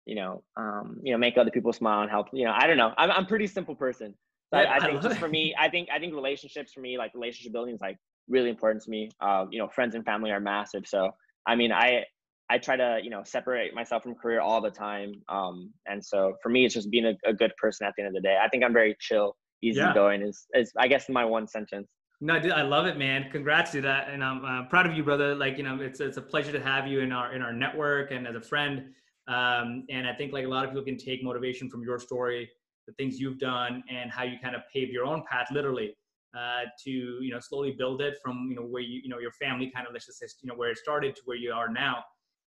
you 0.08 0.14
know, 0.14 0.42
um, 0.56 0.98
you 1.02 1.12
know, 1.12 1.18
make 1.18 1.36
other 1.36 1.50
people 1.50 1.72
smile 1.72 2.00
and 2.00 2.10
help. 2.10 2.28
You 2.32 2.46
know, 2.46 2.54
I 2.56 2.66
don't 2.66 2.78
know. 2.78 2.94
I'm 2.96 3.10
I'm 3.10 3.26
pretty 3.26 3.46
simple 3.46 3.74
person. 3.74 4.14
So 4.52 4.58
yeah, 4.58 4.72
I, 4.72 4.76
I, 4.76 4.80
think 4.80 5.02
just 5.02 5.18
for 5.18 5.28
me, 5.28 5.54
I 5.58 5.68
think 5.68 5.88
I 5.94 5.98
think 5.98 6.14
relationships 6.14 6.72
for 6.72 6.80
me, 6.80 6.96
like 6.96 7.12
relationship 7.14 7.52
building, 7.52 7.74
is 7.74 7.80
like 7.82 7.98
really 8.28 8.48
important 8.48 8.82
to 8.84 8.90
me. 8.90 9.10
Uh, 9.20 9.44
you 9.50 9.58
know, 9.58 9.68
friends 9.68 9.94
and 9.94 10.04
family 10.04 10.30
are 10.30 10.40
massive. 10.40 10.86
So 10.86 11.10
I 11.46 11.54
mean, 11.54 11.70
I 11.72 12.04
I 12.48 12.56
try 12.56 12.76
to 12.76 13.00
you 13.02 13.10
know 13.10 13.22
separate 13.24 13.74
myself 13.74 14.02
from 14.02 14.14
career 14.14 14.40
all 14.40 14.62
the 14.62 14.70
time. 14.70 15.12
Um, 15.28 15.72
and 15.86 16.02
so 16.02 16.34
for 16.42 16.48
me, 16.48 16.64
it's 16.64 16.74
just 16.74 16.90
being 16.90 17.04
a, 17.04 17.14
a 17.28 17.34
good 17.34 17.52
person 17.58 17.86
at 17.86 17.92
the 17.96 18.02
end 18.02 18.08
of 18.08 18.22
the 18.22 18.26
day. 18.26 18.38
I 18.42 18.48
think 18.48 18.64
I'm 18.64 18.72
very 18.72 18.96
chill, 18.98 19.36
easygoing. 19.62 20.22
Yeah. 20.22 20.28
Is 20.28 20.46
is 20.54 20.72
I 20.78 20.88
guess 20.88 21.08
my 21.10 21.24
one 21.24 21.46
sentence. 21.46 21.88
No, 22.20 22.40
dude, 22.40 22.50
I 22.52 22.62
love 22.62 22.86
it, 22.86 22.96
man. 22.96 23.28
Congrats 23.30 23.70
to 23.72 23.80
that, 23.82 24.08
and 24.08 24.24
I'm 24.24 24.44
uh, 24.44 24.64
proud 24.68 24.86
of 24.86 24.94
you, 24.96 25.04
brother. 25.04 25.34
Like 25.34 25.58
you 25.58 25.64
know, 25.64 25.78
it's 25.80 26.00
it's 26.00 26.16
a 26.16 26.22
pleasure 26.22 26.52
to 26.52 26.60
have 26.60 26.86
you 26.86 27.00
in 27.00 27.12
our 27.12 27.34
in 27.34 27.42
our 27.42 27.52
network 27.52 28.10
and 28.10 28.26
as 28.26 28.34
a 28.34 28.40
friend. 28.40 28.94
Um, 29.28 29.84
and 29.90 30.06
I 30.06 30.14
think 30.14 30.32
like 30.32 30.46
a 30.46 30.48
lot 30.48 30.64
of 30.64 30.70
people 30.70 30.84
can 30.84 30.96
take 30.96 31.22
motivation 31.22 31.68
from 31.68 31.82
your 31.82 31.98
story, 31.98 32.50
the 32.86 32.94
things 32.94 33.20
you've 33.20 33.38
done, 33.38 33.84
and 33.90 34.10
how 34.10 34.24
you 34.24 34.38
kind 34.42 34.56
of 34.56 34.62
paved 34.72 34.90
your 34.90 35.04
own 35.04 35.22
path, 35.30 35.48
literally, 35.52 35.94
uh, 36.36 36.62
to 36.84 36.90
you 36.90 37.30
know 37.30 37.38
slowly 37.38 37.74
build 37.76 38.00
it 38.00 38.18
from 38.22 38.48
you 38.50 38.56
know 38.56 38.62
where 38.62 38.82
you 38.82 39.00
you 39.02 39.08
know 39.08 39.18
your 39.18 39.32
family 39.32 39.70
kind 39.74 39.86
of 39.86 39.92
let's 39.92 40.06
just 40.06 40.18
say 40.18 40.26
you 40.42 40.48
know 40.48 40.54
where 40.54 40.70
it 40.70 40.78
started 40.78 41.14
to 41.16 41.22
where 41.26 41.36
you 41.36 41.52
are 41.52 41.68
now. 41.68 42.02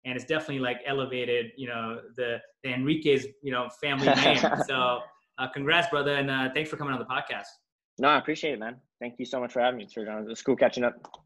And 0.06 0.16
it's 0.16 0.24
definitely 0.24 0.60
like 0.60 0.78
elevated, 0.86 1.52
you 1.58 1.68
know, 1.68 2.00
the, 2.16 2.38
the 2.64 2.72
Enriquez, 2.72 3.26
you 3.42 3.52
know, 3.52 3.68
family 3.82 4.06
name. 4.24 4.38
so, 4.66 5.00
uh, 5.36 5.48
congrats, 5.52 5.90
brother, 5.90 6.14
and 6.14 6.30
uh, 6.30 6.48
thanks 6.54 6.70
for 6.70 6.78
coming 6.78 6.94
on 6.94 6.98
the 6.98 7.04
podcast. 7.04 7.44
No, 7.98 8.08
I 8.08 8.16
appreciate 8.16 8.54
it, 8.54 8.60
man. 8.60 8.76
Thank 8.98 9.18
you 9.18 9.26
so 9.26 9.40
much 9.40 9.52
for 9.52 9.60
having 9.60 9.76
me. 9.76 9.86
Sir 9.86 10.06
John. 10.06 10.26
It's 10.30 10.40
cool 10.40 10.56
catching 10.56 10.84
up. 10.84 11.20